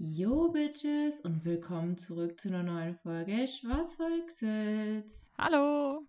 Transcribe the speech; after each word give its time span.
Yo, 0.00 0.52
Bitches, 0.52 1.18
und 1.22 1.44
willkommen 1.44 1.98
zurück 1.98 2.40
zu 2.40 2.50
einer 2.50 2.62
neuen 2.62 2.96
Folge 2.98 3.48
Schwarzweichsels. 3.48 5.28
Hallo. 5.36 6.06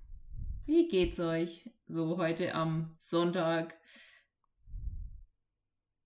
Wie 0.67 0.87
geht's 0.87 1.19
euch 1.19 1.67
so 1.87 2.19
heute 2.19 2.53
am 2.53 2.95
Sonntag? 2.99 3.79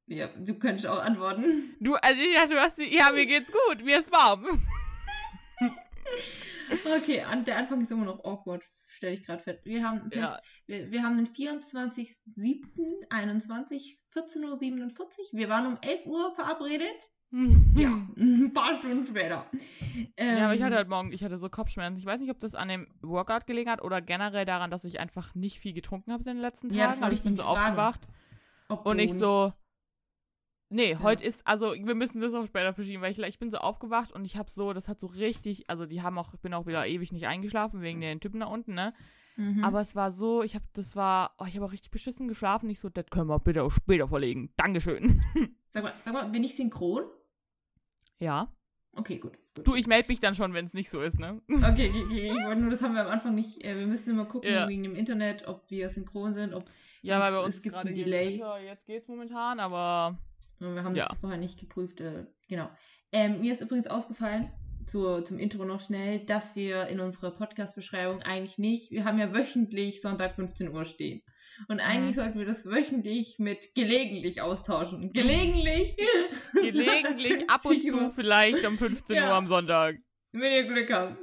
Ja, 0.06 0.28
du 0.28 0.58
könntest 0.58 0.88
auch 0.88 1.00
antworten. 1.00 1.76
Du, 1.82 1.96
also 1.96 2.22
ich 2.22 2.34
dachte, 2.36 2.54
du 2.54 2.62
hast 2.62 2.78
die, 2.78 2.96
ja, 2.96 3.12
mir 3.12 3.26
geht's 3.26 3.52
gut, 3.52 3.84
mir 3.84 4.00
ist 4.00 4.14
warm. 4.14 4.46
okay, 6.98 7.20
an, 7.22 7.44
der 7.44 7.58
Anfang 7.58 7.82
ist 7.82 7.92
immer 7.92 8.06
noch 8.06 8.24
awkward, 8.24 8.64
stelle 8.88 9.16
ich 9.16 9.26
gerade 9.26 9.44
fest. 9.44 9.60
Wir 9.66 9.84
haben, 9.84 10.10
Ja. 10.14 10.40
wir, 10.68 10.90
wir 10.90 11.04
haben 11.04 11.18
den 11.18 11.28
24.07.21, 11.28 13.98
14.47 14.14 14.42
Uhr. 14.42 14.50
Wir 15.34 15.50
waren 15.50 15.68
um 15.68 15.78
11 15.82 16.06
Uhr 16.06 16.34
verabredet. 16.34 17.10
Ja, 17.76 17.90
ein 18.16 18.52
paar 18.54 18.76
Stunden 18.76 19.06
später. 19.08 19.46
Ähm, 20.18 20.38
Ja, 20.38 20.46
aber 20.46 20.56
ich 20.56 20.62
hatte 20.62 20.76
halt 20.76 20.88
morgen, 20.88 21.12
ich 21.12 21.24
hatte 21.24 21.40
so 21.40 21.50
Kopfschmerzen. 21.50 21.98
Ich 21.98 22.06
weiß 22.06 22.22
nicht, 22.22 22.30
ob 22.30 22.40
das 22.40 22.54
an 22.54 22.68
dem 22.68 22.88
Workout 23.02 23.48
gelegen 23.48 23.72
hat 23.72 23.82
oder 23.82 24.02
generell 24.02 24.46
daran, 24.46 24.70
dass 24.70 24.84
ich 24.84 25.00
einfach 25.00 25.34
nicht 25.34 25.60
viel 25.60 25.74
getrunken 25.74 26.12
habe 26.14 26.22
in 26.24 26.36
den 26.36 26.42
letzten 26.42 26.70
Tagen. 26.70 26.80
Ja, 26.80 26.88
das 26.88 26.98
aber 26.98 27.06
wollte 27.08 27.16
ich 27.16 27.24
bin 27.24 27.36
so 27.36 27.42
fragen. 27.44 27.60
aufgewacht 27.60 28.02
und 28.84 29.00
ich 29.00 29.14
so. 29.16 29.52
Nee, 30.70 30.92
Ja. 30.94 31.00
heute 31.02 31.24
ist, 31.24 31.46
also 31.46 31.74
wir 31.74 31.96
müssen 31.96 32.20
das 32.22 32.34
auch 32.34 32.46
später 32.46 32.74
verschieben, 32.74 33.02
weil 33.02 33.12
ich, 33.12 33.20
ich 33.20 33.38
bin 33.40 33.50
so 33.52 33.58
aufgewacht 33.58 34.12
und 34.12 34.26
ich 34.26 34.38
habe 34.38 34.50
so, 34.50 34.74
das 34.74 34.88
hat 34.88 35.00
so 35.00 35.08
richtig, 35.08 35.70
also 35.70 35.86
die 35.86 36.02
haben 36.02 36.18
auch, 36.18 36.34
ich 36.34 36.40
bin 36.40 36.54
auch 36.54 36.66
wieder 36.66 36.86
ewig 36.88 37.12
nicht 37.12 37.28
eingeschlafen 37.28 37.82
wegen 37.82 38.02
den 38.02 38.20
Typen 38.20 38.40
da 38.40 38.48
unten, 38.48 38.74
ne? 38.74 38.94
Mhm. 39.36 39.64
Aber 39.64 39.82
es 39.82 39.96
war 39.96 40.12
so, 40.12 40.42
ich 40.44 40.54
habe, 40.56 40.66
das 40.74 40.96
war, 40.96 41.36
oh, 41.40 41.46
ich 41.48 41.56
habe 41.56 41.66
auch 41.66 41.72
richtig 41.72 41.90
beschissen 41.92 42.28
geschlafen. 42.28 42.70
Ich 42.70 42.80
so, 42.80 42.90
das 42.90 43.06
können 43.12 43.28
wir 43.28 43.40
bitte 43.40 43.64
auch 43.64 43.72
später 43.72 44.08
verlegen. 44.08 44.52
Dankeschön. 44.58 45.22
Sag 45.70 45.84
mal, 45.84 45.94
sag 46.04 46.14
mal, 46.14 46.30
bin 46.30 46.44
ich 46.44 46.56
synchron? 46.56 47.04
Ja. 48.24 48.54
Okay, 48.96 49.18
gut. 49.18 49.34
Du, 49.64 49.76
ich 49.76 49.88
melde 49.88 50.08
mich 50.08 50.20
dann 50.20 50.36
schon, 50.36 50.54
wenn 50.54 50.66
es 50.66 50.74
nicht 50.74 50.90
so 50.90 51.02
ist, 51.02 51.20
ne? 51.20 51.42
Okay, 51.50 51.92
ich 52.12 52.32
wollte 52.46 52.62
nur, 52.62 52.70
das 52.70 52.82
haben 52.82 52.94
wir 52.94 53.02
am 53.02 53.12
Anfang 53.12 53.34
nicht. 53.36 53.64
Äh, 53.64 53.78
wir 53.78 53.88
müssen 53.88 54.10
immer 54.12 54.26
gucken 54.26 54.52
Ja. 54.52 54.68
wegen 54.68 54.84
dem 54.84 54.96
Internet, 54.96 55.48
ob 55.48 55.70
wir 55.72 55.90
synchron 55.90 56.34
sind, 56.36 56.54
ob 56.54 56.66
Ja, 57.02 57.20
weil 57.20 57.32
bei 57.32 57.40
Es 57.40 57.46
uns 57.46 57.62
gibt 57.64 57.76
gerade 57.76 57.90
ein 57.90 57.96
Delay. 57.96 58.34
Winter, 58.34 58.60
Jetzt 58.62 58.86
geht's 58.86 59.08
momentan, 59.08 59.60
aber 59.60 60.18
wir 60.60 60.84
haben 60.84 60.96
Ja. 60.96 61.08
das 61.10 61.18
vorher 61.18 61.40
nicht 61.40 61.60
geprüft. 61.60 62.02
Äh, 62.02 62.26
genau. 62.48 62.70
Ähm, 63.12 63.42
mir 63.42 63.54
ist 63.54 63.62
übrigens 63.62 63.88
ausgefallen, 63.88 64.52
zu, 64.86 65.22
zum 65.22 65.40
Intro 65.40 65.66
noch 65.66 65.82
schnell, 65.82 66.20
dass 66.26 66.56
wir 66.56 66.88
in 66.88 67.00
unserer 67.00 67.32
Podcast-Beschreibung 67.32 68.22
eigentlich 68.22 68.58
nicht, 68.58 68.92
wir 68.92 69.06
haben 69.06 69.18
ja 69.18 69.34
wöchentlich 69.34 70.02
Sonntag 70.02 70.36
15 70.36 70.70
Uhr 70.70 70.86
stehen. 70.86 71.22
Und 71.68 71.80
eigentlich 71.80 72.16
sollten 72.16 72.40
wir 72.40 72.46
das 72.46 72.66
wöchentlich 72.66 73.38
mit 73.40 73.74
gelegentlich 73.76 74.42
austauschen. 74.42 75.12
Gelegentlich. 75.14 75.96
gelegentlich 76.54 77.50
ab 77.50 77.62
und 77.66 77.82
50 77.82 77.92
zu 77.92 78.10
vielleicht 78.10 78.66
um 78.66 78.78
15 78.78 79.16
Ja. 79.16 79.28
Uhr 79.30 79.34
am 79.36 79.48
Sonntag. 79.48 79.98
Wenn 80.32 80.52
ihr 80.52 80.64
Glück 80.64 80.92
habt. 80.92 81.16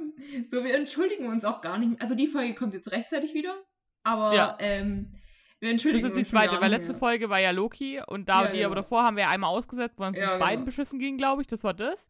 So, 0.49 0.63
wir 0.63 0.73
entschuldigen 0.75 1.27
uns 1.27 1.43
auch 1.43 1.61
gar 1.61 1.77
nicht. 1.77 2.01
Also 2.01 2.15
die 2.15 2.27
Folge 2.27 2.53
kommt 2.55 2.73
jetzt 2.73 2.91
rechtzeitig 2.91 3.33
wieder. 3.33 3.55
Aber 4.03 4.33
Ja. 4.33 4.57
ähm, 4.59 5.13
wir 5.59 5.67
Das 5.67 5.71
entschuldigen 5.73 6.05
ist 6.07 6.13
die 6.15 6.19
uns 6.21 6.29
schon 6.29 6.39
zweite, 6.39 6.61
weil 6.61 6.69
letzte 6.71 6.93
mehr. 6.93 6.99
Folge 6.99 7.29
war 7.29 7.39
ja 7.39 7.51
Loki 7.51 8.01
und 8.07 8.29
da, 8.29 8.43
Ja, 8.45 8.47
die 8.51 8.57
genau. 8.57 8.67
aber 8.67 8.75
davor 8.75 9.03
haben 9.03 9.17
wir 9.17 9.27
einmal 9.29 9.49
ausgesetzt, 9.51 9.95
weil 9.99 10.07
uns 10.09 10.17
Ja, 10.17 10.23
das 10.23 10.33
genau. 10.35 10.45
beiden 10.45 10.65
beschissen 10.65 10.97
ging, 10.99 11.17
glaube 11.17 11.41
ich. 11.41 11.47
Das 11.47 11.63
war 11.63 11.73
das. 11.73 12.07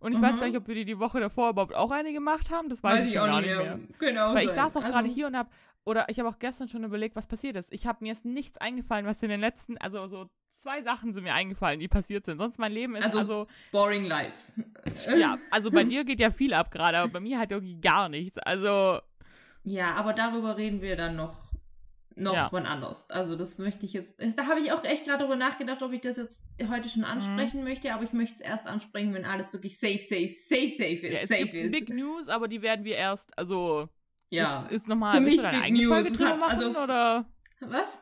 Und 0.00 0.12
ich 0.12 0.20
weiß 0.20 0.36
Mhm. 0.36 0.40
gar 0.40 0.46
nicht, 0.48 0.56
ob 0.58 0.68
wir 0.68 0.74
die 0.74 0.84
die 0.84 0.98
Woche 0.98 1.18
davor 1.18 1.50
überhaupt 1.50 1.74
auch 1.74 1.90
eine 1.90 2.12
gemacht 2.12 2.50
haben. 2.50 2.68
Das 2.68 2.82
weiß, 2.82 3.08
ich 3.08 3.14
schon 3.14 3.26
gar 3.26 3.40
nicht 3.40 3.56
mehr. 3.56 3.80
Genau. 3.98 4.34
Weil 4.34 4.46
ich 4.46 4.52
saß 4.52 4.76
auch 4.76 4.82
Also, 4.82 4.92
gerade 4.94 5.08
hier 5.08 5.26
und 5.26 5.36
hab, 5.36 5.50
oder 5.84 6.08
ich 6.08 6.18
habe 6.18 6.28
auch 6.28 6.38
gestern 6.38 6.68
schon 6.68 6.84
überlegt, 6.84 7.14
was 7.16 7.26
passiert 7.26 7.56
ist. 7.56 7.72
Ich 7.72 7.86
habe 7.86 7.98
mir 8.04 8.12
ist 8.12 8.24
nichts 8.24 8.58
eingefallen, 8.58 9.06
was 9.06 9.22
in 9.22 9.28
den 9.28 9.40
letzten, 9.40 9.76
also 9.78 10.06
so 10.08 10.30
zwei 10.62 10.82
Sachen 10.82 11.12
sind 11.12 11.24
mir 11.24 11.34
eingefallen, 11.34 11.78
die 11.78 11.88
passiert 11.88 12.24
sind. 12.24 12.38
Sonst 12.38 12.58
mein 12.58 12.72
Leben 12.72 12.96
ist 12.96 13.04
Also- 13.04 13.18
also 13.18 13.46
Boring 13.70 14.04
Life. 14.06 14.32
ja, 15.18 15.38
also 15.50 15.70
bei 15.70 15.84
dir 15.84 16.04
geht 16.04 16.20
ja 16.20 16.30
viel 16.30 16.54
ab 16.54 16.70
gerade, 16.70 16.98
aber 16.98 17.12
bei 17.12 17.20
mir 17.20 17.38
halt 17.38 17.50
irgendwie 17.52 17.80
gar 17.80 18.08
nichts. 18.08 18.38
Also 18.38 19.00
Ja, 19.64 19.94
aber 19.94 20.12
darüber 20.14 20.56
reden 20.56 20.80
wir 20.80 20.96
dann 20.96 21.16
noch, 21.16 21.36
noch 22.16 22.32
Ja. 22.34 22.48
wann 22.50 22.64
anders. 22.64 23.10
Also 23.10 23.36
das 23.36 23.58
möchte 23.58 23.84
ich 23.84 23.92
jetzt. 23.92 24.18
Da 24.38 24.46
habe 24.46 24.60
ich 24.60 24.72
auch 24.72 24.84
echt 24.84 25.04
gerade 25.04 25.18
darüber 25.18 25.36
nachgedacht, 25.36 25.82
ob 25.82 25.92
ich 25.92 26.00
das 26.00 26.16
jetzt 26.16 26.42
heute 26.70 26.88
schon 26.88 27.04
ansprechen 27.04 27.58
Mhm. 27.58 27.64
möchte, 27.64 27.92
aber 27.92 28.04
ich 28.04 28.12
möchte 28.14 28.36
es 28.36 28.40
erst 28.40 28.66
ansprechen, 28.66 29.12
wenn 29.12 29.24
alles 29.26 29.52
wirklich 29.52 29.78
safe, 29.78 29.98
safe, 29.98 30.32
safe, 30.32 30.70
safe 30.70 30.92
ist. 31.06 31.12
ja, 31.12 31.18
es 31.20 31.28
safe 31.28 31.42
gibt 31.42 31.54
ist. 31.54 31.72
Big 31.72 31.88
News, 31.90 32.28
aber 32.28 32.48
die 32.48 32.62
werden 32.62 32.84
wir 32.86 32.96
erst, 32.96 33.36
also 33.38 33.88
ja. 34.30 34.62
das 34.64 34.72
ist 34.72 34.88
nochmal, 34.88 35.18
Für 35.18 35.24
willst 35.24 35.38
du 35.38 35.42
deine 35.42 35.62
eigene 35.62 35.80
News. 35.80 35.92
Folge 35.92 36.10
drüber 36.12 36.30
Hat- 36.30 36.38
machen 36.40 36.58
also- 36.64 36.80
oder 36.82 37.26
Was? 37.60 38.00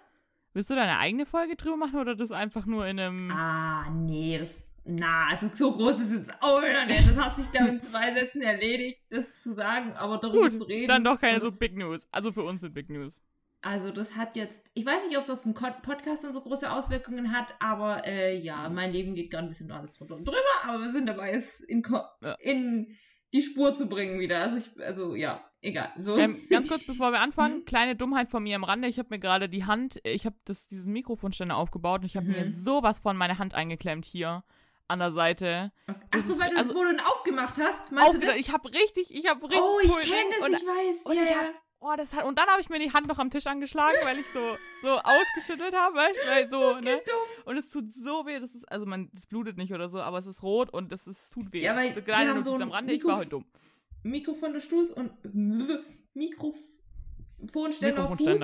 willst 0.55 0.71
du 0.71 0.75
deine 0.75 0.99
eigene 0.99 1.27
Folge 1.27 1.57
drüber 1.57 1.77
machen 1.77 1.99
oder 2.01 2.15
das 2.15 2.31
einfach 2.33 2.67
nur 2.67 2.87
in 2.87 2.99
einem 3.01 3.31
Ah, 3.31 3.89
nee, 3.91 4.39
das. 4.39 4.69
Na, 4.85 5.29
also 5.31 5.49
so 5.55 5.73
groß 5.77 6.01
ist 6.01 6.11
es 6.11 6.29
auch 6.41 6.61
wieder 6.61 6.85
nicht. 6.87 7.09
Das 7.09 7.17
hat 7.17 7.37
sich 7.37 7.47
da 7.53 7.67
in 7.67 7.81
zwei 7.81 8.13
Sätzen 8.17 8.43
erledigt, 8.43 9.01
das 9.11 9.41
zu 9.41 9.53
sagen, 9.53 9.93
aber 9.93 10.19
darüber 10.19 10.49
Gut, 10.49 10.59
zu 10.59 10.65
reden. 10.65 10.89
dann 10.89 11.05
doch 11.05 11.21
keine 11.21 11.41
so 11.41 11.53
Big 11.53 11.77
News. 11.77 12.09
Also 12.11 12.33
für 12.33 12.43
uns 12.43 12.63
sind 12.63 12.75
Big 12.75 12.91
News. 12.91 13.21
Also 13.65 13.93
das 13.93 14.17
hat 14.17 14.35
jetzt, 14.35 14.61
ich 14.75 14.85
weiß 14.85 15.07
nicht, 15.07 15.17
ob 15.17 15.23
es 15.23 15.31
auf 15.31 15.43
den 15.45 15.55
Ko- 15.55 15.69
Podcast 15.83 16.25
dann 16.25 16.33
so 16.33 16.41
große 16.41 16.69
Auswirkungen 16.69 17.31
hat, 17.33 17.55
aber 17.61 18.05
äh, 18.05 18.37
ja, 18.37 18.69
mein 18.71 18.93
Leben 18.93 19.15
geht 19.15 19.31
gerade 19.31 19.45
ein 19.47 19.51
bisschen 19.51 19.71
alles 19.71 19.93
drunter 19.93 20.17
und 20.17 20.27
drüber, 20.27 20.39
aber 20.65 20.81
wir 20.83 20.91
sind 20.91 21.07
dabei, 21.07 21.31
es 21.31 21.61
in, 21.61 21.83
Ko- 21.85 22.03
Ja. 22.21 22.33
in 22.41 22.97
die 23.33 23.43
Spur 23.43 23.75
zu 23.75 23.87
bringen 23.89 24.21
wieder. 24.21 24.41
Also 24.41 24.57
ich, 24.57 24.85
also 24.85 25.15
ja, 25.15 25.43
egal. 25.63 25.91
So. 25.97 26.17
Ähm, 26.17 26.41
ganz 26.51 26.69
kurz, 26.69 26.85
bevor 26.87 27.13
wir 27.13 27.21
anfangen, 27.21 27.59
Mhm. 27.61 27.65
kleine 27.65 27.97
Dummheit 27.97 28.31
von 28.31 28.43
mir 28.43 28.57
am 28.57 28.65
Rande. 28.65 28.89
Ich 28.89 28.99
habe 28.99 29.09
mir 29.11 29.19
gerade 29.19 29.49
die 29.49 29.65
Hand, 29.65 30.01
ich 30.05 30.27
habe 30.27 30.37
das 30.45 30.67
diesen 30.69 30.93
Mikrofonständer 30.93 31.57
aufgebaut 31.57 32.01
und 32.01 32.07
ich 32.07 32.17
habe 32.17 32.27
Mhm. 32.27 32.33
mir 32.33 32.53
sowas 32.53 33.01
von 33.01 33.17
meine 33.17 33.39
Hand 33.39 33.55
eingeklemmt 33.55 34.05
hier 34.05 34.45
an 34.89 34.99
der 34.99 35.13
Seite. 35.13 35.73
Ach 35.87 35.95
das 36.11 36.27
so, 36.27 36.39
weil 36.39 36.51
du, 36.51 36.57
also- 36.59 36.73
du 36.75 36.91
ihn 36.91 37.01
aufgemacht 37.01 37.57
hast, 37.59 37.91
meinst 37.93 38.23
das? 38.23 38.37
ich 38.37 38.53
habe 38.53 38.69
richtig, 38.73 39.15
ich 39.15 39.27
habe 39.29 39.43
richtig 39.45 39.61
Oh, 39.63 39.79
ich 39.83 39.91
kenne 40.01 40.35
es, 40.39 40.45
und, 40.47 40.53
ich 40.55 40.67
weiß. 40.67 41.03
und 41.05 41.17
ja, 41.17 41.23
ich 41.23 41.31
ja. 41.31 41.37
Oh, 41.83 41.95
das 41.97 42.15
hat, 42.15 42.25
und 42.25 42.39
dann 42.39 42.47
habe 42.47 42.61
ich 42.61 42.69
mir 42.71 42.79
die 42.79 42.93
Hand 42.93 43.07
noch 43.09 43.19
am 43.19 43.31
Tisch 43.31 43.47
angeschlagen, 43.47 43.97
weil 44.05 44.19
ich 44.19 44.27
so 44.29 44.57
so 44.83 44.99
ausgeschüttelt 44.99 45.75
habe, 45.75 45.97
weil 45.97 46.49
so, 46.49 46.75
ne? 46.81 47.01
Und 47.45 47.57
es 47.57 47.71
tut 47.71 47.93
so 47.93 48.25
weh, 48.27 48.39
das 48.41 48.55
ist 48.55 48.65
also 48.71 48.87
man 48.87 49.11
das 49.13 49.27
blutet 49.27 49.57
nicht 49.57 49.73
oder 49.73 49.89
so, 49.89 50.01
aber 50.01 50.19
es 50.19 50.27
ist 50.27 50.43
rot 50.43 50.71
und 50.73 50.91
das 50.93 51.07
ist 51.07 51.33
tut 51.33 51.53
weh. 51.53 51.61
Ja, 51.61 51.77
weil 51.77 51.91
so 51.91 51.97
wir 51.97 52.03
kleine 52.03 52.31
haben 52.31 52.37
Notiz 52.39 52.59
so 52.59 52.63
am 52.63 52.71
Rande, 52.71 52.93
ich 52.95 53.03
Mikrof- 53.03 53.09
war 53.09 53.17
heute 53.19 53.31
dumm. 53.31 53.45
Mikrofon 54.05 54.53
der 54.53 54.61
Stuß 54.61 54.91
und 54.91 55.13
Mikrofonständer 56.15 58.05
auf 58.09 58.17
Fuß. 58.19 58.41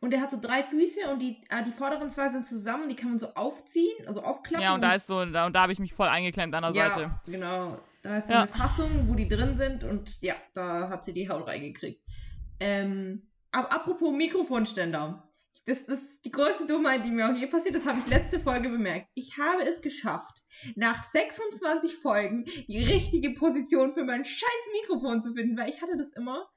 Und 0.00 0.12
der 0.12 0.20
hat 0.20 0.30
so 0.30 0.38
drei 0.40 0.62
Füße 0.62 1.10
und 1.10 1.18
die, 1.20 1.42
äh, 1.50 1.64
die 1.64 1.72
vorderen 1.72 2.08
zwei 2.10 2.28
sind 2.30 2.46
zusammen, 2.46 2.88
die 2.88 2.94
kann 2.94 3.08
man 3.10 3.18
so 3.18 3.34
aufziehen, 3.34 4.06
also 4.06 4.22
aufklappen. 4.22 4.62
Ja, 4.62 4.74
und 4.74 4.80
da 4.80 4.94
ist 4.94 5.08
so, 5.08 5.24
da, 5.24 5.46
und 5.46 5.54
da 5.56 5.62
habe 5.62 5.72
ich 5.72 5.80
mich 5.80 5.92
voll 5.92 6.06
eingeklemmt 6.06 6.54
an 6.54 6.62
der 6.62 6.72
ja, 6.72 6.94
Seite. 6.94 7.10
genau. 7.26 7.80
Da 8.02 8.18
ist 8.18 8.28
so 8.28 8.32
Ja. 8.34 8.42
eine 8.42 8.48
Fassung, 8.52 9.08
wo 9.08 9.14
die 9.16 9.26
drin 9.26 9.58
sind 9.58 9.82
und 9.82 10.22
ja, 10.22 10.36
da 10.54 10.88
hat 10.88 11.04
sie 11.04 11.12
die 11.12 11.28
Haut 11.28 11.48
reingekriegt. 11.48 12.00
Ähm, 12.60 13.30
aber 13.50 13.72
apropos 13.72 14.12
Mikrofonständer. 14.12 15.24
Das, 15.66 15.84
das 15.84 16.00
ist 16.00 16.24
die 16.24 16.30
größte 16.30 16.66
Dummheit, 16.66 17.04
die 17.04 17.10
mir 17.10 17.28
auch 17.28 17.34
je 17.34 17.46
passiert. 17.46 17.74
Das 17.74 17.84
habe 17.84 17.98
ich 18.00 18.06
letzte 18.06 18.40
Folge 18.40 18.70
bemerkt. 18.70 19.08
Ich 19.14 19.36
habe 19.36 19.62
es 19.62 19.82
geschafft, 19.82 20.42
nach 20.76 21.04
26 21.04 21.96
Folgen 21.96 22.44
die 22.68 22.82
richtige 22.82 23.34
Position 23.34 23.92
für 23.92 24.04
mein 24.04 24.24
scheiß 24.24 24.70
Mikrofon 24.80 25.20
zu 25.20 25.34
finden, 25.34 25.58
weil 25.58 25.68
ich 25.68 25.82
hatte 25.82 25.96
das 25.96 26.08
immer 26.16 26.48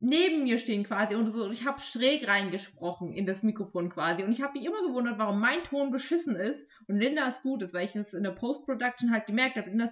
neben 0.00 0.44
mir 0.44 0.58
stehen 0.58 0.84
quasi 0.84 1.14
und 1.14 1.30
so. 1.30 1.50
Ich 1.50 1.66
habe 1.66 1.80
schräg 1.80 2.28
reingesprochen 2.28 3.12
in 3.12 3.26
das 3.26 3.42
Mikrofon 3.42 3.90
quasi. 3.90 4.22
Und 4.22 4.32
ich 4.32 4.42
habe 4.42 4.58
mich 4.58 4.66
immer 4.66 4.82
gewundert, 4.86 5.18
warum 5.18 5.40
mein 5.40 5.64
Ton 5.64 5.90
beschissen 5.90 6.36
ist 6.36 6.66
und 6.86 6.98
Lindas 6.98 7.42
gut 7.42 7.62
ist, 7.62 7.74
weil 7.74 7.86
ich 7.86 7.92
das 7.92 8.14
in 8.14 8.22
der 8.22 8.30
Post-Production 8.30 9.10
halt 9.10 9.26
gemerkt 9.26 9.56
habe. 9.56 9.70
Lindas, 9.70 9.90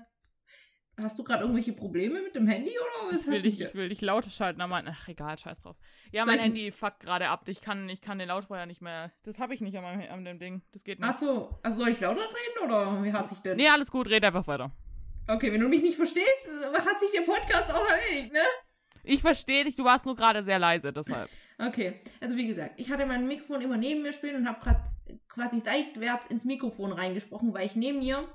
hast 0.99 1.19
du 1.19 1.25
gerade 1.25 1.43
irgendwelche 1.43 1.73
Probleme 1.73 2.23
mit 2.23 2.35
dem 2.35 2.47
Handy 2.47 2.71
oder 2.71 3.15
was 3.15 3.21
Ich 3.23 3.27
will 3.27 3.43
dich, 3.43 3.61
ich 3.61 3.75
will 3.75 3.89
dich 3.89 4.01
lauter 4.01 4.31
schalten, 4.31 4.61
aber 4.61 4.83
ach 4.87 5.09
egal, 5.09 5.39
scheiß 5.39 5.61
drauf. 5.61 5.77
Ja, 6.13 6.25
mein 6.25 6.39
Handy 6.39 6.73
fuckt 6.73 7.01
gerade 7.01 7.29
ab. 7.29 7.49
Ich 7.49 7.61
kann, 7.61 7.89
ich 7.89 8.01
kann 8.01 8.19
den 8.19 8.29
Lautsprecher 8.29 8.67
nicht 8.67 8.81
mehr. 8.81 9.13
Das 9.25 9.39
habe 9.39 9.55
ich 9.55 9.61
nicht 9.61 9.77
an, 9.77 9.83
meinem, 9.83 10.11
an 10.11 10.25
dem 10.25 10.39
Ding. 10.39 10.63
Das 10.73 10.85
geht 10.85 10.99
nicht. 11.01 11.09
Ach 11.09 11.19
so, 11.19 11.59
also 11.63 11.79
soll 11.79 11.89
ich 11.91 12.01
lauter 12.01 12.23
reden 12.23 12.65
oder 12.65 13.03
wie 13.03 13.13
hat 13.13 13.29
sich 13.29 13.39
denn? 13.41 13.57
Nee, 13.57 13.69
alles 13.69 13.91
gut, 13.91 14.09
red 14.09 14.25
einfach 14.25 14.47
weiter. 14.47 14.71
Okay, 15.29 15.53
wenn 15.53 15.61
du 15.61 15.69
mich 15.69 15.83
nicht 15.83 15.97
verstehst, 15.97 16.49
hat 16.73 17.01
sich 17.01 17.11
der 17.13 17.23
Podcast 17.23 17.75
auch 17.75 17.87
erledigt, 17.89 18.33
ne? 18.33 18.43
Ich 19.03 19.21
verstehe 19.21 19.65
dich, 19.65 19.77
du 19.77 19.85
warst 19.85 20.07
nur 20.07 20.17
gerade 20.17 20.43
sehr 20.43 20.59
leise, 20.59 20.93
deshalb. 20.93 21.31
Okay, 21.59 22.01
also 22.21 22.37
wie 22.37 22.47
gesagt, 22.47 22.75
ich 22.77 22.91
hatte 22.91 23.07
mein 23.07 23.27
Mikrofon 23.27 23.61
immer 23.61 23.77
neben 23.77 24.03
mir 24.03 24.13
stehen 24.13 24.37
und 24.37 24.49
habe 24.49 24.61
gerade 24.61 24.83
quasi 25.29 25.61
seitwärts 25.61 26.27
ins 26.27 26.45
Mikrofon 26.45 26.93
reingesprochen, 26.93 27.55
weil 27.55 27.67
ich 27.67 27.77
neben 27.77 28.01
mir 28.01 28.29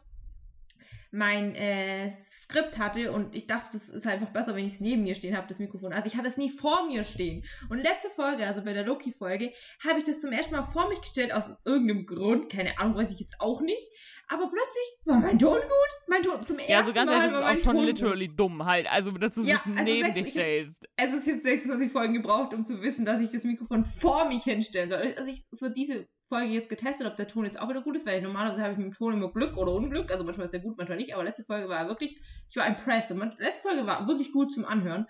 mein 1.12 1.56
äh, 1.56 2.12
Skript 2.52 2.78
hatte 2.78 3.12
und 3.14 3.34
ich 3.34 3.48
dachte, 3.48 3.70
das 3.74 3.88
ist 3.88 4.06
einfach 4.06 4.30
besser, 4.30 4.56
wenn 4.56 4.66
ich 4.66 4.74
es 4.74 4.80
neben 4.82 5.04
mir 5.04 5.16
stehen 5.16 5.38
habe, 5.38 5.48
das 5.48 5.60
Mikrofon. 5.60 5.94
Also 5.94 6.06
ich 6.08 6.18
hatte 6.18 6.28
es 6.28 6.36
nie 6.38 6.50
vor 6.50 6.86
mir 6.88 7.04
stehen. 7.06 7.46
Und 7.70 7.80
letzte 7.82 8.10
Folge, 8.10 8.46
also 8.46 8.62
bei 8.64 8.74
der 8.74 8.84
Loki-Folge, 8.86 9.52
habe 9.86 10.00
ich 10.00 10.04
das 10.06 10.20
zum 10.20 10.32
ersten 10.34 10.54
Mal 10.54 10.64
vor 10.64 10.90
mich 10.90 11.00
gestellt, 11.00 11.34
aus 11.34 11.46
irgendeinem 11.64 12.06
Grund, 12.06 12.52
keine 12.52 12.78
Ahnung, 12.78 12.96
weiß 12.98 13.12
ich 13.12 13.20
jetzt 13.22 13.36
auch 13.40 13.62
nicht. 13.62 13.88
Aber 14.28 14.50
plötzlich 14.50 14.86
war 15.06 15.20
mein 15.20 15.40
Ton 15.40 15.60
gut, 15.60 16.08
mein 16.08 16.24
Ton 16.24 16.46
zum 16.46 16.58
ersten 16.58 16.72
Ja, 16.72 16.84
so 16.86 16.94
ganz 16.94 17.10
Mal 17.10 17.18
ehrlich, 17.18 17.32
das 17.32 17.40
ist 17.40 17.62
auch 17.62 17.64
schon 17.66 17.76
Ton 17.78 17.86
literally 17.86 18.28
dumm 18.28 18.66
halt. 18.66 18.90
Also, 18.92 19.12
dass 19.12 19.36
du 19.36 19.44
Ja, 19.44 19.56
es 19.56 19.62
also 19.66 19.84
neben 19.84 20.14
dich 20.14 20.26
ich- 20.28 20.32
stellst. 20.32 20.80
gut. 20.82 20.90
Also 20.98 21.18
ich 21.18 21.28
habe 21.28 21.40
26 21.40 21.92
Folgen 21.92 22.14
gebraucht, 22.14 22.54
um 22.54 22.66
zu 22.66 22.82
wissen, 22.82 23.06
dass 23.06 23.22
ich 23.22 23.32
das 23.32 23.44
Mikrofon 23.44 23.86
vor 23.86 24.26
mich 24.28 24.44
hinstellen 24.44 24.90
soll. 24.90 25.00
Also 25.18 25.26
ich, 25.32 25.46
so 25.52 25.70
diese 25.70 26.08
Folge 26.32 26.54
jetzt 26.54 26.70
getestet, 26.70 27.06
ob 27.08 27.18
der 27.18 27.28
Ton 27.28 27.44
jetzt 27.44 27.60
auch 27.60 27.68
wieder 27.68 27.82
gut 27.82 27.98
ist, 27.98 28.08
weil 28.08 28.22
normalerweise 28.22 28.62
habe 28.62 28.72
ich 28.72 28.78
mit 28.78 28.88
dem 28.88 28.94
Ton 28.94 29.14
immer 29.14 29.30
Glück 29.34 29.58
oder 29.58 29.74
Unglück. 29.74 30.10
Also 30.10 30.24
manchmal 30.24 30.46
ist 30.46 30.54
der 30.54 30.62
gut, 30.62 30.78
manchmal 30.78 30.98
nicht. 30.98 31.14
Aber 31.14 31.26
letzte 31.26 31.44
Folge 31.44 31.68
war 31.68 31.90
wirklich, 31.90 32.22
ich 32.50 32.56
war 32.56 32.66
impressed. 32.66 33.12
Und 33.12 33.38
letzte 33.38 33.68
Folge 33.68 33.86
war 33.86 34.08
wirklich 34.08 34.32
gut 34.32 34.50
zum 34.54 34.64
Anhören. 34.64 35.08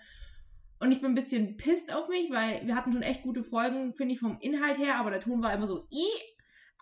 Und 0.80 0.90
ich 0.90 1.00
bin 1.00 1.12
ein 1.12 1.14
bisschen 1.14 1.56
pisst 1.56 1.94
auf 1.94 2.08
mich, 2.08 2.28
weil 2.32 2.66
wir 2.66 2.74
hatten 2.74 2.92
schon 2.92 3.02
echt 3.02 3.22
gute 3.22 3.44
Folgen, 3.44 3.94
finde 3.94 4.14
ich, 4.14 4.20
vom 4.20 4.38
Inhalt 4.40 4.78
her, 4.78 4.96
aber 4.96 5.10
der 5.12 5.20
Ton 5.20 5.40
war 5.40 5.54
immer 5.54 5.68
so! 5.68 5.86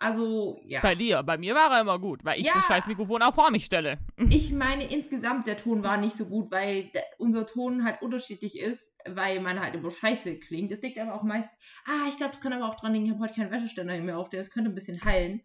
Also, 0.00 0.60
ja. 0.64 0.80
Bei 0.80 0.94
dir, 0.94 1.22
bei 1.22 1.38
mir 1.38 1.54
war 1.54 1.70
er 1.72 1.82
immer 1.82 1.98
gut, 1.98 2.24
weil 2.24 2.40
ich 2.40 2.46
Ja. 2.46 2.54
das 2.54 2.64
scheiß 2.66 2.86
Mikrofon 2.86 3.22
auch 3.22 3.34
vor 3.34 3.50
mich 3.50 3.64
stelle. 3.64 3.98
Ich 4.30 4.52
meine, 4.52 4.84
insgesamt 4.84 5.46
der 5.46 5.56
Ton 5.56 5.82
war 5.84 5.96
nicht 5.96 6.16
so 6.16 6.24
gut, 6.26 6.50
weil 6.50 6.84
der, 6.94 7.02
unser 7.18 7.46
Ton 7.46 7.84
halt 7.84 8.02
unterschiedlich 8.02 8.58
ist, 8.58 8.92
weil 9.06 9.40
man 9.40 9.60
halt 9.60 9.74
immer 9.74 9.90
scheiße 9.90 10.38
klingt. 10.40 10.72
Das 10.72 10.80
liegt 10.82 10.98
aber 10.98 11.14
auch 11.14 11.22
meist, 11.22 11.48
ah, 11.86 12.08
ich 12.08 12.16
glaube, 12.16 12.32
das 12.32 12.40
kann 12.40 12.52
aber 12.52 12.66
auch 12.66 12.74
dran 12.74 12.92
liegen, 12.92 13.04
ich 13.06 13.10
habe 13.12 13.20
heute 13.22 13.34
keinen 13.34 13.50
Wäscheständer 13.50 13.98
mehr 14.00 14.18
auf, 14.18 14.28
der 14.30 14.40
das 14.40 14.50
könnte 14.50 14.70
ein 14.70 14.74
bisschen 14.74 15.02
heilen. 15.04 15.42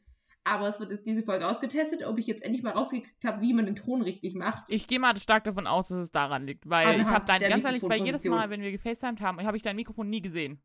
Aber 0.48 0.68
es 0.68 0.80
wird 0.80 0.92
jetzt 0.92 1.08
diese 1.08 1.24
Folge 1.24 1.48
ausgetestet, 1.48 2.04
ob 2.04 2.20
ich 2.20 2.28
jetzt 2.28 2.44
endlich 2.44 2.62
mal 2.62 2.74
rausgekriegt 2.74 3.24
habe, 3.26 3.42
wie 3.42 3.52
man 3.54 3.66
den 3.66 3.76
Ton 3.76 4.04
richtig 4.04 4.36
macht. 4.36 4.64
Ich 4.68 4.86
gehe 4.86 5.00
mal 5.00 5.18
stark 5.18 5.44
davon 5.44 5.66
aus, 5.66 5.88
dass 5.88 5.98
es 5.98 6.12
daran 6.12 6.46
liegt, 6.46 6.70
weil 6.70 6.84
ich 6.88 7.00
Anhand 7.02 7.16
habe 7.16 7.26
dein, 7.26 7.50
ganz 7.50 7.66
ehrlich, 7.66 7.82
bei 7.82 7.98
jedes. 7.98 8.24
Mal, 8.26 8.50
wenn 8.52 8.62
wir 8.62 8.72
gefacetimed 8.72 9.22
haben, 9.22 9.44
habe 9.44 9.58
ich 9.58 9.64
dein 9.64 9.76
Mikrofon 9.76 10.08
nie 10.08 10.22
gesehen. 10.22 10.62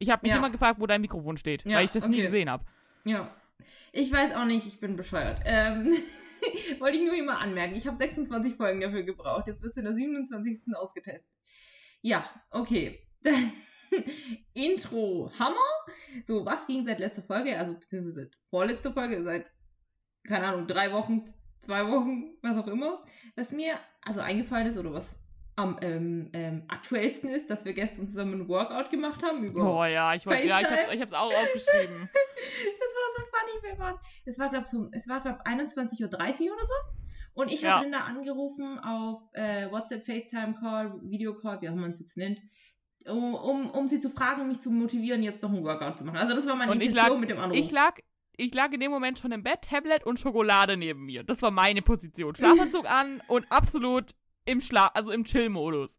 Ich 0.00 0.10
habe 0.10 0.22
mich 0.22 0.32
Ja. 0.32 0.38
immer 0.38 0.50
gefragt, 0.50 0.80
wo 0.80 0.86
dein 0.86 1.00
Mikrofon 1.00 1.36
steht, 1.36 1.64
Ja, 1.64 1.76
weil 1.76 1.84
ich 1.84 1.92
das 1.92 2.08
nie 2.08 2.16
okay. 2.16 2.24
gesehen 2.24 2.50
habe. 2.50 2.64
Ja. 3.04 3.34
Ich 3.92 4.12
weiß 4.12 4.34
auch 4.34 4.44
nicht, 4.44 4.66
ich 4.66 4.80
bin 4.80 4.96
bescheuert. 4.96 5.40
Ähm, 5.44 5.96
wollte 6.78 6.96
ich 6.96 7.04
nur 7.04 7.16
immer 7.16 7.38
anmerken. 7.38 7.76
Ich 7.76 7.86
habe 7.86 7.98
26 7.98 8.54
Folgen 8.54 8.80
dafür 8.80 9.02
gebraucht. 9.02 9.46
Jetzt 9.46 9.62
wird 9.62 9.72
es 9.72 9.76
in 9.76 9.84
der 9.84 9.94
27. 9.94 10.74
ausgetestet. 10.74 11.26
Ja, 12.02 12.28
okay. 12.50 12.98
Dann 13.22 13.52
Intro 14.54 15.30
Hammer. 15.38 15.56
So, 16.26 16.44
was 16.44 16.66
ging 16.66 16.84
seit 16.84 17.00
letzter 17.00 17.22
Folge? 17.22 17.58
Also, 17.58 17.74
beziehungsweise 17.74 18.22
seit 18.22 18.38
vorletzter 18.44 18.92
Folge, 18.92 19.22
seit, 19.22 19.46
keine 20.26 20.46
Ahnung, 20.46 20.66
drei 20.66 20.92
Wochen, 20.92 21.24
zwei 21.60 21.86
Wochen, 21.88 22.36
was 22.42 22.56
auch 22.56 22.68
immer. 22.68 23.04
Was 23.36 23.52
mir 23.52 23.78
also 24.02 24.20
eingefallen 24.20 24.66
ist 24.66 24.78
oder 24.78 24.92
was 24.92 25.19
am 25.60 25.76
ähm, 25.82 26.30
ähm, 26.32 26.64
aktuellsten 26.68 27.28
ist, 27.30 27.48
dass 27.50 27.64
wir 27.64 27.72
gestern 27.72 28.06
zusammen 28.06 28.42
ein 28.42 28.48
Workout 28.48 28.90
gemacht 28.90 29.22
haben 29.22 29.44
über 29.44 29.78
Oh 29.80 29.84
ja, 29.84 30.14
ich 30.14 30.26
wollte, 30.26 30.46
ja, 30.48 30.60
ich 30.60 30.66
hab's, 30.66 30.92
ich 30.92 31.00
hab's 31.00 31.12
auch 31.12 31.32
aufgeschrieben. 31.32 32.08
Das 32.42 32.90
war 32.96 33.14
so 33.16 33.22
funny, 33.30 33.62
wir 33.72 33.78
waren. 33.78 33.96
Es 34.24 34.38
war, 34.38 34.48
glaube 34.48 34.66
so, 34.66 34.88
es 34.92 35.08
war, 35.08 35.20
glaub 35.20 35.46
21.30 35.46 36.00
Uhr 36.48 36.54
oder 36.54 36.66
so. 36.66 36.74
Und 37.34 37.52
ich 37.52 37.60
Ja. 37.62 37.74
habe 37.74 37.84
Linda 37.84 38.00
angerufen 38.00 38.78
auf 38.78 39.20
äh, 39.34 39.70
WhatsApp, 39.70 40.04
FaceTime 40.04 40.54
Call, 40.58 40.94
Video 41.02 41.34
Call, 41.38 41.60
wie 41.60 41.68
auch 41.68 41.72
immer 41.72 41.82
man 41.82 41.90
es 41.92 42.00
jetzt 42.00 42.16
nennt, 42.16 42.40
um, 43.06 43.34
um, 43.34 43.70
um 43.70 43.88
sie 43.88 44.00
zu 44.00 44.10
fragen, 44.10 44.48
mich 44.48 44.60
zu 44.60 44.70
motivieren, 44.70 45.22
jetzt 45.22 45.42
noch 45.42 45.52
ein 45.52 45.62
Workout 45.62 45.98
zu 45.98 46.04
machen. 46.04 46.16
Also 46.18 46.34
das 46.34 46.46
war 46.46 46.56
meine 46.56 46.72
Und 46.72 46.82
Intention 46.82 47.08
lag, 47.12 47.18
mit 47.20 47.30
dem 47.30 47.38
Anruf. 47.38 47.56
ich 47.58 47.70
lag, 47.70 47.98
ich 48.36 48.54
lag 48.54 48.72
in 48.72 48.80
dem 48.80 48.90
Moment 48.90 49.18
schon 49.18 49.32
im 49.32 49.42
Bett, 49.42 49.62
Tablet 49.62 50.04
und 50.04 50.18
Schokolade 50.18 50.76
neben 50.76 51.04
mir. 51.04 51.22
Das 51.22 51.40
war 51.42 51.50
meine 51.50 51.82
Position. 51.82 52.34
Schlafanzug 52.34 52.90
an 52.90 53.22
und 53.28 53.46
absolut 53.50 54.14
im 54.50 54.60
Schlaf, 54.60 54.90
also 54.94 55.10
im 55.12 55.24
Chill-Modus. 55.24 55.98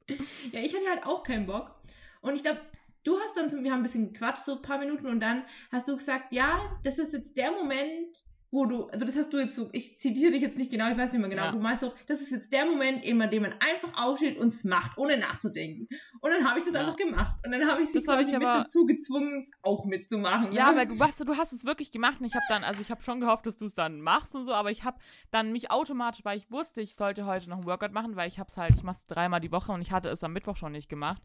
Ja, 0.51 0.59
ich 0.59 0.75
hatte 0.75 0.89
halt 0.89 1.06
auch 1.06 1.24
keinen 1.24 1.45
Bock. 1.45 1.75
Und 2.21 2.36
ich 2.36 2.44
glaube, 2.44 2.59
du 3.03 3.19
hast 3.19 3.38
dann, 3.38 3.63
wir 3.63 3.71
haben 3.71 3.80
ein 3.80 3.83
bisschen 3.83 4.13
gequatscht, 4.13 4.45
so 4.45 4.56
ein 4.56 4.62
paar 4.62 4.77
Minuten, 4.77 5.07
und 5.07 5.19
dann 5.21 5.44
hast 5.71 5.88
du 5.88 5.95
gesagt, 5.95 6.31
ja, 6.31 6.59
das 6.83 6.98
ist 7.00 7.13
jetzt 7.13 7.38
der 7.38 7.51
Moment, 7.51 8.24
wo 8.51 8.65
du, 8.65 8.88
also 8.88 9.06
das 9.06 9.15
hast 9.15 9.33
du 9.33 9.39
jetzt 9.39 9.56
so, 9.56 9.69
ich 9.71 9.98
zitiere 10.00 10.33
dich 10.33 10.42
jetzt 10.42 10.57
nicht 10.57 10.69
genau, 10.71 10.92
ich 10.92 10.98
weiß 10.98 11.13
nicht 11.13 11.21
mehr 11.21 11.30
genau, 11.30 11.45
Ja. 11.45 11.51
du 11.51 11.59
meinst 11.59 11.81
so, 11.81 11.94
das 12.07 12.19
ist 12.21 12.31
jetzt 12.31 12.51
der 12.51 12.65
Moment, 12.65 13.01
in 13.03 13.18
dem 13.18 13.42
man 13.44 13.53
einfach 13.53 13.94
aufsteht 14.06 14.38
und 14.38 14.50
es 14.50 14.65
macht, 14.65 14.98
ohne 14.98 15.18
nachzudenken. 15.18 15.88
Und 16.19 16.31
dann 16.31 16.48
habe 16.48 16.59
ich 16.59 16.65
das 16.65 16.74
Ja. 16.74 16.81
einfach 16.81 16.98
gemacht. 16.98 17.36
Und 17.45 17.51
dann 17.53 17.65
habe 17.65 17.81
ich 17.81 17.88
sie 17.89 18.00
Das 18.00 18.06
quasi 18.06 18.25
ich 18.25 18.31
mit 18.33 18.44
dazu 18.44 18.86
gezwungen, 18.86 19.44
es 19.44 19.51
auch 19.62 19.86
mitzumachen. 19.86 20.51
Ja, 20.51 20.71
ne? 20.71 20.80
weil 20.80 20.88
du 20.88 21.00
hast, 21.00 21.19
du 21.21 21.36
hast 21.38 21.53
es 21.53 21.65
wirklich 21.65 21.92
gemacht 21.94 22.19
und 22.19 22.25
ich 22.25 22.36
habe 22.36 22.45
dann, 22.50 22.63
also 22.65 22.81
ich 22.81 22.92
habe 22.92 23.01
schon 23.01 23.21
gehofft, 23.21 23.45
dass 23.45 23.56
du 23.57 23.65
es 23.65 23.74
dann 23.74 24.01
machst 24.01 24.36
und 24.36 24.45
so, 24.45 24.53
aber 24.53 24.69
ich 24.69 24.83
habe 24.83 24.98
dann 25.31 25.53
mich 25.53 25.71
automatisch, 25.71 26.25
weil 26.25 26.38
ich 26.38 26.51
wusste, 26.51 26.81
ich 26.81 26.95
sollte 26.95 27.25
heute 27.25 27.50
noch 27.50 27.59
ein 27.59 27.65
Workout 27.65 27.94
machen, 27.94 28.18
weil 28.18 28.27
ich 28.27 28.38
habe 28.38 28.50
es 28.50 28.57
halt, 28.57 28.75
ich 28.75 28.83
mache 28.83 28.98
es 28.98 29.06
dreimal 29.07 29.39
die 29.39 29.51
Woche 29.51 29.71
und 29.71 29.81
ich 29.81 29.92
hatte 29.92 30.09
es 30.09 30.24
am 30.25 30.33
Mittwoch 30.33 30.57
schon 30.57 30.74
nicht 30.74 30.89
gemacht. 30.89 31.21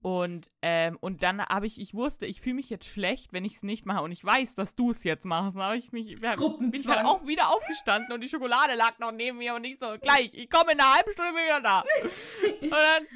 Und, 0.00 0.50
ähm, 0.62 0.96
und 1.00 1.22
dann 1.22 1.40
habe 1.40 1.66
ich, 1.66 1.80
ich 1.80 1.94
wusste, 1.94 2.26
ich 2.26 2.40
fühle 2.40 2.56
mich 2.56 2.70
jetzt 2.70 2.86
schlecht, 2.86 3.32
wenn 3.32 3.44
ich 3.44 3.56
es 3.56 3.62
nicht 3.62 3.86
mache 3.86 4.02
und 4.02 4.12
ich 4.12 4.24
weiß, 4.24 4.54
dass 4.54 4.76
du 4.76 4.90
es 4.90 5.02
jetzt 5.02 5.24
machst. 5.24 5.56
Dann 5.56 5.62
habe 5.64 5.76
ich 5.76 5.92
mich, 5.92 6.20
bin 6.58 6.68
ich 6.74 6.84
Gruppenzwang. 6.86 6.96
halt 6.96 7.06
auch 7.06 7.26
wieder 7.26 7.48
aufgestanden 7.48 8.12
und 8.12 8.20
die 8.22 8.28
Schokolade 8.28 8.74
lag 8.74 8.98
noch 8.98 9.12
neben 9.12 9.38
mir 9.38 9.54
und 9.54 9.64
ich 9.64 9.78
so, 9.78 9.96
gleich, 10.00 10.30
ich 10.34 10.50
komme 10.50 10.72
in 10.72 10.80
einer 10.80 10.94
halben 10.94 11.12
Stunde 11.12 11.32
wieder 11.32 11.60
da. 11.60 11.80
und 12.60 12.70
dann 12.70 13.06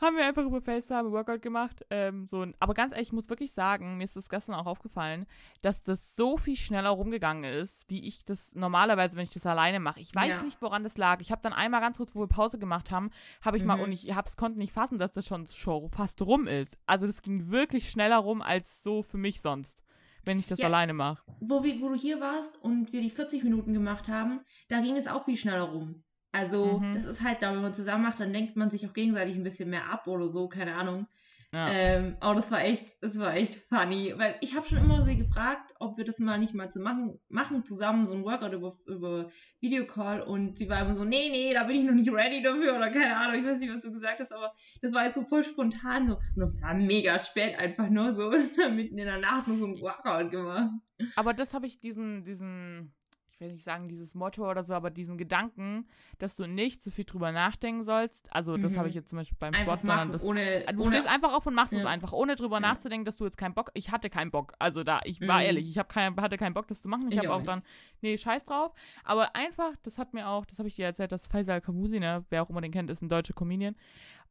haben 0.00 0.16
wir 0.16 0.24
einfach 0.24 0.44
über 0.44 0.62
FaceTime 0.62 1.00
ein 1.00 1.12
Workout 1.12 1.42
gemacht. 1.42 1.84
Ähm, 1.90 2.26
so, 2.26 2.40
ein- 2.40 2.54
aber 2.58 2.72
ganz 2.72 2.92
ehrlich, 2.92 3.08
ich 3.08 3.12
muss 3.12 3.28
wirklich 3.28 3.52
sagen, 3.52 3.98
mir 3.98 4.04
ist 4.04 4.16
das 4.16 4.30
gestern 4.30 4.54
auch 4.54 4.64
aufgefallen, 4.64 5.26
dass 5.60 5.82
das 5.82 6.16
so 6.16 6.38
viel 6.38 6.56
schneller 6.56 6.88
rumgegangen 6.88 7.44
ist, 7.44 7.84
wie 7.88 8.06
ich 8.06 8.24
das 8.24 8.54
normalerweise, 8.54 9.16
wenn 9.16 9.24
ich 9.24 9.30
das 9.34 9.44
alleine 9.44 9.78
mache. 9.78 10.00
Ich 10.00 10.14
weiß 10.14 10.30
Ja. 10.38 10.42
nicht, 10.42 10.62
woran 10.62 10.84
das 10.84 10.96
lag. 10.96 11.20
Ich 11.20 11.30
habe 11.30 11.42
dann 11.42 11.52
einmal 11.52 11.82
ganz 11.82 11.98
kurz, 11.98 12.14
wo 12.14 12.20
wir 12.20 12.28
Pause 12.28 12.58
gemacht 12.58 12.90
haben, 12.90 13.10
habe 13.42 13.58
ich 13.58 13.64
mal, 13.64 13.76
Mhm. 13.76 13.82
und 13.82 13.92
ich 13.92 14.14
hab's, 14.14 14.38
konnte 14.38 14.58
nicht 14.58 14.72
fassen, 14.72 14.96
dass 14.96 15.12
das 15.12 15.26
schon, 15.26 15.46
schon 15.48 15.90
fast 15.90 16.22
rum 16.22 16.46
ist. 16.46 16.78
Also 16.86 17.06
das 17.06 17.20
ging 17.20 17.50
wirklich 17.50 17.90
schneller 17.90 18.16
rum 18.18 18.40
als 18.40 18.82
so 18.82 19.02
für 19.02 19.18
mich 19.18 19.42
sonst, 19.42 19.82
wenn 20.24 20.38
ich 20.38 20.46
das 20.46 20.58
Ja. 20.58 20.66
alleine 20.66 20.92
mache. 20.92 21.22
wo, 21.40 21.64
wir, 21.64 21.80
wo 21.80 21.88
du 21.88 21.94
hier 21.94 22.20
warst 22.20 22.56
und 22.62 22.92
wir 22.92 23.00
die 23.00 23.10
40 23.10 23.44
Minuten 23.44 23.72
gemacht 23.72 24.08
haben, 24.08 24.40
da 24.68 24.80
ging 24.80 24.96
es 24.96 25.06
auch 25.06 25.24
viel 25.24 25.36
schneller 25.36 25.62
rum. 25.62 26.02
Also, 26.32 26.78
Mhm. 26.78 26.94
das 26.94 27.04
ist 27.04 27.22
halt 27.24 27.42
da, 27.42 27.52
wenn 27.54 27.62
man 27.62 27.74
zusammen 27.74 28.04
macht, 28.04 28.20
dann 28.20 28.32
lenkt 28.32 28.54
man 28.56 28.70
sich 28.70 28.86
auch 28.86 28.92
gegenseitig 28.92 29.34
ein 29.36 29.42
bisschen 29.42 29.70
mehr 29.70 29.90
ab 29.90 30.06
oder 30.06 30.28
so, 30.28 30.48
keine 30.48 30.74
Ahnung. 30.76 31.06
Ja. 31.52 31.68
Ähm, 31.68 32.16
aber 32.20 32.36
das 32.36 32.50
war 32.52 32.62
echt, 32.62 33.02
das 33.02 33.18
war 33.18 33.34
echt 33.34 33.54
funny. 33.68 34.14
Weil 34.16 34.36
ich 34.40 34.54
habe 34.54 34.66
schon 34.66 34.78
immer 34.78 35.04
sie 35.04 35.16
gefragt, 35.16 35.74
ob 35.80 35.98
wir 35.98 36.04
das 36.04 36.20
mal 36.20 36.38
nicht 36.38 36.54
mal 36.54 36.70
zu 36.70 36.78
machen, 36.80 37.18
machen 37.28 37.64
zusammen, 37.64 38.06
so 38.06 38.12
ein 38.14 38.24
Workout 38.24 38.52
über, 38.52 38.72
über 38.86 39.30
Videocall 39.60 40.22
und 40.22 40.56
sie 40.58 40.68
war 40.68 40.80
immer 40.80 40.94
so, 40.94 41.04
nee, 41.04 41.28
nee, 41.28 41.52
da 41.52 41.64
bin 41.64 41.76
ich 41.76 41.84
noch 41.84 41.94
nicht 41.94 42.12
ready 42.12 42.40
dafür 42.40 42.76
oder 42.76 42.90
keine 42.90 43.16
Ahnung, 43.16 43.40
ich 43.40 43.46
weiß 43.46 43.58
nicht, 43.58 43.74
was 43.74 43.82
du 43.82 43.92
gesagt 43.92 44.20
hast, 44.20 44.32
aber 44.32 44.54
das 44.80 44.92
war 44.92 45.04
jetzt 45.04 45.16
so 45.16 45.22
voll 45.22 45.42
spontan 45.42 46.06
so. 46.06 46.14
Und 46.36 46.36
das 46.36 46.62
war 46.62 46.74
mega 46.74 47.18
spät 47.18 47.58
einfach 47.58 47.90
nur 47.90 48.14
so, 48.14 48.30
mitten 48.70 48.98
in 48.98 49.06
der 49.06 49.18
Nacht 49.18 49.48
nur 49.48 49.58
so 49.58 49.66
ein 49.66 49.80
Workout 49.80 50.30
gemacht. 50.30 50.70
Aber 51.16 51.34
das 51.34 51.52
habe 51.52 51.66
ich 51.66 51.80
diesen, 51.80 52.22
diesen, 52.24 52.94
ich 53.40 53.46
will 53.46 53.52
nicht 53.54 53.64
sagen 53.64 53.88
dieses 53.88 54.14
Motto 54.14 54.48
oder 54.50 54.62
so, 54.62 54.74
aber 54.74 54.90
diesen 54.90 55.16
Gedanken, 55.16 55.86
dass 56.18 56.36
du 56.36 56.46
nicht 56.46 56.82
so 56.82 56.90
viel 56.90 57.06
drüber 57.06 57.32
nachdenken 57.32 57.84
sollst. 57.84 58.28
Also 58.34 58.58
das 58.58 58.74
Mhm. 58.74 58.78
habe 58.78 58.88
ich 58.88 58.94
jetzt 58.94 59.08
zum 59.08 59.16
Beispiel 59.16 59.38
beim 59.40 59.54
Einfach 59.54 59.78
Sport, 59.78 59.84
machen, 59.84 60.12
das, 60.12 60.22
ohne, 60.22 60.60
du 60.74 60.82
ohne 60.82 60.96
stehst 60.98 61.06
einfach 61.08 61.32
auf 61.32 61.46
und 61.46 61.54
machst 61.54 61.72
es 61.72 61.82
Ja. 61.82 61.88
einfach, 61.88 62.12
ohne 62.12 62.36
drüber 62.36 62.56
Ja. 62.56 62.60
nachzudenken, 62.60 63.06
dass 63.06 63.16
du 63.16 63.24
jetzt 63.24 63.38
keinen 63.38 63.54
Bock. 63.54 63.70
Ich 63.72 63.90
hatte 63.90 64.10
keinen 64.10 64.30
Bock. 64.30 64.52
Also 64.58 64.84
da, 64.84 65.00
ich 65.04 65.22
war 65.26 65.40
Mhm. 65.40 65.46
ehrlich, 65.46 65.74
ich 65.74 65.82
kein, 65.88 66.14
hatte 66.20 66.36
keinen 66.36 66.52
Bock, 66.52 66.66
das 66.66 66.82
zu 66.82 66.88
machen. 66.88 67.06
Ich, 67.08 67.14
Ich 67.14 67.18
habe 67.18 67.32
auch 67.32 67.40
auch 67.40 67.42
dann, 67.46 67.62
nee, 68.02 68.18
scheiß 68.18 68.44
drauf. 68.44 68.74
Aber 69.04 69.34
einfach, 69.34 69.72
das 69.84 69.96
hat 69.96 70.12
mir 70.12 70.28
auch, 70.28 70.44
das 70.44 70.58
habe 70.58 70.68
ich 70.68 70.76
dir 70.76 70.84
erzählt, 70.84 71.10
dass 71.10 71.26
Faisal 71.26 71.62
Kamusi, 71.62 71.98
ne, 71.98 72.26
wer 72.28 72.42
auch 72.42 72.50
immer 72.50 72.60
den 72.60 72.72
kennt, 72.72 72.90
ist 72.90 73.00
ein 73.00 73.08
deutscher 73.08 73.32
Comedian. 73.32 73.74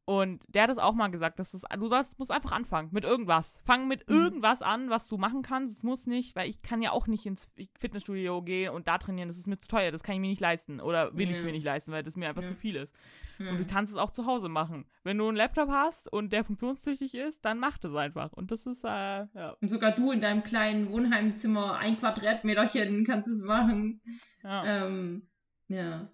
Und 0.09 0.41
der 0.47 0.63
hat 0.63 0.71
es 0.71 0.79
auch 0.79 0.95
mal 0.95 1.09
gesagt, 1.09 1.37
dass 1.37 1.51
das, 1.51 1.61
du 1.77 1.87
sollst, 1.87 2.17
musst 2.17 2.31
einfach 2.31 2.51
anfangen 2.51 2.89
mit 2.91 3.03
irgendwas. 3.03 3.59
Fang 3.63 3.87
mit 3.87 4.09
Mhm. 4.09 4.15
irgendwas 4.15 4.63
an, 4.63 4.89
was 4.89 5.07
du 5.07 5.19
machen 5.19 5.43
kannst. 5.43 5.77
Es 5.77 5.83
muss 5.83 6.07
nicht, 6.07 6.35
weil 6.35 6.49
ich 6.49 6.63
kann 6.63 6.81
ja 6.81 6.89
auch 6.93 7.05
nicht 7.05 7.27
ins 7.27 7.47
Fitnessstudio 7.77 8.41
gehen 8.41 8.73
und 8.73 8.87
da 8.87 8.97
trainieren. 8.97 9.27
Das 9.29 9.37
ist 9.37 9.45
mir 9.45 9.59
zu 9.59 9.67
teuer. 9.67 9.91
Das 9.91 10.01
kann 10.01 10.15
ich 10.15 10.21
mir 10.21 10.29
nicht 10.29 10.41
leisten. 10.41 10.81
Oder 10.81 11.15
will 11.15 11.29
ich 11.29 11.37
Ja. 11.37 11.43
mir 11.43 11.51
nicht 11.51 11.63
leisten, 11.63 11.91
weil 11.91 12.01
das 12.01 12.15
mir 12.15 12.27
einfach 12.27 12.41
Ja. 12.41 12.47
zu 12.47 12.55
viel 12.55 12.75
ist. 12.77 12.91
Hm. 13.37 13.49
Und 13.49 13.57
du 13.59 13.65
kannst 13.67 13.93
es 13.93 13.99
auch 13.99 14.09
zu 14.09 14.25
Hause 14.25 14.49
machen. 14.49 14.85
Wenn 15.03 15.19
du 15.19 15.27
einen 15.27 15.37
Laptop 15.37 15.69
hast 15.69 16.11
und 16.11 16.33
der 16.33 16.43
funktionstüchtig 16.43 17.13
ist, 17.13 17.45
dann 17.45 17.59
mach 17.59 17.77
das 17.77 17.93
einfach. 17.93 18.33
Und 18.33 18.49
das 18.49 18.65
ist, 18.65 18.83
äh, 18.83 18.87
ja. 18.87 19.55
Und 19.61 19.69
sogar 19.69 19.91
du 19.91 20.11
in 20.11 20.21
deinem 20.21 20.43
kleinen 20.43 20.89
Wohnheimzimmer, 20.89 21.77
ein 21.77 21.99
Quadratmeterchen, 21.99 23.05
kannst 23.05 23.27
es 23.27 23.41
machen. 23.41 24.01
ja. 24.43 24.63
Ähm, 24.87 25.27
ja. 25.67 26.09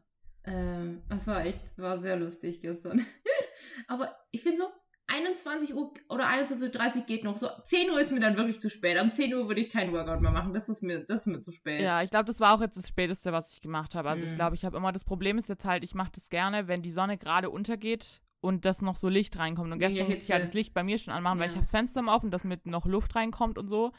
Ähm, 0.45 1.01
das 1.09 1.27
war 1.27 1.45
echt, 1.45 1.59
war 1.77 1.99
sehr 1.99 2.15
lustig 2.17 2.61
gestern. 2.61 3.05
Aber 3.87 4.15
ich 4.31 4.41
finde 4.43 4.59
so, 4.59 4.67
21 5.07 5.75
Uhr 5.75 5.93
oder 6.09 6.27
21.30 6.27 6.95
Uhr 6.95 7.01
geht 7.05 7.23
noch. 7.23 7.37
So, 7.37 7.47
10 7.65 7.89
Uhr 7.91 7.99
ist 8.01 8.11
mir 8.11 8.19
dann 8.19 8.37
wirklich 8.37 8.59
zu 8.59 8.69
spät. 8.69 8.99
Um 9.01 9.11
10 9.11 9.33
Uhr 9.35 9.47
würde 9.47 9.61
ich 9.61 9.69
keinen 9.69 9.93
Workout 9.93 10.21
mehr 10.21 10.31
machen. 10.31 10.53
Das 10.53 10.67
ist 10.67 10.81
mir, 10.81 10.99
das 11.05 11.21
ist 11.21 11.25
mir 11.27 11.39
zu 11.41 11.51
spät. 11.51 11.81
Ja, 11.81 12.01
ich 12.01 12.09
glaube, 12.09 12.25
das 12.25 12.39
war 12.39 12.55
auch 12.55 12.61
jetzt 12.61 12.75
das 12.77 12.87
Späteste, 12.87 13.31
was 13.31 13.51
ich 13.51 13.61
gemacht 13.61 13.93
habe. 13.93 14.09
Also 14.09 14.23
ich 14.23 14.31
Mhm. 14.31 14.35
glaube, 14.35 14.55
ich 14.55 14.65
habe 14.65 14.77
immer 14.77 14.91
das 14.91 15.03
Problem 15.03 15.37
ist 15.37 15.47
jetzt 15.47 15.65
halt, 15.65 15.83
ich 15.83 15.93
mache 15.93 16.11
das 16.15 16.29
gerne, 16.29 16.67
wenn 16.67 16.81
die 16.81 16.91
Sonne 16.91 17.17
gerade 17.19 17.51
untergeht 17.51 18.21
und 18.41 18.65
das 18.65 18.81
noch 18.81 18.95
so 18.95 19.07
Licht 19.07 19.37
reinkommt. 19.37 19.71
Und 19.71 19.79
gestern 19.79 19.97
der 19.97 20.05
musste 20.07 20.23
ich 20.23 20.31
halt 20.31 20.43
das 20.43 20.53
Licht 20.53 20.73
bei 20.73 20.83
mir 20.83 20.97
schon 20.97 21.13
anmachen, 21.13 21.37
weil 21.39 21.45
Ja. 21.47 21.51
ich 21.51 21.55
habe 21.55 21.65
das 21.65 21.71
Fenster 21.71 21.99
immer 21.99 22.15
offen, 22.15 22.31
dass 22.31 22.43
mit 22.43 22.65
noch 22.65 22.85
Luft 22.87 23.15
reinkommt 23.15 23.57
und 23.59 23.67
so. 23.67 23.91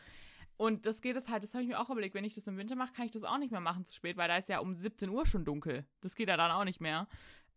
Und 0.57 0.87
das 0.87 1.03
geht 1.03 1.17
es 1.17 1.29
halt, 1.29 1.43
das 1.43 1.53
habe 1.53 1.63
ich 1.63 1.69
mir 1.69 1.79
auch 1.79 1.91
überlegt, 1.91 2.15
wenn 2.15 2.25
ich 2.25 2.35
das 2.35 2.47
im 2.47 2.57
Winter 2.57 2.77
mache, 2.77 2.93
kann 2.95 3.05
ich 3.05 3.13
das 3.13 3.25
auch 3.25 3.39
nicht 3.39 3.51
mehr 3.51 3.61
machen 3.61 3.85
zu 3.85 3.93
spät, 3.93 4.17
weil 4.17 4.29
da 4.29 4.37
ist 4.37 4.49
ja 4.49 4.59
um 4.61 4.75
17 4.75 5.11
Uhr 5.11 5.27
schon 5.27 5.45
dunkel. 5.45 5.87
Das 6.01 6.15
geht 6.15 6.29
ja 6.29 6.37
dann 6.37 6.51
auch 6.51 6.65
nicht 6.65 6.81
mehr. 6.81 7.09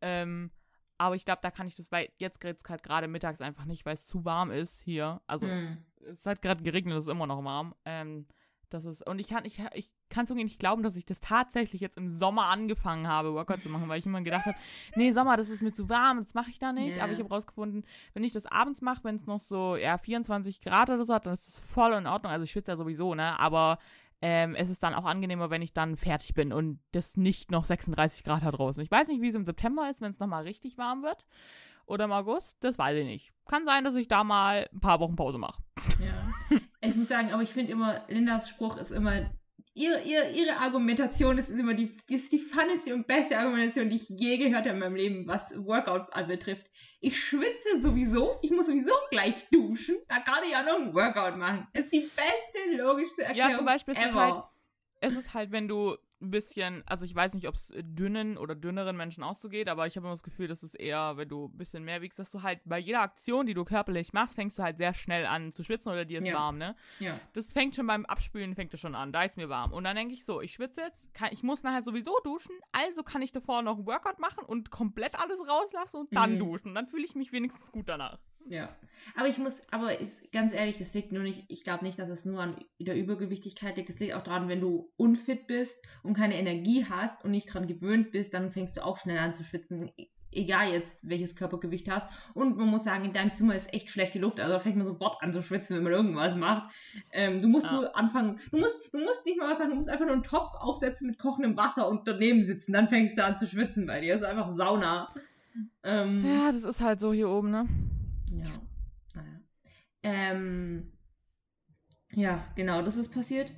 Ähm, 0.01 0.51
aber 0.97 1.15
ich 1.15 1.23
glaube, 1.23 1.39
da 1.41 1.49
kann 1.49 1.65
ich 1.65 1.75
das, 1.75 1.91
weil 1.93 2.09
jetzt 2.17 2.41
geht 2.41 2.57
es 2.57 2.63
halt 2.67 2.83
gerade 2.83 3.07
mittags 3.07 3.39
einfach 3.39 3.63
nicht, 3.65 3.85
weil 3.85 3.93
es 3.93 4.05
zu 4.05 4.25
warm 4.25 4.51
ist 4.51 4.81
hier. 4.81 5.21
Also 5.27 5.47
Hm. 5.47 5.77
es 6.01 6.25
hat 6.25 6.41
gerade 6.41 6.61
geregnet, 6.61 6.97
es 6.97 7.05
ist 7.05 7.11
immer 7.11 7.25
noch 7.27 7.41
warm. 7.43 7.73
Ähm, 7.85 8.27
das 8.69 8.83
ist, 8.83 9.07
und 9.07 9.19
ich 9.19 9.29
kann 9.29 9.45
ich, 9.45 9.59
ich 9.73 9.89
kann 10.09 10.23
es 10.23 10.29
irgendwie 10.29 10.45
nicht 10.45 10.59
glauben, 10.59 10.83
dass 10.83 10.95
ich 10.95 11.05
das 11.05 11.19
tatsächlich 11.19 11.81
jetzt 11.81 11.97
im 11.97 12.09
Sommer 12.09 12.45
angefangen 12.45 13.07
habe, 13.07 13.33
Workout 13.33 13.61
zu 13.61 13.69
machen, 13.69 13.87
weil 13.87 13.99
ich 13.99 14.05
immer 14.05 14.21
gedacht 14.21 14.45
habe, 14.45 14.57
nee, 14.95 15.11
Sommer, 15.11 15.37
das 15.37 15.49
ist 15.49 15.61
mir 15.61 15.71
zu 15.71 15.89
warm, 15.89 16.23
das 16.23 16.33
mache 16.33 16.49
ich 16.49 16.59
da 16.59 16.73
nicht. 16.73 16.97
Ja. 16.97 17.03
Aber 17.03 17.13
ich 17.13 17.19
habe 17.19 17.29
rausgefunden, 17.29 17.85
wenn 18.13 18.23
ich 18.23 18.33
das 18.33 18.45
abends 18.45 18.81
mache, 18.81 19.03
wenn 19.03 19.15
es 19.15 19.25
noch 19.25 19.39
so 19.39 19.75
ja, 19.75 19.97
24 19.97 20.61
Grad 20.61 20.89
oder 20.89 21.05
so 21.05 21.13
hat, 21.13 21.25
dann 21.25 21.33
ist 21.33 21.47
es 21.47 21.59
voll 21.59 21.93
in 21.93 22.07
Ordnung. 22.07 22.31
Also 22.31 22.43
ich 22.43 22.51
schwitze 22.51 22.71
ja 22.71 22.77
sowieso, 22.77 23.15
ne? 23.15 23.39
Aber 23.39 23.79
ähm, 24.21 24.55
es 24.55 24.69
ist 24.69 24.83
dann 24.83 24.93
auch 24.93 25.05
angenehmer, 25.05 25.49
wenn 25.49 25.61
ich 25.61 25.73
dann 25.73 25.95
fertig 25.95 26.33
bin 26.33 26.51
und 26.51 26.79
das 26.91 27.15
nicht 27.15 27.51
noch 27.51 27.65
36 27.65 28.23
Grad 28.23 28.43
hat 28.43 28.57
draußen. 28.57 28.83
Ich 28.83 28.91
weiß 28.91 29.07
nicht, 29.07 29.21
wie 29.21 29.29
es 29.29 29.35
im 29.35 29.45
September 29.45 29.89
ist, 29.89 30.01
wenn 30.01 30.11
es 30.11 30.19
nochmal 30.19 30.43
richtig 30.43 30.77
warm 30.77 31.03
wird. 31.03 31.25
Oder 31.85 32.05
im 32.05 32.11
August, 32.11 32.57
das 32.59 32.77
weiß 32.77 32.97
ich 32.97 33.05
nicht. 33.05 33.33
Kann 33.47 33.65
sein, 33.65 33.83
dass 33.83 33.95
ich 33.95 34.07
da 34.07 34.23
mal 34.23 34.69
ein 34.71 34.79
paar 34.79 34.99
Wochen 34.99 35.15
Pause 35.15 35.39
mache. 35.39 35.61
Ja. 35.99 36.59
Ich 36.81 36.95
muss 36.95 37.07
sagen, 37.07 37.31
aber 37.33 37.41
ich 37.41 37.51
finde 37.51 37.71
immer, 37.71 38.01
Lindas 38.07 38.47
Spruch 38.47 38.77
ist 38.77 38.91
immer, 38.91 39.29
ihre, 39.73 40.01
ihre, 40.01 40.29
ihre 40.31 40.57
Argumentation 40.57 41.37
ist 41.37 41.49
immer 41.49 41.73
die, 41.73 41.95
die 42.09 42.15
ist 42.15 42.31
die 42.31 42.39
funneste 42.39 42.93
und 42.93 43.07
beste 43.07 43.37
Argumentation, 43.37 43.89
die 43.89 43.97
ich 43.97 44.09
je 44.09 44.37
gehört 44.37 44.65
habe 44.65 44.69
in 44.69 44.79
meinem 44.79 44.95
Leben, 44.95 45.27
was 45.27 45.53
Workout 45.65 46.13
anbetrifft. 46.13 46.65
Ich 46.99 47.19
schwitze 47.19 47.81
sowieso, 47.81 48.39
ich 48.41 48.51
muss 48.51 48.67
sowieso 48.67 48.93
gleich 49.09 49.47
duschen, 49.51 49.97
da 50.07 50.19
kann 50.19 50.43
ich 50.43 50.51
ja 50.51 50.63
noch 50.63 50.79
ein 50.79 50.93
Workout 50.93 51.37
machen. 51.37 51.67
Das 51.73 51.83
ist 51.85 51.93
die 51.93 51.99
beste, 52.01 52.81
logischste 52.83 53.23
Erklärung 53.23 53.51
Ja, 53.51 53.57
zum 53.57 53.65
Beispiel 53.65 53.93
ist 53.93 54.05
es 54.05 54.13
halt, 54.13 54.43
es 55.01 55.15
ist 55.15 55.33
halt, 55.33 55.51
wenn 55.51 55.67
du 55.67 55.97
ein 56.21 56.31
bisschen, 56.31 56.83
also 56.85 57.05
ich 57.05 57.15
weiß 57.15 57.33
nicht, 57.33 57.47
ob 57.47 57.55
es 57.55 57.71
dünnen 57.75 58.37
oder 58.37 58.53
dünneren 58.55 58.97
Menschen 58.97 59.23
auch 59.23 59.35
so 59.35 59.47
geht, 59.49 59.69
aber 59.69 59.87
ich 59.87 59.95
habe 59.95 60.05
immer 60.05 60.13
das 60.13 60.23
Gefühl, 60.23 60.47
dass 60.47 60.63
es 60.63 60.73
eher, 60.73 61.15
wenn 61.17 61.29
du 61.29 61.45
ein 61.45 61.57
bisschen 61.57 61.83
mehr 61.83 62.01
wiegst, 62.01 62.19
dass 62.19 62.29
du 62.31 62.43
halt 62.43 62.59
bei 62.65 62.77
jeder 62.77 63.01
Aktion, 63.01 63.45
die 63.45 63.53
du 63.53 63.63
körperlich 63.63 64.11
machst, 64.13 64.35
fängst 64.35 64.59
du 64.59 64.63
halt 64.63 64.77
sehr 64.77 64.93
schnell 64.93 65.25
an 65.25 65.53
zu 65.53 65.63
schwitzen 65.63 65.91
oder 65.91 66.03
dir 66.05 66.19
ist 66.19 66.25
Ja. 66.27 66.33
warm, 66.35 66.57
ne? 66.57 66.75
ja. 66.99 67.19
Das 67.33 67.51
fängt 67.53 67.75
schon 67.75 67.87
beim 67.87 68.05
Abspülen, 68.05 68.55
fängt 68.55 68.73
es 68.73 68.81
schon 68.81 68.95
an. 68.95 69.11
Da 69.13 69.23
ist 69.23 69.37
mir 69.37 69.49
warm. 69.49 69.71
Und 69.71 69.83
dann 69.85 69.95
denke 69.95 70.13
ich 70.13 70.25
so, 70.25 70.41
ich 70.41 70.51
schwitze 70.53 70.81
jetzt, 70.81 71.11
kann, 71.13 71.29
ich 71.31 71.43
muss 71.43 71.63
nachher 71.63 71.81
sowieso 71.81 72.17
duschen, 72.23 72.55
also 72.71 73.01
kann 73.03 73.21
ich 73.21 73.31
davor 73.31 73.61
noch 73.61 73.77
ein 73.77 73.85
Workout 73.85 74.19
machen 74.19 74.43
und 74.45 74.71
komplett 74.71 75.19
alles 75.19 75.39
rauslassen 75.47 75.97
und 76.01 76.15
dann 76.15 76.33
Mhm. 76.35 76.39
duschen. 76.39 76.75
Dann 76.75 76.87
fühle 76.87 77.05
ich 77.05 77.15
mich 77.15 77.31
wenigstens 77.31 77.71
gut 77.71 77.87
danach. 77.87 78.19
Ja, 78.47 78.75
aber 79.15 79.27
ich 79.27 79.37
muss, 79.37 79.61
aber 79.69 79.99
ist, 79.99 80.31
ganz 80.31 80.53
ehrlich, 80.53 80.77
das 80.79 80.93
liegt 80.95 81.11
nur 81.11 81.21
nicht, 81.21 81.45
ich 81.49 81.63
glaube 81.63 81.83
nicht, 81.85 81.99
dass 81.99 82.09
es 82.09 82.25
nur 82.25 82.39
an 82.41 82.55
der 82.79 82.97
Übergewichtigkeit 82.97 83.77
liegt. 83.77 83.89
Das 83.89 83.99
liegt 83.99 84.15
auch 84.15 84.23
daran, 84.23 84.47
wenn 84.47 84.59
du 84.61 84.91
unfit 84.97 85.45
bist 85.45 85.77
und 86.01 86.08
keine 86.13 86.35
Energie 86.35 86.85
hast 86.89 87.23
und 87.23 87.31
nicht 87.31 87.53
dran 87.53 87.67
gewöhnt 87.67 88.11
bist, 88.11 88.33
dann 88.33 88.51
fängst 88.51 88.77
du 88.77 88.85
auch 88.85 88.97
schnell 88.97 89.17
an 89.19 89.33
zu 89.33 89.43
schwitzen. 89.43 89.91
e- 89.97 90.07
Egal 90.31 90.71
jetzt, 90.73 90.99
welches 91.01 91.35
Körpergewicht 91.35 91.89
hast. 91.89 92.07
Und 92.35 92.55
man 92.55 92.67
muss 92.67 92.83
sagen, 92.83 93.03
in 93.03 93.13
deinem 93.13 93.31
Zimmer 93.31 93.55
ist 93.55 93.73
echt 93.73 93.89
schlechte 93.89 94.19
Luft. 94.19 94.39
Also 94.39 94.53
da 94.53 94.59
fängt 94.59 94.75
man 94.77 94.85
sofort 94.85 95.23
an 95.23 95.33
zu 95.33 95.41
schwitzen, 95.41 95.75
wenn 95.75 95.81
man 95.83 95.91
irgendwas 95.91 96.35
macht. 96.35 96.71
Ähm, 97.11 97.41
du 97.41 97.47
musst 97.47 97.65
Ja. 97.65 97.73
nur 97.73 97.97
anfangen, 97.97 98.39
du 98.51 98.59
musst, 98.59 98.77
du 98.91 98.99
musst 98.99 99.25
nicht 99.25 99.39
mal 99.39 99.49
was 99.49 99.57
sagen, 99.57 99.71
du 99.71 99.75
musst 99.77 99.89
einfach 99.89 100.05
nur 100.05 100.13
einen 100.13 100.21
Topf 100.21 100.51
aufsetzen 100.53 101.07
mit 101.07 101.17
kochendem 101.17 101.57
Wasser 101.57 101.89
und 101.89 102.07
daneben 102.07 102.43
sitzen. 102.43 102.73
Dann 102.73 102.89
fängst 102.89 103.17
du 103.17 103.25
an 103.25 103.39
zu 103.39 103.47
schwitzen 103.47 103.87
bei 103.87 104.01
dir. 104.01 104.13
Das 104.13 104.21
ist 104.21 104.27
einfach 104.27 104.53
Sauna. 104.53 105.11
Ähm, 105.81 106.23
Ja, 106.23 106.51
das 106.51 106.63
ist 106.63 106.79
halt 106.79 106.99
so 106.99 107.11
hier 107.11 107.27
oben, 107.27 107.49
ne? 107.49 107.65
ja. 108.31 108.43
Naja. 109.15 109.39
Ähm, 110.03 110.91
ja, 112.11 112.45
genau, 112.55 112.83
das 112.83 112.97
ist 112.97 113.11
passiert. 113.11 113.51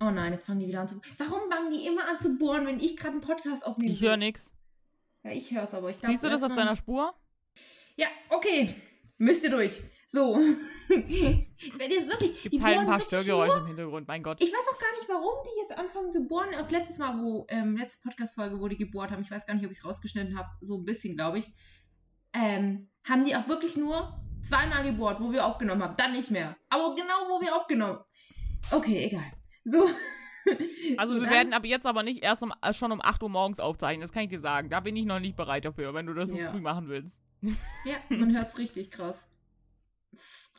Oh 0.00 0.10
nein, 0.10 0.32
jetzt 0.32 0.46
fangen 0.46 0.60
die 0.60 0.68
wieder 0.68 0.80
an 0.80 0.88
zu. 0.88 1.00
Warum 1.18 1.50
fangen 1.50 1.72
die 1.72 1.86
immer 1.86 2.08
an 2.08 2.20
zu 2.20 2.36
bohren, 2.36 2.66
wenn 2.66 2.78
ich 2.78 2.96
gerade 2.96 3.12
einen 3.12 3.20
Podcast 3.20 3.66
aufnehme? 3.66 3.92
Ich 3.92 4.00
höre 4.00 4.16
nix. 4.16 4.52
Ja, 5.24 5.32
ich 5.32 5.50
höre 5.52 5.64
es 5.64 5.74
aber. 5.74 5.90
Ich 5.90 5.98
glaub, 5.98 6.12
Siehst 6.12 6.24
du 6.24 6.30
das 6.30 6.42
auf 6.42 6.54
deiner 6.54 6.76
Spur? 6.76 7.12
Ja, 7.96 8.06
okay. 8.30 8.74
Müsst 9.18 9.42
ihr 9.42 9.50
durch. 9.50 9.82
So. 10.06 10.36
wenn 10.88 11.08
ihr 11.10 11.98
es 11.98 12.08
wirklich. 12.08 12.42
Gibt's 12.42 12.58
die 12.58 12.64
halt 12.64 12.78
ein 12.78 12.86
paar 12.86 13.00
Störgeräusche 13.00 13.54
nur- 13.54 13.62
im 13.62 13.66
Hintergrund, 13.66 14.06
mein 14.06 14.22
Gott. 14.22 14.40
Ich 14.40 14.52
weiß 14.52 14.66
auch 14.72 14.78
gar 14.78 14.92
nicht, 14.96 15.08
warum 15.08 15.44
die 15.44 15.60
jetzt 15.60 15.76
anfangen 15.76 16.12
zu 16.12 16.20
bohren. 16.20 16.54
Auch 16.54 16.70
letztes 16.70 16.98
Mal, 16.98 17.20
wo, 17.20 17.44
ähm, 17.48 17.76
letzte 17.76 18.00
Podcast-Folge, 18.02 18.60
wo 18.60 18.68
die 18.68 18.76
gebohrt 18.76 19.10
haben, 19.10 19.22
ich 19.22 19.30
weiß 19.30 19.46
gar 19.46 19.54
nicht, 19.54 19.64
ob 19.64 19.72
ich 19.72 19.78
es 19.78 19.84
rausgeschnitten 19.84 20.38
habe, 20.38 20.48
so 20.60 20.78
ein 20.78 20.84
bisschen, 20.84 21.16
glaube 21.16 21.40
ich. 21.40 21.52
Ähm, 22.32 22.88
haben 23.06 23.24
die 23.24 23.34
auch 23.34 23.48
wirklich 23.48 23.76
nur 23.76 24.20
zweimal 24.44 24.84
gebohrt, 24.84 25.20
wo 25.20 25.32
wir 25.32 25.44
aufgenommen 25.44 25.82
haben. 25.82 25.96
Dann 25.96 26.12
nicht 26.12 26.30
mehr. 26.30 26.56
Aber 26.70 26.94
genau, 26.94 27.14
wo 27.28 27.40
wir 27.40 27.56
aufgenommen 27.56 27.98
Okay, 28.72 29.04
egal. 29.04 29.32
So. 29.70 29.88
Also 30.96 31.14
So, 31.14 31.20
wir 31.20 31.28
werden 31.30 31.52
ab 31.52 31.66
jetzt 31.66 31.84
aber 31.86 32.02
nicht 32.02 32.22
erst 32.22 32.42
um, 32.42 32.54
äh, 32.62 32.72
schon 32.72 32.90
um 32.90 33.02
8 33.02 33.22
Uhr 33.22 33.28
morgens 33.28 33.60
aufzeichnen, 33.60 34.00
das 34.00 34.12
kann 34.12 34.22
ich 34.22 34.30
dir 34.30 34.40
sagen. 34.40 34.70
Da 34.70 34.80
bin 34.80 34.96
ich 34.96 35.04
noch 35.04 35.20
nicht 35.20 35.36
bereit 35.36 35.64
dafür, 35.66 35.92
wenn 35.92 36.06
du 36.06 36.14
das 36.14 36.30
so 36.30 36.36
Ja. 36.36 36.50
früh 36.52 36.60
machen 36.60 36.88
willst. 36.88 37.20
Ja, 37.84 37.96
man 38.08 38.34
hört 38.34 38.48
es 38.48 38.58
richtig 38.58 38.90
krass. 38.90 39.28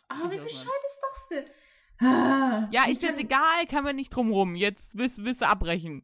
Aber 0.09 0.25
Ich 0.33 0.39
wie 0.39 0.43
bescheuert 0.43 0.83
ist 0.87 1.01
das 1.01 1.27
denn? 1.29 2.07
Ah, 2.07 2.67
Ja, 2.71 2.87
ist 2.87 3.01
jetzt 3.01 3.19
egal, 3.19 3.65
kann 3.67 3.83
man 3.83 3.95
nicht 3.95 4.09
drum 4.15 4.31
rum. 4.31 4.55
Jetzt 4.55 4.97
willst, 4.97 5.23
willst 5.23 5.41
du 5.41 5.47
abbrechen. 5.47 6.03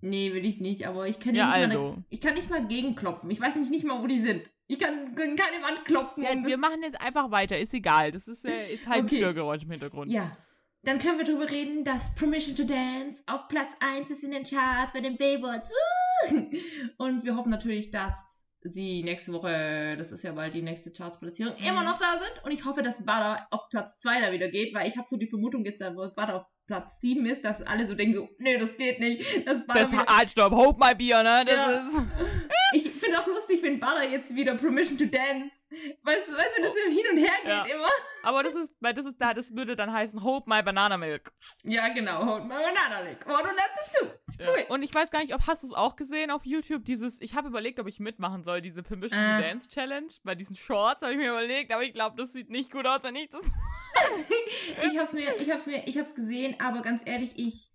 Nee, 0.00 0.32
will 0.32 0.44
ich 0.44 0.58
nicht, 0.58 0.86
aber 0.88 1.06
ich 1.06 1.20
kann 1.20 1.34
Ja, 1.34 1.46
nicht 1.46 1.54
mal 1.56 1.70
also. 1.70 1.92
eine, 1.92 2.04
ich 2.10 2.20
kann 2.20 2.34
nicht 2.34 2.50
mal 2.50 2.66
gegenklopfen. 2.66 3.30
Ich 3.30 3.40
weiß 3.40 3.54
nämlich 3.54 3.70
nicht 3.70 3.84
mal, 3.84 4.02
wo 4.02 4.06
die 4.06 4.20
sind. 4.20 4.50
Ich 4.66 4.78
kann, 4.78 5.14
kann 5.14 5.36
keine 5.36 5.62
Wand 5.62 5.84
klopfen. 5.84 6.22
Ja, 6.24 6.30
wir 6.44 6.56
machen 6.58 6.82
jetzt 6.82 7.00
einfach 7.00 7.30
weiter, 7.30 7.58
ist 7.58 7.72
egal. 7.74 8.10
Das 8.10 8.26
ist, 8.26 8.44
äh, 8.44 8.72
ist 8.74 8.88
halt 8.88 9.04
Okay. 9.04 9.18
Störgeräusch 9.18 9.62
im 9.64 9.70
Hintergrund. 9.70 10.10
Ja. 10.10 10.36
Dann 10.84 10.98
können 10.98 11.18
wir 11.18 11.24
darüber 11.24 11.48
reden, 11.48 11.84
dass 11.84 12.12
Permission 12.16 12.56
to 12.56 12.64
Dance 12.64 13.22
auf 13.26 13.46
Platz 13.48 13.70
1 13.78 14.10
ist 14.10 14.24
in 14.24 14.32
den 14.32 14.42
Charts 14.44 14.92
bei 14.92 15.00
den 15.00 15.16
Billboards. 15.16 15.70
Und 16.98 17.24
wir 17.24 17.36
hoffen 17.36 17.50
natürlich, 17.50 17.90
dass 17.92 18.44
sie 18.64 19.02
nächste 19.04 19.32
Woche, 19.32 19.96
das 19.96 20.10
ist 20.12 20.22
ja 20.24 20.32
bald 20.32 20.54
die 20.54 20.62
nächste 20.62 20.90
Chartsplatzierung, 20.92 21.54
Mhm. 21.58 21.66
immer 21.66 21.84
noch 21.84 21.98
da 21.98 22.18
sind. 22.18 22.44
Und 22.44 22.50
ich 22.50 22.64
hoffe, 22.64 22.82
dass 22.82 22.98
Butter 22.98 23.46
auf 23.50 23.68
Platz 23.70 23.98
2 23.98 24.20
da 24.22 24.32
wieder 24.32 24.48
geht, 24.48 24.74
weil 24.74 24.88
ich 24.88 24.96
habe 24.96 25.06
so 25.08 25.16
die 25.16 25.28
Vermutung 25.28 25.64
jetzt, 25.64 25.80
wo 25.80 26.08
Butter 26.14 26.36
auf 26.36 26.44
Platz 26.66 27.00
7 27.00 27.26
ist, 27.26 27.44
dass 27.44 27.62
alle 27.62 27.88
so 27.88 27.94
denken 27.94 28.14
so, 28.14 28.28
nee, 28.38 28.56
das 28.58 28.76
geht 28.76 28.98
nicht. 28.98 29.24
Butter 29.44 29.62
Das, 29.74 29.92
wieder, 29.92 30.06
halt, 30.06 30.30
stopp, 30.30 30.52
hope 30.52 30.84
my 30.84 30.94
Bier, 30.96 31.22
ne? 31.22 31.44
Das 31.44 31.54
Ja. 31.54 31.70
ist. 31.70 31.86
ich 32.74 32.90
finde 32.92 33.20
auch 33.20 33.26
lustig, 33.28 33.62
wenn 33.62 33.78
Butter 33.78 34.08
jetzt 34.08 34.34
wieder 34.34 34.56
Permission 34.56 34.98
to 34.98 35.06
Dance, 35.06 35.50
weißt 36.02 36.28
du, 36.28 36.32
weißt 36.32 36.58
du, 36.58 36.62
das 36.62 36.72
so 36.72 36.90
hin 36.90 37.04
und 37.12 37.16
her 37.18 37.32
geht 37.42 37.48
Ja. 37.48 37.64
immer. 37.64 37.88
Aber 38.24 38.42
das 38.44 38.54
ist, 38.54 38.72
weil 38.80 38.94
das 38.94 39.04
ist 39.06 39.16
da, 39.18 39.34
das 39.34 39.54
würde 39.56 39.74
dann 39.74 39.92
heißen, 39.92 40.22
hope 40.22 40.48
my 40.48 40.62
banana 40.62 40.96
milk. 40.96 41.32
Ja, 41.64 41.88
genau, 41.88 42.24
hold 42.24 42.44
my 42.44 42.50
banana 42.54 43.00
lick. 43.00 43.18
Oh, 43.26 43.36
du 43.42 43.48
lässt 43.50 43.76
es 43.84 44.36
zu. 44.36 44.42
Ja. 44.42 44.48
Und 44.68 44.82
ich 44.82 44.94
weiß 44.94 45.10
gar 45.10 45.20
nicht, 45.20 45.34
ob 45.34 45.46
hast 45.46 45.62
du 45.64 45.66
es 45.68 45.72
auch 45.72 45.96
gesehen 45.96 46.30
auf 46.30 46.44
YouTube, 46.46 46.84
dieses, 46.84 47.20
ich 47.20 47.34
habe 47.34 47.48
überlegt, 47.48 47.80
ob 47.80 47.88
ich 47.88 47.98
mitmachen 48.00 48.44
soll, 48.44 48.60
diese 48.62 48.82
Permission 48.82 49.18
to 49.18 49.42
Dance 49.42 49.68
Challenge. 49.68 50.08
Bei 50.22 50.34
diesen 50.36 50.54
Shorts 50.56 51.02
habe 51.02 51.12
ich 51.12 51.18
mir 51.18 51.30
überlegt, 51.30 51.72
aber 51.72 51.82
ich 51.82 51.92
glaube, 51.94 52.16
das 52.16 52.32
sieht 52.32 52.48
nicht 52.50 52.70
gut 52.70 52.86
aus, 52.86 53.02
wenn 53.02 53.16
ich 53.16 53.28
das. 53.30 53.42
Ich 54.90 54.98
hab's 54.98 55.12
mir, 55.12 55.36
ich 55.40 55.50
hab's 55.50 55.66
mir, 55.66 55.86
ich 55.86 55.98
hab's 55.98 56.14
gesehen, 56.14 56.56
aber 56.60 56.80
ganz 56.82 57.02
ehrlich, 57.04 57.32
ich 57.36 57.70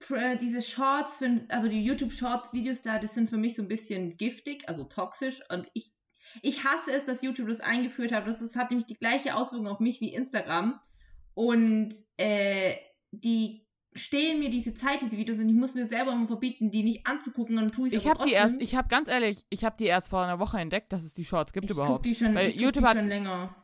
pr- 0.00 0.36
diese 0.36 0.62
Shorts, 0.62 1.22
also 1.48 1.68
die 1.68 1.82
YouTube 1.82 2.12
Shorts 2.12 2.52
Videos 2.52 2.82
da, 2.82 2.98
das 2.98 3.14
sind 3.14 3.28
für 3.28 3.36
mich 3.36 3.56
so 3.56 3.62
ein 3.62 3.68
bisschen 3.68 4.16
giftig, 4.16 4.68
also 4.68 4.84
toxisch 4.84 5.40
und 5.50 5.68
ich 5.74 5.92
ich 6.42 6.64
hasse 6.64 6.92
es, 6.92 7.04
dass 7.04 7.22
YouTube 7.22 7.48
das 7.48 7.60
eingeführt 7.60 8.12
hat. 8.12 8.26
Das 8.26 8.40
ist, 8.40 8.56
hat 8.56 8.70
nämlich 8.70 8.86
die 8.86 8.94
gleiche 8.94 9.34
Auswirkung 9.36 9.68
auf 9.68 9.80
mich 9.80 10.00
wie 10.00 10.14
Instagram 10.14 10.78
und 11.34 11.94
äh, 12.16 12.74
die 13.12 13.66
stehlen 13.94 14.38
mir 14.38 14.50
diese 14.50 14.72
Zeit, 14.74 15.02
diese 15.02 15.16
Videos 15.16 15.38
und 15.38 15.48
ich 15.48 15.54
muss 15.54 15.74
mir 15.74 15.86
selber 15.86 16.12
immer 16.12 16.28
verbieten, 16.28 16.70
die 16.70 16.84
nicht 16.84 17.06
anzugucken 17.06 17.56
und 17.58 17.64
dann 17.64 17.72
tue 17.72 17.88
Ich 17.88 18.06
aber 18.08 18.20
habe 18.20 18.28
die 18.28 18.34
erst, 18.34 18.60
ich 18.60 18.76
habe 18.76 18.86
ganz 18.88 19.08
ehrlich, 19.08 19.44
ich 19.50 19.64
habe 19.64 19.76
die 19.78 19.86
erst 19.86 20.10
vor 20.10 20.22
einer 20.22 20.38
Woche 20.38 20.58
entdeckt, 20.60 20.92
dass 20.92 21.02
es 21.02 21.12
die 21.14 21.24
Shorts 21.24 21.52
gibt 21.52 21.64
ich 21.64 21.70
guck 21.70 21.78
überhaupt. 21.78 22.06
die 22.06 22.14
schon, 22.14 22.34
Weil 22.34 22.48
ich 22.48 22.54
guck 22.54 22.62
YouTube 22.62 22.84
die 22.84 22.88
hat- 22.88 22.96
schon 22.96 23.08
länger. 23.08 23.54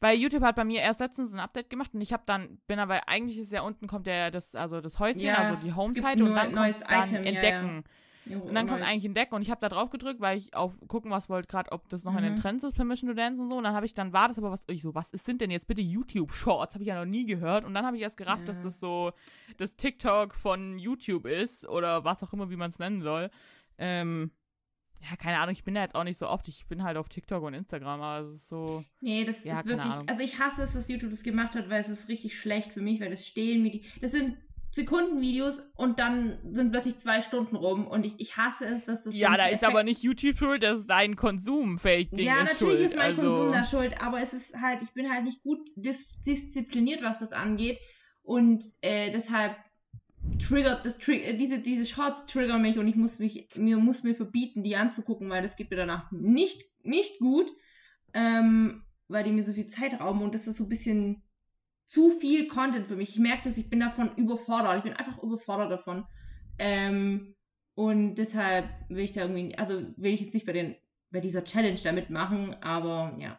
Weil 0.00 0.18
YouTube 0.18 0.42
hat 0.42 0.56
bei 0.56 0.64
mir 0.64 0.80
erst 0.80 0.98
letztens 0.98 1.32
ein 1.32 1.38
Update 1.38 1.70
gemacht 1.70 1.94
und 1.94 2.00
ich 2.00 2.12
habe 2.12 2.24
dann, 2.26 2.58
bin 2.66 2.80
aber 2.80 3.08
eigentlich 3.08 3.38
ist 3.38 3.52
ja 3.52 3.62
unten 3.62 3.86
kommt 3.86 4.08
ja 4.08 4.32
das, 4.32 4.54
also 4.56 4.80
das 4.80 4.98
Häuschen, 4.98 5.22
Ja, 5.22 5.36
also 5.36 5.56
die 5.64 5.72
Home-Seite 5.72 6.24
und 6.24 6.30
dann 6.30 6.38
ein 6.38 6.44
kommt 6.46 6.56
neues 6.56 6.80
dann 6.80 7.04
Item, 7.04 7.24
ja, 7.24 7.30
Entdecken. 7.30 7.84
Jo, 8.24 8.40
Und 8.40 8.54
dann 8.54 8.68
kommt 8.68 8.80
neu. 8.80 8.86
eigentlich 8.86 9.04
Entdecken 9.04 9.34
und 9.34 9.42
ich 9.42 9.50
habe 9.50 9.60
da 9.60 9.68
drauf 9.68 9.90
gedrückt, 9.90 10.20
weil 10.20 10.38
ich 10.38 10.54
auf 10.54 10.78
gucken 10.86 11.10
was 11.10 11.28
wollte 11.28 11.48
gerade, 11.48 11.72
ob 11.72 11.88
das 11.88 12.04
noch 12.04 12.16
in 12.16 12.22
den 12.22 12.34
Mhm. 12.34 12.36
Trends 12.36 12.62
ist, 12.64 12.74
Permission 12.74 13.08
to 13.10 13.14
Dance 13.16 13.40
und 13.42 13.50
so. 13.50 13.56
Und 13.56 13.64
dann 13.64 13.74
habe 13.74 13.84
ich 13.84 13.94
dann 13.94 14.12
war 14.12 14.28
das 14.28 14.38
aber 14.38 14.50
was 14.52 14.62
ich 14.68 14.82
so, 14.82 14.94
was 14.94 15.10
ist, 15.10 15.24
sind 15.24 15.40
denn 15.40 15.50
jetzt 15.50 15.66
bitte 15.66 15.82
YouTube 15.82 16.32
Shorts? 16.32 16.74
Habe 16.74 16.84
ich 16.84 16.88
ja 16.88 16.98
noch 17.04 17.10
nie 17.10 17.26
gehört 17.26 17.64
und 17.64 17.74
dann 17.74 17.84
habe 17.84 17.96
ich 17.96 18.02
erst 18.02 18.16
gerafft, 18.16 18.46
dass 18.46 18.58
Ja. 18.58 18.62
das 18.64 18.78
so 18.78 19.12
das 19.56 19.74
TikTok 19.76 20.34
von 20.34 20.78
YouTube 20.78 21.26
ist 21.26 21.66
oder 21.68 22.04
was 22.04 22.22
auch 22.22 22.32
immer, 22.32 22.48
wie 22.50 22.56
man 22.56 22.70
es 22.70 22.78
nennen 22.78 23.02
soll. 23.02 23.28
Ähm, 23.78 24.30
ja, 25.10 25.16
keine 25.16 25.38
Ahnung, 25.40 25.52
ich 25.52 25.64
bin 25.64 25.74
da 25.74 25.82
jetzt 25.82 25.96
auch 25.96 26.04
nicht 26.04 26.16
so 26.18 26.28
oft. 26.28 26.46
Ich 26.46 26.64
bin 26.68 26.84
halt 26.84 26.96
auf 26.96 27.08
TikTok 27.08 27.42
und 27.42 27.54
Instagram, 27.54 28.00
aber 28.02 28.28
es 28.28 28.36
ist 28.36 28.48
so. 28.48 28.84
Nee, 29.00 29.24
das 29.24 29.42
Ja, 29.44 29.58
ist 29.58 29.66
wirklich. 29.66 29.92
Ahnung. 29.92 30.08
Also 30.08 30.22
ich 30.22 30.38
hasse 30.38 30.62
es, 30.62 30.74
dass 30.74 30.88
YouTube 30.88 31.10
das 31.10 31.24
gemacht 31.24 31.56
hat, 31.56 31.68
weil 31.68 31.80
es 31.80 31.88
ist 31.88 32.08
richtig 32.08 32.38
schlecht 32.38 32.72
für 32.72 32.80
mich, 32.82 33.00
weil 33.00 33.10
das 33.10 33.26
stehlen 33.26 33.62
mir 33.64 33.72
die. 33.72 33.84
Das 34.00 34.12
sind 34.12 34.36
Sekundenvideos 34.72 35.60
und 35.76 35.98
dann 35.98 36.38
sind 36.50 36.72
plötzlich 36.72 36.98
zwei 36.98 37.20
Stunden 37.20 37.56
rum 37.56 37.86
und 37.86 38.06
ich, 38.06 38.14
ich 38.18 38.38
hasse 38.38 38.64
es, 38.64 38.86
dass 38.86 39.02
das. 39.02 39.14
Ja, 39.14 39.36
da 39.36 39.46
ist 39.46 39.64
aber 39.64 39.82
nicht 39.82 40.02
YouTube 40.02 40.38
schuld, 40.38 40.62
das 40.62 40.80
ist 40.80 40.86
dein 40.86 41.14
Konsumfake-Ding 41.14 42.24
Ja, 42.24 42.42
ist 42.42 42.54
natürlich 42.54 42.78
schuld. 42.78 42.80
ist 42.80 42.96
mein 42.96 43.16
also, 43.18 43.22
Konsum 43.22 43.52
da 43.52 43.64
schuld, 43.66 44.00
aber 44.00 44.22
es 44.22 44.32
ist 44.32 44.54
halt, 44.54 44.80
ich 44.80 44.92
bin 44.92 45.12
halt 45.12 45.24
nicht 45.24 45.42
gut 45.42 45.60
dis 45.76 46.08
diszipliniert, 46.26 47.02
was 47.02 47.18
das 47.18 47.32
angeht. 47.32 47.78
Und 48.22 48.64
äh, 48.80 49.10
deshalb 49.10 49.56
triggert 50.38 50.86
das 50.86 50.96
tri 50.96 51.20
äh, 51.22 51.36
diese, 51.36 51.58
diese 51.58 51.84
Shorts 51.84 52.24
triggern 52.24 52.62
mich 52.62 52.78
und 52.78 52.88
ich 52.88 52.96
muss 52.96 53.18
mich, 53.18 53.48
mir 53.58 53.76
muss 53.76 54.04
mir 54.04 54.14
verbieten, 54.14 54.62
die 54.62 54.76
anzugucken, 54.76 55.28
weil 55.28 55.42
das 55.42 55.56
geht 55.56 55.70
mir 55.70 55.76
danach 55.76 56.10
nicht, 56.12 56.62
nicht 56.82 57.18
gut. 57.18 57.46
Ähm, 58.14 58.84
weil 59.08 59.24
die 59.24 59.32
mir 59.32 59.44
so 59.44 59.52
viel 59.52 59.66
Zeit 59.66 60.00
rauben 60.00 60.22
und 60.22 60.34
das 60.34 60.46
ist 60.46 60.56
so 60.56 60.64
ein 60.64 60.68
bisschen 60.70 61.22
zu 61.92 62.10
viel 62.10 62.46
Content 62.46 62.86
für 62.86 62.96
mich. 62.96 63.10
Ich 63.10 63.18
merke 63.18 63.44
dass 63.44 63.58
ich 63.58 63.68
bin 63.68 63.80
davon 63.80 64.16
überfordert. 64.16 64.78
Ich 64.78 64.84
bin 64.84 64.94
einfach 64.94 65.22
überfordert 65.22 65.70
davon. 65.70 66.04
Ähm, 66.58 67.34
und 67.74 68.14
deshalb 68.14 68.66
will 68.88 69.04
ich 69.04 69.12
da 69.12 69.22
irgendwie, 69.22 69.54
also 69.58 69.82
will 69.96 70.14
ich 70.14 70.22
jetzt 70.22 70.32
nicht 70.32 70.46
bei 70.46 70.52
den, 70.52 70.74
bei 71.10 71.20
dieser 71.20 71.44
Challenge 71.44 71.78
da 71.84 71.92
mitmachen, 71.92 72.56
aber 72.62 73.14
ja. 73.18 73.38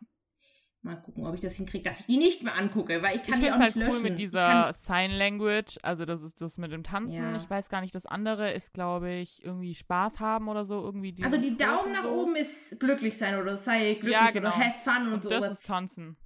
Mal 0.83 0.97
gucken, 0.97 1.25
ob 1.25 1.33
ich 1.33 1.39
das 1.39 1.53
hinkriege, 1.55 1.83
dass 1.89 2.01
ich 2.01 2.05
die 2.07 2.17
nicht 2.17 2.43
mehr 2.43 2.55
angucke, 2.55 3.01
weil 3.01 3.15
ich 3.15 3.23
kann 3.23 3.35
ich 3.39 3.45
die 3.45 3.51
auch 3.51 3.55
es 3.55 3.59
nicht 3.59 3.75
halt 3.75 3.75
cool 3.77 3.93
löschen. 3.93 4.03
mit 4.03 4.19
dieser 4.19 4.41
kann, 4.41 4.73
Sign 4.73 5.11
Language, 5.11 5.79
also 5.81 6.03
das 6.05 6.21
ist 6.21 6.41
das 6.41 6.57
mit 6.57 6.73
dem 6.73 6.83
Tanzen. 6.83 7.23
Ja. 7.23 7.35
Ich 7.37 7.49
weiß 7.49 7.69
gar 7.69 7.79
nicht, 7.81 7.95
das 7.95 8.05
andere 8.05 8.51
ist, 8.51 8.73
glaube 8.73 9.13
ich, 9.13 9.43
irgendwie 9.45 9.73
Spaß 9.73 10.19
haben 10.19 10.47
oder 10.49 10.65
so, 10.65 10.81
irgendwie 10.83 11.15
also 11.23 11.37
die 11.37 11.55
Daumen 11.57 11.93
nach 11.93 12.03
so. 12.03 12.09
oben 12.09 12.35
ist 12.35 12.79
glücklich 12.79 13.17
sein 13.17 13.39
oder 13.39 13.55
sei 13.57 13.93
glücklich 13.93 14.11
Ja, 14.11 14.29
genau. 14.31 14.49
oder 14.49 14.57
have 14.57 14.75
fun 14.83 15.07
und, 15.07 15.13
Und 15.13 15.23
so. 15.23 15.29
das 15.29 15.49
ist 15.49 15.65
Tanzen. 15.65 16.17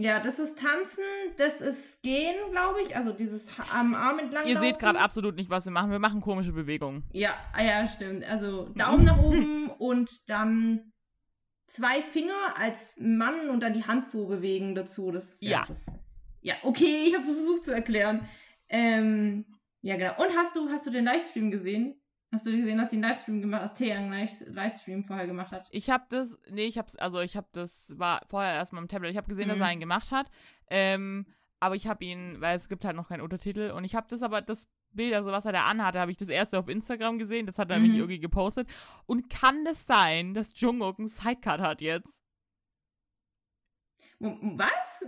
Ja, 0.00 0.20
das 0.20 0.38
ist 0.38 0.56
Tanzen, 0.56 1.02
das 1.38 1.60
ist 1.60 2.02
Gehen, 2.02 2.36
glaube 2.52 2.80
ich. 2.82 2.94
Also 2.94 3.12
dieses 3.12 3.48
am 3.72 3.96
Arm 3.96 4.20
entlang. 4.20 4.46
Ihr 4.46 4.60
seht 4.60 4.78
gerade 4.78 5.00
absolut 5.00 5.34
nicht, 5.34 5.50
was 5.50 5.64
wir 5.64 5.72
machen. 5.72 5.90
Wir 5.90 5.98
machen 5.98 6.20
komische 6.20 6.52
Bewegungen. 6.52 7.02
Ja, 7.12 7.36
ah 7.52 7.64
ja, 7.64 7.88
stimmt. 7.88 8.24
Also 8.24 8.68
Daumen 8.76 9.04
nach 9.04 9.18
oben 9.22 9.68
und 9.70 10.30
dann 10.30 10.92
zwei 11.66 12.00
Finger 12.00 12.56
als 12.56 12.94
Mann 12.96 13.50
und 13.50 13.58
dann 13.60 13.72
die 13.72 13.84
Hand 13.84 14.06
so 14.06 14.28
bewegen 14.28 14.76
dazu. 14.76 15.10
Das, 15.10 15.38
Ja. 15.40 15.64
Das, 15.66 15.86
ja, 16.42 16.54
okay, 16.62 17.06
ich 17.08 17.14
habe 17.14 17.24
es 17.24 17.30
versucht 17.32 17.64
zu 17.64 17.72
erklären. 17.72 18.28
Ähm, 18.68 19.46
ja, 19.80 19.96
genau. 19.96 20.14
Und 20.22 20.36
hast 20.36 20.54
du, 20.54 20.68
hast 20.68 20.86
du 20.86 20.90
den 20.90 21.06
Livestream 21.06 21.50
gesehen? 21.50 22.00
Hast 22.30 22.44
du 22.44 22.50
gesehen, 22.54 22.76
dass 22.76 22.90
die 22.90 22.96
einen 22.96 23.04
Livestream 23.04 23.40
gemacht 23.40 23.62
hat, 23.62 23.78
Taeyang 23.78 24.10
Live- 24.10 24.44
Livestream 24.46 25.02
vorher 25.02 25.26
gemacht 25.26 25.50
hat? 25.50 25.66
Ich 25.70 25.88
habe 25.88 26.04
das, 26.10 26.38
nee, 26.50 26.66
ich 26.66 26.76
hab's, 26.76 26.94
also 26.96 27.20
ich 27.20 27.36
habe 27.36 27.48
das, 27.52 27.98
war 27.98 28.20
vorher 28.26 28.52
erstmal 28.52 28.82
am 28.82 28.88
Tablet. 28.88 29.12
Ich 29.12 29.16
habe 29.16 29.28
gesehen, 29.28 29.48
dass 29.48 29.56
Mhm. 29.56 29.62
er 29.62 29.68
einen 29.68 29.80
gemacht 29.80 30.12
hat. 30.12 30.30
Ähm, 30.68 31.26
aber 31.58 31.74
ich 31.74 31.86
habe 31.86 32.04
ihn, 32.04 32.38
weil 32.40 32.54
es 32.54 32.68
gibt 32.68 32.84
halt 32.84 32.96
noch 32.96 33.08
keinen 33.08 33.22
Untertitel. 33.22 33.70
Und 33.70 33.84
ich 33.84 33.94
habe 33.94 34.06
das 34.10 34.22
aber, 34.22 34.42
das 34.42 34.68
Bild, 34.90 35.14
also 35.14 35.32
was 35.32 35.46
er 35.46 35.52
da 35.52 35.64
anhatte, 35.64 36.00
habe 36.00 36.10
ich 36.10 36.18
das 36.18 36.28
erste 36.28 36.58
auf 36.58 36.68
Instagram 36.68 37.18
gesehen. 37.18 37.46
Das 37.46 37.58
hat 37.58 37.70
er 37.70 37.76
nämlich 37.78 37.94
Mhm. 37.94 38.00
irgendwie 38.00 38.20
gepostet. 38.20 38.68
Und 39.06 39.30
kann 39.30 39.64
das 39.64 39.86
sein, 39.86 40.34
dass 40.34 40.52
Jungkook 40.60 40.98
einen 40.98 41.08
Sidecut 41.08 41.60
hat 41.60 41.80
jetzt? 41.80 42.20
Was? 44.20 45.06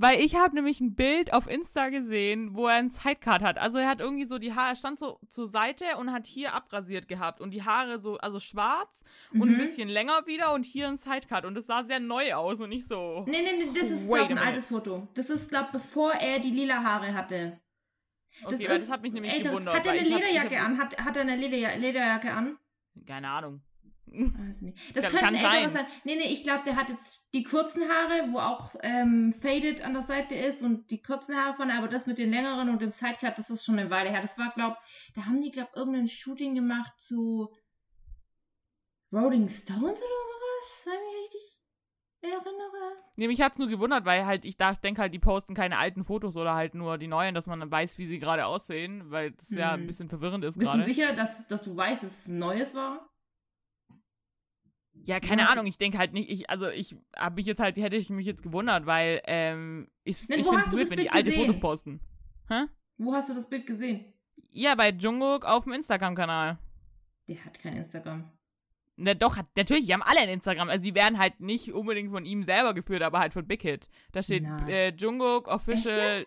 Weil 0.00 0.20
ich 0.20 0.36
habe 0.36 0.54
nämlich 0.54 0.80
ein 0.80 0.94
Bild 0.94 1.32
auf 1.32 1.48
Insta 1.48 1.88
gesehen, 1.88 2.54
wo 2.54 2.68
er 2.68 2.76
einen 2.76 2.88
Sidecut 2.88 3.42
hat. 3.42 3.58
Also 3.58 3.78
er 3.78 3.88
hat 3.88 3.98
irgendwie 3.98 4.26
so 4.26 4.38
die 4.38 4.54
Haare, 4.54 4.70
er 4.70 4.76
stand 4.76 4.98
so 5.00 5.18
zur 5.28 5.48
Seite 5.48 5.84
und 5.98 6.12
hat 6.12 6.28
hier 6.28 6.54
abrasiert 6.54 7.08
gehabt. 7.08 7.40
Und 7.40 7.50
die 7.50 7.64
Haare 7.64 7.98
so, 7.98 8.16
also 8.18 8.38
schwarz 8.38 9.02
und 9.32 9.42
ein 9.42 9.54
Mhm. 9.54 9.58
bisschen 9.58 9.88
länger 9.88 10.24
wieder 10.26 10.52
und 10.54 10.64
hier 10.64 10.86
ein 10.86 10.98
Sidecut. 10.98 11.44
Und 11.44 11.56
das 11.56 11.66
sah 11.66 11.82
sehr 11.82 11.98
neu 11.98 12.32
aus 12.34 12.60
und 12.60 12.68
nicht 12.68 12.86
so. 12.86 13.24
Nee, 13.26 13.42
nee, 13.42 13.64
nee, 13.64 13.70
das 13.78 13.90
ist, 13.90 14.06
glaube 14.06 14.32
ich, 14.32 14.38
ein 14.38 14.46
altes 14.46 14.66
Foto. 14.66 15.08
Das 15.14 15.30
ist, 15.30 15.48
glaube 15.50 15.66
ich, 15.66 15.72
bevor 15.72 16.12
er 16.12 16.38
die 16.38 16.50
lila 16.50 16.82
Haare 16.84 17.12
hatte. 17.14 17.60
Okay, 18.44 18.68
weil 18.68 18.78
das 18.78 18.88
hat 18.88 19.02
mich 19.02 19.12
nämlich 19.12 19.32
älter- 19.32 19.48
gewundert. 19.50 19.74
Hat 19.74 19.86
er 19.86 19.92
eine 19.92 20.00
hab- 20.02 20.06
Lederjacke 20.20 20.58
hab- 20.60 20.64
an? 20.66 20.78
Hat, 20.78 21.04
hat 21.04 21.16
er 21.16 21.22
eine 21.22 21.34
Lederja 21.34 21.74
Lederjacke 21.74 22.32
an? 22.32 22.56
Keine 23.04 23.28
Ahnung. 23.30 23.62
Nicht. 24.10 24.96
Das 24.96 25.04
Kann- 25.04 25.12
könnte 25.12 25.26
ein 25.28 25.34
älterer 25.34 25.70
sein. 25.70 25.70
sein. 25.70 25.86
Nee, 26.04 26.16
nee, 26.16 26.32
ich 26.32 26.42
glaube, 26.42 26.62
der 26.64 26.76
hat 26.76 26.88
jetzt 26.88 27.28
die 27.34 27.42
kurzen 27.44 27.82
Haare, 27.82 28.32
wo 28.32 28.38
auch 28.38 28.74
ähm, 28.82 29.32
faded 29.32 29.82
an 29.82 29.94
der 29.94 30.02
Seite 30.02 30.34
ist 30.34 30.62
und 30.62 30.90
die 30.90 31.02
kurzen 31.02 31.36
Haare 31.36 31.54
von, 31.56 31.70
aber 31.70 31.88
das 31.88 32.06
mit 32.06 32.18
den 32.18 32.30
längeren 32.30 32.68
und 32.70 32.80
dem 32.82 32.90
Sidecut, 32.90 33.38
das 33.38 33.50
ist 33.50 33.64
schon 33.64 33.78
eine 33.78 33.90
Weile 33.90 34.10
her. 34.10 34.22
Das 34.22 34.38
war, 34.38 34.50
glaube 34.54 34.76
da 35.14 35.26
haben 35.26 35.40
die, 35.40 35.50
glaube 35.50 35.70
irgendein 35.74 36.08
Shooting 36.08 36.54
gemacht 36.54 36.92
zu 36.98 37.50
Rolling 39.12 39.48
Stones 39.48 39.80
oder 39.80 39.90
sowas, 39.92 40.86
wenn 40.86 40.92
ich 40.92 41.14
mich 41.14 41.22
richtig 41.22 41.62
erinnere. 42.20 42.96
Nee, 43.16 43.28
mich 43.28 43.40
hat's 43.40 43.58
nur 43.58 43.68
gewundert, 43.68 44.04
weil 44.04 44.26
halt, 44.26 44.44
ich 44.44 44.56
denke 44.56 45.00
halt, 45.00 45.14
die 45.14 45.18
posten 45.18 45.54
keine 45.54 45.78
alten 45.78 46.04
Fotos 46.04 46.36
oder 46.36 46.54
halt 46.54 46.74
nur 46.74 46.98
die 46.98 47.06
neuen, 47.06 47.34
dass 47.34 47.46
man 47.46 47.60
dann 47.60 47.70
weiß, 47.70 47.96
wie 47.98 48.06
sie 48.06 48.18
gerade 48.18 48.44
aussehen, 48.46 49.10
weil 49.10 49.30
das 49.32 49.50
ja 49.50 49.72
Hm. 49.74 49.82
ein 49.82 49.86
bisschen 49.86 50.08
verwirrend 50.08 50.44
ist 50.44 50.58
Bist 50.58 50.72
du 50.72 50.76
gerade. 50.78 50.84
sicher, 50.92 51.12
dass, 51.14 51.46
dass 51.46 51.62
du 51.64 51.76
weißt, 51.76 52.02
dass 52.02 52.20
es 52.22 52.28
ein 52.28 52.38
neues 52.38 52.74
war? 52.74 53.08
Ja, 55.04 55.20
keine 55.20 55.42
Ja. 55.42 55.48
Ahnung, 55.48 55.66
ich 55.66 55.78
denke 55.78 55.98
halt 55.98 56.12
nicht, 56.12 56.28
ich, 56.30 56.50
also 56.50 56.68
ich 56.68 56.96
habe 57.16 57.36
mich 57.36 57.46
jetzt 57.46 57.60
halt, 57.60 57.76
hätte 57.76 57.96
ich 57.96 58.10
mich 58.10 58.26
jetzt 58.26 58.42
gewundert, 58.42 58.86
weil, 58.86 59.22
ähm, 59.26 59.88
ich, 60.04 60.20
ich 60.20 60.26
finde 60.26 60.40
es 60.40 60.46
weird, 60.72 60.90
wenn 60.90 60.98
die 60.98 61.10
alte 61.10 61.30
gesehen? 61.30 61.46
Fotos 61.46 61.60
posten. 61.60 62.00
Hä? 62.48 62.64
Wo 62.98 63.14
hast 63.14 63.28
du 63.30 63.34
das 63.34 63.48
Bild 63.48 63.66
gesehen? 63.66 64.12
Ja, 64.50 64.74
bei 64.74 64.90
Jungkook 64.90 65.44
auf 65.44 65.64
dem 65.64 65.72
Instagram-Kanal. 65.74 66.58
Der 67.28 67.44
hat 67.44 67.58
kein 67.58 67.76
Instagram. 67.76 68.30
Na 68.96 69.14
doch, 69.14 69.36
hat, 69.36 69.46
natürlich, 69.56 69.86
die 69.86 69.92
haben 69.94 70.02
alle 70.02 70.20
ein 70.20 70.28
Instagram. 70.28 70.68
Also 70.68 70.82
die 70.82 70.94
werden 70.94 71.18
halt 71.18 71.38
nicht 71.40 71.72
unbedingt 71.72 72.10
von 72.10 72.24
ihm 72.24 72.42
selber 72.42 72.74
geführt, 72.74 73.02
aber 73.02 73.20
halt 73.20 73.32
von 73.32 73.46
Big 73.46 73.62
Hit. 73.62 73.88
Da 74.12 74.22
steht 74.22 74.44
äh, 74.66 74.90
Jungkook 74.90 75.46
Official. 75.46 76.26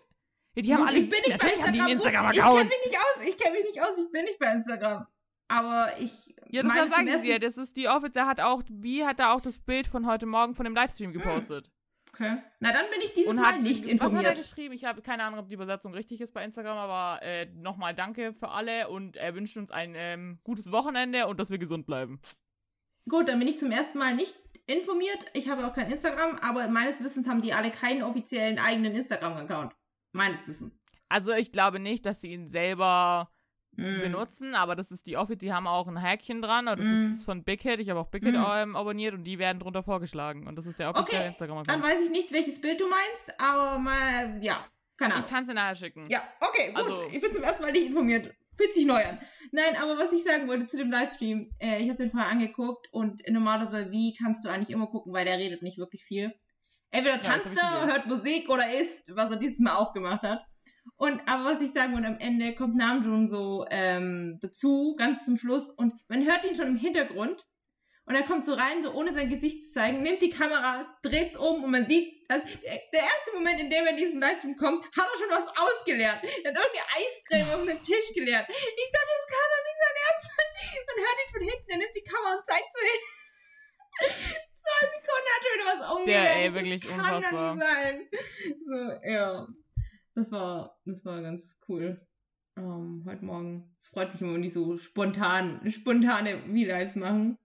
Ja, 0.54 0.62
die 0.62 0.74
haben 0.74 0.86
alle, 0.86 0.98
ich 0.98 1.10
bin 1.10 1.18
nicht 1.26 1.38
bei 1.38 1.48
Instagram. 1.48 1.88
Ich 2.32 2.38
kenne 2.40 2.64
mich 2.64 2.80
nicht 2.86 2.98
aus. 2.98 3.26
Ich 3.26 3.36
kenne 3.36 3.56
mich 3.58 3.64
nicht 3.66 3.82
aus. 3.82 3.98
Ich 3.98 4.10
bin 4.10 4.24
nicht 4.24 4.38
bei 4.38 4.52
Instagram. 4.52 5.06
Aber 5.52 5.92
ich. 5.98 6.34
Ja, 6.48 6.62
das 6.62 6.74
meine 6.74 6.90
sagen 6.90 7.18
sie 7.18 7.30
ja. 7.30 7.38
Das 7.38 7.58
ist 7.58 7.76
die 7.76 7.88
Office, 7.88 8.12
der 8.12 8.26
hat 8.26 8.40
auch, 8.40 8.62
wie 8.70 9.04
hat 9.04 9.20
er 9.20 9.34
auch 9.34 9.40
das 9.40 9.58
Bild 9.58 9.86
von 9.86 10.06
heute 10.06 10.24
Morgen 10.24 10.54
von 10.54 10.64
dem 10.64 10.74
Livestream 10.74 11.12
gepostet. 11.12 11.70
Okay. 12.14 12.36
Na, 12.60 12.72
dann 12.72 12.90
bin 12.90 13.00
ich 13.02 13.12
dieses 13.12 13.30
Und 13.30 13.36
Mal 13.36 13.54
hat 13.54 13.62
nicht 13.62 13.84
Was 13.84 13.92
hat 13.92 14.00
er 14.00 14.06
informiert. 14.06 14.36
geschrieben? 14.36 14.74
Ich 14.74 14.84
habe 14.84 15.02
keine 15.02 15.24
Ahnung, 15.24 15.40
ob 15.40 15.48
die 15.48 15.54
Übersetzung 15.54 15.94
richtig 15.94 16.20
ist 16.20 16.32
bei 16.32 16.44
Instagram, 16.44 16.76
aber 16.76 17.22
äh, 17.22 17.46
nochmal 17.54 17.94
danke 17.94 18.32
für 18.32 18.48
alle 18.48 18.88
und 18.88 19.16
er 19.16 19.34
wünscht 19.34 19.56
uns 19.56 19.70
ein 19.70 19.94
ähm, 19.94 20.38
gutes 20.42 20.72
Wochenende 20.72 21.26
und 21.26 21.38
dass 21.40 21.50
wir 21.50 21.58
gesund 21.58 21.86
bleiben. 21.86 22.20
Gut, 23.08 23.28
dann 23.28 23.38
bin 23.38 23.48
ich 23.48 23.58
zum 23.58 23.70
ersten 23.70 23.98
Mal 23.98 24.14
nicht 24.14 24.34
informiert. 24.66 25.24
Ich 25.34 25.48
habe 25.48 25.66
auch 25.66 25.72
kein 25.72 25.90
Instagram, 25.90 26.38
aber 26.38 26.68
meines 26.68 27.02
Wissens 27.02 27.26
haben 27.28 27.42
die 27.42 27.52
alle 27.54 27.70
keinen 27.70 28.02
offiziellen 28.02 28.58
eigenen 28.58 28.94
Instagram-Account. 28.94 29.74
Meines 30.12 30.46
Wissens. 30.46 30.72
Also 31.08 31.32
ich 31.32 31.50
glaube 31.50 31.78
nicht, 31.78 32.04
dass 32.06 32.20
sie 32.20 32.32
ihn 32.32 32.48
selber 32.48 33.30
Hm. 33.76 34.00
benutzen, 34.02 34.54
aber 34.54 34.76
das 34.76 34.90
ist 34.90 35.06
die 35.06 35.16
Office, 35.16 35.38
die 35.38 35.50
haben 35.52 35.66
auch 35.66 35.88
ein 35.88 35.96
Häkchen 35.96 36.42
dran 36.42 36.68
und 36.68 36.78
das 36.78 36.86
Mm. 36.86 37.02
ist 37.04 37.12
das 37.14 37.24
von 37.24 37.42
Big 37.42 37.62
Hit. 37.62 37.80
Ich 37.80 37.88
habe 37.88 38.00
auch 38.00 38.08
Big 38.08 38.22
Hit 38.22 38.34
Mm. 38.34 38.76
abonniert 38.76 39.14
und 39.14 39.24
die 39.24 39.38
werden 39.38 39.58
drunter 39.60 39.82
vorgeschlagen 39.82 40.46
und 40.46 40.56
das 40.56 40.66
ist 40.66 40.78
der 40.78 40.90
offizielle 40.90 41.20
Okay, 41.22 41.28
Instagram-Account. 41.28 41.70
Dann 41.70 41.82
weiß 41.82 42.02
ich 42.04 42.10
nicht, 42.10 42.32
welches 42.32 42.60
Bild 42.60 42.80
du 42.80 42.86
meinst, 42.88 43.40
aber 43.40 43.78
mal, 43.78 44.38
ja, 44.42 44.62
keine 44.98 45.14
Ahnung. 45.14 45.24
Ich 45.26 45.32
kann 45.32 45.42
es 45.42 45.48
dir 45.48 45.54
nachher 45.54 45.74
schicken. 45.74 46.06
Ja, 46.10 46.22
okay, 46.40 46.72
gut. 46.74 46.76
Also- 46.76 47.06
ich 47.10 47.20
bin 47.20 47.32
zum 47.32 47.42
ersten 47.42 47.62
Mal 47.62 47.72
nicht 47.72 47.86
informiert. 47.86 48.34
Fühlt 48.58 48.72
sich 48.74 48.84
neu 48.84 49.02
an. 49.02 49.18
Nein, 49.52 49.76
aber 49.80 49.96
was 49.96 50.12
ich 50.12 50.22
sagen 50.22 50.46
wollte 50.48 50.66
zu 50.66 50.76
dem 50.76 50.90
Livestream, 50.90 51.50
äh, 51.58 51.78
ich 51.82 51.88
habe 51.88 51.96
den 51.96 52.10
vorher 52.10 52.28
angeguckt 52.28 52.92
und 52.92 53.22
normalerweise, 53.26 53.90
wie 53.90 54.12
kannst 54.14 54.44
du 54.44 54.50
eigentlich 54.50 54.68
immer 54.68 54.86
gucken, 54.86 55.14
weil 55.14 55.24
der 55.24 55.38
redet 55.38 55.62
nicht 55.62 55.78
wirklich 55.78 56.04
viel. 56.04 56.34
Entweder 56.90 57.18
tanzt 57.18 57.46
ich 57.50 57.58
er, 57.58 57.86
hört 57.86 58.06
Musik 58.06 58.50
oder 58.50 58.70
isst, 58.78 59.02
was 59.08 59.30
er 59.30 59.38
dieses 59.38 59.58
Mal 59.60 59.76
auch 59.76 59.94
gemacht 59.94 60.22
hat. 60.22 60.44
Und 60.96 61.20
aber 61.26 61.44
was 61.44 61.60
ich 61.60 61.72
sagen 61.72 61.94
wollte, 61.94 62.08
am 62.08 62.18
Ende 62.18 62.54
kommt 62.54 62.76
Namjoon 62.76 63.26
so 63.26 63.66
ähm, 63.70 64.38
dazu, 64.40 64.94
ganz 64.98 65.24
zum 65.24 65.36
Schluss, 65.36 65.68
und 65.70 65.94
man 66.08 66.24
hört 66.24 66.44
ihn 66.44 66.56
schon 66.56 66.68
im 66.68 66.76
Hintergrund. 66.76 67.44
Und 68.04 68.16
er 68.16 68.22
kommt 68.22 68.44
so 68.44 68.54
rein, 68.54 68.82
so 68.82 68.92
ohne 68.92 69.14
sein 69.14 69.28
Gesicht 69.28 69.66
zu 69.66 69.72
zeigen, 69.72 70.02
nimmt 70.02 70.20
die 70.22 70.30
Kamera, 70.30 70.86
dreht's 71.02 71.36
um 71.36 71.62
und 71.62 71.70
man 71.70 71.86
sieht, 71.86 72.28
dass 72.28 72.42
der, 72.42 73.00
erste 73.00 73.32
Moment, 73.32 73.60
in 73.60 73.70
dem 73.70 73.84
er 73.84 73.92
in 73.92 73.96
diesen 73.96 74.20
Livestream 74.20 74.56
kommt, 74.56 74.84
hat 74.86 75.06
er 75.06 75.18
schon 75.18 75.30
was 75.30 75.48
ausgeleert. 75.56 76.18
Er 76.22 76.50
hat 76.50 76.58
irgendeine 76.58 76.88
Eiscreme 76.98 77.50
auf 77.54 77.64
den 77.64 77.80
Tisch 77.80 78.12
geleert. 78.14 78.46
Ich 78.48 78.90
dachte, 78.92 79.12
das 79.16 79.26
kann 79.30 79.48
doch 79.52 79.62
nicht 79.62 79.80
sein 79.82 79.96
Ernst 80.02 80.30
sein. 80.34 80.50
Man 80.86 80.96
hört 80.98 81.18
ihn 81.22 81.32
von 81.32 81.42
hinten, 81.42 81.70
er 81.70 81.78
nimmt 81.78 81.96
die 81.96 82.02
Kamera 82.02 82.34
und 82.34 82.44
zeigt 82.50 82.70
so 82.74 82.80
hin. 82.90 83.02
Zwei 84.62 84.86
Sekunden 84.86 85.28
hat 85.30 85.42
er 85.46 85.54
wieder 85.54 85.68
was 85.70 85.90
umgeleert. 85.94 86.26
Der, 86.26 86.36
ey, 86.36 86.54
wirklich 86.54 86.82
das 86.82 86.90
kann 86.90 87.14
unfassbar. 87.16 87.46
doch 87.46 87.54
nicht 87.54 87.66
sein. 87.66 88.08
So, 88.66 89.08
ja. 89.08 89.46
Das 90.14 90.30
war, 90.30 90.78
das 90.84 91.04
war 91.04 91.22
ganz 91.22 91.58
cool. 91.68 92.00
Ähm, 92.56 93.04
heute 93.06 93.24
Morgen. 93.24 93.74
Es 93.80 93.88
freut 93.88 94.12
mich 94.12 94.20
immer, 94.20 94.34
wenn 94.34 94.42
die 94.42 94.50
so 94.50 94.76
spontan, 94.76 95.60
spontane 95.70 96.38
V-Lives 96.42 96.96
machen. 96.96 97.38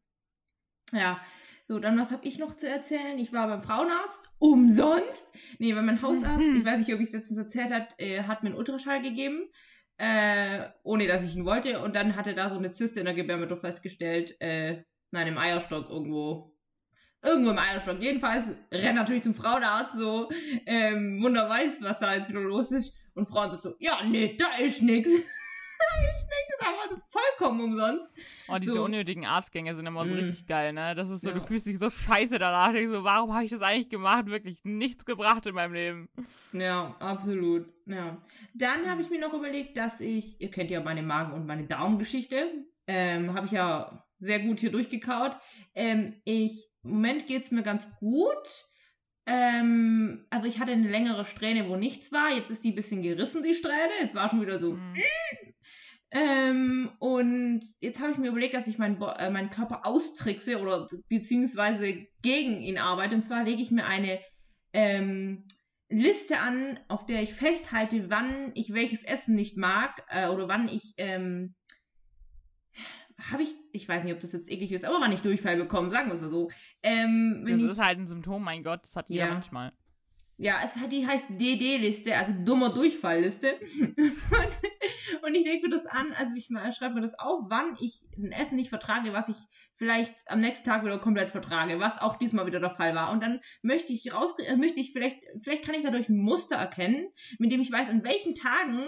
Ja. 0.91 1.21
So, 1.69 1.79
dann 1.79 1.97
was 1.97 2.11
habe 2.11 2.25
ich 2.25 2.39
noch 2.39 2.55
zu 2.55 2.67
erzählen? 2.67 3.17
Ich 3.17 3.33
war 3.33 3.47
beim 3.47 3.61
Frauenarzt. 3.61 4.29
Umsonst? 4.39 5.27
Nee, 5.59 5.75
weil 5.75 5.83
mein 5.83 6.01
Hausarzt, 6.01 6.45
ich 6.55 6.63
weiß 6.63 6.79
nicht, 6.79 6.93
ob 6.93 7.01
ich 7.01 7.07
es 7.07 7.13
letztens 7.13 7.37
erzählt 7.37 7.71
hat, 7.71 7.93
äh, 7.97 8.23
hat 8.23 8.43
mir 8.43 8.49
einen 8.49 8.57
Ultraschall 8.57 9.01
gegeben. 9.01 9.49
Äh, 9.97 10.69
ohne 10.83 11.07
dass 11.07 11.23
ich 11.23 11.35
ihn 11.35 11.45
wollte. 11.45 11.81
Und 11.81 11.95
dann 11.95 12.15
hatte 12.15 12.35
da 12.35 12.49
so 12.49 12.57
eine 12.57 12.71
Zyste 12.71 12.99
in 12.99 13.05
der 13.05 13.15
Gebärmutter 13.15 13.57
festgestellt. 13.57 14.35
Äh, 14.39 14.83
nein, 15.11 15.27
im 15.27 15.37
Eierstock 15.37 15.89
irgendwo. 15.89 16.56
Irgendwo 17.23 17.51
im 17.51 17.57
Eierstock. 17.59 17.99
Jedenfalls 17.99 18.51
rennt 18.71 18.95
natürlich 18.95 19.23
zum 19.23 19.33
Frauenarzt 19.35 19.97
so, 19.97 20.29
ähm, 20.65 21.21
Wunder 21.21 21.49
weiß, 21.49 21.79
was 21.81 21.99
da 21.99 22.13
jetzt 22.15 22.29
wieder 22.29 22.41
los 22.41 22.71
ist. 22.71 22.93
Und 23.15 23.27
Frauen 23.27 23.49
sagt 23.51 23.63
so, 23.63 23.73
ja, 23.79 23.97
nee, 24.07 24.35
da 24.37 24.45
ist 24.63 24.81
nix. 24.83 25.09
da 25.09 25.13
ist 25.15 26.25
nix, 26.25 26.59
ist 26.59 26.67
aber 26.67 27.01
vollkommen 27.09 27.61
umsonst. 27.61 28.05
Oh, 28.47 28.57
diese 28.59 28.73
So. 28.73 28.83
unnötigen 28.85 29.25
Arztgänge 29.25 29.75
sind 29.75 29.87
immer 29.87 30.05
so 30.05 30.13
Mm. 30.13 30.17
richtig 30.17 30.45
geil, 30.45 30.73
ne? 30.73 30.93
Das 30.93 31.09
ist 31.09 31.21
so, 31.21 31.31
du 31.31 31.39
Ja. 31.39 31.43
fühlst 31.45 31.65
dich 31.65 31.79
so 31.79 31.89
scheiße 31.89 32.37
danach. 32.37 32.73
Ich 32.75 32.87
so, 32.87 33.03
warum 33.03 33.33
habe 33.33 33.43
ich 33.45 33.51
das 33.51 33.61
eigentlich 33.61 33.89
gemacht? 33.89 34.27
Wirklich 34.27 34.59
nichts 34.63 35.03
gebracht 35.03 35.45
in 35.47 35.55
meinem 35.55 35.73
Leben. 35.73 36.09
Ja, 36.53 36.95
absolut. 36.99 37.65
Ja. 37.87 38.21
Dann 38.53 38.87
habe 38.89 39.01
ich 39.01 39.09
mir 39.09 39.19
noch 39.19 39.33
überlegt, 39.33 39.75
dass 39.77 39.99
ich, 39.99 40.39
ihr 40.39 40.51
kennt 40.51 40.69
ja 40.69 40.81
meine 40.81 41.01
Magen- 41.03 41.33
und 41.33 41.47
meine 41.47 41.65
Darmgeschichte, 41.65 42.51
ähm, 42.85 43.33
habe 43.33 43.47
ich 43.47 43.51
ja 43.51 44.03
sehr 44.19 44.39
gut 44.39 44.59
hier 44.59 44.71
durchgekaut. 44.71 45.37
Ähm, 45.75 46.21
ich, 46.23 46.66
im 46.87 46.93
Moment 46.93 47.27
geht's 47.27 47.51
mir 47.51 47.63
ganz 47.63 47.87
gut. 47.99 48.65
Ähm, 49.25 50.25
also 50.29 50.47
ich 50.47 50.59
hatte 50.59 50.71
eine 50.71 50.87
längere 50.87 51.25
Strähne, 51.25 51.67
wo 51.67 51.75
nichts 51.75 52.11
war. 52.11 52.33
Jetzt 52.33 52.49
ist 52.49 52.63
die 52.63 52.71
ein 52.71 52.75
bisschen 52.75 53.01
gerissen, 53.01 53.43
die 53.43 53.53
Strähne. 53.53 53.91
Es 54.01 54.15
war 54.15 54.29
schon 54.29 54.41
wieder 54.41 54.59
so. 54.59 54.73
Mm. 54.73 54.95
Ähm, 56.11 56.91
und 56.99 57.61
jetzt 57.81 57.99
habe 57.99 58.13
ich 58.13 58.17
mir 58.17 58.29
überlegt, 58.29 58.53
dass 58.53 58.67
ich 58.67 58.77
meinen, 58.77 59.01
äh, 59.01 59.29
meinen 59.29 59.49
Körper 59.49 59.85
austrickse 59.85 60.61
oder 60.61 60.87
beziehungsweise 61.09 62.07
gegen 62.21 62.61
ihn 62.61 62.77
arbeite. 62.77 63.15
Und 63.15 63.23
zwar 63.23 63.43
lege 63.43 63.61
ich 63.61 63.71
mir 63.71 63.85
eine 63.85 64.19
ähm, 64.71 65.43
Liste 65.89 66.39
an, 66.39 66.79
auf 66.87 67.05
der 67.05 67.21
ich 67.21 67.33
festhalte, 67.33 68.09
wann 68.09 68.51
ich 68.55 68.73
welches 68.73 69.03
Essen 69.03 69.35
nicht 69.35 69.57
mag 69.57 70.05
äh, 70.09 70.27
oder 70.27 70.47
wann 70.47 70.69
ich 70.69 70.93
ähm, 70.97 71.55
habe 73.31 73.43
ich, 73.43 73.55
ich 73.71 73.89
weiß 73.89 74.03
nicht, 74.03 74.13
ob 74.13 74.19
das 74.19 74.31
jetzt 74.31 74.49
eklig 74.51 74.71
ist, 74.71 74.85
aber 74.85 75.01
wann 75.01 75.11
ich 75.11 75.21
Durchfall 75.21 75.57
bekomme, 75.57 75.89
sagen 75.89 76.07
wir 76.09 76.15
es 76.15 76.21
mal 76.21 76.29
so. 76.29 76.49
Ähm, 76.83 77.43
das 77.47 77.61
ist 77.61 77.79
halt 77.83 77.97
ein 77.99 78.07
Symptom, 78.07 78.43
mein 78.43 78.63
Gott, 78.63 78.83
das 78.83 78.95
hat 78.95 79.09
jeder 79.09 79.27
Ja. 79.27 79.33
manchmal. 79.33 79.71
Ja, 80.37 80.59
es 80.63 80.75
hat, 80.75 80.91
die 80.91 81.05
heißt 81.05 81.25
DD-Liste, 81.29 82.15
also 82.15 82.31
dummer 82.45 82.69
Durchfallliste. 82.69 83.53
und, 83.79 83.97
und 85.23 85.35
ich 85.35 85.45
lege 85.45 85.67
mir 85.67 85.75
das 85.75 85.87
an, 85.87 86.13
also 86.13 86.33
ich 86.35 86.45
schreibe 86.45 86.95
mir 86.95 87.01
das 87.01 87.17
auf, 87.17 87.45
wann 87.49 87.75
ich 87.79 88.05
ein 88.17 88.31
Essen 88.31 88.55
nicht 88.55 88.69
vertrage, 88.69 89.13
was 89.13 89.29
ich 89.29 89.37
vielleicht 89.77 90.13
am 90.27 90.41
nächsten 90.41 90.65
Tag 90.65 90.83
wieder 90.83 90.99
komplett 90.99 91.31
vertrage, 91.31 91.79
was 91.79 91.99
auch 92.01 92.17
diesmal 92.17 92.45
wieder 92.45 92.59
der 92.59 92.75
Fall 92.75 92.95
war. 92.95 93.11
Und 93.11 93.21
dann 93.21 93.39
möchte 93.61 93.93
ich 93.93 94.13
rauskriegen, 94.13 94.49
also 94.49 94.61
möchte 94.61 94.79
ich 94.79 94.91
vielleicht, 94.91 95.23
vielleicht 95.41 95.65
kann 95.65 95.75
ich 95.75 95.83
dadurch 95.83 96.09
ein 96.09 96.17
Muster 96.17 96.55
erkennen, 96.55 97.07
mit 97.39 97.51
dem 97.51 97.61
ich 97.61 97.71
weiß, 97.71 97.89
an 97.89 98.03
welchen 98.03 98.35
Tagen 98.35 98.83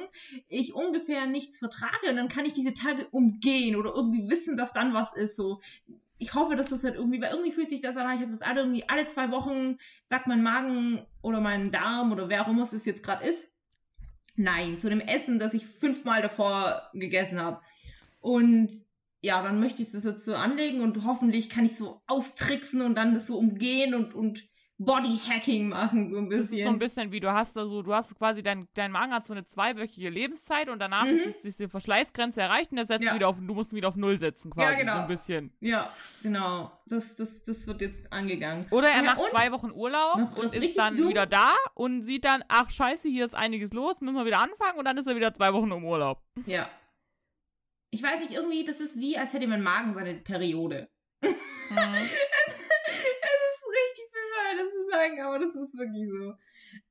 ich 0.48 0.74
ungefähr 0.74 1.26
nichts 1.28 1.58
vertrage 1.60 2.10
und 2.10 2.16
dann 2.16 2.30
kann 2.30 2.46
ich 2.46 2.54
diese 2.54 2.74
Tage 2.74 3.08
umgehen 3.12 3.76
oder 3.76 3.94
irgendwie 3.94 4.30
wissen, 4.30 4.58
dass 4.58 4.74
dann 4.74 4.94
was 4.94 5.16
ist. 5.16 5.36
So, 5.36 5.62
ich 6.20 6.34
hoffe, 6.34 6.56
dass 6.56 6.70
das 6.70 6.84
halt 6.84 6.96
irgendwie, 6.96 7.22
weil 7.22 7.32
irgendwie 7.32 7.52
fühlt 7.52 7.70
sich 7.70 7.82
das 7.82 7.98
an, 7.98 8.14
ich 8.16 8.22
habe 8.22 8.32
das 8.32 8.42
alle 8.42 8.62
irgendwie 8.62 8.88
alle 8.88 9.08
zwei 9.08 9.32
Wochen, 9.32 9.78
sagt 10.10 10.28
mein 10.28 10.44
Magen 10.44 11.06
oder 11.22 11.40
mein 11.40 11.72
Darm 11.72 12.12
oder 12.12 12.30
wer 12.30 12.44
auch 12.44 12.50
immer 12.50 12.64
es 12.72 12.86
jetzt 12.86 13.04
gerade 13.04 13.26
ist. 13.26 13.48
Nein, 14.36 14.80
zu 14.80 14.90
dem 14.90 15.00
Essen, 15.00 15.40
das 15.40 15.54
ich 15.54 15.66
fünfmal 15.66 16.22
davor 16.22 16.90
gegessen 16.94 17.42
habe. 17.42 17.62
Und 18.20 18.70
ja, 19.22 19.42
dann 19.42 19.60
möchte 19.60 19.82
ich 19.82 19.92
das 19.92 20.04
jetzt 20.04 20.26
so 20.26 20.36
anlegen 20.36 20.82
und 20.82 21.06
hoffentlich 21.06 21.50
kann 21.50 21.66
ich 21.66 21.76
so 21.76 22.02
austricksen 22.08 22.82
und 22.82 22.96
dann 22.96 23.14
das 23.14 23.28
so 23.28 23.38
umgehen 23.38 23.94
und, 23.94 24.14
und 24.14 24.49
Bodyhacking 24.82 25.68
machen, 25.68 26.10
so 26.10 26.18
ein 26.20 26.30
Das 26.30 26.39
ist 26.39 26.50
so 26.50 26.56
ein 26.56 26.60
bisschen. 26.60 26.80
bisschen 26.80 27.12
wie, 27.12 27.20
du 27.20 27.32
hast 27.34 27.56
da 27.58 27.65
so, 27.65 27.82
du 27.82 27.94
hast 27.94 28.18
quasi, 28.18 28.42
dein, 28.42 28.68
dein 28.76 28.92
Magen 28.94 29.13
hat 29.13 29.26
so 29.26 29.34
eine 29.34 29.44
zweiwöchige 29.44 30.10
Lebenszeit 30.10 30.70
und 30.70 30.80
danach 30.80 31.04
Mhm. 31.06 31.15
ist 31.15 31.26
es 31.26 31.42
diese 31.42 31.68
Verschleißgrenze 31.68 32.39
erreicht 32.42 32.72
und 32.72 32.84
setzt 32.86 33.04
Ja. 33.06 33.13
wieder 33.13 33.28
auf, 33.28 33.36
du 33.38 33.54
musst 33.54 33.74
ihn 33.74 33.76
wieder 33.76 33.89
auf 33.89 33.98
Null 33.98 34.18
setzen 34.18 34.52
quasi, 34.52 34.72
Ja, 34.72 34.80
genau. 34.80 34.94
so 34.96 35.00
ein 35.02 35.08
bisschen. 35.10 35.54
Ja, 35.60 35.92
genau. 36.24 36.72
Das, 36.86 37.18
das, 37.18 37.44
das 37.44 37.68
wird 37.68 37.82
jetzt 37.82 38.12
angegangen. 38.13 38.65
Oder 38.72 38.88
er 38.89 39.04
Ja, 39.04 39.15
macht 39.15 39.28
zwei 39.30 39.52
Wochen 39.52 39.72
Urlaub 39.72 40.38
und 40.38 40.56
ist 40.56 40.78
dann 40.78 40.96
Dummes. 40.96 41.10
wieder 41.12 41.26
da 41.26 41.52
und 41.74 42.04
sieht 42.04 42.24
dann, 42.24 42.42
ach 42.48 42.70
scheiße, 42.70 43.10
hier 43.10 43.26
ist 43.26 43.36
einiges 43.36 43.74
los, 43.74 44.00
müssen 44.00 44.15
wir 44.15 44.26
wieder 44.26 44.39
anfangen 44.39 44.80
und 44.80 44.86
dann 44.86 44.98
ist 44.98 45.08
er 45.08 45.15
wieder 45.18 45.34
zwei 45.34 45.52
Wochen 45.54 45.70
im 45.72 45.84
Urlaub. 45.84 46.22
Ja. 46.46 46.70
Ich 47.92 48.02
weiß 48.02 48.20
nicht, 48.20 48.32
irgendwie, 48.32 48.63
das 48.63 48.80
ist 48.80 48.98
wie, 49.00 49.18
als 49.18 49.34
hätte 49.34 49.48
mein 49.48 49.62
Magen 49.63 49.94
seine 49.94 50.13
Periode. 50.13 50.89
Mhm. 51.22 51.28
es 51.70 51.76
ist 51.76 53.65
richtig 53.68 54.06
bescheuert, 54.12 54.58
das 54.60 54.74
zu 54.74 54.79
sagen, 54.89 55.21
aber 55.21 55.39
das 55.39 55.56
ist 55.56 55.78
wirklich 55.78 56.08
so. 56.10 56.34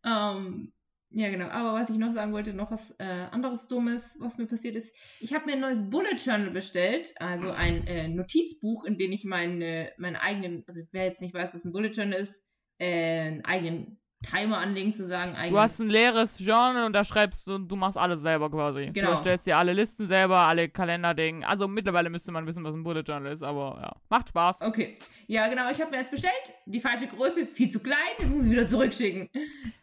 Ähm, 0.05 0.73
ja, 1.11 1.31
genau. 1.31 1.47
Aber 1.47 1.73
was 1.73 1.89
ich 1.89 1.97
noch 1.97 2.13
sagen 2.13 2.33
wollte, 2.33 2.53
noch 2.53 2.71
was 2.71 2.95
äh, 2.99 3.27
anderes 3.31 3.67
Dummes, 3.67 4.17
was 4.19 4.37
mir 4.37 4.47
passiert 4.47 4.77
ist. 4.77 4.95
Ich 5.21 5.33
habe 5.33 5.47
mir 5.47 5.53
ein 5.53 5.61
neues 5.61 5.89
Bullet 5.89 6.17
Journal 6.17 6.51
bestellt, 6.51 7.15
also 7.19 7.51
ein 7.51 7.87
äh, 7.87 8.09
Notizbuch, 8.09 8.85
in 8.85 8.99
dem 8.99 9.13
ich 9.13 9.25
meine, 9.25 9.93
meinen 9.97 10.17
eigenen, 10.17 10.65
also 10.67 10.81
wer 10.93 11.07
jetzt 11.07 11.23
nicht 11.23 11.35
weiß, 11.35 11.55
was 11.55 11.65
ein 11.65 11.73
Bullet 11.73 11.93
Journal 11.93 12.21
ist, 12.21 12.45
äh, 12.79 13.21
einen 13.23 13.45
eigenen 13.45 13.98
Timer 14.23 14.59
anlegen, 14.59 14.93
zu 14.95 15.07
sagen, 15.07 15.33
Du 15.33 15.39
eigenen 15.39 15.61
hast 15.63 15.79
ein 15.81 15.89
leeres 15.91 16.39
Journal 16.41 16.85
und 16.85 16.93
da 16.93 17.05
schreibst 17.05 17.47
du, 17.47 17.59
du 17.59 17.77
machst 17.77 17.97
alles 17.97 18.21
selber 18.21 18.51
quasi. 18.51 18.87
Genau. 18.93 19.07
Du 19.07 19.11
erstellst 19.13 19.47
dir 19.47 19.57
alle 19.57 19.73
Listen 19.73 20.07
selber, 20.09 20.45
alle 20.47 20.69
Kalenderdinge. 20.69 21.47
Also 21.47 21.69
mittlerweile 21.69 22.11
müsste 22.11 22.33
man 22.33 22.45
wissen, 22.47 22.65
was 22.65 22.75
ein 22.75 22.83
Bullet 22.83 23.03
Journal 23.03 23.33
ist, 23.33 23.43
aber 23.45 23.79
ja, 23.81 23.97
macht 24.09 24.31
Spaß. 24.31 24.63
Okay. 24.63 24.99
Ja, 25.29 25.47
genau, 25.49 25.71
ich 25.71 25.81
habe 25.81 25.91
mir 25.93 25.99
jetzt 25.99 26.11
bestellt. 26.11 26.33
Die 26.67 26.81
falsche 26.81 27.07
Größe, 27.07 27.47
viel 27.47 27.69
zu 27.69 27.81
klein, 27.81 27.97
jetzt 28.19 28.35
muss 28.35 28.45
ich 28.47 28.51
wieder 28.51 28.67
zurückschicken. 28.67 29.29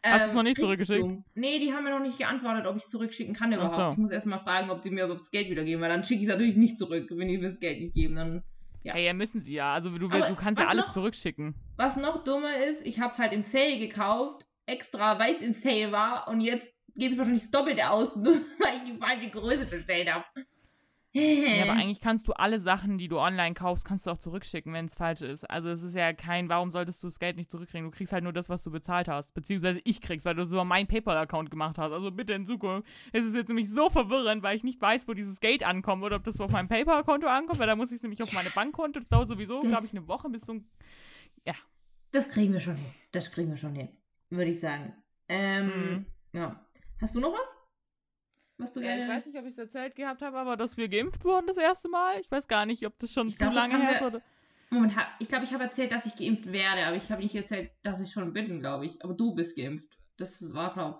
Hast 0.03 0.21
Ähm, 0.21 0.25
du's 0.25 0.33
noch 0.33 0.43
nicht 0.43 0.57
richtig 0.57 0.65
zurückgeschickt? 0.65 1.01
dumm. 1.01 1.23
Nee, 1.35 1.59
die 1.59 1.71
haben 1.73 1.83
mir 1.85 1.91
noch 1.91 1.99
nicht 2.01 2.17
geantwortet, 2.17 2.65
ob 2.67 2.75
ich 2.75 2.83
es 2.83 2.89
zurückschicken 2.89 3.33
kann 3.33 3.53
überhaupt. 3.53 3.75
so. 3.75 3.91
Ich 3.93 3.97
muss 3.97 4.11
erst 4.11 4.27
mal 4.27 4.39
fragen, 4.39 4.69
ob 4.69 4.81
die 4.81 4.89
mir 4.89 5.05
überhaupt 5.05 5.21
das 5.21 5.31
Geld 5.31 5.49
wiedergeben, 5.49 5.81
weil 5.81 5.89
dann 5.89 6.03
schicke 6.03 6.21
ich 6.21 6.27
es 6.27 6.33
natürlich 6.33 6.57
nicht 6.57 6.77
zurück, 6.77 7.07
wenn 7.11 7.27
die 7.29 7.37
mir 7.37 7.47
das 7.47 7.59
Geld 7.59 7.79
nicht 7.79 7.93
geben. 7.95 8.15
Dann 8.15 8.43
Ja. 8.85 8.93
Hey, 8.93 9.05
ja, 9.07 9.13
müssen 9.13 9.41
sie 9.41 9.53
ja. 9.53 9.73
Also 9.73 9.89
du, 9.89 10.07
du 10.07 10.35
kannst 10.35 10.61
ja 10.61 10.67
alles 10.67 10.85
noch? 10.85 10.93
zurückschicken. 10.93 11.55
Was 11.75 11.97
noch 11.97 12.23
dummer 12.23 12.55
ist, 12.65 12.85
ich 12.85 12.99
habe 12.99 13.11
es 13.11 13.17
halt 13.17 13.33
im 13.33 13.41
Sale 13.41 13.79
gekauft, 13.79 14.45
extra, 14.67 15.17
weil 15.17 15.33
es 15.33 15.41
im 15.41 15.53
Sale 15.53 15.91
war 15.91 16.27
und 16.27 16.39
jetzt 16.39 16.71
gebe 16.93 17.13
ich 17.13 17.17
wahrscheinlich 17.17 17.43
das 17.43 17.51
Doppelte 17.51 17.89
aus, 17.89 18.15
nur 18.15 18.33
weil 18.59 18.77
ich 18.77 18.93
die 18.93 18.97
falsche 18.99 19.29
Größe 19.31 19.65
bestellt 19.65 20.13
habe. 20.13 20.23
Ja, 21.15 21.63
aber 21.63 21.73
eigentlich 21.79 22.01
kannst 22.01 22.27
du 22.27 22.33
alle 22.33 22.59
Sachen, 22.59 22.97
die 22.97 23.07
du 23.07 23.19
online 23.19 23.53
kaufst, 23.53 23.85
kannst 23.85 24.05
du 24.05 24.11
auch 24.11 24.17
zurückschicken, 24.17 24.73
wenn 24.73 24.85
es 24.85 24.95
falsch 24.95 25.21
ist. 25.21 25.49
Also 25.49 25.69
es 25.69 25.81
ist 25.81 25.95
ja 25.95 26.11
kein, 26.13 26.49
warum 26.49 26.71
solltest 26.71 27.01
du 27.03 27.07
das 27.07 27.19
Geld 27.19 27.37
nicht 27.37 27.49
zurückkriegen? 27.49 27.89
Du 27.89 27.95
kriegst 27.95 28.11
halt 28.11 28.23
nur 28.23 28.33
das, 28.33 28.49
was 28.49 28.61
du 28.63 28.71
bezahlt 28.71 29.07
hast. 29.07 29.33
Beziehungsweise 29.33 29.79
ich 29.85 30.01
krieg's, 30.01 30.25
weil 30.25 30.35
du 30.35 30.41
es 30.43 30.51
über 30.51 30.65
meinen 30.65 30.87
PayPal-Account 30.87 31.49
gemacht 31.49 31.77
hast. 31.77 31.91
Also 31.91 32.11
bitte 32.11 32.33
in 32.33 32.45
Zukunft. 32.45 32.87
Es 33.13 33.23
ist 33.25 33.33
jetzt 33.35 33.47
nämlich 33.47 33.69
so 33.69 33.89
verwirrend, 33.89 34.43
weil 34.43 34.57
ich 34.57 34.63
nicht 34.63 34.81
weiß, 34.81 35.07
wo 35.07 35.13
dieses 35.13 35.39
Geld 35.39 35.63
ankommt 35.63 36.03
oder 36.03 36.17
ob 36.17 36.23
das 36.25 36.39
auf 36.39 36.51
meinem 36.51 36.67
PayPal-Konto 36.67 37.27
ankommt, 37.27 37.59
weil 37.59 37.67
da 37.67 37.75
muss 37.75 37.91
ich 37.91 37.97
es 37.97 38.01
nämlich 38.03 38.21
auf 38.21 38.33
meine 38.33 38.49
Bankkonto. 38.49 38.99
Das 38.99 39.09
dauert 39.09 39.29
sowieso, 39.29 39.59
glaube 39.61 39.85
ich, 39.85 39.91
eine 39.95 40.07
Woche 40.07 40.29
bis 40.29 40.41
so 40.41 40.53
ein 40.53 40.69
Das 42.11 42.29
kriegen 42.29 42.53
wir 42.53 42.61
schon 42.61 42.75
hin. 42.75 42.85
Das 43.11 43.29
kriegen 43.31 43.49
wir 43.49 43.57
schon 43.57 43.75
hin, 43.75 43.89
würde 44.29 44.49
ich 44.51 44.61
sagen. 44.61 44.93
Ähm, 45.27 45.67
Mhm. 45.67 46.05
ja. 46.31 46.65
Hast 47.01 47.13
du 47.15 47.19
noch 47.19 47.33
was? 47.33 47.57
Was 48.57 48.71
du 48.71 48.79
Ja, 48.79 48.87
gerne... 48.87 49.03
ich 49.03 49.09
weiß 49.09 49.25
nicht, 49.25 49.37
ob 49.37 49.45
ich 49.45 49.51
es 49.51 49.57
erzählt 49.57 49.95
gehabt 49.95 50.21
habe, 50.21 50.37
aber 50.37 50.55
dass 50.57 50.77
wir 50.77 50.87
geimpft 50.87 51.23
wurden 51.25 51.47
das 51.47 51.57
erste 51.57 51.89
Mal. 51.89 52.19
Ich 52.21 52.31
weiß 52.31 52.47
gar 52.47 52.65
nicht, 52.65 52.85
ob 52.85 52.97
das 52.99 53.11
schon 53.11 53.27
Ich 53.27 53.35
zu 53.35 53.43
glaub, 53.43 53.53
lange 53.53 53.77
her 53.77 53.95
ist. 53.95 54.01
Oder... 54.01 54.21
Moment, 54.69 54.93
ich 55.19 55.27
glaube, 55.27 55.43
ich 55.45 55.53
habe 55.53 55.65
erzählt, 55.65 55.91
dass 55.91 56.05
ich 56.05 56.15
geimpft 56.15 56.51
werde, 56.51 56.85
aber 56.85 56.95
ich 56.95 57.11
habe 57.11 57.21
nicht 57.21 57.35
erzählt, 57.35 57.71
dass 57.83 58.01
ich 58.01 58.11
schon 58.11 58.33
bin, 58.33 58.59
glaube 58.59 58.85
ich. 58.85 59.03
Aber 59.03 59.13
du 59.13 59.35
bist 59.35 59.55
geimpft. 59.55 59.97
Das 60.17 60.53
war, 60.53 60.73
glaube 60.73 60.99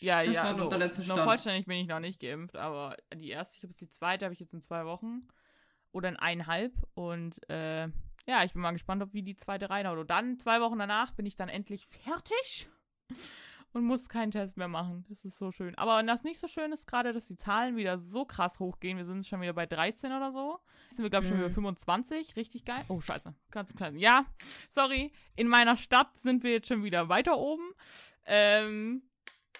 Ja, 0.00 0.24
das 0.24 0.34
ja, 0.34 0.42
war 0.42 0.50
also, 0.50 0.64
noch 0.64 0.70
der 0.70 0.78
letzte 0.78 1.02
noch 1.02 1.14
Stand. 1.14 1.20
vollständig 1.22 1.66
bin 1.66 1.78
ich 1.78 1.86
noch 1.86 2.00
nicht 2.00 2.20
geimpft, 2.20 2.56
aber 2.56 2.96
die 3.14 3.30
erste, 3.30 3.56
ich 3.56 3.62
habe 3.62 3.70
jetzt 3.70 3.80
die 3.80 3.88
zweite, 3.88 4.24
habe 4.24 4.34
ich 4.34 4.40
jetzt 4.40 4.52
in 4.52 4.62
zwei 4.62 4.84
Wochen 4.84 5.28
oder 5.92 6.08
in 6.08 6.16
eineinhalb 6.16 6.72
und 6.94 7.38
äh, 7.48 7.88
ja, 8.28 8.42
ich 8.44 8.52
bin 8.52 8.62
mal 8.62 8.72
gespannt, 8.72 9.02
ob 9.02 9.12
wie 9.14 9.22
die 9.22 9.36
zweite 9.36 9.70
reinhaut. 9.70 9.98
Und 9.98 10.10
dann, 10.10 10.40
zwei 10.40 10.60
Wochen 10.60 10.80
danach, 10.80 11.12
bin 11.12 11.26
ich 11.26 11.36
dann 11.36 11.48
endlich 11.48 11.86
fertig 11.86 12.68
und 13.76 13.84
muss 13.84 14.08
keinen 14.08 14.30
Test 14.30 14.56
mehr 14.56 14.68
machen. 14.68 15.04
Das 15.08 15.24
ist 15.24 15.36
so 15.36 15.50
schön. 15.52 15.74
Aber 15.76 16.02
das 16.02 16.24
nicht 16.24 16.40
so 16.40 16.48
schön 16.48 16.72
ist 16.72 16.86
gerade, 16.86 17.12
dass 17.12 17.28
die 17.28 17.36
Zahlen 17.36 17.76
wieder 17.76 17.98
so 17.98 18.24
krass 18.24 18.58
hochgehen. 18.58 18.96
Wir 18.96 19.04
sind 19.04 19.26
schon 19.26 19.40
wieder 19.42 19.52
bei 19.52 19.66
13 19.66 20.12
oder 20.12 20.32
so. 20.32 20.58
Jetzt 20.86 20.96
sind 20.96 21.04
wir, 21.04 21.10
glaube 21.10 21.24
ich, 21.24 21.28
schon 21.28 21.38
Mhm. 21.38 21.44
über 21.44 21.54
25. 21.54 22.36
Richtig 22.36 22.64
geil. 22.64 22.84
Oh, 22.88 23.00
scheiße. 23.00 23.34
Ganz 23.50 23.74
klein. 23.74 23.98
Ja, 23.98 24.24
sorry. 24.70 25.12
In 25.36 25.48
meiner 25.48 25.76
Stadt 25.76 26.16
sind 26.16 26.42
wir 26.42 26.52
jetzt 26.52 26.68
schon 26.68 26.84
wieder 26.84 27.08
weiter 27.10 27.36
oben. 27.38 27.62
Ähm, 28.24 29.02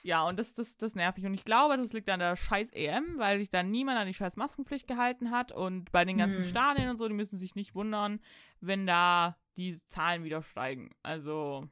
ja, 0.03 0.27
und 0.27 0.39
das, 0.39 0.55
das, 0.55 0.77
das 0.77 0.95
nervt 0.95 1.19
mich. 1.19 1.27
Und 1.27 1.35
ich 1.35 1.45
glaube, 1.45 1.77
das 1.77 1.93
liegt 1.93 2.09
an 2.09 2.21
der 2.21 2.37
scheiß 2.37 2.71
EM, 2.73 3.19
weil 3.19 3.39
sich 3.39 3.51
da 3.51 3.63
niemand 3.63 3.99
an 3.99 4.07
die 4.07 4.15
scheiß 4.15 4.37
Maskenpflicht 4.37 4.87
gehalten 4.87 5.31
hat. 5.31 5.53
Und 5.53 5.91
bei 5.93 6.05
den 6.05 6.19
ganzen 6.19 6.39
Hm. 6.39 6.45
Stadien 6.45 6.89
und 6.89 6.97
so, 6.97 7.09
die 7.09 7.15
müssen 7.15 7.39
sich 7.39 7.55
nicht 7.55 7.75
wundern, 7.75 8.21
wenn 8.61 8.87
da 8.87 9.37
die 9.57 9.79
Zahlen 9.89 10.25
wieder 10.25 10.43
steigen. 10.43 10.95
Also, 11.03 11.69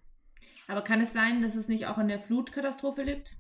Aber 0.69 0.83
kann 0.83 1.01
es 1.01 1.13
sein, 1.13 1.43
dass 1.43 1.55
es 1.55 1.69
nicht 1.69 1.87
auch 1.87 1.99
an 1.99 2.09
der 2.09 2.21
Flutkatastrophe 2.21 3.03
liegt? 3.03 3.37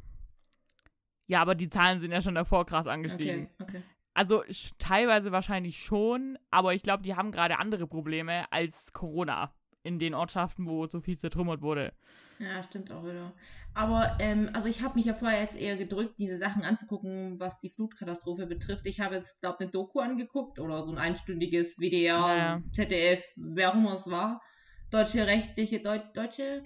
ja, 1.27 1.40
aber 1.40 1.55
die 1.55 1.70
Zahlen 1.70 2.00
sind 2.00 2.12
ja 2.12 2.20
schon 2.20 2.35
davor 2.35 2.66
krass 2.66 2.87
angestiegen. 2.87 3.48
Okay, 3.59 3.77
okay. 3.77 3.83
Also 4.12 4.44
teilweise 4.79 5.33
wahrscheinlich 5.33 5.83
schon, 5.83 6.38
aber 6.50 6.74
ich 6.74 6.83
glaube, 6.83 7.03
die 7.03 7.16
haben 7.16 7.33
gerade 7.33 7.59
andere 7.59 7.87
Probleme 7.87 8.44
als 8.53 8.92
Corona 8.92 9.53
in 9.83 9.98
den 9.98 10.14
Ortschaften, 10.14 10.66
wo 10.66 10.87
so 10.87 11.00
viel 11.00 11.18
zertrümmert 11.18 11.62
wurde. 11.62 11.92
Ja, 12.38 12.62
stimmt 12.62 12.92
auch 12.92 13.05
wieder. 13.05 13.33
Aber, 13.74 14.16
ähm, 14.20 14.50
also 14.53 14.68
ich 14.68 14.83
habe 14.83 14.96
mich 14.96 15.07
ja 15.07 15.14
vorher 15.14 15.40
jetzt 15.40 15.57
eher 15.59 15.77
gedrückt, 15.77 16.18
diese 16.18 16.38
Sachen 16.38 16.62
anzugucken, 16.62 17.40
was 17.40 17.59
die 17.59 17.70
Flutkatastrophe 17.70 18.46
betrifft. 18.46 18.87
Ich 18.87 19.00
habe 19.00 19.16
jetzt, 19.16 19.40
glaube 19.40 19.57
ich, 19.59 19.62
eine 19.62 19.70
Doku 19.70 20.00
angeguckt 20.00 20.59
oder 20.59 20.85
so 20.85 20.92
ein 20.92 20.98
einstündiges 20.98 21.77
WDR, 21.79 22.20
Naja. 22.20 22.62
ZDF, 22.72 23.24
wer 23.37 23.70
auch 23.70 23.74
immer 23.74 23.94
es 23.94 24.09
war. 24.09 24.42
Deutsche 24.90 25.27
rechtliche, 25.27 25.81
Deu 25.81 25.98
deutsche 26.14 26.62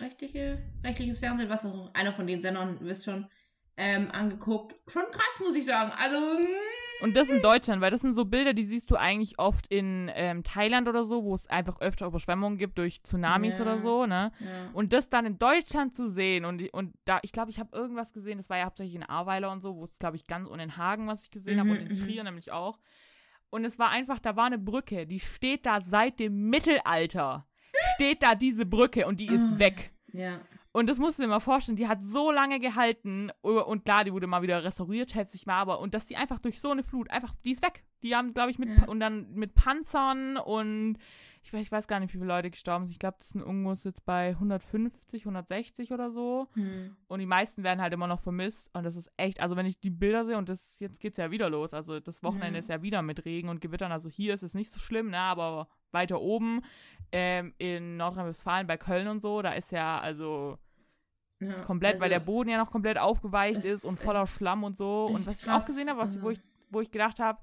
rechtliche, 0.00 0.58
rechtliches 0.82 1.18
Fernsehen, 1.18 1.48
was 1.48 1.64
auch 1.64 1.92
einer 1.94 2.12
von 2.12 2.26
den 2.26 2.40
Sendern, 2.42 2.78
ihr 2.80 2.86
wisst 2.86 3.04
schon, 3.04 3.26
ähm, 3.76 4.08
angeguckt. 4.12 4.76
Schon 4.86 5.02
krass, 5.10 5.40
muss 5.40 5.56
ich 5.56 5.64
sagen. 5.66 5.90
Also, 6.00 6.16
Und 7.02 7.16
das 7.16 7.28
in 7.28 7.42
Deutschland, 7.42 7.82
weil 7.82 7.90
das 7.90 8.02
sind 8.02 8.14
so 8.14 8.24
Bilder, 8.24 8.52
die 8.54 8.62
siehst 8.64 8.88
du 8.90 8.94
eigentlich 8.96 9.38
oft 9.40 9.66
in 9.66 10.08
ähm, 10.14 10.44
Thailand 10.44 10.88
oder 10.88 11.04
so, 11.04 11.24
wo 11.24 11.34
es 11.34 11.48
einfach 11.48 11.80
öfter 11.80 12.06
Überschwemmungen 12.06 12.56
gibt 12.56 12.78
durch 12.78 13.02
Tsunamis 13.02 13.58
Ja. 13.58 13.62
oder 13.64 13.78
so, 13.78 14.06
ne? 14.06 14.30
ja. 14.38 14.70
Und 14.74 14.92
das 14.92 15.08
dann 15.08 15.26
in 15.26 15.38
Deutschland 15.38 15.94
zu 15.94 16.08
sehen 16.08 16.44
und, 16.44 16.72
und 16.72 16.94
da, 17.04 17.18
ich 17.22 17.32
glaube, 17.32 17.50
ich 17.50 17.58
habe 17.58 17.76
irgendwas 17.76 18.12
gesehen, 18.12 18.38
das 18.38 18.48
war 18.48 18.58
ja 18.58 18.64
hauptsächlich 18.66 18.94
in 18.94 19.02
Ahrweiler 19.02 19.50
und 19.50 19.60
so, 19.60 19.74
wo 19.74 19.84
es, 19.84 19.98
glaube 19.98 20.16
ich, 20.16 20.26
ganz 20.28 20.48
und 20.48 20.60
in 20.60 20.76
Hagen, 20.76 21.08
was 21.08 21.22
ich 21.22 21.30
gesehen 21.32 21.58
habe, 21.58 21.70
Mhm, 21.70 21.76
und 21.76 21.82
in 21.82 21.88
mhm. 21.98 22.06
Trier 22.06 22.22
nämlich 22.22 22.52
auch. 22.52 22.78
Und 23.50 23.64
es 23.64 23.78
war 23.78 23.90
einfach, 23.90 24.20
da 24.20 24.36
war 24.36 24.46
eine 24.46 24.58
Brücke, 24.58 25.06
die 25.06 25.20
steht 25.20 25.66
da 25.66 25.80
seit 25.80 26.20
dem 26.20 26.48
Mittelalter. 26.48 27.46
Steht 27.94 28.22
da 28.22 28.34
diese 28.34 28.66
Brücke 28.66 29.06
und 29.06 29.20
die 29.20 29.26
ist 29.28 29.52
Ah. 29.54 29.58
weg. 29.58 29.92
ja. 30.12 30.40
Und 30.76 30.88
das 30.88 30.98
musst 30.98 31.20
du 31.20 31.22
dir 31.22 31.28
mal 31.28 31.38
vorstellen, 31.38 31.76
die 31.76 31.86
hat 31.86 32.02
so 32.02 32.32
lange 32.32 32.58
gehalten 32.58 33.30
und 33.42 33.84
klar, 33.84 34.02
die 34.02 34.12
wurde 34.12 34.26
mal 34.26 34.42
wieder 34.42 34.64
restauriert, 34.64 35.12
schätze 35.12 35.36
ich 35.36 35.46
mal, 35.46 35.60
aber 35.60 35.78
und 35.78 35.94
dass 35.94 36.06
die 36.06 36.16
einfach 36.16 36.40
durch 36.40 36.60
so 36.60 36.72
eine 36.72 36.82
Flut, 36.82 37.08
einfach, 37.12 37.32
die 37.44 37.52
ist 37.52 37.62
weg. 37.62 37.84
die 38.02 38.16
haben, 38.16 38.34
glaube 38.34 38.50
ich, 38.50 38.58
mit 38.58 38.68
Ja. 38.70 38.84
und 38.88 38.98
dann 38.98 39.32
mit 39.34 39.54
Panzern 39.54 40.36
und 40.36 40.98
ich 41.44 41.52
weiß, 41.52 41.60
ich 41.62 41.70
weiß 41.70 41.86
gar 41.86 42.00
nicht, 42.00 42.12
wie 42.12 42.18
viele 42.18 42.26
Leute 42.28 42.50
gestorben 42.50 42.86
sind. 42.86 42.92
Ich 42.92 42.98
glaube, 42.98 43.16
das 43.20 43.28
sind 43.30 43.42
irgendwo 43.42 43.72
jetzt 43.72 44.04
bei 44.04 44.30
150, 44.34 45.24
160 45.26 45.92
oder 45.92 46.10
so. 46.10 46.48
Hm. 46.54 46.96
Und 47.06 47.18
die 47.20 47.26
meisten 47.26 47.62
werden 47.62 47.80
halt 47.80 47.92
immer 47.92 48.06
noch 48.08 48.20
vermisst. 48.20 48.68
Und 48.74 48.82
das 48.84 48.96
ist 48.96 49.10
echt, 49.16 49.40
also 49.40 49.54
wenn 49.56 49.66
ich 49.66 49.78
die 49.78 49.90
Bilder 49.90 50.24
sehe 50.26 50.36
und 50.38 50.48
das 50.48 50.80
jetzt 50.80 51.00
geht's 51.00 51.18
ja 51.18 51.30
wieder 51.30 51.48
los. 51.50 51.72
Also 51.72 52.00
das 52.00 52.22
Wochenende 52.22 52.54
Ja. 52.54 52.58
ist 52.60 52.68
ja 52.68 52.82
wieder 52.82 53.00
mit 53.02 53.24
Regen 53.24 53.48
und 53.48 53.60
Gewittern. 53.60 53.92
Also 53.92 54.08
hier 54.10 54.34
ist 54.34 54.42
es 54.42 54.54
nicht 54.54 54.70
so 54.70 54.78
schlimm, 54.80 55.10
ne? 55.10 55.18
Aber 55.18 55.68
weiter 55.94 56.20
oben 56.20 56.60
ähm, 57.12 57.54
in 57.58 57.96
Nordrhein-Westfalen 57.96 58.66
bei 58.66 58.76
Köln 58.76 59.08
und 59.08 59.20
so, 59.22 59.40
da 59.40 59.52
ist 59.52 59.72
ja 59.72 60.00
also 60.00 60.58
Ja, 61.40 61.62
komplett, 61.62 62.00
weil 62.00 62.08
der 62.08 62.18
also, 62.18 62.32
Boden 62.32 62.50
ja 62.50 62.58
noch 62.58 62.70
komplett 62.70 62.98
aufgeweicht 62.98 63.64
ist 63.64 63.84
und 63.84 63.98
voller 63.98 64.26
Schlamm 64.26 64.64
und 64.64 64.76
so. 64.76 65.06
Und 65.06 65.26
was 65.26 65.42
ich 65.42 65.50
auch 65.50 65.64
gesehen 65.64 65.88
habe, 65.88 66.00
was, 66.00 66.10
also- 66.10 66.22
wo, 66.22 66.30
ich, 66.30 66.40
wo 66.70 66.80
ich 66.80 66.90
gedacht 66.90 67.20
habe, 67.20 67.38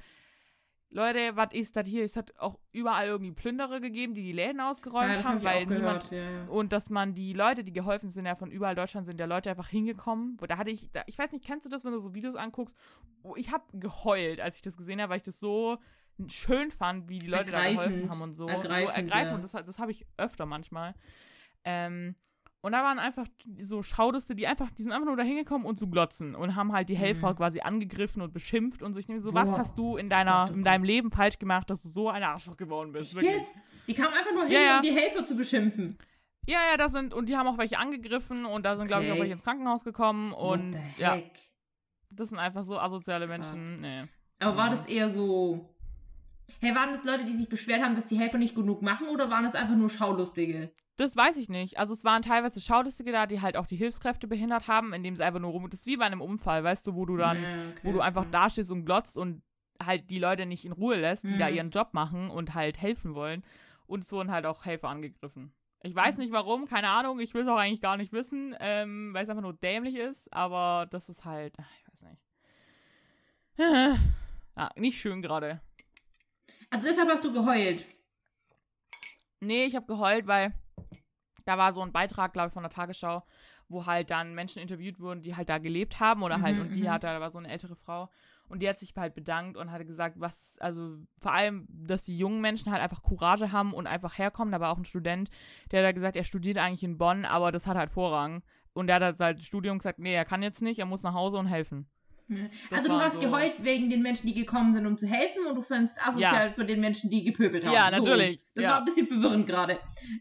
Leute, 0.93 1.37
was 1.37 1.53
ist 1.53 1.77
das 1.77 1.87
hier? 1.87 2.03
Es 2.03 2.17
hat 2.17 2.37
auch 2.37 2.59
überall 2.73 3.07
irgendwie 3.07 3.31
Plünderer 3.31 3.79
gegeben, 3.79 4.13
die 4.13 4.23
die 4.23 4.33
Läden 4.33 4.59
ausgeräumt 4.59 5.07
ja, 5.07 5.23
haben, 5.23 5.35
hab 5.37 5.43
weil 5.43 5.65
niemand 5.65 6.11
ja, 6.11 6.17
ja. 6.17 6.45
und 6.47 6.73
dass 6.73 6.89
man 6.89 7.15
die 7.15 7.31
Leute, 7.31 7.63
die 7.63 7.71
geholfen 7.71 8.09
sind, 8.09 8.25
ja 8.25 8.35
von 8.35 8.51
überall 8.51 8.75
Deutschland 8.75 9.05
sind 9.05 9.17
ja 9.17 9.25
Leute 9.25 9.49
einfach 9.49 9.69
hingekommen. 9.69 10.35
Wo 10.37 10.45
da 10.47 10.57
hatte 10.57 10.69
ich, 10.69 10.91
da, 10.91 11.03
ich 11.05 11.17
weiß 11.17 11.31
nicht, 11.31 11.45
kennst 11.45 11.65
du 11.65 11.69
das, 11.69 11.85
wenn 11.85 11.93
du 11.93 12.01
so 12.01 12.13
Videos 12.13 12.35
anguckst? 12.35 12.75
Oh, 13.23 13.35
ich 13.37 13.53
habe 13.53 13.63
geheult, 13.71 14.41
als 14.41 14.57
ich 14.57 14.61
das 14.61 14.75
gesehen 14.75 15.01
habe, 15.01 15.11
weil 15.11 15.17
ich 15.17 15.23
das 15.23 15.39
so 15.39 15.77
schön 16.28 16.71
fand, 16.71 17.10
wie 17.10 17.19
die 17.19 17.28
Leute 17.28 17.52
da 17.52 17.67
geholfen 17.69 18.10
haben 18.10 18.21
und 18.21 18.36
so. 18.36 18.47
Ergreifend, 18.47 18.88
so 18.88 18.91
ergreifend. 19.02 19.30
ja. 19.30 19.36
Und 19.36 19.41
das, 19.43 19.52
das 19.65 19.80
habe 19.80 19.91
ich 19.91 20.06
öfter 20.17 20.45
manchmal. 20.45 20.93
Ähm, 21.63 22.15
und 22.63 22.74
da 22.74 22.84
waren 22.84 23.00
einfach 23.00 23.26
so 23.60 23.82
Schauduste, 23.82 24.36
die 24.36 24.45
einfach, 24.45 24.69
die 24.69 24.84
sind 24.84 24.91
einfach 24.91 25.08
nur 25.08 25.17
da 25.17 25.24
hingekommen 25.24 25.65
und 25.65 25.80
zu 25.80 25.89
glotzen 25.89 26.36
und 26.36 26.56
haben 26.56 26.74
halt 26.74 26.89
die 26.89 26.95
Helfer 26.97 27.32
Mhm. 27.32 27.38
quasi 27.38 27.62
angegriffen 27.62 28.21
und 28.21 28.34
beschimpft 28.34 28.84
und 28.84 28.93
so. 28.93 29.00
Ich 29.00 29.08
nehme 29.08 29.21
so, 29.21 29.34
was 29.34 29.50
Boah. 29.50 29.58
hast 29.58 29.80
du 29.80 29.97
in 29.97 30.10
deiner, 30.10 30.45
oh 30.50 30.54
in 30.54 30.63
deinem 30.63 30.84
Leben 30.84 31.10
falsch 31.12 31.39
gemacht, 31.39 31.69
dass 31.71 31.82
du 31.82 31.89
so 31.89 32.10
ein 32.10 32.21
Arschloch 32.21 32.58
geworden 32.58 32.91
bist? 32.91 33.13
Jetzt? 33.19 33.58
Die 33.88 33.95
kamen 33.95 34.13
einfach 34.13 34.32
nur 34.32 34.43
hin, 34.43 34.54
Ja, 34.54 34.62
ja. 34.62 34.76
um 34.78 34.84
die 34.84 34.91
Helfer 34.91 35.26
zu 35.26 35.36
beschimpfen. 35.36 35.97
Ja, 36.45 36.60
ja, 36.71 36.78
das 36.78 36.91
sind, 36.91 37.13
und 37.15 37.28
die 37.30 37.36
haben 37.36 37.47
auch 37.47 37.58
welche 37.58 37.80
angegriffen 37.80 38.45
und 38.45 38.63
da 38.63 38.76
sind, 38.76 38.88
glaube 38.88 39.04
ich, 39.04 39.10
auch 39.10 39.13
Okay. 39.13 39.21
welche 39.21 39.34
ins 39.34 39.43
Krankenhaus 39.43 39.84
gekommen 39.84 40.32
und 40.32 40.76
ja, 40.97 41.19
das 42.12 42.30
sind 42.30 42.38
einfach 42.38 42.63
so 42.63 42.78
asoziale 42.80 43.26
Menschen. 43.28 43.82
Nee. 43.82 44.04
Aber 44.39 44.58
war 44.58 44.69
das 44.69 44.86
eher 44.88 45.10
so. 45.10 45.65
Hey, 46.59 46.75
waren 46.75 46.91
das 46.93 47.03
Leute, 47.03 47.25
die 47.25 47.35
sich 47.35 47.49
beschwert 47.49 47.81
haben, 47.81 47.95
dass 47.95 48.05
die 48.05 48.17
Helfer 48.19 48.37
nicht 48.37 48.55
genug 48.55 48.81
machen 48.81 49.07
oder 49.07 49.29
waren 49.29 49.43
das 49.45 49.55
einfach 49.55 49.75
nur 49.75 49.89
Schaulustige? 49.89 50.71
Das 50.97 51.15
weiß 51.15 51.37
ich 51.37 51.49
nicht. 51.49 51.79
Also 51.79 51.93
es 51.93 52.03
waren 52.03 52.21
teilweise 52.21 52.59
Schaulustige 52.59 53.11
da, 53.11 53.25
die 53.25 53.41
halt 53.41 53.57
auch 53.57 53.65
die 53.65 53.75
Hilfskräfte 53.77 54.27
behindert 54.27 54.67
haben, 54.67 54.93
indem 54.93 55.15
sie 55.15 55.23
einfach 55.23 55.39
nur 55.39 55.51
rum. 55.51 55.69
Das 55.69 55.79
ist 55.81 55.85
wie 55.87 55.97
bei 55.97 56.05
einem 56.05 56.21
Unfall, 56.21 56.63
weißt 56.63 56.85
du, 56.85 56.93
wo 56.95 57.05
du 57.05 57.17
dann, 57.17 57.37
Ja, 57.41 57.43
okay. 57.69 57.79
wo 57.83 57.91
du 57.93 58.01
einfach 58.01 58.25
ja. 58.25 58.29
dastehst 58.29 58.69
und 58.69 58.85
glotzt 58.85 59.17
und 59.17 59.41
halt 59.81 60.09
die 60.11 60.19
Leute 60.19 60.45
nicht 60.45 60.63
in 60.65 60.73
Ruhe 60.73 60.97
lässt, 60.97 61.23
die 61.23 61.37
da 61.37 61.49
Mhm. 61.49 61.55
ihren 61.55 61.69
Job 61.71 61.89
machen 61.93 62.29
und 62.29 62.53
halt 62.53 62.79
helfen 62.79 63.15
wollen. 63.15 63.43
Und 63.87 64.03
es 64.03 64.11
wurden 64.11 64.29
halt 64.31 64.45
auch 64.45 64.63
Helfer 64.65 64.89
angegriffen. 64.89 65.53
Ich 65.81 65.95
weiß 65.95 66.19
nicht 66.19 66.31
warum, 66.31 66.67
keine 66.67 66.89
Ahnung, 66.89 67.19
ich 67.19 67.33
will 67.33 67.41
es 67.41 67.47
auch 67.47 67.57
eigentlich 67.57 67.81
gar 67.81 67.97
nicht 67.97 68.13
wissen, 68.13 68.55
ähm, 68.59 69.11
weil 69.15 69.23
es 69.23 69.29
einfach 69.29 69.41
nur 69.41 69.53
dämlich 69.53 69.95
ist, 69.95 70.31
aber 70.31 70.85
das 70.91 71.09
ist 71.09 71.25
halt, 71.25 71.55
ich 71.57 71.87
weiß 71.91 72.03
nicht. 72.11 72.21
Ja, 73.57 74.69
nicht 74.75 74.99
schön 75.01 75.23
gerade. 75.23 75.61
Also 76.71 76.88
deshalb 76.88 77.10
hast 77.10 77.23
du 77.23 77.31
geheult. 77.31 77.86
Nee, 79.41 79.65
ich 79.65 79.75
habe 79.75 79.86
geheult, 79.86 80.25
weil 80.25 80.53
da 81.45 81.57
war 81.57 81.73
so 81.73 81.81
ein 81.81 81.91
Beitrag, 81.91 82.34
glaube 82.34 82.47
ich, 82.47 82.53
von 82.53 82.63
der 82.63 82.69
Tagesschau, 82.69 83.23
wo 83.67 83.86
halt 83.86 84.10
dann 84.10 84.34
Menschen 84.36 84.62
interviewt 84.62 84.99
wurden, 84.99 85.21
die 85.21 85.36
halt 85.36 85.49
da 85.49 85.57
gelebt 85.57 85.99
haben 85.99 86.23
oder 86.23 86.41
halt, 86.41 86.55
Mhm, 86.55 86.62
und 86.62 86.73
die 86.73 86.84
mhm. 86.84 86.89
hat 86.89 87.03
da 87.03 87.19
war 87.19 87.31
so 87.31 87.39
eine 87.39 87.49
ältere 87.49 87.75
Frau 87.75 88.10
und 88.47 88.62
die 88.62 88.69
hat 88.69 88.77
sich 88.77 88.93
halt 88.95 89.15
bedankt 89.15 89.57
und 89.57 89.71
hatte 89.71 89.86
gesagt, 89.86 90.19
was, 90.19 90.57
also 90.60 90.97
vor 91.17 91.34
allem, 91.34 91.65
dass 91.69 92.03
die 92.03 92.17
jungen 92.17 92.41
Menschen 92.41 92.71
halt 92.71 92.81
einfach 92.81 93.01
Courage 93.01 93.51
haben 93.51 93.73
und 93.73 93.88
einfach 93.88 94.17
herkommen. 94.17 94.51
Da 94.51 94.60
war 94.60 94.71
auch 94.71 94.77
ein 94.77 94.86
Student, 94.86 95.29
der 95.71 95.79
hat 95.79 95.88
da 95.88 95.91
gesagt, 95.91 96.15
er 96.15 96.23
studiert 96.23 96.57
eigentlich 96.57 96.84
in 96.84 96.97
Bonn, 96.97 97.25
aber 97.25 97.51
das 97.51 97.65
hat 97.65 97.77
halt 97.77 97.91
Vorrang. 97.91 98.43
Und 98.73 98.88
der 98.88 98.97
hat 99.01 99.19
halt 99.19 99.41
Studium 99.41 99.79
gesagt, 99.79 99.99
nee, 99.99 100.13
er 100.13 100.25
kann 100.25 100.43
jetzt 100.43 100.62
nicht, 100.62 100.79
er 100.79 100.86
muss 100.86 101.03
nach 101.03 101.13
Hause 101.13 101.38
und 101.38 101.47
helfen. 101.47 101.89
Ja. 102.32 102.38
Das 102.70 102.80
Also 102.80 102.91
du 102.94 103.00
hast 103.00 103.13
so- 103.15 103.20
geheult 103.20 103.54
wegen 103.63 103.89
den 103.89 104.02
Menschen, 104.02 104.28
die 104.28 104.34
gekommen 104.34 104.74
sind, 104.74 104.86
um 104.86 104.98
zu 104.98 105.06
helfen 105.06 105.46
und 105.48 105.56
du 105.56 105.62
findest 105.62 106.02
asozial 106.02 106.54
für 106.54 106.65
den 106.65 106.80
Menschen, 106.80 107.10
die 107.10 107.24
gepöbelt 107.24 107.65
haben. 107.65 107.74
Ja, 107.74 107.89
So. 107.91 107.98
natürlich, 108.06 108.39
Das 108.56 108.63
ja. 108.63 108.72
war 108.72 108.80
ein 108.80 108.86
bisschen 108.86 109.06
verwirrend 109.06 109.48
gerade. 109.48 109.80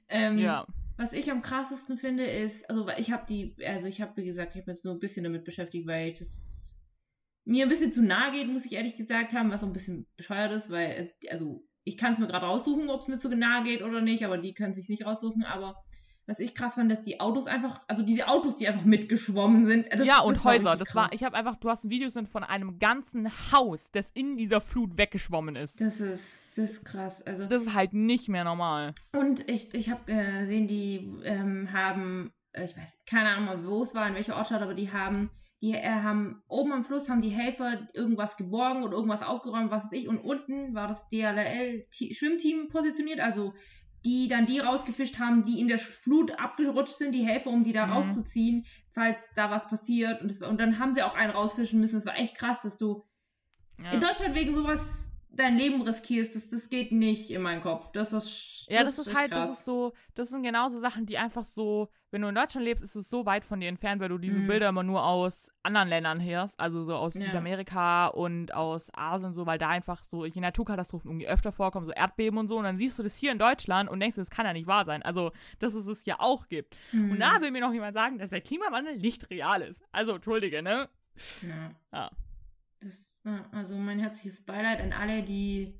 Ähm, 0.09 0.39
Ja. 0.39 0.67
Was 0.97 1.15
ich 1.15 1.31
am 1.31 1.41
krassesten 1.41 1.97
finde, 1.97 2.25
ist, 2.25 2.69
also 2.69 2.87
ich 2.99 3.11
habe 3.11 3.25
die, 3.27 3.57
also 3.67 3.87
ich 3.87 4.03
habe, 4.03 4.13
wie 4.17 4.25
gesagt, 4.27 4.55
ich 4.55 4.61
habe 4.61 4.71
jetzt 4.71 4.85
nur 4.85 4.93
ein 4.93 4.99
bisschen 5.01 5.25
damit 5.25 5.45
beschäftigt, 5.45 5.87
weil 5.87 6.13
das 6.13 6.77
mir 7.47 7.65
ein 7.65 7.71
bisschen 7.71 7.91
zu 7.91 8.03
nahe 8.03 8.33
geht, 8.33 8.49
muss 8.49 8.67
ich 8.67 8.73
ehrlich 8.73 8.97
gesagt 8.97 9.33
haben, 9.33 9.51
was 9.51 9.61
so 9.63 9.67
ein 9.67 9.73
bisschen 9.73 10.07
bescheuert 10.19 10.53
ist, 10.53 10.69
weil, 10.71 11.11
also 11.31 11.65
ich 11.85 11.97
kann 11.97 12.13
es 12.13 12.19
mir 12.19 12.27
gerade 12.27 12.45
raussuchen, 12.45 12.91
ob 12.91 13.01
es 13.01 13.09
mir 13.09 13.19
zu 13.19 13.29
nahe 13.35 13.63
geht 13.63 13.83
oder 13.83 14.03
nicht, 14.03 14.27
aber 14.27 14.37
die 14.37 14.53
können 14.53 14.75
sich 14.75 14.91
nicht 14.91 15.07
raussuchen, 15.07 15.43
aber 15.45 15.83
was 16.31 16.39
ich 16.39 16.55
krass 16.55 16.77
fand, 16.77 16.91
dass 16.91 17.03
die 17.03 17.19
Autos 17.19 17.49
einfach, 17.49 17.81
also 17.89 18.05
diese 18.05 18.29
Autos, 18.29 18.55
die 18.57 18.69
einfach 18.69 18.85
mitgeschwommen 18.85 19.67
sind. 19.67 19.89
Das, 19.93 20.07
ja, 20.07 20.21
und 20.21 20.37
das 20.37 20.45
Häuser. 20.45 20.77
Das 20.77 20.95
war, 20.95 21.13
ich 21.13 21.25
habe 21.25 21.37
einfach, 21.37 21.57
du 21.57 21.69
hast 21.69 21.85
ein 21.85 21.91
Video 21.91 22.09
sind 22.09 22.29
von 22.29 22.45
einem 22.45 22.79
ganzen 22.79 23.29
Haus, 23.53 23.91
das 23.91 24.11
in 24.13 24.37
dieser 24.37 24.61
Flut 24.61 24.97
weggeschwommen 24.97 25.57
ist. 25.57 25.81
Das 25.81 26.01
ist, 26.01 26.25
das 26.55 26.71
ist 26.71 26.85
krass. 26.85 27.21
Also, 27.27 27.47
Das 27.47 27.65
ist 27.65 27.75
halt 27.75 27.95
nicht 27.95 28.29
mehr 28.29 28.45
normal. 28.45 28.95
Und 29.13 29.49
ich, 29.51 29.75
ich 29.75 29.91
habe 29.91 30.05
gesehen, 30.05 30.69
die 30.69 31.11
ähm, 31.25 31.73
haben, 31.73 32.33
äh, 32.53 32.65
ich 32.65 32.77
weiß 32.77 33.03
keine 33.07 33.31
Ahnung, 33.31 33.67
wo 33.67 33.83
es 33.83 33.95
war, 33.97 34.07
in 34.07 34.15
welcher 34.15 34.37
Ortschaft, 34.37 34.63
aber 34.63 34.75
die 34.75 34.93
haben, 34.93 35.31
die 35.61 35.75
äh, 35.75 35.83
haben 35.83 36.45
oben 36.47 36.73
am 36.73 36.85
Fluss 36.85 37.09
haben 37.09 37.23
die 37.23 37.31
Helfer 37.31 37.89
irgendwas 37.93 38.37
geborgen 38.37 38.85
oder 38.85 38.95
irgendwas 38.95 39.23
aufgeräumt, 39.23 39.73
was 39.73 39.85
weiß 39.85 39.93
ich, 39.93 40.07
und 40.07 40.19
unten 40.19 40.75
war 40.75 40.87
das 40.87 41.09
DLL-Schwimmteam 41.09 42.69
positioniert, 42.69 43.19
also 43.19 43.53
die 44.05 44.29
dann 44.29 44.47
die 44.47 44.59
rausgefischt 44.59 45.19
haben, 45.19 45.45
die 45.45 45.61
in 45.61 45.69
der 45.69 45.79
Flut 45.79 46.33
abgerutscht 46.39 46.97
sind, 46.97 47.13
die 47.13 47.25
Helfer, 47.25 47.51
um 47.51 47.65
die 47.65 47.73
da 47.73 47.85
Mhm. 47.85 47.93
rauszuziehen, 47.93 48.67
falls 48.93 49.23
da 49.37 49.51
was 49.51 49.69
passiert. 49.69 50.23
Und, 50.23 50.29
das, 50.29 50.43
und 50.43 50.59
dann 50.61 50.79
haben 50.79 50.95
sie 50.95 51.03
auch 51.03 51.15
einen 51.15 51.33
rausfischen 51.33 51.81
müssen. 51.81 51.97
Das 51.97 52.07
war 52.07 52.19
echt 52.19 52.37
krass, 52.37 52.63
dass 52.63 52.79
du 52.79 53.05
Ja, 53.79 53.93
in 53.95 54.01
Deutschland 54.01 54.35
wegen 54.35 54.55
sowas 54.55 55.00
dein 55.41 55.57
Leben 55.57 55.83
riskierst. 55.83 56.35
Das, 56.37 56.51
das 56.51 56.69
geht 56.69 56.93
nicht 56.93 57.31
in 57.31 57.43
meinen 57.43 57.61
Kopf. 57.61 57.91
Das 57.93 58.13
ist, 58.13 58.67
ja 58.69 58.85
das, 58.85 58.99
ist 58.99 59.15
halt, 59.15 59.33
krass. 59.33 59.49
das 59.49 59.59
ist 59.59 59.65
so, 59.65 59.93
das 60.15 60.29
sind 60.29 60.43
genauso 60.43 60.79
Sachen, 60.79 61.07
die 61.07 61.19
einfach 61.19 61.45
so, 61.45 61.89
wenn 62.13 62.23
du 62.23 62.29
in 62.29 62.35
Deutschland 62.35 62.65
lebst, 62.65 62.83
ist 62.85 62.95
es 62.97 63.09
so 63.09 63.27
weit 63.27 63.45
von 63.45 63.61
dir 63.61 63.69
entfernt, 63.69 64.01
weil 64.01 64.09
du 64.09 64.19
diese 64.19 64.39
Mhm. 64.39 64.47
Bilder 64.47 64.69
immer 64.69 64.83
nur 64.83 65.05
aus 65.05 65.51
anderen 65.63 65.89
Ländern 65.89 66.23
hörst, 66.23 66.59
also 66.61 66.85
so 66.85 66.95
aus 66.95 67.15
Ja. 67.15 67.27
Südamerika 67.27 68.09
und 68.09 68.53
aus 68.55 68.91
Asien, 68.95 69.33
so, 69.33 69.47
weil 69.47 69.59
da 69.59 69.69
einfach 69.69 70.03
so 70.05 70.25
die 70.25 70.41
Naturkatastrophen 70.41 71.11
irgendwie 71.11 71.29
öfter 71.29 71.53
vorkommen, 71.53 71.87
so 71.87 71.93
Erdbeben 71.93 72.39
und 72.39 72.49
so, 72.49 72.59
und 72.59 72.65
dann 72.65 72.77
siehst 72.77 72.99
du 72.99 73.03
das 73.03 73.17
hier 73.17 73.33
in 73.33 73.39
Deutschland 73.39 73.89
und 73.91 74.01
denkst, 74.01 74.17
das 74.17 74.31
kann 74.31 74.47
ja 74.47 74.53
nicht 74.53 74.67
wahr 74.67 74.85
sein. 74.85 75.03
Also, 75.03 75.33
dass 75.59 75.75
es 75.75 75.87
es 75.87 76.05
ja 76.07 76.17
auch 76.21 76.49
gibt. 76.49 76.77
Mhm. 76.93 77.13
Und 77.13 77.21
da 77.21 77.41
will 77.41 77.51
mir 77.51 77.61
noch 77.61 77.73
jemand 77.73 77.95
sagen, 77.95 78.19
dass 78.19 78.31
der 78.31 78.41
Klimawandel 78.41 78.97
nicht 78.97 79.31
real 79.31 79.63
ist. 79.63 79.83
Also, 79.93 80.15
entschuldige, 80.17 80.63
ne? 80.63 80.89
Ja. 81.43 81.71
Ja. 81.93 82.11
Das, 82.81 83.10
ja, 83.25 83.49
also 83.53 83.77
mein 83.77 83.99
herzliches 83.99 84.45
Beileid 84.45 84.81
an 84.81 84.93
alle, 84.93 85.23
die 85.23 85.75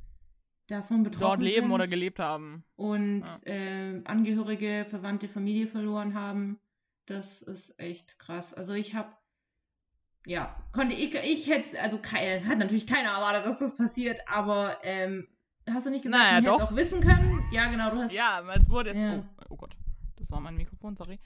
davon 0.69 1.03
betroffen 1.03 1.23
Dort 1.25 1.41
leben 1.41 1.67
sind 1.67 1.73
oder 1.73 1.87
gelebt 1.89 2.19
haben. 2.19 2.65
und 2.77 3.25
Ja. 3.47 3.53
äh, 3.53 4.03
Angehörige, 4.05 4.87
Verwandte, 4.89 5.29
Familie 5.29 5.67
verloren 5.67 6.15
haben. 6.15 6.61
Das 7.07 7.43
ist 7.43 7.75
echt 7.79 8.19
krass. 8.19 8.55
Also 8.55 8.73
ich 8.75 8.95
habe 8.95 9.13
ja, 10.27 10.55
konnte 10.73 10.95
ich, 10.95 11.15
ich 11.15 11.49
hätte, 11.49 11.81
also 11.81 11.99
kei- 11.99 12.43
hat 12.45 12.59
natürlich 12.59 12.87
keiner 12.87 13.11
erwartet, 13.11 13.47
dass 13.47 13.59
das 13.59 13.75
passiert, 13.77 14.21
aber 14.29 14.79
ähm, 14.83 15.27
hast 15.69 15.87
du 15.87 15.91
nicht 15.91 16.03
gesagt, 16.05 16.23
Naja, 16.23 16.41
man 16.43 16.45
hätte 16.53 16.65
auch 16.65 16.77
wissen 16.77 17.01
können? 17.01 17.41
Ja, 17.55 17.69
genau, 17.71 17.91
du 17.91 17.97
hast. 18.03 18.13
Ja, 18.13 18.43
es 18.55 18.69
wurde. 18.69 18.91
Es, 18.91 18.99
Ja. 18.99 19.19
oh, 19.19 19.25
oh 19.49 19.57
Gott, 19.57 19.75
das 20.17 20.31
war 20.31 20.41
mein 20.41 20.57
Mikrofon, 20.57 20.95
sorry. 20.95 21.19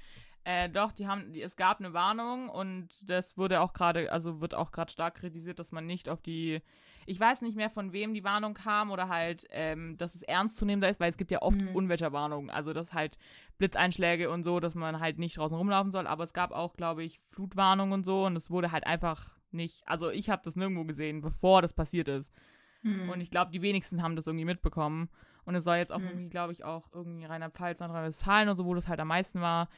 Äh, 0.46 0.68
doch, 0.68 0.92
die 0.92 1.06
haben, 1.06 1.32
die, 1.32 1.40
es 1.40 1.56
gab 1.56 1.80
eine 1.80 1.94
Warnung 1.94 2.50
und 2.50 2.88
das 3.08 3.38
wurde 3.38 3.60
auch 3.62 3.72
gerade, 3.72 4.12
also 4.12 4.42
wird 4.42 4.54
auch 4.54 4.72
gerade 4.72 4.92
stark 4.92 5.14
kritisiert, 5.14 5.58
dass 5.58 5.72
man 5.72 5.86
nicht 5.86 6.08
auf 6.10 6.20
die, 6.20 6.60
ich 7.06 7.18
weiß 7.18 7.40
nicht 7.40 7.56
mehr 7.56 7.70
von 7.70 7.92
wem 7.94 8.12
die 8.12 8.24
Warnung 8.24 8.52
kam 8.52 8.90
oder 8.90 9.08
halt, 9.08 9.46
ähm, 9.50 9.96
dass 9.96 10.14
es 10.14 10.22
ernstzunehmender 10.22 10.90
ist, 10.90 11.00
weil 11.00 11.08
es 11.08 11.16
gibt 11.16 11.30
ja 11.30 11.40
oft 11.40 11.58
Mhm. 11.60 11.74
Unwetterwarnungen, 11.74 12.50
also 12.50 12.74
dass 12.74 12.92
halt 12.92 13.16
Blitzeinschläge 13.56 14.28
und 14.30 14.42
so, 14.42 14.60
dass 14.60 14.74
man 14.74 15.00
halt 15.00 15.18
nicht 15.18 15.38
draußen 15.38 15.56
rumlaufen 15.56 15.90
soll, 15.90 16.06
aber 16.06 16.24
es 16.24 16.34
gab 16.34 16.52
auch, 16.52 16.74
glaube 16.76 17.02
ich, 17.04 17.20
Flutwarnungen 17.30 17.92
und 17.94 18.04
so 18.04 18.26
und 18.26 18.36
es 18.36 18.50
wurde 18.50 18.70
halt 18.70 18.86
einfach 18.86 19.30
nicht, 19.50 19.86
also 19.88 20.10
ich 20.10 20.28
habe 20.28 20.42
das 20.44 20.56
nirgendwo 20.56 20.84
gesehen, 20.84 21.22
bevor 21.22 21.62
das 21.62 21.72
passiert 21.72 22.08
ist. 22.08 22.34
Hm. 22.82 23.08
Und 23.08 23.20
ich 23.22 23.30
glaube, 23.30 23.50
die 23.50 23.62
wenigsten 23.62 24.02
haben 24.02 24.14
das 24.16 24.26
irgendwie 24.26 24.44
mitbekommen. 24.44 25.08
Und 25.46 25.54
es 25.54 25.64
soll 25.64 25.76
jetzt 25.76 25.92
auch 25.92 25.98
Mhm. 26.00 26.06
irgendwie, 26.06 26.28
glaube 26.30 26.52
ich, 26.52 26.64
auch 26.64 26.88
irgendwie 26.92 27.24
Rheinland-Pfalz, 27.24 27.80
Nordrhein-Westfalen 27.80 28.48
und 28.48 28.56
so, 28.56 28.64
wo 28.64 28.74
das 28.74 28.88
halt 28.88 28.98
am 29.00 29.08
meisten 29.08 29.40
war, 29.40 29.68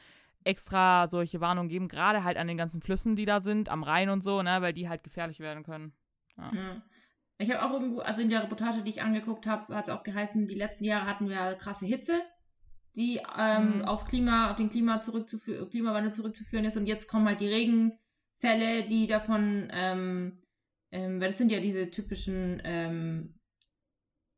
extra 0.43 1.07
solche 1.09 1.41
Warnungen 1.41 1.69
geben, 1.69 1.87
gerade 1.87 2.23
halt 2.23 2.37
an 2.37 2.47
den 2.47 2.57
ganzen 2.57 2.81
Flüssen, 2.81 3.15
die 3.15 3.25
da 3.25 3.39
sind, 3.41 3.69
am 3.69 3.83
Rhein 3.83 4.09
und 4.09 4.23
so, 4.23 4.41
ne, 4.41 4.61
weil 4.61 4.73
die 4.73 4.87
halt 4.89 5.03
gefährlich 5.03 5.39
werden 5.39 5.63
können. 5.63 5.93
Ja. 6.37 6.81
Ich 7.39 7.51
habe 7.51 7.63
auch 7.63 7.73
irgendwo, 7.73 7.99
also 7.99 8.21
in 8.21 8.29
der 8.29 8.43
Reportage, 8.43 8.81
die 8.81 8.89
ich 8.89 9.01
angeguckt 9.03 9.45
habe, 9.45 9.75
hat 9.75 9.87
es 9.87 9.93
auch 9.93 10.03
geheißen, 10.03 10.47
die 10.47 10.55
letzten 10.55 10.85
Jahre 10.85 11.05
hatten 11.05 11.29
wir 11.29 11.55
krasse 11.55 11.85
Hitze, 11.85 12.19
die 12.95 13.21
ähm, 13.37 13.77
Mhm. 13.79 13.85
aufs 13.85 14.05
Klima, 14.07 14.49
auf 14.49 14.55
den 14.55 14.69
Klima 14.69 15.01
zurückzuführen, 15.01 15.69
Klimawandel 15.69 16.13
zurückzuführen 16.13 16.65
ist 16.65 16.77
und 16.77 16.87
jetzt 16.87 17.07
kommen 17.07 17.27
halt 17.27 17.39
die 17.41 17.47
Regenfälle, 17.47 18.87
die 18.87 19.05
davon, 19.05 19.67
ähm, 19.71 20.35
ähm, 20.91 21.21
weil 21.21 21.27
das 21.27 21.37
sind 21.37 21.51
ja 21.51 21.59
diese 21.59 21.91
typischen 21.91 22.59
ähm, 22.63 23.36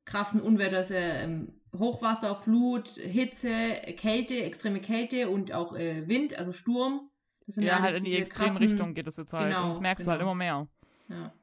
krassen 0.10 0.42
Unwetter, 0.42 0.78
also, 0.78 0.94
ähm, 0.96 1.54
Hochwasser, 1.78 2.36
Flut, 2.36 2.88
Hitze, 2.88 3.50
Kälte, 3.98 4.44
extreme 4.44 4.82
Kälte 4.82 5.30
und 5.30 5.54
auch 5.54 5.76
äh, 5.76 6.08
Wind, 6.08 6.38
also 6.38 6.52
Sturm. 6.52 7.10
Das 7.46 7.56
sind 7.56 7.64
ja, 7.64 7.80
halt 7.80 7.96
in 7.96 8.04
die 8.04 8.16
extreme 8.16 8.50
krassen, 8.50 8.66
Richtung 8.66 8.94
geht 8.94 9.08
es 9.08 9.18
jetzt 9.18 9.34
halt. 9.34 9.50
Genau, 9.50 9.66
und 9.66 9.70
das 9.70 9.80
merkst 9.80 10.06
genau. 10.06 10.06
du 10.06 10.12
halt 10.12 10.20
genau. 10.20 10.32
immer 10.32 10.38
mehr. 10.38 10.68
Ja. 11.10 11.34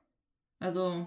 Also, 0.58 1.06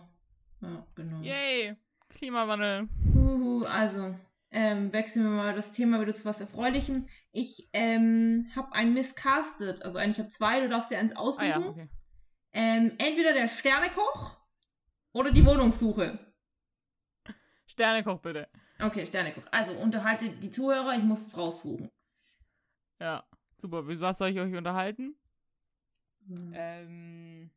ja, 0.62 0.86
genau. 0.96 1.22
Yay! 1.22 1.76
Klimawandel. 2.10 2.88
Uhu, 3.14 3.64
also, 3.66 4.16
ähm, 4.52 4.92
wechseln 4.94 5.26
wir 5.26 5.32
mal 5.32 5.56
das 5.56 5.74
Thema 5.74 6.02
wieder 6.02 6.16
zu 6.16 6.26
was 6.26 6.40
Erfreulichem. 6.40 7.08
Ich 7.32 7.70
ähm, 7.74 8.48
habe 8.56 8.74
ein 8.74 8.94
Misscastet. 8.94 9.84
Also 9.84 9.98
eigentlich 9.98 10.20
habe 10.20 10.30
zwei, 10.30 10.62
du 10.62 10.70
darfst 10.70 10.92
dir 10.92 10.98
eins 10.98 11.16
aussuchen. 11.16 11.46
Ah, 11.46 11.60
ja, 11.60 11.68
okay. 11.68 11.90
ähm, 12.54 12.94
entweder 12.98 13.34
der 13.34 13.48
Sternekoch 13.48 14.38
oder 15.14 15.32
die 15.32 15.46
Wohnungssuche. 15.46 16.20
Sternekoch 17.80 18.20
bitte. 18.20 18.50
Okay, 18.82 19.06
Sternekoch. 19.06 19.44
Also 19.52 19.72
unterhalte 19.74 20.30
die 20.30 20.52
Zuhörer, 20.52 20.96
ich 20.98 21.04
muss 21.04 21.28
es 21.28 21.38
raussuchen. 21.38 21.90
Ja, 23.00 23.24
super. 23.58 23.88
Was 23.88 24.18
soll 24.18 24.30
ich 24.30 24.40
euch 24.40 24.54
unterhalten? 24.54 25.16
Hm. 26.28 26.52
Ähm. 26.54 27.50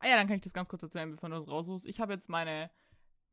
Ah 0.00 0.08
ja, 0.08 0.16
dann 0.16 0.26
kann 0.26 0.36
ich 0.36 0.42
das 0.42 0.52
ganz 0.52 0.68
kurz 0.68 0.82
erzählen, 0.82 1.10
bevor 1.10 1.30
du 1.30 1.36
es 1.36 1.48
raussuchst. 1.48 1.86
Ich 1.86 1.98
habe 1.98 2.12
jetzt 2.12 2.28
meine 2.28 2.70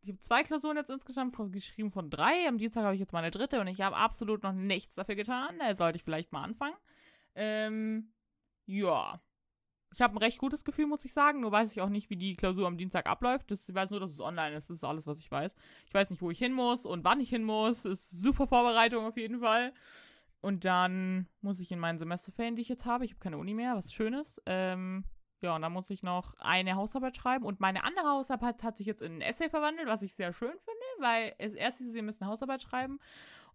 ich 0.03 0.09
habe 0.09 0.19
zwei 0.19 0.41
Klausuren 0.43 0.77
jetzt 0.77 0.89
insgesamt 0.89 1.35
von, 1.35 1.51
geschrieben 1.51 1.91
von 1.91 2.09
drei. 2.09 2.47
Am 2.47 2.57
Dienstag 2.57 2.83
habe 2.83 2.95
ich 2.95 2.99
jetzt 2.99 3.13
meine 3.13 3.29
dritte 3.29 3.59
und 3.59 3.67
ich 3.67 3.81
habe 3.81 3.95
absolut 3.95 4.41
noch 4.41 4.53
nichts 4.53 4.95
dafür 4.95 5.15
getan. 5.15 5.59
Da 5.59 5.75
sollte 5.75 5.97
ich 5.97 6.03
vielleicht 6.03 6.31
mal 6.31 6.43
anfangen. 6.43 6.75
Ähm, 7.35 8.11
ja. 8.65 9.21
Ich 9.93 10.01
habe 10.01 10.15
ein 10.15 10.19
recht 10.19 10.37
gutes 10.37 10.63
Gefühl, 10.63 10.87
muss 10.87 11.03
ich 11.05 11.13
sagen. 11.13 11.41
Nur 11.41 11.51
weiß 11.51 11.71
ich 11.71 11.81
auch 11.81 11.89
nicht, 11.89 12.09
wie 12.09 12.15
die 12.15 12.35
Klausur 12.35 12.67
am 12.67 12.77
Dienstag 12.77 13.07
abläuft. 13.07 13.51
Das, 13.51 13.67
ich 13.67 13.75
weiß 13.75 13.89
nur, 13.89 13.99
dass 13.99 14.11
es 14.11 14.21
online 14.21 14.55
ist. 14.55 14.69
Das 14.69 14.77
ist 14.77 14.83
alles, 14.83 15.05
was 15.05 15.19
ich 15.19 15.29
weiß. 15.29 15.55
Ich 15.87 15.93
weiß 15.93 16.09
nicht, 16.09 16.21
wo 16.21 16.31
ich 16.31 16.39
hin 16.39 16.53
muss 16.53 16.85
und 16.85 17.03
wann 17.03 17.19
ich 17.19 17.29
hin 17.29 17.43
muss. 17.43 17.85
Ist 17.85 18.09
super 18.09 18.47
Vorbereitung 18.47 19.05
auf 19.05 19.17
jeden 19.17 19.41
Fall. 19.41 19.73
Und 20.41 20.65
dann 20.65 21.27
muss 21.41 21.59
ich 21.59 21.71
in 21.71 21.79
meinen 21.79 21.99
Semesterferien, 21.99 22.55
die 22.55 22.63
ich 22.63 22.69
jetzt 22.69 22.85
habe, 22.85 23.05
ich 23.05 23.11
habe 23.11 23.19
keine 23.19 23.37
Uni 23.37 23.53
mehr, 23.53 23.75
was 23.75 23.93
Schönes, 23.93 24.41
ähm, 24.47 25.05
ja, 25.41 25.55
und 25.55 25.61
dann 25.63 25.71
muss 25.71 25.89
ich 25.89 26.03
noch 26.03 26.35
eine 26.39 26.75
Hausarbeit 26.75 27.17
schreiben. 27.17 27.45
Und 27.45 27.59
meine 27.59 27.83
andere 27.83 28.09
Hausarbeit 28.09 28.63
hat 28.63 28.77
sich 28.77 28.85
jetzt 28.85 29.01
in 29.01 29.17
ein 29.17 29.21
Essay 29.21 29.49
verwandelt, 29.49 29.87
was 29.87 30.03
ich 30.03 30.13
sehr 30.13 30.33
schön 30.33 30.51
finde, 30.51 30.85
weil 30.99 31.33
erst 31.37 31.79
hieß, 31.79 31.91
sie 31.91 32.01
müssen 32.01 32.23
eine 32.23 32.31
Hausarbeit 32.31 32.61
schreiben 32.61 32.99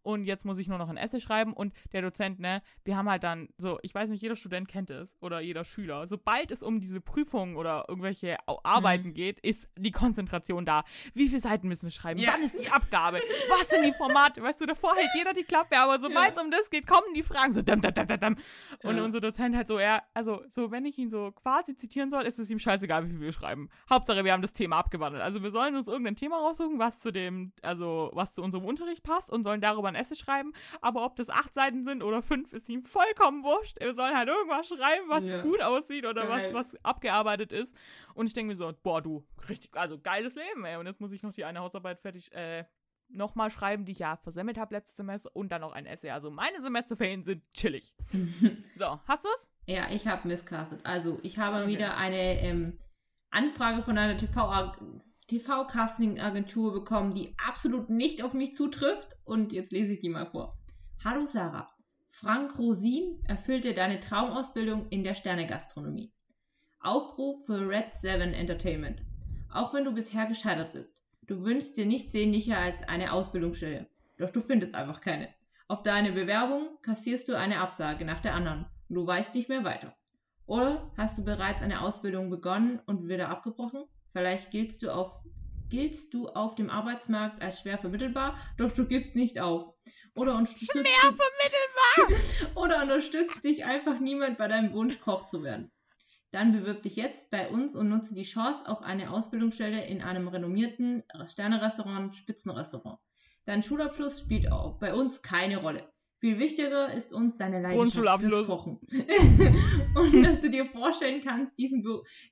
und 0.06 0.24
jetzt 0.24 0.44
muss 0.44 0.58
ich 0.58 0.68
nur 0.68 0.78
noch 0.78 0.88
ein 0.88 0.96
Essay 0.96 1.18
schreiben 1.18 1.52
und 1.52 1.74
der 1.92 2.00
Dozent, 2.00 2.38
ne, 2.38 2.62
wir 2.84 2.96
haben 2.96 3.10
halt 3.10 3.24
dann 3.24 3.48
so, 3.58 3.80
ich 3.82 3.92
weiß 3.92 4.08
nicht, 4.08 4.22
jeder 4.22 4.36
Student 4.36 4.68
kennt 4.68 4.88
es 4.88 5.16
oder 5.20 5.40
jeder 5.40 5.64
Schüler. 5.64 6.06
Sobald 6.06 6.52
es 6.52 6.62
um 6.62 6.78
diese 6.78 7.00
Prüfungen 7.00 7.56
oder 7.56 7.86
irgendwelche 7.88 8.36
Arbeiten 8.46 9.08
mhm. 9.08 9.14
geht, 9.14 9.40
ist 9.40 9.68
die 9.76 9.90
Konzentration 9.90 10.64
da. 10.64 10.84
Wie 11.12 11.26
viele 11.26 11.40
Seiten 11.40 11.66
müssen 11.66 11.86
wir 11.86 11.90
schreiben? 11.90 12.20
Ja. 12.20 12.30
Wann 12.32 12.44
ist 12.44 12.56
die 12.56 12.70
Abgabe? 12.70 13.20
Was 13.48 13.68
sind 13.68 13.84
die 13.84 13.92
Formate? 13.94 14.40
Weißt 14.40 14.60
du, 14.60 14.66
davor 14.66 14.94
hält 14.94 15.10
jeder 15.16 15.34
die 15.34 15.42
Klappe, 15.42 15.76
aber 15.76 15.98
sobald 15.98 16.30
es 16.30 16.36
ja. 16.36 16.44
um 16.44 16.52
das 16.52 16.70
geht, 16.70 16.86
kommen 16.86 17.12
die 17.16 17.24
Fragen 17.24 17.52
so 17.52 17.62
dam, 17.62 17.80
dam, 17.80 17.92
dam, 17.92 18.06
dam. 18.06 18.36
Und 18.84 18.96
ja. 18.98 19.02
unser 19.02 19.20
Dozent 19.20 19.56
halt 19.56 19.66
so, 19.66 19.76
er, 19.76 20.04
also 20.14 20.44
so, 20.50 20.70
wenn 20.70 20.86
ich 20.86 20.96
ihn 20.98 21.10
so 21.10 21.32
quasi 21.32 21.74
zitieren 21.74 22.10
soll, 22.10 22.26
ist 22.26 22.38
es 22.38 22.48
ihm 22.48 22.60
scheißegal, 22.60 23.06
wie 23.06 23.10
viel 23.10 23.20
wir 23.20 23.32
schreiben. 23.32 23.70
Hauptsache, 23.90 24.24
wir 24.24 24.32
haben 24.32 24.42
das 24.42 24.52
Thema 24.52 24.78
abgewandelt. 24.78 25.24
Also 25.24 25.42
wir 25.42 25.50
sollen 25.50 25.74
uns 25.74 25.88
irgendein 25.88 26.14
Thema 26.14 26.36
raussuchen, 26.36 26.78
was 26.78 27.00
zu 27.00 27.10
dem, 27.10 27.50
also 27.62 28.10
was 28.12 28.32
zu 28.34 28.40
unserem 28.40 28.64
Unterricht 28.64 29.02
passt 29.02 29.30
und 29.30 29.42
sollen 29.42 29.60
darüber 29.60 29.88
ein 29.88 29.95
Essay 29.96 30.14
schreiben, 30.14 30.52
aber 30.80 31.04
ob 31.04 31.16
das 31.16 31.30
acht 31.30 31.54
Seiten 31.54 31.84
sind 31.84 32.02
oder 32.02 32.22
fünf, 32.22 32.52
ist 32.52 32.68
ihm 32.68 32.84
vollkommen 32.84 33.42
wurscht. 33.42 33.80
Wir 33.80 33.94
sollen 33.94 34.16
halt 34.16 34.28
irgendwas 34.28 34.68
schreiben, 34.68 35.08
was 35.08 35.24
ja. 35.24 35.40
gut 35.42 35.60
aussieht 35.62 36.06
oder 36.06 36.28
was, 36.28 36.52
was 36.52 36.84
abgearbeitet 36.84 37.52
ist. 37.52 37.74
Und 38.14 38.26
ich 38.26 38.32
denke 38.32 38.52
mir 38.52 38.56
so, 38.56 38.72
boah, 38.82 39.02
du, 39.02 39.24
richtig, 39.48 39.74
also 39.74 39.98
geiles 39.98 40.34
Leben, 40.34 40.64
ey. 40.64 40.76
Und 40.76 40.86
jetzt 40.86 41.00
muss 41.00 41.12
ich 41.12 41.22
noch 41.22 41.32
die 41.32 41.44
eine 41.44 41.60
Hausarbeit 41.60 42.00
fertig, 42.00 42.32
äh, 42.32 42.64
nochmal 43.08 43.50
schreiben, 43.50 43.84
die 43.84 43.92
ich 43.92 44.00
ja 44.00 44.16
versemmelt 44.16 44.58
habe 44.58 44.74
letztes 44.74 44.96
Semester 44.96 45.30
und 45.34 45.50
dann 45.50 45.60
noch 45.60 45.72
ein 45.72 45.86
Essay. 45.86 46.10
Also 46.10 46.30
meine 46.30 46.60
Semesterferien 46.60 47.22
sind 47.22 47.42
chillig. 47.52 47.94
so, 48.78 49.00
hast 49.06 49.24
du 49.24 49.28
es? 49.34 49.48
Ja, 49.66 49.86
ich 49.90 50.06
habe 50.06 50.26
misscastet. 50.28 50.80
Also 50.84 51.18
ich 51.22 51.38
habe 51.38 51.58
okay. 51.58 51.68
wieder 51.68 51.96
eine 51.96 52.40
ähm, 52.40 52.78
Anfrage 53.30 53.82
von 53.82 53.98
einer 53.98 54.16
TV 54.16 54.50
TV-Casting-Agentur 55.28 56.72
bekommen, 56.72 57.12
die 57.12 57.34
absolut 57.44 57.90
nicht 57.90 58.22
auf 58.22 58.32
mich 58.32 58.54
zutrifft. 58.54 59.16
Und 59.24 59.52
jetzt 59.52 59.72
lese 59.72 59.92
ich 59.92 60.00
die 60.00 60.08
mal 60.08 60.26
vor. 60.26 60.56
Hallo 61.04 61.26
Sarah. 61.26 61.68
Frank 62.10 62.58
Rosin 62.58 63.20
erfüllte 63.24 63.74
deine 63.74 64.00
Traumausbildung 64.00 64.88
in 64.88 65.04
der 65.04 65.14
Sternegastronomie. 65.14 66.12
Aufruf 66.80 67.44
für 67.44 67.68
Red 67.68 67.94
7 68.00 68.32
Entertainment. 68.32 69.02
Auch 69.52 69.74
wenn 69.74 69.84
du 69.84 69.92
bisher 69.92 70.26
gescheitert 70.26 70.72
bist. 70.72 71.02
Du 71.22 71.42
wünschst 71.42 71.76
dir 71.76 71.86
nichts 71.86 72.12
sehnlicher 72.12 72.58
als 72.58 72.82
eine 72.88 73.12
Ausbildungsstelle. 73.12 73.88
Doch 74.18 74.30
du 74.30 74.40
findest 74.40 74.74
einfach 74.74 75.00
keine. 75.00 75.28
Auf 75.66 75.82
deine 75.82 76.12
Bewerbung 76.12 76.78
kassierst 76.82 77.28
du 77.28 77.36
eine 77.36 77.58
Absage 77.58 78.04
nach 78.04 78.20
der 78.20 78.34
anderen 78.34 78.66
und 78.88 78.94
du 78.94 79.04
weißt 79.04 79.34
nicht 79.34 79.48
mehr 79.48 79.64
weiter. 79.64 79.96
Oder 80.46 80.92
hast 80.96 81.18
du 81.18 81.24
bereits 81.24 81.60
eine 81.60 81.80
Ausbildung 81.80 82.30
begonnen 82.30 82.80
und 82.86 83.08
wieder 83.08 83.28
abgebrochen? 83.28 83.84
Vielleicht 84.16 84.50
giltst 84.50 84.82
du 84.82 84.88
auf, 84.88 85.12
giltst 85.68 86.14
du 86.14 86.28
auf 86.28 86.54
dem 86.54 86.70
Arbeitsmarkt 86.70 87.42
als 87.42 87.60
schwer 87.60 87.76
vermittelbar, 87.76 88.34
doch 88.56 88.72
du 88.72 88.86
gibst 88.86 89.14
nicht 89.14 89.38
auf. 89.40 89.74
Oder 90.14 90.36
unterstützt, 90.36 90.72
schwer 90.72 90.84
vermittelbar! 91.02 92.54
oder 92.54 92.82
unterstützt 92.82 93.44
dich 93.44 93.66
einfach 93.66 94.00
niemand 94.00 94.38
bei 94.38 94.48
deinem 94.48 94.72
Wunsch, 94.72 95.00
Koch 95.00 95.26
zu 95.26 95.42
werden. 95.42 95.70
Dann 96.30 96.52
bewirb 96.52 96.82
dich 96.82 96.96
jetzt 96.96 97.30
bei 97.30 97.50
uns 97.50 97.74
und 97.74 97.90
nutze 97.90 98.14
die 98.14 98.22
Chance 98.22 98.66
auf 98.66 98.80
eine 98.80 99.10
Ausbildungsstelle 99.10 99.84
in 99.84 100.00
einem 100.00 100.28
renommierten 100.28 101.02
Sternerestaurant, 101.26 102.16
Spitzenrestaurant. 102.16 102.98
Dein 103.44 103.62
Schulabschluss 103.62 104.20
spielt 104.20 104.50
auch 104.50 104.78
bei 104.78 104.94
uns 104.94 105.20
keine 105.20 105.58
Rolle. 105.58 105.86
Viel 106.20 106.38
wichtiger 106.38 106.90
ist 106.90 107.12
uns 107.12 107.36
deine 107.36 107.60
Leidenschaft 107.60 108.22
fürs 108.22 108.46
Kochen. 108.46 108.78
und 109.94 110.22
dass 110.22 110.40
du 110.40 110.48
dir 110.48 110.64
vorstellen 110.64 111.20
kannst, 111.20 111.58
diesen, 111.58 111.84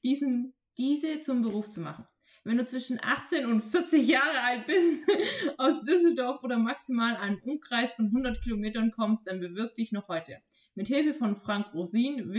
diesen 0.02 0.54
diese 0.76 1.20
zum 1.20 1.42
Beruf 1.42 1.70
zu 1.70 1.80
machen. 1.80 2.06
Wenn 2.44 2.58
du 2.58 2.66
zwischen 2.66 2.98
18 3.02 3.46
und 3.46 3.62
40 3.62 4.06
Jahre 4.06 4.40
alt 4.42 4.66
bist, 4.66 5.00
aus 5.58 5.82
Düsseldorf 5.82 6.42
oder 6.42 6.58
maximal 6.58 7.16
einen 7.16 7.40
Umkreis 7.40 7.94
von 7.94 8.06
100 8.06 8.42
Kilometern 8.42 8.90
kommst, 8.90 9.26
dann 9.26 9.40
bewirb 9.40 9.74
dich 9.74 9.92
noch 9.92 10.08
heute. 10.08 10.38
Mit 10.74 10.88
Hilfe 10.88 11.14
von 11.14 11.36
Frank 11.36 11.72
Rosin 11.72 12.32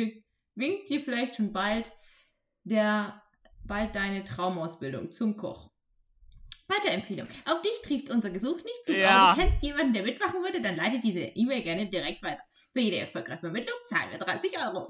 winkt 0.54 0.90
dir 0.90 1.02
vielleicht 1.02 1.36
schon 1.36 1.54
bald 1.54 1.92
der 2.66 3.22
bald 3.64 3.96
deine 3.96 4.24
Traumausbildung 4.24 5.12
zum 5.12 5.38
Koch. 5.38 5.72
Weiterempfehlung. 6.68 7.28
Auf 7.46 7.62
dich 7.62 7.82
trifft 7.84 8.10
unser 8.10 8.32
Gesuch 8.32 8.58
nicht 8.58 8.86
zu. 8.86 8.96
Ja. 8.96 9.34
du 9.34 9.42
kennst 9.42 9.64
jemanden, 9.64 9.94
der 9.94 10.04
mitmachen 10.04 10.42
würde, 10.42 10.62
dann 10.62 10.76
leite 10.76 11.00
diese 11.00 11.20
E-Mail 11.20 11.62
gerne 11.62 11.88
direkt 11.88 12.24
weiter. 12.24 12.42
Für 12.74 12.80
jede 12.80 12.98
erfolgreiche 12.98 13.42
Vermittlung 13.42 13.76
zahlen 13.86 14.12
wir 14.12 14.20
30 14.20 14.52
Euro. 14.60 14.90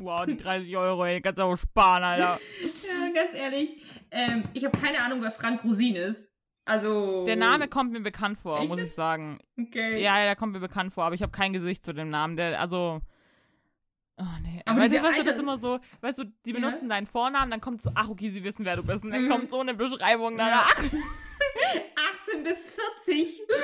Wow, 0.00 0.24
die 0.24 0.36
30 0.36 0.74
Euro, 0.78 1.04
ey, 1.04 1.20
kannst 1.20 1.38
du 1.38 1.42
auch 1.42 1.56
sparen, 1.56 2.02
Alter. 2.02 2.40
ja, 2.88 3.12
ganz 3.12 3.34
ehrlich, 3.34 3.76
ähm, 4.10 4.44
ich 4.54 4.64
habe 4.64 4.76
keine 4.78 5.02
Ahnung, 5.02 5.20
wer 5.20 5.30
Frank 5.30 5.62
Rosin 5.62 5.94
ist. 5.94 6.30
Also. 6.64 7.26
Der 7.26 7.36
Name 7.36 7.68
kommt 7.68 7.92
mir 7.92 8.00
bekannt 8.00 8.38
vor, 8.38 8.60
Echt? 8.60 8.68
muss 8.68 8.80
ich 8.80 8.94
sagen. 8.94 9.38
Okay. 9.60 10.02
Ja, 10.02 10.18
ja, 10.18 10.24
der 10.24 10.36
kommt 10.36 10.54
mir 10.54 10.60
bekannt 10.60 10.94
vor, 10.94 11.04
aber 11.04 11.14
ich 11.14 11.22
habe 11.22 11.32
kein 11.32 11.52
Gesicht 11.52 11.84
zu 11.84 11.92
dem 11.92 12.08
Namen. 12.08 12.36
Der, 12.36 12.58
also. 12.58 13.00
Oh 14.16 14.24
nee. 14.42 14.62
Aber 14.64 14.80
weißt 14.80 14.94
du, 14.94 15.02
weißt 15.02 15.18
du, 15.20 15.24
das 15.24 15.34
ist 15.34 15.40
immer 15.40 15.58
so, 15.58 15.80
weißt 16.00 16.18
du, 16.18 16.24
die 16.46 16.52
benutzen 16.52 16.88
ja? 16.88 16.96
deinen 16.96 17.06
Vornamen, 17.06 17.50
dann 17.50 17.60
kommt 17.60 17.82
so, 17.82 17.90
ach 17.94 18.08
okay, 18.08 18.28
sie 18.30 18.42
wissen, 18.42 18.64
wer 18.64 18.76
du 18.76 18.82
bist. 18.82 19.04
Und 19.04 19.10
dann 19.10 19.24
mhm. 19.24 19.30
kommt 19.30 19.50
so 19.50 19.60
eine 19.60 19.74
Beschreibung 19.74 20.36
danach. 20.36 20.74
Ja. 21.74 21.80
18 22.22 22.44
bis 22.44 22.68
40. 22.68 23.40
das 23.48 23.58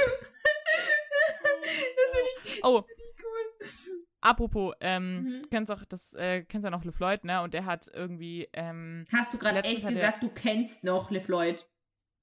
finde 2.13 2.31
ich, 2.45 2.65
oh. 2.65 2.81
find 2.81 2.99
ich 2.99 3.25
cool. 3.25 4.06
Apropos, 4.27 4.75
ähm, 4.81 5.23
mhm. 5.23 5.51
kennst 5.51 5.71
auch 5.71 5.85
das, 5.85 6.13
äh, 6.15 6.43
kennst 6.43 6.65
ja 6.65 6.71
noch 6.71 6.85
LeFloid, 6.85 7.23
ne? 7.23 7.43
Und 7.43 7.55
der 7.55 7.65
hat 7.65 7.89
irgendwie, 7.95 8.49
ähm, 8.53 9.05
Hast 9.13 9.33
du 9.33 9.39
gerade 9.39 9.63
echt 9.63 9.87
gesagt, 9.87 10.21
du 10.21 10.29
kennst 10.31 10.83
noch 10.83 11.13
LeFloid? 11.13 11.65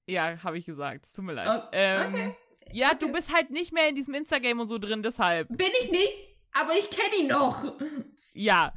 Ja, 0.06 0.36
habe 0.42 0.58
ich 0.58 0.66
gesagt. 0.66 1.06
Es 1.06 1.14
tut 1.14 1.24
mir 1.24 1.32
leid. 1.32 1.48
Oh, 1.48 1.68
ähm, 1.72 2.12
okay. 2.12 2.36
Ja, 2.72 2.88
okay. 2.88 2.96
du 3.00 3.12
bist 3.12 3.34
halt 3.34 3.50
nicht 3.50 3.72
mehr 3.72 3.88
in 3.88 3.94
diesem 3.94 4.12
Instagram 4.12 4.60
und 4.60 4.66
so 4.66 4.76
drin, 4.76 5.02
deshalb. 5.02 5.48
Bin 5.48 5.70
ich 5.80 5.90
nicht, 5.90 6.12
aber 6.52 6.72
ich 6.78 6.90
kenne 6.90 7.22
ihn 7.22 7.28
noch. 7.28 7.72
Ja. 8.34 8.74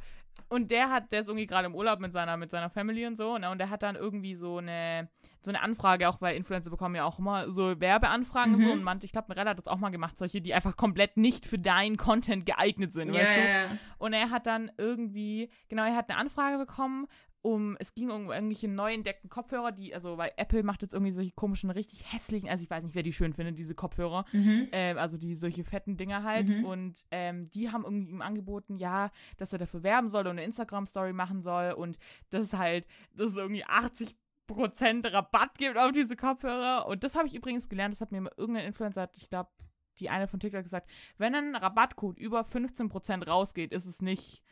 Und 0.48 0.70
der 0.70 0.88
hat, 0.88 1.12
der 1.12 1.20
ist 1.20 1.28
irgendwie 1.28 1.46
gerade 1.46 1.66
im 1.66 1.74
Urlaub 1.74 2.00
mit 2.00 2.14
seiner, 2.14 2.38
mit 2.38 2.50
seiner 2.50 2.70
Family 2.70 3.04
und 3.06 3.16
so, 3.16 3.36
ne? 3.36 3.50
Und 3.50 3.58
der 3.58 3.68
hat 3.68 3.82
dann 3.82 3.96
irgendwie 3.96 4.36
so 4.36 4.56
eine, 4.56 5.10
so 5.40 5.50
eine 5.50 5.62
Anfrage, 5.62 6.08
auch 6.08 6.20
weil 6.20 6.36
Influencer 6.36 6.70
bekommen 6.70 6.94
ja 6.94 7.04
auch 7.04 7.18
immer 7.18 7.50
so 7.50 7.80
Werbeanfragen 7.80 8.54
mhm. 8.54 8.58
und 8.58 8.66
so. 8.66 8.72
Und 8.72 8.82
man, 8.82 8.98
ich 9.02 9.12
glaube, 9.12 9.28
Mirella 9.28 9.50
hat 9.50 9.58
das 9.58 9.68
auch 9.68 9.78
mal 9.78 9.90
gemacht, 9.90 10.16
solche, 10.18 10.40
die 10.40 10.54
einfach 10.54 10.76
komplett 10.76 11.16
nicht 11.16 11.46
für 11.46 11.58
deinen 11.58 11.96
Content 11.96 12.46
geeignet 12.46 12.92
sind, 12.92 13.14
yeah. 13.14 13.20
weißt 13.20 13.38
du? 13.38 13.78
Und 13.98 14.12
er 14.12 14.30
hat 14.30 14.46
dann 14.46 14.70
irgendwie, 14.78 15.50
genau, 15.68 15.84
er 15.84 15.96
hat 15.96 16.10
eine 16.10 16.18
Anfrage 16.18 16.58
bekommen 16.58 17.06
um, 17.42 17.76
es 17.78 17.94
ging 17.94 18.10
um 18.10 18.30
irgendwelche 18.30 18.68
neu 18.68 18.92
entdeckten 18.92 19.30
Kopfhörer, 19.30 19.72
die, 19.72 19.94
also 19.94 20.18
weil 20.18 20.32
Apple 20.36 20.62
macht 20.62 20.82
jetzt 20.82 20.92
irgendwie 20.92 21.12
solche 21.12 21.32
komischen, 21.32 21.70
richtig 21.70 22.12
hässlichen, 22.12 22.48
also 22.48 22.64
ich 22.64 22.70
weiß 22.70 22.82
nicht, 22.82 22.94
wer 22.94 23.02
die 23.02 23.12
schön 23.12 23.32
findet, 23.32 23.58
diese 23.58 23.74
Kopfhörer, 23.74 24.24
mhm. 24.32 24.68
äh, 24.72 24.94
also 24.94 25.16
die 25.16 25.34
solche 25.34 25.64
fetten 25.64 25.96
Dinger 25.96 26.24
halt. 26.24 26.48
Mhm. 26.48 26.64
Und 26.64 27.04
ähm, 27.10 27.48
die 27.50 27.70
haben 27.70 27.84
irgendwie 27.84 28.10
ihm 28.10 28.22
angeboten, 28.22 28.76
ja, 28.76 29.10
dass 29.36 29.52
er 29.52 29.58
dafür 29.58 29.82
werben 29.82 30.08
soll 30.08 30.26
und 30.26 30.32
eine 30.32 30.44
Instagram-Story 30.44 31.12
machen 31.12 31.42
soll 31.42 31.72
und 31.72 31.98
das 32.30 32.42
ist 32.42 32.58
halt, 32.58 32.86
das 33.14 33.28
ist 33.28 33.36
irgendwie 33.36 33.64
80 33.64 34.16
Rabatt 34.50 35.58
gibt 35.58 35.76
auf 35.76 35.92
diese 35.92 36.16
Kopfhörer. 36.16 36.86
Und 36.86 37.04
das 37.04 37.14
habe 37.14 37.26
ich 37.26 37.34
übrigens 37.34 37.68
gelernt, 37.68 37.92
das 37.92 38.00
hat 38.00 38.12
mir 38.12 38.30
irgendein 38.36 38.66
Influencer, 38.66 39.10
ich 39.16 39.28
glaube, 39.28 39.50
die 39.98 40.10
eine 40.10 40.28
von 40.28 40.40
TikTok 40.40 40.62
gesagt, 40.62 40.88
wenn 41.16 41.34
ein 41.34 41.56
Rabattcode 41.56 42.18
über 42.18 42.42
15% 42.42 43.26
rausgeht, 43.26 43.72
ist 43.72 43.86
es 43.86 44.00
nicht 44.00 44.42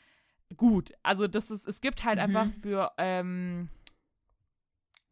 gut. 0.56 0.92
Also 1.02 1.26
das 1.26 1.50
ist, 1.50 1.66
es 1.66 1.80
gibt 1.80 2.04
halt 2.04 2.18
mhm. 2.18 2.24
einfach 2.24 2.52
für, 2.60 2.92
ähm, 2.98 3.68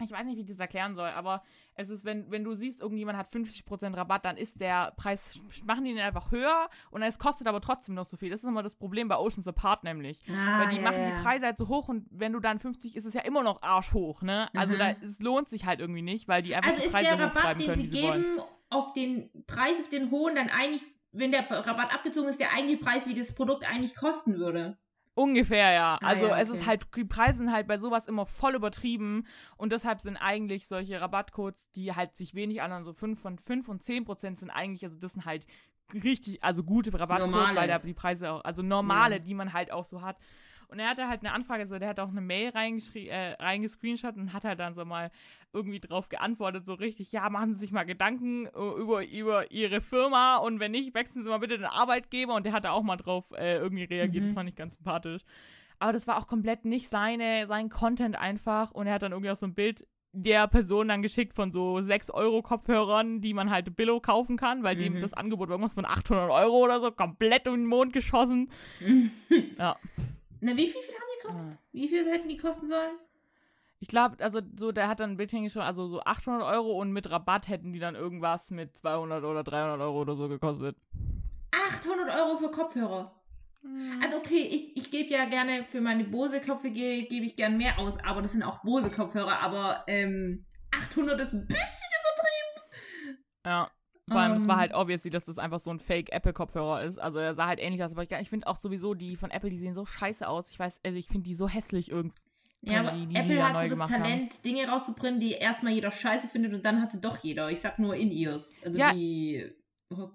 ich 0.02 0.10
weiß 0.10 0.24
nicht, 0.26 0.36
wie 0.36 0.40
ich 0.40 0.48
das 0.48 0.58
erklären 0.58 0.96
soll, 0.96 1.08
aber 1.08 1.42
es 1.76 1.88
ist, 1.88 2.04
wenn, 2.04 2.30
wenn 2.30 2.42
du 2.42 2.54
siehst, 2.54 2.80
irgendjemand 2.80 3.16
hat 3.16 3.30
50% 3.30 3.96
Rabatt, 3.96 4.24
dann 4.24 4.36
ist 4.36 4.60
der 4.60 4.92
Preis, 4.96 5.40
machen 5.64 5.84
die 5.84 5.92
den 5.92 6.02
einfach 6.02 6.32
höher 6.32 6.68
und 6.90 7.02
es 7.02 7.18
kostet 7.18 7.46
aber 7.46 7.60
trotzdem 7.60 7.94
noch 7.94 8.04
so 8.04 8.16
viel. 8.16 8.30
Das 8.30 8.42
ist 8.42 8.48
immer 8.48 8.62
das 8.62 8.74
Problem 8.74 9.08
bei 9.08 9.16
Oceans 9.16 9.46
Apart 9.46 9.84
nämlich. 9.84 10.20
Ah, 10.28 10.60
Weil 10.60 10.70
die 10.70 10.76
ja, 10.76 10.82
machen 10.82 11.00
ja. 11.00 11.16
die 11.16 11.22
Preise 11.22 11.46
halt 11.46 11.58
so 11.58 11.68
hoch 11.68 11.88
und 11.88 12.06
wenn 12.10 12.32
du 12.32 12.40
dann 12.40 12.58
50 12.58 12.96
ist 12.96 13.04
es 13.04 13.14
ja 13.14 13.20
immer 13.20 13.44
noch 13.44 13.62
arschhoch, 13.62 14.22
ne? 14.22 14.48
Also 14.54 14.74
mhm. 14.74 14.78
da, 14.78 14.90
es 14.90 15.20
lohnt 15.20 15.48
sich 15.48 15.64
halt 15.64 15.78
irgendwie 15.78 16.02
nicht, 16.02 16.26
weil 16.26 16.42
die 16.42 16.56
einfach 16.56 16.72
also 16.72 16.82
die 16.82 16.88
Preise 16.88 17.10
ist 17.10 17.18
der 17.18 17.26
Rabatt, 17.26 17.60
den 17.60 17.74
sie 17.76 17.88
geben, 17.88 18.08
wollen. 18.08 18.40
auf 18.70 18.92
den 18.94 19.46
Preis, 19.46 19.78
auf 19.80 19.88
den 19.88 20.10
hohen, 20.10 20.34
dann 20.34 20.48
eigentlich, 20.48 20.84
wenn 21.12 21.30
der 21.30 21.48
Rabatt 21.48 21.94
abgezogen 21.94 22.28
ist, 22.28 22.40
der 22.40 22.52
eigentliche 22.52 22.82
Preis, 22.82 23.06
wie 23.06 23.14
das 23.14 23.32
Produkt 23.32 23.64
eigentlich 23.68 23.94
kosten 23.94 24.38
würde. 24.38 24.76
Ungefähr, 25.14 25.72
ja. 25.72 25.98
Ah, 26.00 26.06
also 26.06 26.26
ja, 26.26 26.32
okay. 26.32 26.42
es 26.42 26.48
ist 26.48 26.66
halt, 26.66 26.88
die 26.96 27.04
Preise 27.04 27.38
sind 27.38 27.52
halt 27.52 27.68
bei 27.68 27.78
sowas 27.78 28.06
immer 28.06 28.26
voll 28.26 28.54
übertrieben 28.54 29.26
und 29.56 29.70
deshalb 29.70 30.00
sind 30.00 30.16
eigentlich 30.16 30.66
solche 30.66 31.00
Rabattcodes, 31.00 31.70
die 31.70 31.94
halt 31.94 32.16
sich 32.16 32.34
wenig 32.34 32.62
anderen, 32.62 32.84
so 32.84 32.92
5 32.92 33.20
von 33.20 33.38
5 33.38 33.68
und 33.68 33.82
10 33.82 34.04
Prozent 34.04 34.38
sind 34.38 34.50
eigentlich, 34.50 34.84
also 34.84 34.96
das 34.98 35.12
sind 35.12 35.24
halt 35.24 35.46
richtig, 35.92 36.42
also 36.42 36.64
gute 36.64 36.92
Rabattcodes, 36.92 37.30
normale. 37.30 37.56
weil 37.56 37.68
da 37.68 37.78
die 37.78 37.94
Preise 37.94 38.30
auch, 38.32 38.44
also 38.44 38.62
normale, 38.62 39.16
ja. 39.16 39.18
die 39.20 39.34
man 39.34 39.52
halt 39.52 39.70
auch 39.70 39.84
so 39.84 40.02
hat. 40.02 40.16
Und 40.68 40.78
er 40.78 40.88
hatte 40.88 41.08
halt 41.08 41.20
eine 41.20 41.32
Anfrage, 41.32 41.62
also 41.62 41.78
der 41.78 41.88
hat 41.88 42.00
auch 42.00 42.08
eine 42.08 42.20
Mail 42.20 42.52
äh, 42.54 43.32
reingescreenshot 43.42 44.16
und 44.16 44.32
hat 44.32 44.44
halt 44.44 44.60
dann 44.60 44.74
so 44.74 44.84
mal 44.84 45.10
irgendwie 45.52 45.80
drauf 45.80 46.08
geantwortet, 46.08 46.64
so 46.64 46.74
richtig, 46.74 47.12
ja, 47.12 47.28
machen 47.30 47.54
Sie 47.54 47.60
sich 47.60 47.72
mal 47.72 47.84
Gedanken 47.84 48.46
äh, 48.46 48.80
über, 48.80 49.06
über 49.06 49.50
Ihre 49.50 49.80
Firma 49.80 50.36
und 50.36 50.60
wenn 50.60 50.72
nicht, 50.72 50.94
wechseln 50.94 51.22
Sie 51.22 51.30
mal 51.30 51.38
bitte 51.38 51.58
den 51.58 51.66
Arbeitgeber. 51.66 52.34
Und 52.34 52.46
der 52.46 52.52
hat 52.52 52.64
da 52.64 52.72
auch 52.72 52.82
mal 52.82 52.96
drauf 52.96 53.24
äh, 53.36 53.56
irgendwie 53.56 53.84
reagiert, 53.84 54.24
mhm. 54.24 54.28
das 54.28 54.34
fand 54.34 54.48
ich 54.48 54.56
ganz 54.56 54.74
sympathisch. 54.76 55.22
Aber 55.78 55.92
das 55.92 56.06
war 56.06 56.18
auch 56.18 56.26
komplett 56.26 56.64
nicht 56.64 56.88
seine, 56.88 57.46
sein 57.46 57.68
Content 57.68 58.16
einfach. 58.16 58.70
Und 58.70 58.86
er 58.86 58.94
hat 58.94 59.02
dann 59.02 59.12
irgendwie 59.12 59.30
auch 59.30 59.36
so 59.36 59.46
ein 59.46 59.54
Bild 59.54 59.86
der 60.14 60.46
Person 60.46 60.88
dann 60.88 61.02
geschickt 61.02 61.34
von 61.34 61.50
so 61.50 61.82
6 61.82 62.10
Euro 62.10 62.40
Kopfhörern, 62.40 63.20
die 63.20 63.34
man 63.34 63.50
halt 63.50 63.76
Billo 63.76 64.00
kaufen 64.00 64.36
kann, 64.36 64.62
weil 64.62 64.76
mhm. 64.76 64.80
dem 64.80 65.00
das 65.00 65.12
Angebot 65.12 65.50
irgendwas 65.50 65.74
von 65.74 65.84
800 65.84 66.30
Euro 66.30 66.58
oder 66.58 66.80
so 66.80 66.92
komplett 66.92 67.48
um 67.48 67.54
den 67.54 67.66
Mond 67.66 67.92
geschossen. 67.92 68.48
ja. 69.58 69.76
Na, 70.44 70.54
wie 70.58 70.68
viel, 70.68 70.82
viel 70.82 70.94
haben 70.94 71.08
die 71.10 71.22
gekostet? 71.22 71.52
Ja. 71.52 71.58
Wie 71.72 71.88
viel 71.88 72.12
hätten 72.12 72.28
die 72.28 72.36
kosten 72.36 72.68
sollen? 72.68 72.98
Ich 73.80 73.88
glaube, 73.88 74.22
also 74.22 74.40
so, 74.56 74.72
der 74.72 74.88
hat 74.88 75.00
dann 75.00 75.12
ein 75.12 75.16
Bild 75.16 75.30
hingeschrieben, 75.30 75.66
also 75.66 75.88
so 75.88 76.02
800 76.02 76.42
Euro 76.42 76.78
und 76.80 76.92
mit 76.92 77.10
Rabatt 77.10 77.48
hätten 77.48 77.72
die 77.72 77.78
dann 77.78 77.94
irgendwas 77.94 78.50
mit 78.50 78.76
200 78.76 79.24
oder 79.24 79.42
300 79.42 79.80
Euro 79.80 80.02
oder 80.02 80.16
so 80.16 80.28
gekostet. 80.28 80.76
800 81.52 82.14
Euro 82.14 82.36
für 82.36 82.50
Kopfhörer. 82.50 83.14
Mhm. 83.62 84.02
Also 84.02 84.18
okay, 84.18 84.42
ich, 84.42 84.76
ich 84.76 84.90
gebe 84.90 85.10
ja 85.10 85.24
gerne 85.24 85.64
für 85.64 85.80
meine 85.80 86.04
Bose-Kopfhörer 86.04 86.72
gebe 86.72 87.24
ich 87.24 87.36
gern 87.36 87.56
mehr 87.56 87.78
aus, 87.78 87.98
aber 88.04 88.20
das 88.20 88.32
sind 88.32 88.42
auch 88.42 88.62
Bose-Kopfhörer, 88.62 89.40
aber 89.40 89.84
ähm, 89.86 90.44
800 90.72 91.20
ist 91.20 91.32
ein 91.32 91.46
bisschen 91.46 91.62
übertrieben. 92.00 93.18
Ja. 93.46 93.70
Vor 94.08 94.20
allem, 94.20 94.32
es 94.34 94.46
war 94.46 94.56
ähm. 94.56 94.60
halt 94.60 94.74
obviously, 94.74 95.10
dass 95.10 95.24
das 95.24 95.38
einfach 95.38 95.60
so 95.60 95.70
ein 95.70 95.80
Fake-Apple-Kopfhörer 95.80 96.82
ist. 96.82 96.98
Also 96.98 97.18
er 97.18 97.34
sah 97.34 97.46
halt 97.46 97.58
ähnlich 97.58 97.82
aus, 97.82 97.92
aber 97.92 98.02
ich, 98.02 98.10
ich 98.10 98.28
finde 98.28 98.46
auch 98.46 98.56
sowieso 98.56 98.94
die 98.94 99.16
von 99.16 99.30
Apple, 99.30 99.50
die 99.50 99.58
sehen 99.58 99.74
so 99.74 99.86
scheiße 99.86 100.28
aus. 100.28 100.50
Ich 100.50 100.58
weiß, 100.58 100.80
also 100.84 100.98
ich 100.98 101.06
finde 101.06 101.24
die 101.24 101.34
so 101.34 101.48
hässlich 101.48 101.90
irgendwie. 101.90 102.20
Ja, 102.60 102.80
aber 102.80 102.92
die, 102.92 103.06
die 103.06 103.16
Apple 103.16 103.46
hat 103.46 103.60
so 103.60 103.76
das 103.76 103.88
Talent, 103.90 104.32
haben. 104.32 104.42
Dinge 104.42 104.68
rauszubringen, 104.68 105.20
die 105.20 105.32
erstmal 105.32 105.72
jeder 105.72 105.90
scheiße 105.90 106.28
findet 106.28 106.54
und 106.54 106.64
dann 106.64 106.80
hat 106.80 106.92
sie 106.92 107.00
doch 107.00 107.18
jeder. 107.22 107.50
Ich 107.50 107.60
sag 107.60 107.78
nur 107.78 107.94
In-Ears. 107.94 108.52
Also 108.64 108.78
ja. 108.78 108.92
die, 108.92 109.50
oh 109.90 110.08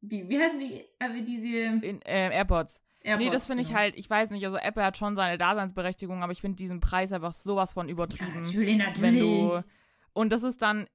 die, 0.00 0.28
wie 0.28 0.38
heißen 0.38 0.58
die, 0.58 0.80
äh, 0.98 1.22
diese... 1.22 1.86
In, 1.86 2.02
äh, 2.02 2.30
AirPods. 2.30 2.80
AirPods. 3.02 3.24
Nee, 3.24 3.30
das 3.30 3.46
finde 3.46 3.64
genau. 3.64 3.74
ich 3.74 3.78
halt, 3.78 3.96
ich 3.96 4.08
weiß 4.08 4.30
nicht, 4.30 4.44
also 4.44 4.56
Apple 4.56 4.82
hat 4.82 4.96
schon 4.96 5.14
seine 5.14 5.36
Daseinsberechtigung, 5.36 6.22
aber 6.22 6.32
ich 6.32 6.40
finde 6.40 6.56
diesen 6.56 6.80
Preis 6.80 7.12
einfach 7.12 7.34
sowas 7.34 7.72
von 7.72 7.88
übertrieben. 7.88 8.32
Ja, 8.34 8.40
natürlich, 8.40 8.76
natürlich. 8.76 9.02
Wenn 9.02 9.18
du, 9.18 9.62
und 10.14 10.30
das 10.30 10.42
ist 10.42 10.62
dann, 10.62 10.86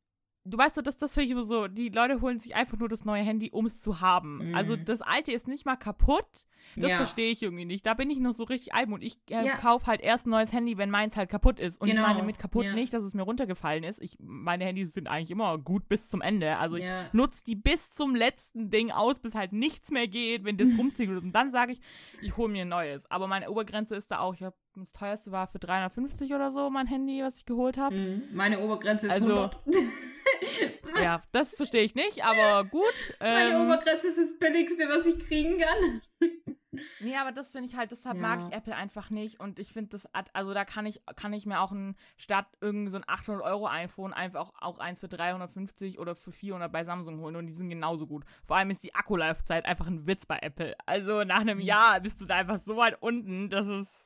du 0.46 0.58
weißt 0.58 0.76
so, 0.76 0.82
das, 0.82 0.98
das 0.98 1.14
finde 1.14 1.40
ich 1.40 1.48
so, 1.48 1.68
die 1.68 1.90
Leute 1.90 2.22
holen 2.22 2.40
sich 2.40 2.56
einfach 2.56 2.78
nur 2.78 2.88
das 2.88 3.04
neue 3.04 3.24
Handy, 3.24 3.50
um 3.52 3.66
es 3.66 3.82
zu 3.82 4.00
haben. 4.00 4.50
Mhm. 4.50 4.56
Also 4.56 4.76
das 4.76 5.02
alte 5.02 5.32
ist 5.32 5.48
nicht 5.48 5.66
mal 5.66 5.76
kaputt. 5.76 6.28
Das 6.76 6.92
ja. 6.92 6.98
verstehe 6.98 7.32
ich 7.32 7.44
irgendwie 7.44 7.66
nicht. 7.66 7.86
Da 7.86 7.94
bin 7.94 8.10
ich 8.10 8.20
noch 8.20 8.34
so 8.34 8.44
richtig 8.44 8.74
albern 8.74 8.96
und 8.96 9.04
ich 9.04 9.20
äh, 9.30 9.46
ja. 9.46 9.56
kaufe 9.56 9.86
halt 9.86 10.02
erst 10.02 10.26
ein 10.26 10.32
neues 10.32 10.52
Handy, 10.52 10.78
wenn 10.78 10.90
meins 10.90 11.16
halt 11.16 11.30
kaputt 11.30 11.60
ist. 11.60 11.80
Und 11.80 11.90
genau. 11.90 12.02
ich 12.02 12.08
meine 12.08 12.24
mit 12.24 12.40
kaputt 12.40 12.66
ja. 12.66 12.74
nicht, 12.74 12.94
dass 12.94 13.04
es 13.04 13.14
mir 13.14 13.22
runtergefallen 13.22 13.84
ist. 13.84 14.02
Ich, 14.02 14.18
meine 14.20 14.66
Handys 14.66 14.94
sind 14.94 15.08
eigentlich 15.08 15.32
immer 15.32 15.58
gut 15.58 15.88
bis 15.88 16.10
zum 16.10 16.22
Ende. 16.22 16.58
Also 16.58 16.76
ich 16.78 16.86
nutze 17.14 17.44
die 17.44 17.56
bis 17.56 17.94
zum 17.94 18.16
letzten 18.16 18.70
Ding 18.70 18.92
aus, 18.92 19.20
bis 19.20 19.36
halt 19.36 19.54
nichts 19.54 19.92
mehr 19.92 20.08
geht, 20.08 20.44
wenn 20.44 20.58
das 20.58 20.70
rumzieht. 20.78 21.10
Und 21.10 21.34
dann 21.34 21.52
sage 21.52 21.74
ich, 21.74 21.82
ich 22.22 22.36
hole 22.36 22.52
mir 22.52 22.64
ein 22.64 22.70
neues. 22.70 23.10
Aber 23.10 23.28
meine 23.28 23.50
Obergrenze 23.50 23.96
ist 23.96 24.12
da 24.12 24.20
auch, 24.20 24.34
ich 24.34 24.44
habe 24.44 24.56
das 24.84 24.92
teuerste 24.94 25.32
war 25.32 25.48
für 25.48 25.60
350 25.60 26.34
oder 26.34 26.52
so 26.52 26.70
mein 26.70 26.88
Handy, 26.88 27.22
was 27.24 27.38
ich 27.38 27.46
geholt 27.46 27.78
habe. 27.78 27.96
Mhm. 27.96 28.24
Meine 28.34 28.60
Obergrenze 28.60 29.08
ist 29.08 29.12
also, 29.12 29.28
100. 29.28 29.58
ja, 31.02 31.22
das 31.32 31.56
verstehe 31.56 31.84
ich 31.84 31.96
nicht, 31.96 32.24
aber 32.24 32.68
gut. 32.68 32.94
Meine 33.20 33.56
ähm, 33.56 33.62
Obergrenze 33.62 34.08
ist 34.08 34.20
das 34.20 34.38
billigste, 34.40 34.88
was 34.90 35.06
ich 35.06 35.20
kriegen 35.20 35.60
kann. 35.60 36.02
Nee, 37.00 37.16
aber 37.16 37.32
das 37.32 37.52
finde 37.52 37.70
ich 37.70 37.76
halt, 37.76 37.92
deshalb 37.92 38.16
ja. 38.16 38.22
mag 38.22 38.42
ich 38.42 38.52
Apple 38.52 38.76
einfach 38.76 39.10
nicht. 39.10 39.40
Und 39.40 39.60
ich 39.60 39.72
finde 39.72 39.92
das, 39.92 40.08
also 40.34 40.54
da 40.54 40.66
kann 40.66 40.86
ich, 40.86 41.02
kann 41.16 41.34
ich 41.34 41.46
mir 41.46 41.62
auch 41.62 41.72
ein, 41.72 41.96
statt 42.18 42.48
irgendwie 42.62 42.90
so 42.90 42.98
ein 42.98 43.04
800 43.08 43.44
Euro 43.44 43.68
iPhone 43.68 44.14
einfach 44.14 44.42
auch, 44.42 44.54
auch 44.60 44.80
eins 44.80 45.00
für 45.00 45.08
350 45.08 46.00
oder 46.00 46.16
für 46.16 46.32
400 46.32 46.72
bei 46.72 46.84
Samsung 46.84 47.20
holen. 47.20 47.36
Und 47.36 47.48
die 47.48 47.54
sind 47.54 47.70
genauso 47.70 48.08
gut. 48.08 48.26
Vor 48.44 48.58
allem 48.58 48.70
ist 48.70 48.84
die 48.84 48.96
Akkulaufzeit 48.96 49.66
einfach 49.66 49.88
ein 49.88 50.08
Witz 50.08 50.26
bei 50.26 50.40
Apple. 50.42 50.76
Also 50.86 51.24
nach 51.24 51.40
einem 51.40 51.60
mhm. 51.60 51.66
Jahr 51.66 52.00
bist 52.00 52.22
du 52.22 52.26
da 52.26 52.36
einfach 52.36 52.60
so 52.60 52.78
weit 52.78 53.02
unten, 53.02 53.50
das 53.50 53.68
ist. 53.68 54.05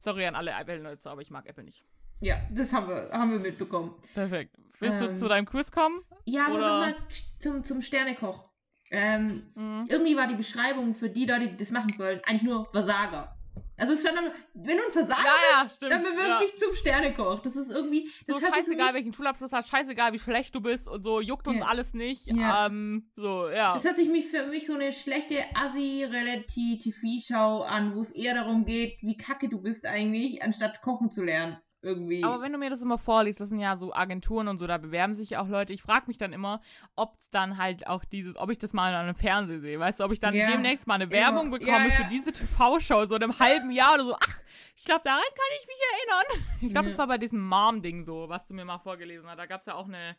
Sorry 0.00 0.26
an 0.26 0.34
alle 0.34 0.52
Apple-Leute, 0.52 1.10
aber 1.10 1.22
ich 1.22 1.30
mag 1.30 1.46
Apple 1.46 1.64
nicht. 1.64 1.84
Ja, 2.20 2.36
das 2.50 2.72
haben 2.72 2.88
wir, 2.88 3.10
haben 3.12 3.30
wir 3.30 3.38
mitbekommen. 3.38 3.94
Perfekt. 4.14 4.56
Willst 4.78 5.00
ähm, 5.00 5.08
du 5.08 5.16
zu 5.16 5.28
deinem 5.28 5.46
Quiz 5.46 5.70
kommen? 5.70 6.02
Ja, 6.24 6.46
aber 6.46 6.58
nochmal 6.58 6.96
zum, 7.38 7.62
zum 7.64 7.82
Sternekoch. 7.82 8.48
Ähm, 8.90 9.42
mhm. 9.54 9.86
Irgendwie 9.88 10.16
war 10.16 10.26
die 10.26 10.34
Beschreibung 10.34 10.94
für 10.94 11.10
die 11.10 11.26
Leute, 11.26 11.48
die 11.48 11.56
das 11.56 11.70
machen 11.70 11.90
wollen, 11.98 12.20
eigentlich 12.24 12.42
nur 12.42 12.66
Versager. 12.70 13.36
Also 13.78 13.94
es 13.94 14.00
stand 14.00 14.16
dann, 14.16 14.32
wenn 14.54 14.78
du 14.78 14.84
ein 14.84 14.90
Versager 14.90 15.28
ja, 15.52 15.64
bist, 15.64 15.82
ja, 15.82 15.90
dann 15.90 16.02
bewirb 16.02 16.40
dich 16.40 16.52
ja. 16.52 16.58
zum 16.58 16.74
Sternekoch. 16.74 17.42
Das 17.42 17.56
ist 17.56 17.70
irgendwie. 17.70 18.10
Das 18.26 18.38
so 18.38 18.46
scheißegal, 18.46 18.94
welchen 18.94 19.12
Schulabschluss 19.12 19.52
hast, 19.52 19.68
scheißegal, 19.68 20.12
wie 20.12 20.18
schlecht 20.18 20.54
du 20.54 20.60
bist 20.60 20.88
und 20.88 21.02
so, 21.02 21.20
juckt 21.20 21.46
uns 21.46 21.62
alles 21.62 21.94
nicht. 21.94 22.28
Ähm, 22.28 23.10
so, 23.16 23.48
ja. 23.48 23.74
Das 23.74 23.84
hört 23.84 23.96
sich 23.96 24.08
mich 24.08 24.26
für 24.26 24.46
mich 24.46 24.66
so 24.66 24.74
eine 24.74 24.92
schlechte 24.92 25.44
Assi-Reality-TV-Show 25.54 27.62
an, 27.62 27.94
wo 27.94 28.00
es 28.00 28.10
eher 28.10 28.34
darum 28.34 28.64
geht, 28.64 28.98
wie 29.02 29.16
kacke 29.16 29.48
du 29.48 29.60
bist 29.60 29.86
eigentlich, 29.86 30.42
anstatt 30.42 30.80
kochen 30.80 31.10
zu 31.10 31.22
lernen 31.22 31.58
irgendwie. 31.86 32.22
Aber 32.24 32.42
wenn 32.42 32.52
du 32.52 32.58
mir 32.58 32.68
das 32.68 32.82
immer 32.82 32.98
vorliest, 32.98 33.40
das 33.40 33.48
sind 33.48 33.60
ja 33.60 33.76
so 33.76 33.94
Agenturen 33.94 34.48
und 34.48 34.58
so, 34.58 34.66
da 34.66 34.76
bewerben 34.76 35.14
sich 35.14 35.30
ja 35.30 35.40
auch 35.40 35.48
Leute. 35.48 35.72
Ich 35.72 35.82
frage 35.82 36.04
mich 36.06 36.18
dann 36.18 36.32
immer, 36.32 36.60
ob 36.96 37.16
es 37.18 37.30
dann 37.30 37.56
halt 37.56 37.86
auch 37.86 38.04
dieses, 38.04 38.36
ob 38.36 38.50
ich 38.50 38.58
das 38.58 38.72
mal 38.72 38.92
an 38.92 39.06
einem 39.06 39.14
Fernsehen 39.14 39.60
sehe, 39.60 39.78
weißt 39.78 40.00
du, 40.00 40.04
ob 40.04 40.12
ich 40.12 40.20
dann 40.20 40.34
ja. 40.34 40.50
demnächst 40.50 40.86
mal 40.86 40.94
eine 40.94 41.10
Werbung 41.10 41.52
ja. 41.52 41.58
bekomme 41.58 41.88
ja, 41.88 41.94
für 41.94 42.10
diese 42.10 42.32
TV-Show, 42.32 43.06
so 43.06 43.16
in 43.16 43.22
einem 43.22 43.38
halben 43.38 43.70
Jahr 43.70 43.94
oder 43.94 44.04
so. 44.04 44.14
Ach, 44.14 44.38
ich 44.76 44.84
glaube, 44.84 45.02
daran 45.04 45.22
kann 45.22 45.58
ich 45.60 45.66
mich 45.66 45.76
erinnern. 45.92 46.48
Ich 46.60 46.72
glaube, 46.72 46.88
das 46.88 46.98
war 46.98 47.06
bei 47.06 47.18
diesem 47.18 47.46
Mom-Ding 47.46 48.02
so, 48.02 48.28
was 48.28 48.44
du 48.46 48.54
mir 48.54 48.64
mal 48.64 48.78
vorgelesen 48.78 49.28
hast. 49.28 49.38
Da 49.38 49.46
gab 49.46 49.60
es 49.60 49.66
ja 49.66 49.74
auch 49.74 49.86
eine 49.86 50.16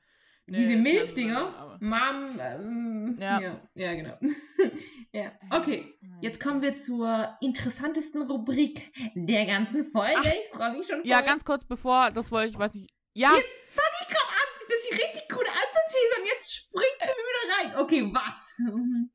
diese 0.48 0.76
Milchdinger. 0.78 1.78
Mom. 1.80 2.40
Ähm, 2.40 3.18
ja. 3.20 3.40
ja. 3.40 3.62
ja. 3.76 3.94
genau. 3.94 4.18
ja. 5.12 5.32
Okay, 5.52 5.94
jetzt 6.22 6.42
kommen 6.42 6.62
wir 6.62 6.78
zur 6.78 7.38
interessantesten 7.42 8.22
Rubrik 8.24 8.92
der 9.16 9.46
ganzen 9.46 9.92
Folge. 9.92 10.16
Ach, 10.18 10.26
ich 10.26 10.58
freue 10.58 10.72
mich 10.72 10.88
schon. 10.88 11.02
Voll. 11.02 11.08
Ja, 11.08 11.22
ganz 11.22 11.46
kurz 11.46 11.66
bevor, 11.66 12.12
das 12.12 12.32
wollte 12.32 12.50
ich, 12.50 12.58
weiß 12.58 12.74
nicht. 12.74 12.90
Ja. 13.14 13.36
Jetzt 13.36 13.50
fange 13.76 13.98
ich 14.02 14.08
gerade 14.08 14.30
an, 14.30 14.68
das 14.70 14.78
ist 14.80 14.92
richtig 14.92 15.30
gut 15.30 15.46
anzuteasern. 15.46 16.26
Jetzt 16.34 16.56
springt 16.56 16.98
sie 17.02 17.08
wieder 17.08 17.76
rein. 17.76 17.84
Okay, 17.84 18.10
was? 18.14 18.48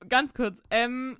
ganz 0.08 0.34
kurz. 0.34 0.62
Ähm, 0.70 1.18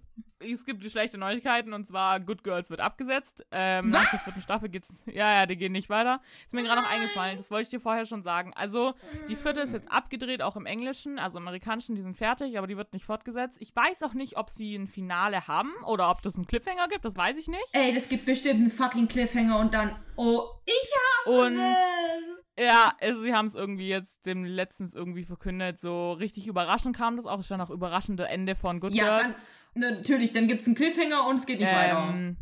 es 0.50 0.64
gibt 0.64 0.82
die 0.84 0.90
schlechte 0.90 1.18
Neuigkeiten 1.18 1.72
und 1.72 1.86
zwar 1.86 2.20
Good 2.20 2.44
Girls 2.44 2.70
wird 2.70 2.80
abgesetzt. 2.80 3.44
Ähm, 3.50 3.90
nach 3.90 4.10
der 4.10 4.18
vierten 4.18 4.42
Staffel 4.42 4.68
geht's. 4.68 4.88
Ja, 5.06 5.36
ja, 5.38 5.46
die 5.46 5.56
gehen 5.56 5.72
nicht 5.72 5.90
weiter. 5.90 6.20
Ist 6.44 6.54
mir 6.54 6.62
gerade 6.62 6.82
noch 6.82 6.90
eingefallen, 6.90 7.36
das 7.36 7.50
wollte 7.50 7.62
ich 7.62 7.68
dir 7.68 7.80
vorher 7.80 8.06
schon 8.06 8.22
sagen. 8.22 8.52
Also, 8.54 8.94
die 9.28 9.36
vierte 9.36 9.60
ist 9.60 9.72
jetzt 9.72 9.90
abgedreht, 9.90 10.42
auch 10.42 10.56
im 10.56 10.66
Englischen, 10.66 11.18
also 11.18 11.38
im 11.38 11.46
Amerikanischen, 11.46 11.94
die 11.94 12.02
sind 12.02 12.16
fertig, 12.16 12.58
aber 12.58 12.66
die 12.66 12.76
wird 12.76 12.92
nicht 12.92 13.04
fortgesetzt. 13.04 13.58
Ich 13.60 13.74
weiß 13.74 14.02
auch 14.02 14.14
nicht, 14.14 14.36
ob 14.36 14.50
sie 14.50 14.74
ein 14.74 14.86
Finale 14.86 15.46
haben 15.46 15.72
oder 15.86 16.10
ob 16.10 16.22
das 16.22 16.36
einen 16.36 16.46
Cliffhanger 16.46 16.88
gibt, 16.88 17.04
das 17.04 17.16
weiß 17.16 17.36
ich 17.36 17.48
nicht. 17.48 17.68
Ey, 17.72 17.94
das 17.94 18.08
gibt 18.08 18.26
bestimmt 18.26 18.60
einen 18.60 18.70
fucking 18.70 19.08
Cliffhanger 19.08 19.58
und 19.58 19.74
dann, 19.74 19.96
oh, 20.16 20.42
ich 20.64 20.90
hasse 21.24 21.30
und, 21.30 21.58
es. 21.58 22.42
Ja, 22.58 22.92
also 23.00 23.22
sie 23.22 23.32
haben 23.32 23.46
es 23.46 23.54
irgendwie 23.54 23.88
jetzt 23.88 24.26
dem 24.26 24.44
letztens 24.44 24.94
irgendwie 24.94 25.24
verkündet, 25.24 25.78
so 25.78 26.12
richtig 26.12 26.46
überraschend 26.46 26.96
kam 26.96 27.16
das 27.16 27.24
auch, 27.24 27.40
ist 27.40 27.46
schon 27.46 27.60
auch 27.60 27.70
überraschende 27.70 28.28
Ende 28.28 28.54
von 28.54 28.78
Good 28.78 28.92
ja, 28.92 29.04
Girls. 29.04 29.22
Dann, 29.22 29.34
natürlich, 29.74 30.32
dann 30.32 30.48
gibt 30.48 30.62
es 30.62 30.66
einen 30.66 30.76
Cliffhanger 30.76 31.26
und 31.26 31.36
es 31.36 31.46
geht 31.46 31.58
nicht 31.58 31.68
ähm, 31.68 31.74
weiter. 31.74 32.36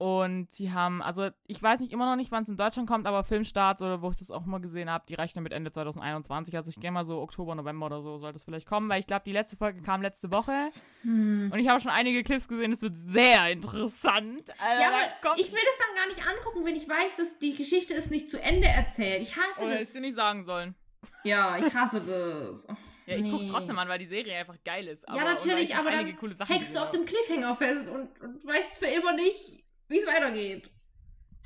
Und 0.00 0.52
sie 0.52 0.70
haben, 0.70 1.02
also 1.02 1.30
ich 1.48 1.60
weiß 1.60 1.80
nicht 1.80 1.92
immer 1.92 2.08
noch 2.08 2.14
nicht, 2.14 2.30
wann 2.30 2.44
es 2.44 2.48
in 2.48 2.56
Deutschland 2.56 2.88
kommt, 2.88 3.08
aber 3.08 3.24
Filmstarts 3.24 3.82
oder 3.82 4.00
wo 4.00 4.10
ich 4.12 4.16
das 4.16 4.30
auch 4.30 4.46
mal 4.46 4.60
gesehen 4.60 4.88
habe, 4.88 5.04
die 5.08 5.14
rechnen 5.14 5.42
mit 5.42 5.52
Ende 5.52 5.72
2021. 5.72 6.56
Also 6.56 6.70
ich 6.70 6.78
gehe 6.78 6.92
mal 6.92 7.04
so 7.04 7.20
Oktober, 7.20 7.56
November 7.56 7.86
oder 7.86 8.00
so 8.00 8.18
sollte 8.18 8.36
es 8.36 8.44
vielleicht 8.44 8.68
kommen, 8.68 8.88
weil 8.88 9.00
ich 9.00 9.08
glaube, 9.08 9.22
die 9.26 9.32
letzte 9.32 9.56
Folge 9.56 9.82
kam 9.82 10.00
letzte 10.00 10.30
Woche. 10.30 10.70
Hm. 11.02 11.50
Und 11.52 11.58
ich 11.58 11.68
habe 11.68 11.80
schon 11.80 11.90
einige 11.90 12.22
Clips 12.22 12.46
gesehen, 12.46 12.70
es 12.70 12.80
wird 12.80 12.96
sehr 12.96 13.50
interessant. 13.50 14.44
Also, 14.60 14.82
Ja, 14.82 14.88
aber 14.88 15.36
ich 15.36 15.50
will 15.50 15.58
das 15.66 15.86
dann 15.86 15.96
gar 15.96 16.06
nicht 16.06 16.24
angucken, 16.24 16.64
wenn 16.64 16.76
ich 16.76 16.88
weiß, 16.88 17.16
dass 17.16 17.38
die 17.40 17.56
Geschichte 17.56 17.94
ist 17.94 18.12
nicht 18.12 18.30
zu 18.30 18.40
Ende 18.40 18.68
erzählt. 18.68 19.22
Ich 19.22 19.36
hasse 19.36 19.64
oder 19.64 19.78
das. 19.78 19.88
ich 19.88 19.92
dir 19.92 20.00
nicht 20.00 20.14
sagen 20.14 20.44
sollen. 20.44 20.76
Ja, 21.24 21.58
ich 21.58 21.74
hasse 21.74 22.00
das. 22.00 22.68
Ja, 23.08 23.16
ich 23.16 23.22
Nee. 23.24 23.48
trotzdem 23.50 23.78
an, 23.78 23.88
weil 23.88 23.98
die 23.98 24.06
Serie 24.06 24.36
einfach 24.36 24.56
geil 24.64 24.86
ist. 24.86 25.08
Aber, 25.08 25.16
Ja, 25.18 25.24
natürlich, 25.24 25.70
ich 25.70 25.76
aber 25.76 25.88
einige 25.88 26.10
dann 26.10 26.18
coole 26.20 26.34
Sachen 26.34 26.52
hängst 26.54 26.74
du 26.76 26.80
auf 26.80 26.90
dem 26.90 27.06
Cliffhanger 27.06 27.54
fest 27.56 27.88
und, 27.88 28.20
und 28.20 28.44
weißt 28.46 28.78
für 28.78 28.86
immer 28.86 29.14
nicht, 29.14 29.64
wie 29.88 29.98
es 29.98 30.06
weitergeht. 30.06 30.70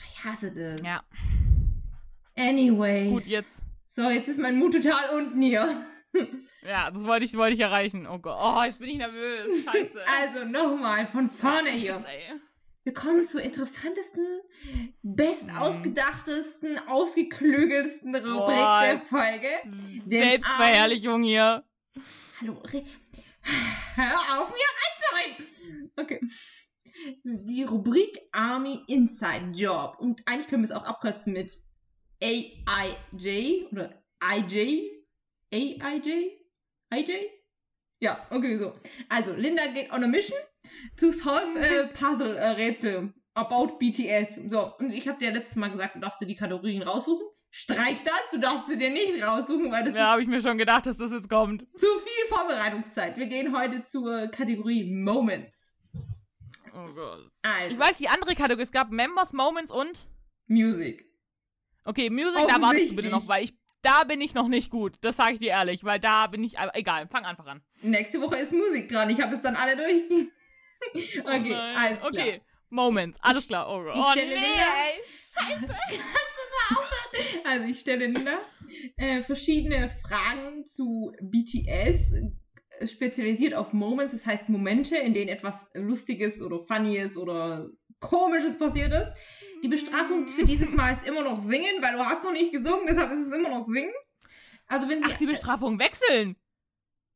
Ich 0.08 0.24
hasse 0.24 0.50
das. 0.52 0.80
Ja, 0.84 1.02
Anyways. 2.36 3.10
gut, 3.10 3.26
jetzt. 3.26 3.62
So, 3.88 4.08
jetzt 4.10 4.28
ist 4.28 4.40
mein 4.40 4.56
Mut 4.58 4.72
total 4.74 5.10
unten 5.16 5.40
hier. 5.42 5.86
Ja, 6.64 6.90
das 6.92 7.04
wollte 7.04 7.24
ich, 7.24 7.34
wollte 7.36 7.54
ich 7.54 7.60
erreichen. 7.60 8.06
Oh 8.06 8.18
Gott, 8.20 8.38
oh, 8.40 8.62
jetzt 8.62 8.78
bin 8.78 8.90
ich 8.90 8.96
nervös. 8.98 9.64
Scheiße. 9.64 10.00
Also 10.20 10.44
nochmal 10.44 11.06
von 11.06 11.28
vorne 11.28 11.70
hier. 11.70 11.94
Jetzt, 11.94 12.06
ey. 12.06 12.38
Wir 12.84 12.94
kommen 12.94 13.24
zur 13.24 13.42
interessantesten, 13.42 14.24
Mhm. 14.64 14.94
bestausgedachtesten, 15.02 16.78
ausgeklügelsten 16.88 18.14
Rubrik 18.16 18.34
Boah. 18.56 18.80
der 18.82 19.00
Folge. 19.02 19.48
Selbstverherrlichung 20.06 21.22
hier. 21.22 21.64
Hallo, 22.40 22.54
Re 22.64 22.84
hör 23.94 24.40
auf, 24.40 24.50
mir 24.50 25.20
reinzureden. 25.22 25.92
Okay. 25.96 26.20
Die 27.24 27.62
Rubrik 27.64 28.20
Army 28.32 28.80
Inside 28.86 29.52
Job. 29.52 29.96
Und 29.98 30.22
eigentlich 30.26 30.46
können 30.48 30.62
wir 30.62 30.70
es 30.70 30.76
auch 30.76 30.84
abkürzen 30.84 31.32
mit 31.32 31.60
AIJ 32.22 33.68
oder 33.72 34.02
IJ. 34.22 34.90
AIJ? 35.52 36.38
IJ? 36.94 37.12
Ja, 38.02 38.26
okay, 38.30 38.56
so. 38.56 38.74
Also, 39.08 39.32
Linda 39.32 39.68
geht 39.68 39.92
on 39.92 40.02
a 40.02 40.08
mission 40.08 40.36
to 40.98 41.12
solve 41.12 41.56
a 41.56 41.86
puzzle 41.94 42.36
äh, 42.36 42.48
Rätsel 42.48 43.14
about 43.34 43.78
BTS. 43.78 44.40
So, 44.50 44.72
und 44.78 44.90
ich 44.92 45.06
habe 45.06 45.18
dir 45.20 45.30
letztes 45.30 45.54
Mal 45.54 45.68
gesagt, 45.70 45.94
du 45.94 46.00
darfst 46.00 46.20
dir 46.20 46.26
die 46.26 46.34
Kategorien 46.34 46.82
raussuchen. 46.82 47.24
Streich 47.52 47.98
das, 48.02 48.30
du 48.32 48.38
darfst 48.40 48.66
sie 48.66 48.76
dir 48.76 48.90
nicht 48.90 49.22
raussuchen, 49.22 49.70
weil 49.70 49.84
das 49.84 49.94
Ja, 49.94 50.08
habe 50.12 50.22
ich 50.22 50.26
mir 50.26 50.40
schon 50.40 50.58
gedacht, 50.58 50.86
dass 50.86 50.96
das 50.96 51.12
jetzt 51.12 51.28
kommt. 51.28 51.62
zu 51.78 51.86
viel 51.86 52.26
Vorbereitungszeit. 52.36 53.16
Wir 53.18 53.26
gehen 53.26 53.56
heute 53.56 53.84
zur 53.84 54.26
Kategorie 54.28 54.90
Moments. 54.92 55.72
Oh 56.74 56.92
Gott. 56.94 57.30
Also, 57.42 57.74
Ich 57.74 57.78
weiß, 57.78 57.98
die 57.98 58.08
andere 58.08 58.34
Kategorie, 58.34 58.62
es 58.64 58.72
gab 58.72 58.90
Members, 58.90 59.32
Moments 59.32 59.70
und. 59.70 60.08
Music. 60.48 61.04
Okay, 61.84 62.10
Music, 62.10 62.34
da 62.48 62.60
wartest 62.60 62.90
du 62.90 62.96
bitte 62.96 63.10
noch, 63.10 63.28
weil 63.28 63.44
ich. 63.44 63.54
Da 63.82 64.04
bin 64.04 64.20
ich 64.20 64.32
noch 64.34 64.48
nicht 64.48 64.70
gut. 64.70 64.94
Das 65.00 65.16
sage 65.16 65.34
ich 65.34 65.38
dir 65.40 65.50
ehrlich, 65.50 65.82
weil 65.84 65.98
da 66.00 66.26
bin 66.28 66.42
ich. 66.44 66.58
aber 66.58 66.74
Egal, 66.76 67.08
fang 67.08 67.24
einfach 67.24 67.46
an. 67.46 67.62
Nächste 67.82 68.20
Woche 68.20 68.36
ist 68.36 68.52
Musik 68.52 68.88
dran. 68.88 69.10
Ich 69.10 69.20
habe 69.20 69.34
es 69.34 69.42
dann 69.42 69.56
alle 69.56 69.76
durch. 69.76 70.04
okay, 71.24 71.24
Oh 71.24 71.48
nein. 71.48 71.76
alles 71.76 71.98
klar. 71.98 72.08
Okay, 72.12 72.40
Moments, 72.70 73.18
alles 73.22 73.46
klar. 73.48 73.68
Oh 73.68 73.84
ich 73.92 73.98
Oh 73.98 74.10
stelle 74.12 74.28
nee, 74.28 74.34
Linda- 74.34 74.72
ey. 74.86 75.68
Also 77.44 77.66
ich 77.66 77.80
stelle 77.80 78.06
Linda 78.06 78.38
äh, 78.96 79.22
verschiedene 79.22 79.90
Fragen 79.90 80.64
zu 80.64 81.12
BTS, 81.20 82.12
äh, 82.78 82.86
spezialisiert 82.86 83.54
auf 83.54 83.72
Moments, 83.74 84.12
das 84.12 84.24
heißt 84.26 84.48
Momente, 84.48 84.96
in 84.96 85.12
denen 85.12 85.28
etwas 85.28 85.68
Lustiges 85.74 86.40
oder 86.40 86.60
Funnyes 86.60 87.16
oder 87.16 87.68
Komisches 88.02 88.58
passiert 88.58 88.92
ist. 88.92 89.12
Die 89.62 89.68
Bestrafung 89.68 90.28
für 90.28 90.44
dieses 90.44 90.72
Mal 90.72 90.92
ist 90.92 91.06
immer 91.06 91.22
noch 91.22 91.38
singen, 91.38 91.80
weil 91.80 91.94
du 91.94 92.04
hast 92.04 92.22
noch 92.24 92.32
nicht 92.32 92.52
gesungen, 92.52 92.86
deshalb 92.86 93.10
ist 93.12 93.28
es 93.28 93.32
immer 93.32 93.48
noch 93.48 93.66
singen. 93.66 93.92
Also 94.66 94.88
wenn 94.88 95.02
sie, 95.02 95.08
Ach, 95.10 95.16
die 95.18 95.26
Bestrafung 95.26 95.78
wechseln. 95.78 96.36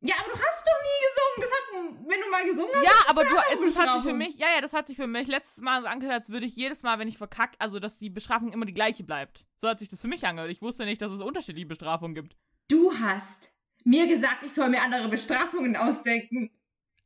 ja, 0.01 0.15
aber 0.19 0.33
du 0.33 0.39
hast 0.41 0.65
doch 0.67 0.81
nie 0.83 1.07
gesungen. 1.07 1.53
Hat, 1.53 2.09
wenn 2.09 2.21
du 2.21 2.31
mal 2.31 2.45
gesungen 2.45 2.73
hast, 2.75 2.85
Ja, 2.85 3.11
aber 3.11 3.25
du, 3.25 3.35
das 3.67 3.77
hat 3.79 3.95
sich 3.95 4.03
für 4.11 4.17
mich, 4.17 4.39
ja, 4.39 4.47
ja, 4.55 4.61
das 4.61 4.73
hat 4.73 4.87
sich 4.87 4.97
für 4.97 5.07
mich 5.07 5.27
letztes 5.29 5.63
Mal 5.63 5.83
so 5.83 5.89
angehört, 5.89 6.15
als 6.15 6.31
würde 6.31 6.47
ich 6.47 6.57
jedes 6.57 6.83
Mal, 6.83 6.99
wenn 6.99 7.09
ich 7.09 7.19
verkack, 7.19 7.55
also 7.59 7.79
dass 7.79 7.99
die 7.99 8.09
Bestrafung 8.11 8.53
immer 8.53 8.65
die 8.65 8.75
gleiche 8.75 9.05
bleibt. 9.05 9.45
So 9.61 9.69
hat 9.69 9.79
sich 9.81 9.89
das 9.89 10.01
für 10.01 10.09
mich 10.09 10.27
angehört. 10.27 10.51
Ich 10.51 10.63
wusste 10.63 10.85
nicht, 10.87 11.03
dass 11.03 11.13
es 11.13 11.21
unterschiedliche 11.21 11.67
Bestrafungen 11.67 12.15
gibt. 12.15 12.37
du 12.69 12.93
hast 12.99 13.53
mir 13.85 14.07
gesagt, 14.09 14.43
ich 14.45 14.53
soll 14.53 14.69
mir 14.71 14.83
andere 14.83 15.09
Bestrafungen 15.09 15.77
ausdenken. 15.77 16.51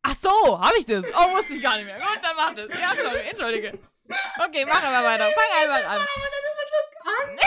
Ach 0.03 0.14
so, 0.16 0.61
habe 0.61 0.78
ich 0.78 0.86
das? 0.86 1.05
Oh, 1.05 1.36
wusste 1.36 1.55
ich 1.55 1.62
gar 1.62 1.76
nicht 1.76 1.86
mehr. 1.86 1.98
Gut, 1.98 2.18
dann 2.22 2.36
mach 2.36 2.55
das. 2.55 2.68
Ja, 2.68 2.94
sorry, 3.03 3.28
entschuldige. 3.28 3.78
Okay, 4.44 4.64
mach 4.66 4.82
aber 4.82 5.07
weiter. 5.07 5.30
Fang 5.30 5.51
einfach 5.62 5.90
an. 5.90 6.01
Ist 6.01 6.09
an. 7.05 7.38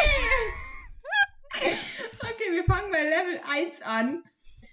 okay, 2.22 2.52
wir 2.52 2.64
fangen 2.66 2.92
bei 2.92 3.04
Level 3.04 3.42
1 3.50 3.82
an. 3.82 4.24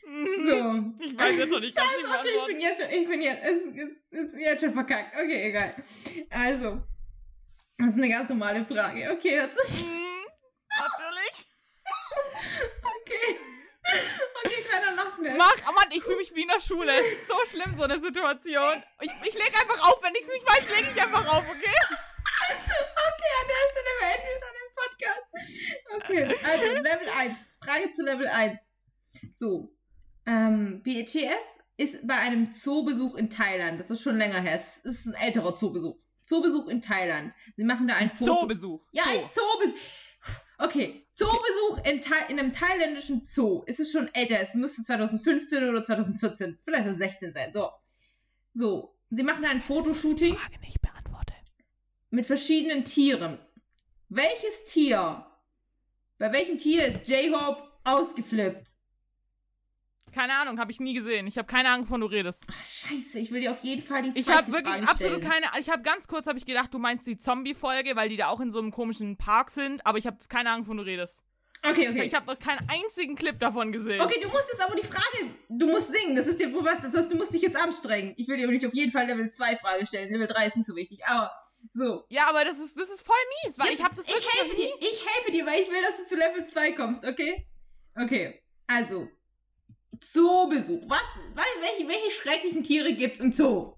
So. 0.05 0.85
Ich 1.05 1.19
weiß 1.19 1.37
jetzt 1.37 1.53
schon, 1.53 1.63
Scheiße, 1.63 1.97
nicht 1.99 2.09
okay, 2.19 2.29
ich 2.39 2.47
bin 2.47 2.61
jetzt 2.61 2.81
schon, 2.81 2.91
ich 2.91 3.09
bin 3.09 3.23
jetzt, 3.23 3.45
ist, 3.47 3.77
ist, 3.77 3.97
ist 4.11 4.41
jetzt 4.41 4.61
schon 4.61 4.73
verkackt. 4.73 5.15
Okay, 5.15 5.49
egal. 5.49 5.75
Also, 6.31 6.83
das 7.79 7.89
ist 7.89 7.95
eine 7.95 8.09
ganz 8.09 8.29
normale 8.29 8.65
Frage. 8.65 9.11
Okay, 9.13 9.37
jetzt 9.37 9.83
Hm, 9.83 10.27
Natürlich. 10.79 11.47
okay. 12.83 13.39
Mehr. 15.21 15.37
Mach, 15.37 15.55
oh 15.69 15.73
Mann, 15.73 15.91
ich 15.91 16.03
fühle 16.03 16.17
mich 16.17 16.35
wie 16.35 16.43
in 16.43 16.49
der 16.49 16.61
Schule. 16.61 16.93
Es 16.95 17.07
ist 17.13 17.29
so 17.29 17.35
schlimm, 17.47 17.75
so 17.75 17.83
eine 17.83 17.99
Situation. 18.01 18.83
Ich, 19.01 19.11
ich 19.25 19.35
leg 19.35 19.53
einfach 19.61 19.89
auf. 19.89 20.03
Wenn 20.03 20.15
ich 20.15 20.23
es 20.23 20.29
nicht 20.29 20.47
weiß, 20.47 20.69
lege 20.77 20.91
ich 20.95 21.03
einfach 21.03 21.27
auf, 21.27 21.45
okay? 21.49 21.77
Okay, 22.51 23.31
an 23.41 23.47
der 23.49 23.65
Stelle 23.71 23.93
beenden 24.01 24.29
wir 24.29 24.41
dann 24.41 24.55
den 24.57 24.71
Podcast. 24.81 25.27
Okay, 25.97 26.23
also 26.45 26.65
Level 26.65 27.09
1. 27.09 27.59
Frage 27.63 27.93
zu 27.95 28.03
Level 28.03 28.27
1. 28.27 28.59
So. 29.35 29.69
Ähm, 30.27 30.83
BETS 30.83 31.15
ist 31.77 32.07
bei 32.07 32.17
einem 32.17 32.53
Zoobesuch 32.53 33.15
in 33.17 33.31
Thailand. 33.31 33.81
Das 33.81 33.91
ist 33.91 34.03
schon 34.03 34.19
länger 34.19 34.41
her. 34.41 34.61
Es 34.61 34.79
ist 34.79 35.07
ein 35.07 35.15
älterer 35.15 35.57
Zoobesuch. 35.57 35.97
Zoobesuch 36.27 36.69
in 36.69 36.81
Thailand. 36.81 37.33
Sie 37.57 37.65
machen 37.65 37.89
da 37.89 37.97
ein 37.97 38.11
Foto. 38.11 38.41
Zoobesuch. 38.41 38.87
Ja, 38.93 39.05
Zoo. 39.05 39.11
ein 39.11 39.31
Zoobesuch. 39.35 39.79
Okay, 40.59 41.07
Zoobesuch 41.21 41.85
in, 41.85 42.01
in 42.29 42.39
einem 42.39 42.53
thailändischen 42.55 43.25
Zoo. 43.25 43.63
Es 43.67 43.79
ist 43.79 43.93
schon 43.93 44.09
älter. 44.15 44.41
Es 44.41 44.55
müsste 44.55 44.83
2015 44.83 45.69
oder 45.69 45.85
2014, 45.85 46.57
vielleicht 46.65 46.89
auch 46.89 46.95
16 46.95 47.35
sein. 47.35 47.53
So. 47.53 47.71
So. 48.55 48.97
Sie 49.11 49.23
machen 49.23 49.45
ein 49.45 49.61
Fotoshooting 49.61 50.37
Frage 50.37 50.61
nicht 50.61 50.81
beantwortet. 50.81 51.37
mit 52.11 52.27
verschiedenen 52.27 52.85
Tieren. 52.85 53.39
Welches 54.09 54.65
Tier? 54.67 55.27
Bei 56.19 56.33
welchem 56.33 56.59
Tier 56.59 56.87
ist 56.87 57.09
J-Hope 57.09 57.63
ausgeflippt? 57.85 58.67
Keine 60.13 60.35
Ahnung, 60.35 60.59
habe 60.59 60.71
ich 60.73 60.81
nie 60.81 60.95
gesehen. 60.95 61.27
Ich 61.27 61.39
habe 61.39 61.47
keine 61.47 61.69
Ahnung, 61.71 61.87
wovon 61.87 62.01
du 62.01 62.07
redest. 62.07 62.45
Ach, 62.51 62.65
scheiße, 62.65 63.19
ich 63.19 63.31
will 63.31 63.41
dir 63.41 63.53
auf 63.53 63.61
jeden 63.61 63.83
Fall 63.83 64.03
die 64.03 64.19
Ich 64.19 64.29
habe 64.29 64.51
wirklich 64.53 64.75
Frage 64.77 64.89
absolut 64.89 65.23
stellen. 65.25 65.31
keine. 65.49 65.61
Ich 65.61 65.71
habe 65.71 65.83
ganz 65.83 66.07
kurz 66.09 66.27
habe 66.27 66.39
ich 66.39 66.47
gedacht, 66.47 66.73
du 66.75 66.79
meinst 66.79 67.07
die 67.07 67.17
Zombie-Folge, 67.17 67.97
weil 67.97 68.09
die 68.09 68.17
da 68.17 68.29
auch 68.29 68.41
in 68.41 68.51
so 68.53 68.59
einem 68.59 68.71
komischen 68.73 69.17
Park 69.17 69.51
sind. 69.51 69.85
Aber 69.87 69.99
ich 69.99 70.07
habe 70.07 70.17
keine 70.29 70.51
Ahnung, 70.51 70.67
wovon 70.67 70.79
du 70.79 70.83
redest. 70.85 71.23
Okay, 71.63 71.91
okay. 71.91 72.05
Ich 72.05 72.15
habe 72.15 72.27
noch 72.27 72.39
keinen 72.39 72.67
einzigen 72.71 73.17
Clip 73.17 73.39
davon 73.39 73.71
gesehen. 73.71 74.01
Okay, 74.01 74.19
du 74.23 74.29
musst 74.29 74.49
jetzt 74.51 74.65
aber 74.65 74.75
die 74.81 74.87
Frage, 74.87 75.31
du 75.51 75.67
musst 75.67 75.93
singen, 75.93 76.17
das 76.17 76.27
ist 76.27 76.41
dir 76.41 76.49
bewusst, 76.49 76.79
das 76.83 76.95
heißt, 76.95 77.13
du 77.13 77.17
musst 77.17 77.35
dich 77.35 77.43
jetzt 77.43 77.57
anstrengen. 77.63 78.15
Ich 78.17 78.29
will 78.29 78.39
dir 78.39 78.47
nicht 78.47 78.65
auf 78.65 78.73
jeden 78.73 78.91
Fall 78.93 79.07
Level 79.07 79.31
2 79.31 79.57
Frage 79.59 79.87
stellen, 79.87 80.11
Level 80.11 80.27
3 80.27 80.47
ist 80.47 80.57
nicht 80.57 80.65
so 80.67 80.75
wichtig, 80.75 81.05
aber 81.05 81.31
so. 81.73 82.05
Ja, 82.09 82.29
aber 82.31 82.47
das 82.47 82.59
ist, 82.59 82.79
das 82.79 82.89
ist 82.89 83.05
voll 83.05 83.15
mies, 83.45 83.59
weil 83.59 83.67
Jetzt- 83.69 83.81
ich 83.81 83.85
habe 83.85 83.95
das 83.95 84.07
ich 84.09 84.15
helfe 84.41 84.57
dir, 84.57 84.71
ich 84.81 85.07
helfe 85.07 85.33
dir, 85.33 85.45
weil 85.45 85.61
ich 85.61 85.69
will, 85.69 85.83
dass 85.83 85.99
du 85.99 86.07
zu 86.07 86.17
Level 86.17 86.47
2 86.47 86.73
kommst, 86.73 87.05
okay? 87.05 87.47
Okay, 87.95 88.43
also, 88.67 89.09
Zoobesuch. 90.01 90.83
Was, 90.89 91.03
was 91.35 91.45
welche, 91.61 91.89
welche 91.89 92.11
schrecklichen 92.11 92.65
Tiere 92.65 92.93
gibt's 92.95 93.21
im 93.21 93.33
Zoo? 93.33 93.77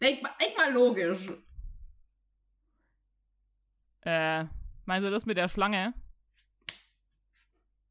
Denk 0.00 0.22
mal, 0.22 0.32
denk 0.40 0.56
mal 0.56 0.72
logisch. 0.72 1.28
Äh, 4.04 4.44
meinst 4.84 5.06
du 5.06 5.10
das 5.10 5.24
mit 5.26 5.36
der 5.36 5.48
Schlange? 5.48 5.94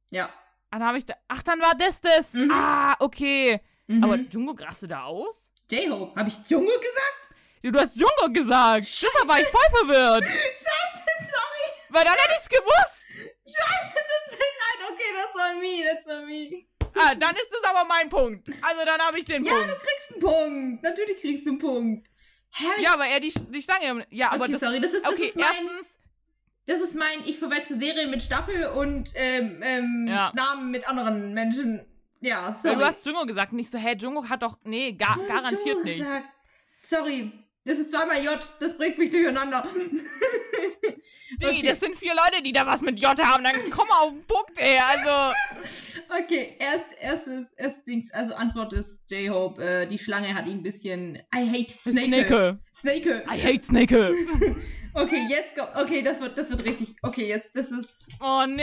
Ja. 0.10 0.26
Ah, 0.70 0.80
Dann 0.80 0.84
habe 0.88 0.98
ich 0.98 1.06
da. 1.06 1.16
Ach, 1.30 1.42
dann 1.44 1.62
war 1.62 1.74
das 1.76 2.02
das. 2.02 2.34
Mhm. 2.34 2.52
Ah, 2.52 2.96
okay. 3.00 3.62
Mhm. 3.88 4.04
Aber 4.04 4.16
Jungkook 4.18 4.62
raste 4.62 4.88
da 4.88 5.04
aus? 5.04 5.38
J-Hope, 5.70 6.20
habe 6.20 6.28
ich 6.30 6.38
Jungo 6.50 6.66
gesagt? 6.68 7.36
Du, 7.64 7.72
du 7.72 7.80
hast 7.80 7.96
Jungkook 7.96 8.34
gesagt. 8.34 8.86
Deshalb 9.02 9.28
war 9.28 9.40
ich 9.40 9.48
voll 9.48 9.70
verwirrt. 9.80 10.26
Scheiße, 10.28 11.04
sorry. 11.20 11.72
Weil 11.90 12.04
dann 12.04 12.14
hätte 12.14 12.34
ich's 12.40 12.50
gewusst. 12.50 13.01
Scheiße, 13.56 13.94
tut 14.30 14.40
mir 14.40 14.46
leid. 14.62 14.92
Okay, 14.92 15.12
das 15.16 15.36
war 15.36 15.54
me, 15.56 15.84
das 15.86 16.06
war 16.16 16.26
me. 16.26 16.66
Ah, 16.96 17.16
dann 17.16 17.36
ist 17.36 17.50
das 17.52 17.64
aber 17.70 17.88
mein 17.88 18.10
Punkt. 18.10 18.50
Also 18.62 18.86
dann 18.86 19.00
habe 19.02 19.20
ich 19.20 19.26
den 19.26 19.44
Ja, 19.46 19.54
du 19.54 19.60
Punkt. 19.60 19.80
kriegst 19.82 20.12
einen 20.12 20.20
Punkt. 20.22 20.84
Natürlich 20.84 21.22
kriegst 21.22 21.46
du 21.46 21.50
einen 21.52 21.60
Punkt. 21.60 22.08
Hä? 22.54 22.66
aber 22.74 22.82
Ja, 22.82 22.94
aber 22.94 23.06
er 23.08 23.20
die, 23.22 23.34
die 23.34 23.62
Stange. 23.62 24.06
Ja, 24.10 24.32
aber 24.32 24.44
okay, 24.44 24.52
das. 24.54 24.62
sorry, 24.62 24.80
das 24.82 24.94
ist, 24.94 25.06
das 25.06 25.14
Okay, 25.14 25.28
ist 25.28 25.36
mein, 25.38 25.46
erstens. 25.46 25.98
das 26.68 26.82
ist 26.82 26.96
mein, 26.96 27.26
ich 27.26 27.40
verwechsel 27.40 27.80
Serien 27.80 28.10
mit 28.12 28.22
Staffel 28.22 28.66
und 28.68 29.12
ähm, 29.16 29.62
ähm, 29.64 30.06
Ja. 30.10 30.34
Namen 30.36 30.70
mit 30.72 30.88
anderen 30.88 31.34
Menschen. 31.34 31.86
Ja, 32.20 32.56
sorry. 32.62 32.76
du 32.76 32.86
hast 32.86 33.06
Jungkook 33.06 33.28
gesagt. 33.28 33.54
Nicht 33.54 33.72
so, 33.72 33.78
hä, 33.78 33.96
Jungkook 33.98 34.30
hat 34.30 34.44
doch. 34.44 34.58
Nee, 34.64 34.92
ga, 34.92 35.16
Hab 35.16 35.22
ich 35.22 35.28
garantiert 35.28 35.66
Jungo 35.66 35.84
nicht. 35.84 36.00
gesagt. 36.00 36.26
Sorry. 36.84 37.32
Das 37.64 37.78
ist 37.78 37.92
zweimal 37.92 38.24
J, 38.24 38.40
das 38.60 38.76
bringt 38.76 38.98
mich 38.98 39.12
durcheinander. 39.12 39.68
Digi, 41.40 41.60
okay. 41.60 41.68
das 41.68 41.80
sind 41.80 41.96
vier 41.96 42.14
Leute, 42.14 42.42
die 42.44 42.52
da 42.52 42.66
was 42.66 42.82
mit 42.82 43.00
J 43.00 43.18
haben. 43.20 43.44
Dann 43.44 43.70
komm 43.70 43.88
auf 43.92 44.10
den 44.10 44.24
Punkt, 44.26 44.58
ey. 44.58 44.78
Also. 44.80 45.34
Okay, 46.24 46.58
erst, 46.60 46.88
erstes, 47.00 47.46
erstes 47.56 47.86
Dings, 47.86 48.12
also 48.12 48.34
Antwort 48.34 48.74
ist 48.74 49.10
J-Hope, 49.10 49.64
äh, 49.64 49.88
die 49.88 49.98
Schlange 49.98 50.36
hat 50.36 50.46
ihn 50.46 50.58
ein 50.58 50.64
bisschen. 50.64 51.16
I 51.34 51.48
hate 51.48 51.72
Snake. 51.72 52.28
Snake. 52.28 52.60
Snake. 52.74 53.24
I 53.30 53.42
hate 53.42 53.64
Snake. 53.64 53.96
okay, 54.94 55.26
jetzt 55.30 55.56
kommt. 55.56 55.74
Okay, 55.74 56.02
das 56.02 56.20
wird, 56.20 56.38
das 56.38 56.50
wird 56.50 56.66
richtig. 56.66 56.96
Okay, 57.02 57.30
jetzt, 57.30 57.56
das 57.56 57.72
ist. 57.72 58.08
Oh 58.20 58.44
nee. 58.46 58.62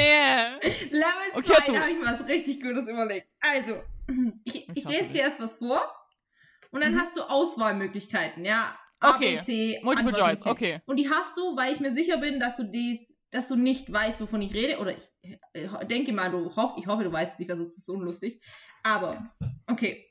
Level 0.90 1.32
2, 1.32 1.38
okay, 1.38 1.72
da 1.72 1.80
habe 1.80 1.90
ich 1.90 1.98
mir 1.98 2.04
was 2.04 2.28
richtig 2.28 2.60
Gutes 2.60 2.86
überlegt. 2.86 3.28
Also, 3.40 3.82
ich, 4.44 4.68
ich, 4.68 4.76
ich 4.76 4.84
lese 4.84 5.10
dir 5.10 5.22
erst 5.22 5.40
was 5.40 5.54
vor. 5.54 5.80
Und 6.70 6.82
dann 6.82 6.94
mhm. 6.94 7.00
hast 7.00 7.16
du 7.16 7.22
Auswahlmöglichkeiten, 7.22 8.44
ja. 8.44 8.78
Okay. 9.00 9.38
A, 9.38 9.40
B, 9.40 9.44
C, 9.44 9.80
Multiple 9.82 10.12
Choice, 10.12 10.44
okay. 10.44 10.80
Und 10.86 10.96
die 10.96 11.08
hast 11.08 11.36
du, 11.36 11.56
weil 11.56 11.72
ich 11.72 11.80
mir 11.80 11.92
sicher 11.92 12.18
bin, 12.18 12.40
dass 12.40 12.56
du 12.56 12.64
die, 12.64 13.06
dass 13.30 13.48
du 13.48 13.56
nicht 13.56 13.92
weißt, 13.92 14.20
wovon 14.20 14.42
ich 14.42 14.52
rede. 14.52 14.78
Oder 14.78 14.96
ich, 14.96 15.38
ich 15.54 15.70
denke 15.88 16.12
mal, 16.12 16.30
du 16.30 16.54
hoff, 16.56 16.74
ich 16.78 16.86
hoffe, 16.86 17.04
du 17.04 17.12
weißt 17.12 17.34
es 17.34 17.38
nicht, 17.38 17.50
weil 17.50 17.58
sonst 17.58 17.76
ist 17.76 17.82
es 17.84 17.88
unlustig. 17.88 18.42
Aber, 18.82 19.30
okay. 19.66 20.04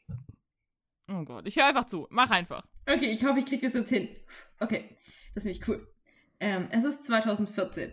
Oh 1.10 1.24
Gott, 1.24 1.48
ich 1.48 1.56
höre 1.56 1.66
einfach 1.66 1.86
zu. 1.86 2.08
Mach 2.10 2.30
einfach. 2.32 2.66
Okay, 2.90 3.12
ich 3.12 3.24
hoffe, 3.26 3.40
ich 3.40 3.46
kriege 3.46 3.66
das 3.66 3.74
jetzt 3.74 3.90
hin. 3.90 4.10
Okay, 4.60 4.98
das 5.34 5.46
ist 5.46 5.46
nämlich 5.46 5.68
cool. 5.68 5.86
Ähm, 6.40 6.68
es 6.72 6.84
ist 6.84 7.06
2014. 7.06 7.92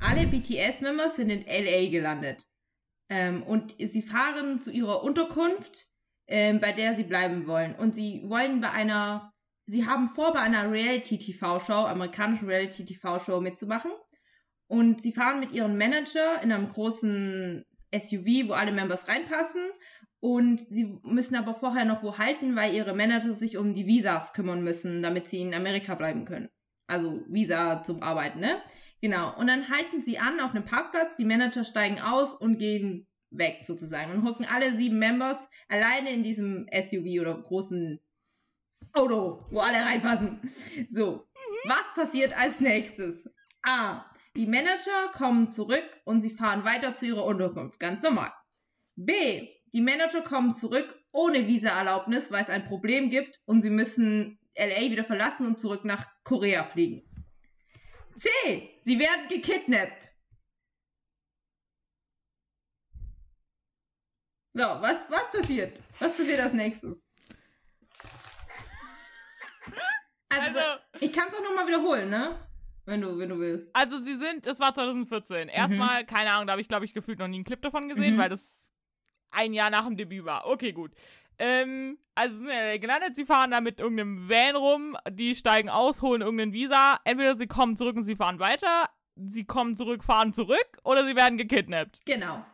Alle 0.00 0.26
BTS-Members 0.26 1.16
sind 1.16 1.30
in 1.30 1.44
LA 1.46 1.90
gelandet. 1.90 2.46
Ähm, 3.08 3.42
und 3.42 3.74
sie 3.78 4.02
fahren 4.02 4.58
zu 4.58 4.70
ihrer 4.70 5.02
Unterkunft, 5.02 5.86
ähm, 6.26 6.60
bei 6.60 6.72
der 6.72 6.96
sie 6.96 7.04
bleiben 7.04 7.46
wollen. 7.46 7.74
Und 7.74 7.94
sie 7.94 8.22
wollen 8.26 8.60
bei 8.60 8.70
einer 8.70 9.31
sie 9.66 9.86
haben 9.86 10.08
vor, 10.08 10.32
bei 10.32 10.40
einer 10.40 10.70
Reality-TV-Show, 10.70 11.86
amerikanischen 11.86 12.48
Reality-TV-Show 12.48 13.40
mitzumachen. 13.40 13.92
Und 14.66 15.02
sie 15.02 15.12
fahren 15.12 15.40
mit 15.40 15.52
ihrem 15.52 15.76
Manager 15.76 16.42
in 16.42 16.52
einem 16.52 16.68
großen 16.68 17.64
SUV, 17.94 18.48
wo 18.48 18.52
alle 18.52 18.72
Members 18.72 19.08
reinpassen. 19.08 19.62
Und 20.20 20.60
sie 20.60 20.98
müssen 21.02 21.34
aber 21.34 21.54
vorher 21.54 21.84
noch 21.84 22.02
wo 22.02 22.16
halten, 22.16 22.54
weil 22.56 22.74
ihre 22.74 22.94
Manager 22.94 23.34
sich 23.34 23.56
um 23.56 23.74
die 23.74 23.86
Visas 23.86 24.32
kümmern 24.32 24.62
müssen, 24.62 25.02
damit 25.02 25.28
sie 25.28 25.40
in 25.40 25.54
Amerika 25.54 25.94
bleiben 25.94 26.24
können. 26.24 26.48
Also 26.86 27.24
Visa 27.28 27.82
zum 27.82 28.02
Arbeiten, 28.02 28.40
ne? 28.40 28.62
Genau. 29.00 29.36
Und 29.36 29.48
dann 29.48 29.68
halten 29.68 30.02
sie 30.02 30.18
an 30.18 30.38
auf 30.40 30.52
einem 30.52 30.64
Parkplatz, 30.64 31.16
die 31.16 31.24
Manager 31.24 31.64
steigen 31.64 32.00
aus 32.00 32.32
und 32.32 32.58
gehen 32.58 33.08
weg 33.30 33.62
sozusagen 33.64 34.12
und 34.12 34.24
hocken 34.24 34.46
alle 34.46 34.76
sieben 34.76 34.98
Members 34.98 35.38
alleine 35.68 36.12
in 36.12 36.22
diesem 36.22 36.66
SUV 36.72 37.20
oder 37.20 37.42
großen 37.42 37.98
Auto, 38.92 39.44
wo 39.50 39.60
alle 39.60 39.78
reinpassen. 39.78 40.40
So, 40.90 41.26
was 41.64 41.94
passiert 41.94 42.36
als 42.36 42.60
nächstes? 42.60 43.28
A. 43.62 44.04
Die 44.34 44.46
Manager 44.46 45.10
kommen 45.12 45.50
zurück 45.50 45.84
und 46.04 46.20
sie 46.22 46.30
fahren 46.30 46.64
weiter 46.64 46.94
zu 46.94 47.06
ihrer 47.06 47.24
Unterkunft. 47.24 47.78
Ganz 47.78 48.02
normal. 48.02 48.32
B. 48.96 49.48
Die 49.72 49.80
Manager 49.80 50.22
kommen 50.22 50.54
zurück 50.54 50.98
ohne 51.12 51.46
Visaerlaubnis, 51.46 52.30
weil 52.30 52.42
es 52.42 52.48
ein 52.48 52.64
Problem 52.64 53.10
gibt 53.10 53.40
und 53.44 53.62
sie 53.62 53.70
müssen 53.70 54.38
LA 54.56 54.90
wieder 54.90 55.04
verlassen 55.04 55.46
und 55.46 55.58
zurück 55.58 55.84
nach 55.84 56.06
Korea 56.24 56.64
fliegen. 56.64 57.02
C. 58.18 58.28
Sie 58.84 58.98
werden 58.98 59.28
gekidnappt. 59.28 60.10
So, 64.54 64.62
was, 64.62 65.10
was 65.10 65.30
passiert? 65.30 65.80
Was 65.98 66.16
passiert 66.16 66.40
als 66.40 66.52
nächstes? 66.52 66.96
Also, 70.32 70.58
also 70.58 70.82
ich 71.00 71.12
kann 71.12 71.28
es 71.28 71.34
auch 71.34 71.42
nochmal 71.42 71.66
wiederholen, 71.66 72.10
ne? 72.10 72.36
Wenn 72.84 73.00
du, 73.00 73.16
wenn 73.18 73.28
du 73.28 73.38
willst. 73.38 73.68
Also 73.74 73.98
sie 73.98 74.16
sind, 74.16 74.44
das 74.46 74.58
war 74.58 74.74
2014. 74.74 75.48
Erstmal, 75.48 76.02
mhm. 76.02 76.06
keine 76.06 76.32
Ahnung, 76.32 76.48
da 76.48 76.52
habe 76.52 76.60
ich, 76.60 76.68
glaube 76.68 76.84
ich, 76.84 76.92
gefühlt 76.94 77.18
noch 77.18 77.28
nie 77.28 77.36
einen 77.36 77.44
Clip 77.44 77.62
davon 77.62 77.88
gesehen, 77.88 78.14
mhm. 78.14 78.18
weil 78.18 78.28
das 78.28 78.66
ein 79.30 79.52
Jahr 79.52 79.70
nach 79.70 79.84
dem 79.86 79.96
Debüt 79.96 80.24
war. 80.24 80.46
Okay, 80.46 80.72
gut. 80.72 80.92
Ähm, 81.38 81.98
also 82.14 82.36
sind 82.36 82.48
ja 82.48 82.76
gelandet, 82.78 83.16
sie 83.16 83.24
fahren 83.24 83.50
da 83.52 83.60
mit 83.60 83.78
irgendeinem 83.80 84.28
Van 84.28 84.56
rum, 84.56 84.96
die 85.10 85.34
steigen 85.34 85.70
aus, 85.70 86.02
holen 86.02 86.22
irgendein 86.22 86.52
Visa. 86.52 86.98
Entweder 87.04 87.36
sie 87.36 87.46
kommen 87.46 87.76
zurück 87.76 87.96
und 87.96 88.04
sie 88.04 88.16
fahren 88.16 88.38
weiter, 88.38 88.86
sie 89.16 89.44
kommen 89.44 89.76
zurück, 89.76 90.04
fahren 90.04 90.32
zurück, 90.32 90.78
oder 90.84 91.06
sie 91.06 91.16
werden 91.16 91.38
gekidnappt. 91.38 92.04
Genau. 92.04 92.44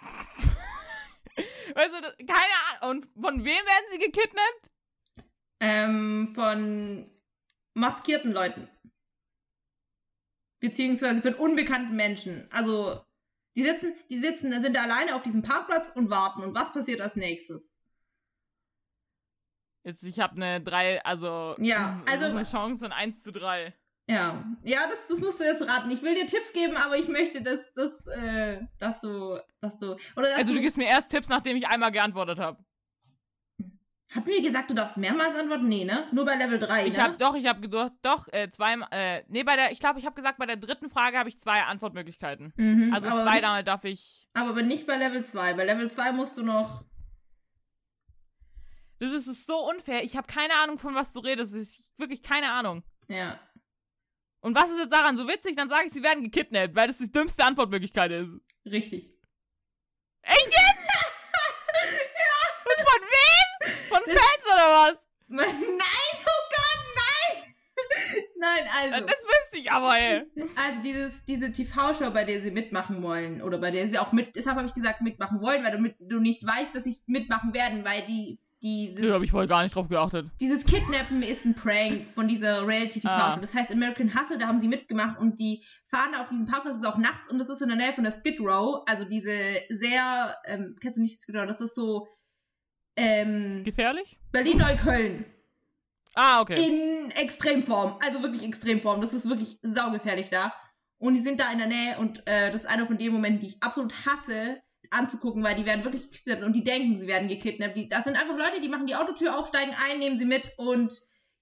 weißt 1.74 1.94
du, 1.94 2.00
das, 2.00 2.16
keine 2.18 2.80
Ahnung. 2.80 2.90
Und 2.90 3.22
von 3.22 3.44
wem 3.44 3.44
werden 3.44 3.84
sie 3.92 3.98
gekidnappt? 3.98 4.70
Ähm, 5.60 6.32
von 6.34 7.10
maskierten 7.74 8.32
Leuten. 8.32 8.68
Beziehungsweise 10.60 11.22
von 11.22 11.34
unbekannten 11.34 11.94
Menschen. 11.96 12.48
Also, 12.50 13.00
die 13.54 13.62
sitzen, 13.64 13.92
die 14.10 14.18
sitzen, 14.18 14.50
sind 14.62 14.74
da 14.74 14.82
alleine 14.82 15.14
auf 15.14 15.22
diesem 15.22 15.42
Parkplatz 15.42 15.90
und 15.94 16.10
warten. 16.10 16.42
Und 16.42 16.54
was 16.54 16.72
passiert 16.72 17.00
als 17.00 17.16
nächstes? 17.16 17.70
Jetzt, 19.84 20.02
ich 20.02 20.20
habe 20.20 20.36
eine 20.36 20.60
3, 20.60 21.02
also, 21.04 21.56
ja, 21.58 22.02
also 22.06 22.26
eine 22.26 22.44
Chance 22.44 22.84
von 22.84 22.92
1 22.92 23.22
zu 23.22 23.32
3. 23.32 23.72
Ja, 24.10 24.42
ja, 24.64 24.88
das, 24.88 25.06
das 25.06 25.20
musst 25.20 25.38
du 25.38 25.44
jetzt 25.44 25.66
raten. 25.66 25.90
Ich 25.90 26.02
will 26.02 26.14
dir 26.14 26.26
Tipps 26.26 26.52
geben, 26.52 26.76
aber 26.76 26.96
ich 26.96 27.08
möchte, 27.08 27.42
dass, 27.42 27.72
dass, 27.74 28.06
äh, 28.06 28.60
dass 28.78 29.00
du, 29.02 29.38
dass 29.60 29.76
du, 29.76 29.96
oder 30.16 30.28
dass 30.28 30.38
Also 30.38 30.48
du, 30.48 30.54
du 30.54 30.60
gibst 30.60 30.78
mir 30.78 30.88
erst 30.88 31.10
Tipps, 31.10 31.28
nachdem 31.28 31.56
ich 31.56 31.68
einmal 31.68 31.92
geantwortet 31.92 32.38
habe. 32.38 32.58
Hat 34.14 34.26
mir 34.26 34.40
gesagt, 34.40 34.70
du 34.70 34.74
darfst 34.74 34.96
mehrmals 34.96 35.34
antworten? 35.34 35.68
Nee, 35.68 35.84
ne? 35.84 36.06
Nur 36.12 36.24
bei 36.24 36.34
Level 36.34 36.58
3, 36.58 36.86
ich 36.86 36.96
ne? 36.96 37.02
Hab, 37.02 37.18
doch, 37.18 37.34
ich 37.34 37.46
habe 37.46 37.68
doch, 37.68 37.90
doch, 38.00 38.26
äh, 38.32 38.48
zwei, 38.48 38.74
äh, 38.90 39.22
nee, 39.28 39.42
bei 39.42 39.54
der, 39.54 39.70
ich 39.70 39.80
glaube, 39.80 39.98
ich 39.98 40.06
habe 40.06 40.14
gesagt, 40.14 40.38
bei 40.38 40.46
der 40.46 40.56
dritten 40.56 40.88
Frage 40.88 41.18
habe 41.18 41.28
ich 41.28 41.38
zwei 41.38 41.62
Antwortmöglichkeiten. 41.62 42.54
Mhm, 42.56 42.94
also 42.94 43.06
zwei, 43.06 43.40
dann 43.40 43.62
darf 43.66 43.84
ich. 43.84 44.26
Aber 44.32 44.62
nicht 44.62 44.86
bei 44.86 44.96
Level 44.96 45.24
2. 45.24 45.54
Bei 45.54 45.64
Level 45.64 45.90
2 45.90 46.12
musst 46.12 46.38
du 46.38 46.42
noch. 46.42 46.84
Das 48.98 49.12
ist, 49.12 49.26
ist 49.26 49.46
so 49.46 49.68
unfair. 49.68 50.02
Ich 50.02 50.16
habe 50.16 50.26
keine 50.26 50.54
Ahnung, 50.54 50.78
von 50.78 50.94
was 50.94 51.12
du 51.12 51.20
redest. 51.20 51.52
Das 51.52 51.60
ist 51.60 51.98
wirklich 51.98 52.22
keine 52.22 52.50
Ahnung. 52.50 52.82
Ja. 53.08 53.38
Und 54.40 54.56
was 54.56 54.70
ist 54.70 54.78
jetzt 54.78 54.92
daran 54.92 55.18
so 55.18 55.28
witzig? 55.28 55.54
Dann 55.56 55.68
sage 55.68 55.86
ich, 55.86 55.92
sie 55.92 56.02
werden 56.02 56.22
gekidnappt, 56.24 56.74
weil 56.74 56.86
das 56.86 56.98
die 56.98 57.12
dümmste 57.12 57.44
Antwortmöglichkeit 57.44 58.10
ist. 58.12 58.30
Richtig. 58.64 59.12
Echt 60.22 60.46
jetzt? 60.46 60.56
ja. 61.84 62.64
Und 62.64 62.88
von 62.88 63.02
wem? 63.02 63.47
Von 63.88 64.00
das 64.06 64.14
Fans 64.14 64.44
oder 64.44 64.68
was? 64.70 65.08
Nein, 65.28 65.46
oh 65.46 66.42
Gott, 66.50 66.84
nein! 66.96 67.54
Nein, 68.38 68.64
also. 68.74 69.06
Das 69.06 69.24
wüsste 69.24 69.58
ich 69.58 69.70
aber, 69.70 69.98
ey. 69.98 70.22
Also 70.56 70.82
dieses, 70.82 71.24
diese 71.26 71.52
TV-Show, 71.52 72.10
bei 72.10 72.24
der 72.24 72.40
sie 72.40 72.50
mitmachen 72.50 73.02
wollen, 73.02 73.42
oder 73.42 73.58
bei 73.58 73.70
der 73.70 73.88
sie 73.88 73.98
auch 73.98 74.12
mit, 74.12 74.36
deshalb 74.36 74.56
habe 74.56 74.66
ich 74.66 74.74
gesagt, 74.74 75.02
mitmachen 75.02 75.40
wollen, 75.40 75.64
weil 75.64 75.72
du, 75.72 75.78
mit, 75.78 75.96
du 76.00 76.18
nicht 76.18 76.44
weißt, 76.46 76.74
dass 76.74 76.84
sie 76.84 76.96
mitmachen 77.06 77.52
werden, 77.52 77.84
weil 77.84 78.02
die 78.06 78.38
dieses, 78.62 79.00
Nö, 79.00 79.12
habe 79.12 79.24
ich 79.24 79.30
voll 79.30 79.46
gar 79.46 79.62
nicht 79.62 79.74
drauf 79.74 79.88
geachtet. 79.88 80.30
Dieses 80.40 80.64
Kidnappen 80.64 81.22
ist 81.22 81.44
ein 81.44 81.54
Prank 81.54 82.10
von 82.12 82.26
dieser 82.26 82.66
Reality-TV-Show. 82.66 83.08
Ah. 83.08 83.38
Das 83.40 83.54
heißt 83.54 83.70
American 83.70 84.12
Hustle, 84.14 84.38
da 84.38 84.48
haben 84.48 84.60
sie 84.60 84.68
mitgemacht 84.68 85.18
und 85.20 85.38
die 85.38 85.64
fahren 85.86 86.10
da 86.12 86.22
auf 86.22 86.28
diesem 86.28 86.46
Parkplatz, 86.46 86.74
das 86.74 86.82
ist 86.82 86.88
auch 86.88 86.98
nachts 86.98 87.30
und 87.30 87.38
das 87.38 87.48
ist 87.48 87.62
in 87.62 87.68
der 87.68 87.76
Nähe 87.76 87.92
von 87.92 88.04
der 88.04 88.12
Skid 88.12 88.40
Row, 88.40 88.82
also 88.86 89.04
diese 89.04 89.36
sehr, 89.68 90.36
ähm, 90.44 90.74
kennst 90.80 90.96
du 90.96 91.02
nicht 91.02 91.22
Skid 91.22 91.36
Row, 91.36 91.46
das 91.46 91.60
ist 91.60 91.74
so, 91.74 92.08
ähm, 92.98 93.64
Gefährlich? 93.64 94.18
Berlin-Neukölln. 94.32 95.24
Ah, 96.14 96.40
okay. 96.40 96.54
In 96.60 97.10
Extremform, 97.12 97.98
also 98.04 98.22
wirklich 98.22 98.42
Extremform, 98.42 99.00
das 99.00 99.14
ist 99.14 99.28
wirklich 99.28 99.58
saugefährlich 99.62 100.30
da. 100.30 100.52
Und 100.98 101.14
die 101.14 101.20
sind 101.20 101.38
da 101.38 101.52
in 101.52 101.58
der 101.58 101.68
Nähe 101.68 101.98
und 101.98 102.26
äh, 102.26 102.50
das 102.50 102.62
ist 102.62 102.66
einer 102.66 102.86
von 102.86 102.98
den 102.98 103.12
Momenten, 103.12 103.40
die 103.40 103.46
ich 103.48 103.62
absolut 103.62 103.94
hasse, 104.04 104.60
anzugucken, 104.90 105.44
weil 105.44 105.54
die 105.54 105.64
werden 105.64 105.84
wirklich 105.84 106.10
gekidnappt 106.10 106.42
und 106.42 106.56
die 106.56 106.64
denken, 106.64 107.00
sie 107.00 107.06
werden 107.06 107.28
gekidnappt. 107.28 107.76
Die, 107.76 107.88
das 107.88 108.04
sind 108.04 108.16
einfach 108.16 108.36
Leute, 108.36 108.60
die 108.60 108.68
machen 108.68 108.86
die 108.86 108.96
Autotür 108.96 109.38
aufsteigen 109.38 109.74
ein, 109.88 109.98
nehmen 109.98 110.18
sie 110.18 110.24
mit 110.24 110.52
und 110.56 110.92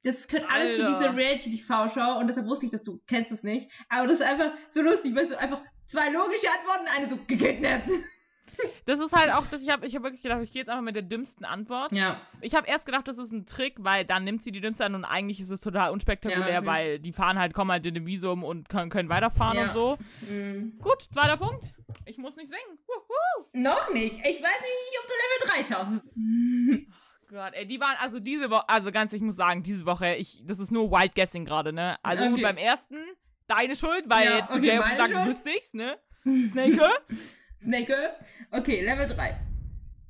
das 0.02 0.28
gehört 0.28 0.50
alles 0.52 0.78
Alter. 0.78 0.86
zu 0.86 0.92
dieser 0.92 1.16
Reality-TV-Show 1.16 2.18
und 2.20 2.28
deshalb 2.28 2.46
wusste 2.46 2.66
ich, 2.66 2.72
dass 2.72 2.82
du 2.82 3.00
kennst 3.06 3.32
es 3.32 3.42
nicht. 3.42 3.70
Aber 3.88 4.06
das 4.06 4.20
ist 4.20 4.26
einfach 4.26 4.52
so 4.70 4.82
lustig, 4.82 5.14
weil 5.14 5.26
du 5.26 5.38
einfach 5.38 5.62
zwei 5.86 6.10
logische 6.10 6.48
Antworten, 6.48 6.86
eine 6.96 7.08
so 7.08 7.16
gekidnappt. 7.26 7.90
Das 8.84 9.00
ist 9.00 9.12
halt 9.12 9.32
auch, 9.32 9.46
dass 9.48 9.62
ich 9.62 9.70
habe 9.70 9.86
ich 9.86 9.96
hab 9.96 10.02
wirklich 10.02 10.22
gedacht, 10.22 10.40
ich 10.42 10.52
gehe 10.52 10.62
jetzt 10.62 10.68
einfach 10.68 10.82
mit 10.82 10.94
der 10.94 11.02
dümmsten 11.02 11.44
Antwort. 11.44 11.92
Ja. 11.92 12.20
Ich 12.40 12.54
habe 12.54 12.66
erst 12.68 12.86
gedacht, 12.86 13.08
das 13.08 13.18
ist 13.18 13.32
ein 13.32 13.44
Trick, 13.44 13.74
weil 13.78 14.04
dann 14.04 14.24
nimmt 14.24 14.42
sie 14.42 14.52
die 14.52 14.60
dümmste 14.60 14.84
an 14.84 14.94
und 14.94 15.04
eigentlich 15.04 15.40
ist 15.40 15.50
es 15.50 15.60
total 15.60 15.90
unspektakulär, 15.90 16.52
ja, 16.52 16.66
weil 16.66 16.98
die 16.98 17.12
fahren 17.12 17.38
halt, 17.38 17.52
kommen 17.52 17.70
halt 17.70 17.84
in 17.86 17.94
dem 17.94 18.06
Visum 18.06 18.44
und 18.44 18.68
können, 18.68 18.90
können 18.90 19.08
weiterfahren 19.08 19.58
ja. 19.58 19.64
und 19.64 19.72
so. 19.72 19.98
Mhm. 20.28 20.78
Gut, 20.80 21.02
zweiter 21.02 21.36
Punkt. 21.36 21.64
Ich 22.04 22.18
muss 22.18 22.36
nicht 22.36 22.48
singen. 22.48 22.78
Wuhu. 22.86 23.46
Noch 23.52 23.92
nicht. 23.92 24.18
Ich 24.18 24.42
weiß 24.42 24.60
nicht, 24.60 24.98
ob 25.00 25.06
du 25.06 25.14
Level 25.22 25.62
3 25.62 25.74
schaffst. 25.74 26.10
Oh 27.22 27.34
Gott, 27.34 27.54
ey, 27.54 27.66
die 27.66 27.80
waren, 27.80 27.96
also 27.98 28.20
diese 28.20 28.50
Woche, 28.50 28.68
also 28.68 28.92
ganz, 28.92 29.12
ich 29.12 29.22
muss 29.22 29.36
sagen, 29.36 29.62
diese 29.62 29.84
Woche, 29.84 30.14
ich, 30.14 30.42
das 30.44 30.60
ist 30.60 30.70
nur 30.70 30.90
Wild 30.92 31.14
Guessing 31.14 31.44
gerade, 31.44 31.72
ne? 31.72 31.98
Also 32.02 32.24
okay. 32.24 32.42
beim 32.42 32.56
ersten, 32.56 32.96
deine 33.48 33.74
Schuld, 33.74 34.04
weil 34.06 34.26
ja, 34.26 34.36
jetzt 34.36 34.50
okay, 34.50 34.66
Jay 34.66 34.96
sagt, 34.96 35.26
wüsste 35.26 35.50
ich's, 35.50 35.74
ne? 35.74 35.98
Snake. 36.50 36.80
Snake. 37.62 37.94
Okay, 38.50 38.80
Level 38.84 39.06
3. 39.08 39.36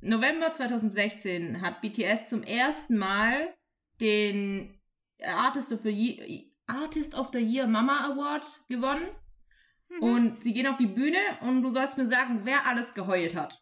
November 0.01 0.53
2016 0.53 1.61
hat 1.61 1.81
BTS 1.81 2.29
zum 2.29 2.43
ersten 2.43 2.97
Mal 2.97 3.53
den 3.99 4.79
Artist 5.23 5.71
of 5.71 5.81
the 5.83 5.89
Year, 5.89 6.43
Artist 6.67 7.15
of 7.15 7.29
the 7.33 7.39
Year 7.39 7.67
Mama 7.67 8.11
Award 8.11 8.45
gewonnen. 8.69 9.07
Mhm. 9.89 10.03
Und 10.03 10.43
sie 10.43 10.53
gehen 10.53 10.67
auf 10.67 10.77
die 10.77 10.85
Bühne 10.87 11.19
und 11.41 11.63
du 11.63 11.71
sollst 11.71 11.97
mir 11.97 12.09
sagen, 12.09 12.41
wer 12.43 12.67
alles 12.67 12.93
geheult 12.93 13.35
hat. 13.35 13.61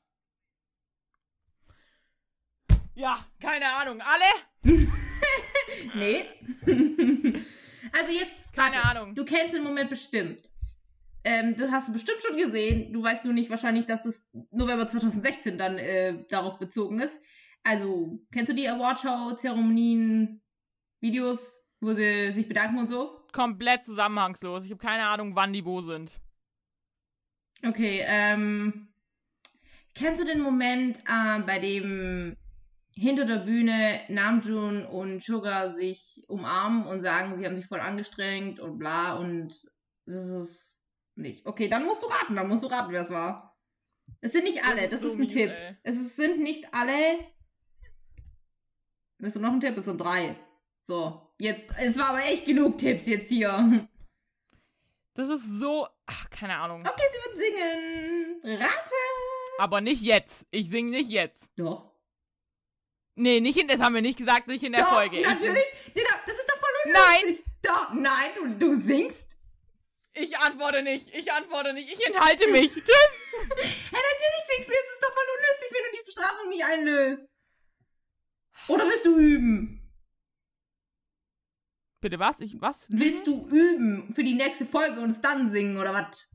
Ja, 2.96 3.26
keine 3.40 3.70
Ahnung. 3.74 4.02
Alle? 4.02 4.86
Nee. 5.94 6.26
also 7.92 8.12
jetzt, 8.12 8.32
Keine 8.54 8.76
warte, 8.78 8.90
Ahnung. 9.00 9.16
du 9.16 9.26
kennst 9.26 9.54
den 9.54 9.64
Moment 9.64 9.90
bestimmt. 9.90 10.40
Ähm, 11.26 11.56
das 11.58 11.72
hast 11.72 11.88
du 11.88 11.94
bestimmt 11.94 12.22
schon 12.22 12.38
gesehen. 12.38 12.94
Du 12.94 13.02
weißt 13.02 13.26
nur 13.26 13.34
nicht 13.34 13.50
wahrscheinlich, 13.50 13.88
dass 13.88 14.06
es 14.06 14.30
November 14.52 14.88
2016 14.88 15.58
dann 15.58 15.80
äh, 15.80 16.24
darauf 16.30 16.60
bezogen 16.60 17.00
ist. 17.00 17.20
Also, 17.64 18.20
kennst 18.32 18.52
du 18.52 18.56
die 18.56 18.70
Awardshow, 18.70 19.36
Zeremonien, 19.36 20.44
Videos, 21.02 21.64
wo 21.82 21.94
sie 21.94 22.32
sich 22.32 22.48
bedanken 22.48 22.78
und 22.78 22.88
so? 22.88 23.26
Komplett 23.34 23.84
zusammenhangslos. 23.84 24.66
Ich 24.66 24.72
habe 24.72 24.82
keine 24.82 25.08
Ahnung, 25.08 25.36
wann 25.36 25.52
die 25.52 25.66
wo 25.66 25.82
sind. 25.82 26.12
Okay, 27.66 28.04
ähm. 28.06 28.90
Kennst 29.96 30.22
du 30.22 30.26
den 30.26 30.42
Moment, 30.42 31.00
äh, 31.08 31.40
bei 31.40 31.58
dem 31.58 32.36
hinter 32.96 33.26
der 33.26 33.40
Bühne 33.40 34.02
Namjoon 34.10 34.86
und 34.86 35.24
Sugar 35.24 35.74
sich 35.74 36.24
umarmen 36.28 36.86
und 36.86 37.02
sagen, 37.02 37.36
sie 37.36 37.46
haben 37.46 37.56
sich 37.56 37.66
voll 37.66 37.80
angestrengt 37.80 38.60
und 38.60 38.78
bla 38.78 39.16
und 39.16 39.54
das 40.06 40.28
ist 40.28 40.75
nicht. 41.16 41.46
Okay, 41.46 41.68
dann 41.68 41.86
musst 41.86 42.02
du 42.04 42.08
raten, 42.08 42.36
dann 42.36 42.48
musst 42.48 42.64
du 42.64 42.68
raten, 42.68 42.92
wer 42.92 43.02
es 43.02 43.10
war. 43.10 43.58
Es 44.22 44.32
sind 44.34 44.44
nicht 44.44 44.64
alle, 44.64 44.88
das, 44.88 45.02
so 45.02 45.08
ist 45.08 45.14
ein 45.14 45.20
mies, 45.20 45.34
Tipp. 45.34 45.50
ey. 45.50 45.76
Es 45.84 45.96
ist- 45.98 46.16
sind 46.16 46.40
nicht 46.42 46.74
alle. 46.74 46.94
Willst 49.18 49.36
du 49.36 49.40
noch 49.40 49.52
einen 49.52 49.62
Tipp? 49.62 49.78
Es 49.78 49.86
sind 49.86 49.98
drei. 50.00 50.36
So, 50.88 51.34
jetzt, 51.40 51.72
es 51.80 51.98
war 51.98 52.10
aber 52.10 52.24
echt 52.24 52.46
genug 52.46 52.78
Tipps 52.78 53.06
jetzt 53.08 53.30
hier. 53.30 53.88
Das 55.16 55.30
ist 55.30 55.46
so. 55.60 55.88
Ach, 56.06 56.30
keine 56.30 56.58
Ahnung. 56.58 56.82
Okay, 56.86 57.04
sie 57.12 57.40
wird 57.40 58.42
singen. 58.44 58.60
Rate! 58.62 58.92
Aber 59.58 59.80
nicht 59.82 60.02
jetzt. 60.02 60.46
Ich 60.52 60.70
singe 60.70 60.92
nicht 60.92 61.10
jetzt. 61.10 61.48
Doch. 61.58 61.92
Nee, 63.16 63.40
nicht 63.40 63.58
in, 63.58 63.68
das 63.70 63.80
haben 63.80 63.96
wir 63.96 64.02
nicht 64.02 64.18
gesagt, 64.20 64.48
nicht 64.48 64.64
in 64.64 64.74
der 64.74 64.82
Doch, 64.84 64.92
Folge. 64.94 65.22
Ich- 65.22 65.26
natürlich. 65.26 65.64
Das 65.96 66.36
ist 66.38 66.50
doch 66.50 66.58
voll 66.58 66.92
Nein! 66.92 67.24
unlustig. 67.24 67.46
Doch, 67.64 67.94
nein, 67.94 68.30
du, 68.36 68.60
du 68.60 68.82
singst. 68.82 69.25
Ich 70.16 70.38
antworte 70.38 70.82
nicht. 70.82 71.14
Ich 71.14 71.32
antworte 71.32 71.74
nicht. 71.74 71.92
Ich 71.92 72.06
enthalte 72.06 72.50
mich. 72.50 72.72
Tschüss. 72.74 72.86
Ja, 73.36 74.00
natürlich 74.00 74.46
singst 74.48 74.70
du. 74.70 74.74
Es 74.74 74.94
ist 74.94 75.04
doch 75.04 75.14
voll 75.14 75.26
unlustig, 75.38 75.70
wenn 75.72 75.92
du 75.92 75.98
die 75.98 76.06
Bestrafung 76.06 76.50
nicht 76.50 76.64
einlöst. 76.64 77.28
Oder 78.70 78.86
willst 78.86 79.06
du 79.06 79.18
üben? 79.18 79.82
Bitte 82.00 82.18
was? 82.18 82.40
Ich, 82.40 82.60
was? 82.62 82.86
Willst 82.90 83.28
du 83.28 83.48
üben 83.50 84.14
für 84.14 84.24
die 84.24 84.36
nächste 84.36 84.66
Folge 84.66 85.02
und 85.02 85.12
es 85.12 85.22
dann 85.22 85.50
singen 85.50 85.78
oder 85.78 85.94
was? 85.94 86.28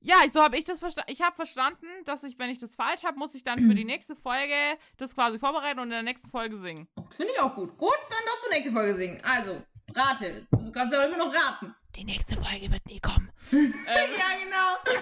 Ja, 0.00 0.16
so 0.30 0.42
habe 0.42 0.58
ich 0.58 0.64
das 0.64 0.78
verstanden. 0.78 1.10
Ich 1.12 1.22
habe 1.22 1.34
verstanden, 1.36 1.86
dass 2.04 2.22
ich, 2.22 2.38
wenn 2.38 2.50
ich 2.50 2.58
das 2.58 2.74
falsch 2.74 3.04
habe, 3.04 3.18
muss 3.18 3.34
ich 3.34 3.44
dann 3.44 3.58
für 3.66 3.74
die 3.74 3.84
nächste 3.84 4.16
Folge 4.16 4.54
das 4.98 5.14
quasi 5.14 5.38
vorbereiten 5.38 5.78
und 5.78 5.86
in 5.86 5.90
der 5.90 6.02
nächsten 6.02 6.30
Folge 6.30 6.58
singen. 6.58 6.88
Finde 7.16 7.32
ich 7.32 7.40
auch 7.40 7.54
gut. 7.54 7.76
Gut, 7.78 7.98
dann 8.08 8.18
darfst 8.26 8.46
du 8.46 8.50
nächste 8.50 8.72
Folge 8.72 8.94
singen. 8.94 9.22
Also, 9.22 9.62
rate. 9.94 10.46
Du 10.50 10.72
kannst 10.72 10.94
ja 10.94 11.04
immer 11.04 11.18
noch 11.18 11.34
raten. 11.34 11.74
Die 11.96 12.04
nächste 12.04 12.36
Folge 12.36 12.70
wird 12.70 12.86
nie 12.86 13.00
kommen. 13.00 13.30
ähm, 13.52 13.72
ja, 13.86 14.38
genau. 14.44 15.00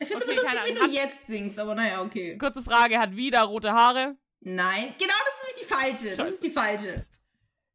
Ich 0.00 0.08
finde 0.08 0.24
es 0.24 0.30
Okay, 0.30 0.32
immer 0.32 0.42
lustig, 0.42 0.60
wenn 0.64 0.74
du 0.74 0.90
jetzt 0.90 1.26
singst, 1.28 1.58
aber 1.58 1.74
naja, 1.74 2.02
okay. 2.02 2.36
kurze 2.36 2.62
Frage, 2.62 2.98
hat 2.98 3.14
wieder 3.14 3.42
rote 3.42 3.72
Haare? 3.72 4.16
Nein, 4.40 4.92
genau, 4.98 5.14
das 5.14 5.34
ist 5.34 5.40
nämlich 5.40 5.60
die 5.60 5.74
falsche. 5.74 6.06
Das 6.08 6.16
Scheiße. 6.16 6.34
ist 6.34 6.42
die 6.44 6.50
falsche. 6.50 7.06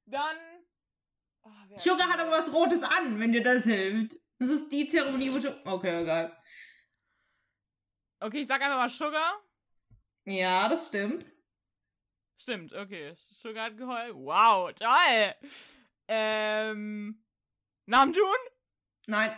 Dann. 0.05 0.35
Oh, 1.43 1.49
Sugar 1.77 2.09
hat 2.09 2.19
aber 2.19 2.31
was 2.31 2.51
Rotes 2.51 2.83
an, 2.83 3.19
wenn 3.19 3.31
dir 3.31 3.41
das 3.43 3.63
hilft. 3.63 4.17
Das 4.39 4.49
ist 4.49 4.69
die 4.69 4.88
Zeremonie, 4.89 5.31
wo 5.31 5.39
Sugar... 5.39 5.57
Okay, 5.65 6.01
egal. 6.01 6.38
Okay, 8.19 8.41
ich 8.41 8.47
sag 8.47 8.61
einfach 8.61 8.77
mal 8.77 8.89
Sugar. 8.89 9.39
Ja, 10.25 10.67
das 10.67 10.88
stimmt. 10.88 11.25
Stimmt, 12.38 12.73
okay. 12.73 13.13
Sugar 13.15 13.65
hat 13.65 13.77
geheult. 13.77 14.13
Wow, 14.15 14.73
toll. 14.73 15.35
Ähm. 16.09 17.23
Namjoon? 17.88 18.38
Nein. 19.07 19.31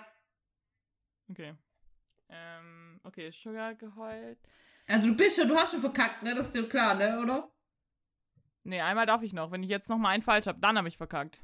Okay. 1.30 1.54
Ähm, 2.30 3.00
okay, 3.04 3.30
Sugar 3.32 3.76
geheult. 3.76 4.39
Also 4.88 5.08
du 5.08 5.16
bist 5.16 5.38
schon, 5.39 5.47
du 5.47 5.56
hast 5.56 5.72
schon 5.72 5.82
verkackt, 5.82 6.24
ne? 6.24 6.34
Das 6.34 6.47
ist 6.47 6.56
dir 6.56 6.68
klar, 6.68 6.95
ne, 6.95 7.20
oder? 7.20 7.52
Nee, 8.64 8.82
einmal 8.82 9.06
darf 9.06 9.22
ich 9.22 9.34
noch. 9.34 9.52
Wenn 9.52 9.64
ich 9.64 9.70
jetzt 9.70 9.88
noch 9.89 9.97
mal 9.97 10.10
einen 10.10 10.24
falsch 10.24 10.47
habe, 10.47 10.60
dann 10.60 10.78
habe 10.78 10.88
ich 10.88 10.97
verkackt. 10.97 11.41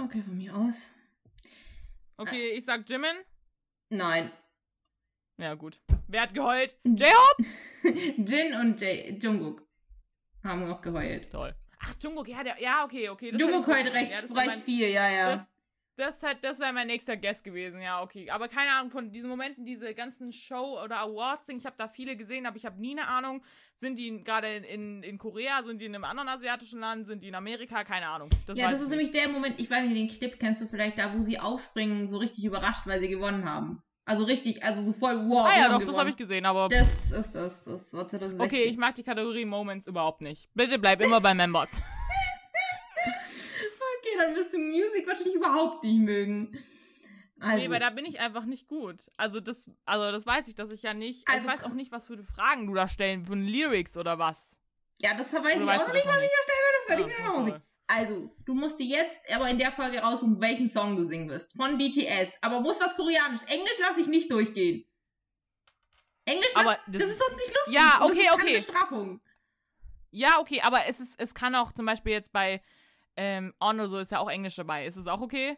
Okay, 0.00 0.22
von 0.22 0.36
mir 0.36 0.54
aus. 0.54 0.88
Okay, 2.16 2.50
ich 2.52 2.64
sag 2.64 2.88
Jimin. 2.88 3.16
Nein. 3.90 4.30
Ja, 5.38 5.54
gut. 5.54 5.80
Wer 6.06 6.22
hat 6.22 6.34
geheult? 6.34 6.76
J-Hope? 6.84 7.44
Jin 8.22 8.54
und 8.54 8.80
Jay, 8.80 9.18
Jungkook 9.20 9.62
haben 10.44 10.70
auch 10.70 10.80
geheult. 10.80 11.30
Toll. 11.30 11.54
Ach, 11.80 11.94
Jungkook, 12.00 12.28
ja, 12.28 12.42
der, 12.42 12.60
ja, 12.60 12.84
okay, 12.84 13.08
okay. 13.08 13.36
Jungkook 13.36 13.66
heult 13.66 13.92
recht, 13.92 14.12
Ja, 14.12 14.18
recht 14.20 14.30
mein- 14.34 14.62
viel, 14.62 14.88
ja, 14.88 15.10
ja. 15.10 15.30
Das, 15.36 15.48
das, 15.96 16.22
hat- 16.22 16.42
das 16.42 16.60
wäre 16.60 16.72
mein 16.72 16.86
nächster 16.86 17.16
Guest 17.16 17.44
gewesen, 17.44 17.80
ja, 17.80 18.02
okay. 18.02 18.30
Aber 18.30 18.48
keine 18.48 18.70
Ahnung, 18.72 18.90
von 18.90 19.10
diesen 19.10 19.28
Momenten, 19.28 19.64
diese 19.64 19.94
ganzen 19.94 20.32
Show- 20.32 20.78
oder 20.82 20.98
Awards-Ding, 20.98 21.58
ich 21.58 21.66
habe 21.66 21.76
da 21.78 21.88
viele 21.88 22.16
gesehen, 22.16 22.46
aber 22.46 22.56
ich 22.56 22.66
habe 22.66 22.80
nie 22.80 22.92
eine 22.98 23.08
Ahnung, 23.08 23.42
sind 23.76 23.96
die 23.96 24.22
gerade 24.22 24.56
in, 24.56 24.64
in, 24.64 25.02
in 25.02 25.18
Korea, 25.18 25.62
sind 25.62 25.80
die 25.80 25.86
in 25.86 25.94
einem 25.94 26.04
anderen 26.04 26.28
asiatischen 26.28 26.80
Land, 26.80 27.06
sind 27.06 27.22
die 27.22 27.28
in 27.28 27.34
Amerika, 27.34 27.84
keine 27.84 28.08
Ahnung. 28.08 28.28
Das 28.46 28.58
ja, 28.58 28.70
das 28.70 28.80
ist 28.80 28.88
nicht. 28.88 28.90
nämlich 28.90 29.10
der 29.10 29.28
Moment, 29.28 29.60
ich 29.60 29.70
weiß 29.70 29.88
nicht, 29.88 29.96
den 29.96 30.18
Clip 30.18 30.38
kennst 30.38 30.60
du 30.60 30.66
vielleicht 30.66 30.98
da, 30.98 31.12
wo 31.14 31.22
sie 31.22 31.38
aufspringen, 31.38 32.06
so 32.08 32.18
richtig 32.18 32.44
überrascht, 32.44 32.86
weil 32.86 33.00
sie 33.00 33.08
gewonnen 33.08 33.48
haben. 33.48 33.82
Also 34.08 34.24
richtig, 34.24 34.62
also 34.62 34.82
so 34.84 34.92
voll 34.92 35.28
wow. 35.28 35.48
Ah 35.50 35.58
ja, 35.58 35.64
doch, 35.64 35.72
das 35.74 35.80
gewonnen. 35.80 35.98
habe 35.98 36.10
ich 36.10 36.16
gesehen, 36.16 36.46
aber. 36.46 36.68
Das 36.68 37.10
ist 37.10 37.34
das, 37.34 37.64
das 37.64 37.92
war 37.92 38.06
2016. 38.06 38.40
Okay, 38.40 38.62
ich 38.68 38.76
mag 38.76 38.94
die 38.94 39.02
Kategorie 39.02 39.44
Moments 39.44 39.88
überhaupt 39.88 40.20
nicht. 40.20 40.48
Bitte 40.54 40.78
bleib 40.78 41.02
immer 41.02 41.20
bei 41.20 41.34
Members. 41.34 41.72
Dann 44.18 44.34
wirst 44.34 44.52
du 44.52 44.58
Musik 44.58 45.06
wahrscheinlich 45.06 45.34
überhaupt 45.34 45.84
nicht 45.84 45.98
mögen. 45.98 46.58
Also, 47.38 47.58
Nee, 47.58 47.70
weil 47.70 47.80
da 47.80 47.90
bin 47.90 48.06
ich 48.06 48.18
einfach 48.18 48.44
nicht 48.46 48.66
gut. 48.66 49.10
Also 49.18 49.40
das, 49.40 49.70
also 49.84 50.10
das 50.10 50.24
weiß 50.24 50.48
ich, 50.48 50.54
dass 50.54 50.70
ich 50.70 50.82
ja 50.82 50.94
nicht. 50.94 51.28
Also 51.28 51.46
ich 51.46 51.52
weiß 51.52 51.64
auch 51.64 51.74
nicht, 51.74 51.92
was 51.92 52.06
für 52.06 52.22
Fragen 52.24 52.66
du 52.66 52.74
da 52.74 52.88
stellen, 52.88 53.26
von 53.26 53.42
Lyrics 53.42 53.96
oder 53.96 54.18
was. 54.18 54.56
ja, 55.02 55.14
das 55.16 55.32
weiß 55.32 55.40
Oder 55.40 55.74
ich 55.74 55.80
auch 55.80 55.86
noch 55.86 55.92
nicht, 55.94 56.06
was 56.06 56.16
ich 56.16 56.30
erstellen 56.30 56.62
will, 56.64 56.74
das 56.78 56.88
werde 56.88 57.02
Ja, 57.02 57.08
ich 57.08 57.18
mir 57.18 57.24
noch 57.28 57.34
aussehen. 57.42 57.62
Also, 57.88 58.34
du 58.44 58.54
musst 58.54 58.80
dir 58.80 58.86
jetzt 58.86 59.20
aber 59.32 59.48
in 59.48 59.58
der 59.58 59.70
Folge 59.70 59.98
raussuchen, 60.00 60.40
welchen 60.40 60.68
Song 60.70 60.96
du 60.96 61.04
singen 61.04 61.28
wirst. 61.28 61.52
Von 61.56 61.78
BTS. 61.78 62.32
Aber 62.40 62.60
muss 62.60 62.80
was 62.80 62.96
Koreanisch. 62.96 63.42
Englisch 63.46 63.78
lasse 63.80 64.00
ich 64.00 64.08
nicht 64.08 64.32
durchgehen. 64.32 64.84
Englisch 66.24 66.50
Aber 66.56 66.78
das, 66.88 67.02
das- 67.02 67.10
ist 67.10 67.18
sonst 67.18 67.36
nicht 67.36 67.54
lustig. 67.54 67.74
Ja, 67.74 68.00
okay, 68.02 68.14
das 68.14 68.18
ist 68.24 68.30
keine 68.30 68.42
okay. 68.42 68.56
Bestrafung. 68.56 69.20
Ja, 70.10 70.38
okay, 70.40 70.60
aber 70.62 70.86
es 70.86 70.98
ist, 71.00 71.14
es 71.20 71.34
kann 71.34 71.54
auch 71.54 71.72
zum 71.72 71.86
Beispiel 71.86 72.12
jetzt 72.12 72.32
bei 72.32 72.62
ähm, 73.16 73.54
On 73.60 73.78
oder 73.80 73.88
so 73.88 73.98
ist 73.98 74.12
ja 74.12 74.18
auch 74.18 74.30
Englisch 74.30 74.56
dabei. 74.56 74.86
Ist 74.86 74.96
es 74.96 75.06
auch 75.06 75.20
okay? 75.20 75.56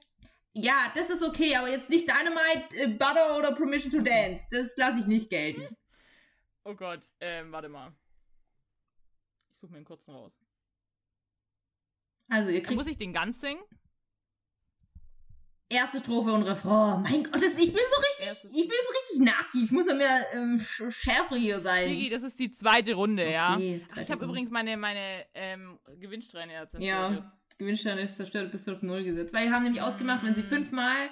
Ja, 0.52 0.90
das 0.94 1.10
ist 1.10 1.22
okay, 1.22 1.54
aber 1.56 1.68
jetzt 1.70 1.90
nicht 1.90 2.08
Dynamite, 2.08 2.76
äh, 2.76 2.88
Butter 2.88 3.36
oder 3.36 3.52
Permission 3.54 3.92
to 3.92 4.00
Dance. 4.00 4.44
Das 4.50 4.76
lasse 4.76 5.00
ich 5.00 5.06
nicht 5.06 5.30
gelten. 5.30 5.76
Oh 6.64 6.74
Gott, 6.74 7.00
ähm, 7.20 7.52
warte 7.52 7.68
mal. 7.68 7.92
Ich 9.50 9.56
suche 9.60 9.70
mir 9.72 9.76
einen 9.78 9.86
kurzen 9.86 10.12
raus. 10.12 10.32
Also, 12.28 12.50
ihr 12.50 12.62
kriegt 12.62 12.76
Muss 12.78 12.86
ich 12.88 12.96
den 12.98 13.12
ganz 13.12 13.40
singen? 13.40 13.60
erste 15.70 15.98
Strophe 15.98 16.32
und 16.32 16.42
Refrain. 16.44 17.02
Mein 17.02 17.24
Gott, 17.24 17.42
das, 17.42 17.58
ich 17.58 17.72
bin 17.72 17.82
so 17.94 18.00
richtig, 18.00 18.26
Erste 18.26 18.46
ich 18.48 18.68
bin 18.68 18.78
so 18.86 18.92
richtig 18.98 19.20
nachgiebig. 19.20 19.66
Ich 19.66 19.70
muss 19.70 19.86
ja 19.86 19.94
mehr 19.94 20.26
ähm, 20.32 20.58
sch- 20.58 20.90
schärfer 20.90 21.36
hier 21.36 21.60
sein. 21.60 21.88
Digi, 21.88 22.08
das 22.08 22.22
ist 22.22 22.38
die 22.38 22.50
zweite 22.50 22.94
Runde, 22.94 23.30
ja. 23.30 23.54
Okay, 23.54 23.82
Ach, 23.84 23.88
zweite 23.88 24.02
ich 24.02 24.10
habe 24.10 24.24
übrigens 24.24 24.50
meine, 24.50 24.76
meine 24.76 25.26
ähm, 25.34 25.78
Gewinnsträhne 25.98 26.54
ja 26.54 26.66
zerstört. 26.68 26.82
Ja, 26.82 27.10
jetzt. 27.12 27.37
Das 27.58 27.64
Gewinnstand 27.66 28.00
ist 28.00 28.16
zerstört 28.16 28.52
bis 28.52 28.68
auf 28.68 28.82
Null 28.82 29.02
gesetzt. 29.02 29.34
Weil 29.34 29.46
wir 29.46 29.52
haben 29.52 29.64
nämlich 29.64 29.82
ausgemacht, 29.82 30.24
wenn 30.24 30.34
sie 30.36 30.42
Mm. 30.42 30.46
fünfmal 30.48 31.10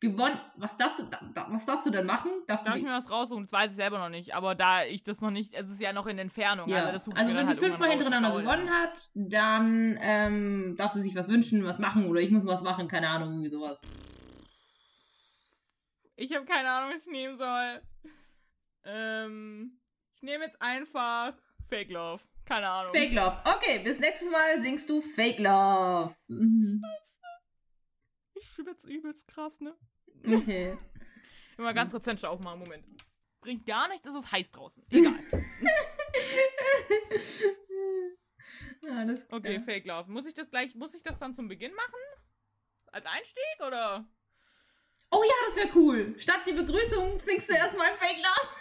gewonnen, 0.00 0.38
was 0.56 0.76
darfst 0.76 0.98
du, 1.00 1.04
da, 1.04 1.18
da, 1.34 1.46
was 1.50 1.64
darfst 1.66 1.86
du 1.86 1.90
denn 1.90 2.04
machen? 2.06 2.30
Darfst 2.46 2.66
Darf 2.66 2.74
du 2.74 2.78
ich 2.78 2.84
mir 2.84 2.92
was 2.92 3.10
raussuchen? 3.10 3.44
Das 3.44 3.52
weiß 3.52 3.70
ich 3.70 3.76
selber 3.76 3.98
noch 3.98 4.10
nicht. 4.10 4.34
Aber 4.34 4.54
da 4.54 4.84
ich 4.84 5.02
das 5.02 5.20
noch 5.22 5.30
nicht, 5.30 5.54
es 5.54 5.70
ist 5.70 5.80
ja 5.80 5.92
noch 5.92 6.06
in 6.06 6.18
Entfernung. 6.18 6.68
ja. 6.68 6.84
Also, 6.84 7.10
also 7.12 7.28
wenn 7.28 7.34
dann 7.36 7.46
sie 7.46 7.52
halt 7.54 7.58
fünfmal 7.58 7.88
raus. 7.88 7.96
hintereinander 7.96 8.38
gewonnen 8.38 8.70
hat, 8.70 9.10
dann 9.14 9.98
ähm, 10.00 10.74
darf 10.76 10.92
sie 10.92 11.02
sich 11.02 11.16
was 11.16 11.28
wünschen, 11.28 11.64
was 11.64 11.78
machen 11.78 12.06
oder 12.06 12.20
ich 12.20 12.30
muss 12.30 12.46
was 12.46 12.62
machen, 12.62 12.86
keine 12.86 13.08
Ahnung, 13.08 13.30
irgendwie 13.30 13.50
sowas. 13.50 13.80
Ich 16.16 16.34
habe 16.34 16.44
keine 16.44 16.68
Ahnung, 16.70 16.90
was 16.94 17.06
ich 17.06 17.12
nehmen 17.12 17.38
soll. 17.38 17.80
Ähm, 18.84 19.80
ich 20.16 20.22
nehme 20.22 20.44
jetzt 20.44 20.60
einfach 20.60 21.34
Fake 21.68 21.90
Love. 21.90 22.22
Keine 22.48 22.68
Ahnung. 22.70 22.92
Fake 22.94 23.12
Love. 23.12 23.36
Okay, 23.44 23.80
bis 23.80 23.98
nächstes 23.98 24.30
Mal 24.30 24.62
singst 24.62 24.88
du 24.88 25.02
Fake 25.02 25.38
Love. 25.38 26.16
Mhm. 26.28 26.82
Ich 28.34 28.46
schwitze 28.48 28.88
übelst 28.88 29.28
krass, 29.28 29.60
ne? 29.60 29.76
Okay. 30.26 30.78
Immer 31.58 31.74
ganz 31.74 31.90
kurz 31.92 32.04
Fenster 32.04 32.30
aufmachen, 32.30 32.60
Moment. 32.60 32.86
Bringt 33.42 33.66
gar 33.66 33.86
nichts, 33.88 34.06
es 34.06 34.14
ist 34.14 34.32
heiß 34.32 34.50
draußen. 34.50 34.82
Egal. 34.90 35.12
Alles 38.90 39.26
klar. 39.28 39.38
Okay, 39.40 39.54
Ja. 39.56 39.60
Fake 39.62 39.84
Love. 39.86 40.10
Muss 40.10 40.24
ich 40.26 40.32
das 40.34 40.48
gleich, 40.50 40.74
muss 40.74 40.94
ich 40.94 41.02
das 41.02 41.18
dann 41.18 41.34
zum 41.34 41.48
Beginn 41.48 41.74
machen? 41.74 42.00
Als 42.92 43.04
Einstieg 43.04 43.66
oder? 43.66 44.06
Oh 45.10 45.22
ja, 45.22 45.34
das 45.46 45.56
wäre 45.56 45.68
cool. 45.74 46.14
Statt 46.18 46.40
die 46.46 46.52
Begrüßung 46.52 47.20
singst 47.22 47.50
du 47.50 47.54
erstmal 47.54 47.92
Fake 47.96 48.16
Love. 48.16 48.48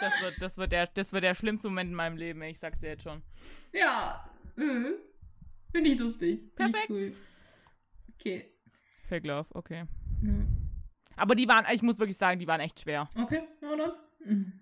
Das 0.00 0.12
wird, 0.20 0.40
das 0.40 0.58
wird 0.58 0.72
der, 0.72 0.86
das 0.86 1.12
wird 1.12 1.24
der 1.24 1.34
schlimmste 1.34 1.68
Moment 1.68 1.90
in 1.90 1.94
meinem 1.96 2.16
Leben, 2.16 2.42
ich 2.42 2.58
sag's 2.58 2.80
dir 2.80 2.88
jetzt 2.90 3.02
schon. 3.04 3.22
Ja. 3.72 4.24
Äh. 4.56 4.92
Finde 5.72 5.90
ich 5.90 5.98
lustig. 5.98 6.40
Find 6.56 6.72
Perfekt. 6.72 6.84
Ich 6.84 6.90
cool. 6.90 7.16
Okay. 8.18 8.50
Fake 9.08 9.24
Love, 9.24 9.46
okay. 9.54 9.84
Ja. 10.22 10.32
Aber 11.16 11.34
die 11.34 11.48
waren, 11.48 11.66
ich 11.72 11.82
muss 11.82 11.98
wirklich 11.98 12.16
sagen, 12.16 12.38
die 12.40 12.46
waren 12.46 12.60
echt 12.60 12.80
schwer. 12.80 13.08
Okay, 13.16 13.42
ja 13.60 13.76
dann. 13.76 13.92
Mhm. 14.24 14.52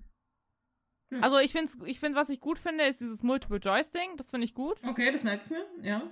Also 1.21 1.39
ich 1.39 1.53
finde, 1.53 1.73
ich 1.87 1.99
find, 1.99 2.15
was 2.15 2.29
ich 2.29 2.41
gut 2.41 2.59
finde, 2.59 2.85
ist 2.85 3.01
dieses 3.01 3.23
Multiple-Choice-Ding. 3.25 4.17
Das 4.17 4.31
finde 4.31 4.45
ich 4.45 4.55
gut. 4.55 4.81
Okay, 4.87 5.11
das 5.11 5.25
merke 5.25 5.43
ich 5.45 5.51
mir. 5.51 5.67
Ja. 5.83 6.03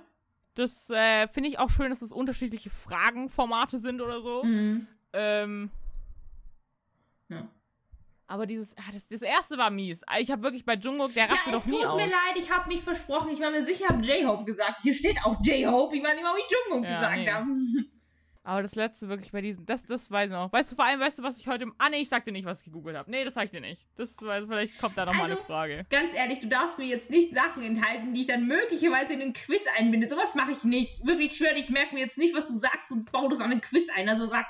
Das 0.55 0.89
äh, 0.89 1.27
finde 1.29 1.49
ich 1.49 1.57
auch 1.57 1.69
schön, 1.69 1.89
dass 1.89 2.01
es 2.01 2.11
unterschiedliche 2.11 2.69
Fragenformate 2.69 3.79
sind 3.79 4.01
oder 4.01 4.21
so. 4.21 4.43
Mhm. 4.43 4.87
Ähm, 5.13 5.71
Ja. 7.29 7.47
Aber 8.29 8.45
dieses, 8.45 8.77
ah, 8.77 8.91
das, 8.93 9.07
das 9.07 9.21
erste 9.23 9.57
war 9.57 9.71
mies. 9.71 10.03
Ich 10.19 10.29
habe 10.31 10.43
wirklich 10.43 10.63
bei 10.63 10.75
Jungkook, 10.75 11.13
der 11.15 11.29
rastet 11.29 11.47
ja, 11.47 11.51
doch 11.53 11.65
es 11.65 11.71
nie 11.71 11.77
tut 11.77 11.85
aus. 11.87 11.95
mir 11.97 12.07
leid, 12.07 12.35
ich 12.35 12.51
habe 12.51 12.67
mich 12.67 12.81
versprochen. 12.81 13.31
Ich 13.31 13.39
war 13.39 13.49
mir 13.49 13.65
sicher, 13.65 13.85
ich 13.85 13.89
habe 13.89 14.05
J-Hope 14.05 14.45
gesagt. 14.45 14.81
Hier 14.83 14.93
steht 14.93 15.17
auch 15.25 15.37
J-Hope. 15.43 15.95
Ich 15.97 16.03
weiß 16.03 16.13
nicht, 16.13 16.23
warum 16.23 16.37
ich 16.37 16.45
Jungkook 16.69 16.89
Ja, 16.89 16.99
gesagt 16.99 17.17
nee. 17.17 17.29
habe. 17.31 17.45
Aber 18.43 18.61
das 18.63 18.73
letzte 18.75 19.09
wirklich 19.09 19.31
bei 19.31 19.41
diesen, 19.41 19.65
das, 19.65 19.83
das 19.83 20.09
weiß 20.09 20.27
ich 20.27 20.31
noch. 20.31 20.51
Weißt 20.51 20.71
du, 20.71 20.75
vor 20.75 20.85
allem, 20.85 20.99
weißt 20.99 21.19
du, 21.19 21.23
was 21.23 21.37
ich 21.37 21.47
heute, 21.47 21.67
ah 21.77 21.89
nee, 21.89 21.97
ich 22.01 22.09
sag 22.09 22.23
dir 22.25 22.31
nicht, 22.31 22.45
was 22.45 22.59
ich 22.59 22.65
gegoogelt 22.65 22.95
habe. 22.97 23.11
Nee, 23.11 23.23
das 23.23 23.33
sag 23.33 23.45
ich 23.45 23.51
dir 23.51 23.61
nicht. 23.61 23.85
Das, 23.95 24.15
vielleicht 24.17 24.79
kommt 24.79 24.97
da 24.97 25.05
noch 25.05 25.13
mal 25.13 25.25
eine 25.25 25.33
Also, 25.33 25.45
Frage. 25.45 25.85
Ganz 25.89 26.15
ehrlich, 26.15 26.39
du 26.39 26.47
darfst 26.47 26.79
mir 26.79 26.85
jetzt 26.85 27.09
nicht 27.09 27.35
Sachen 27.35 27.61
enthalten, 27.63 28.13
die 28.13 28.21
ich 28.21 28.27
dann 28.27 28.47
möglicherweise 28.47 29.13
in 29.13 29.19
den 29.19 29.33
Quiz 29.33 29.61
einbinde. 29.77 30.07
Sowas 30.09 30.33
mache 30.35 30.51
ich 30.53 30.63
nicht. 30.63 31.05
Wirklich, 31.05 31.31
ich 31.33 31.37
schwöre, 31.37 31.57
ich 31.57 31.69
merke 31.69 31.93
mir 31.93 32.01
jetzt 32.01 32.17
nicht, 32.17 32.33
was 32.35 32.47
du 32.47 32.57
sagst 32.57 32.91
und 32.91 33.11
baue 33.11 33.29
das 33.29 33.39
an 33.39 33.49
den 33.51 33.61
Quiz 33.61 33.87
ein. 33.95 34.07
Also 34.09 34.27
sag. 34.29 34.45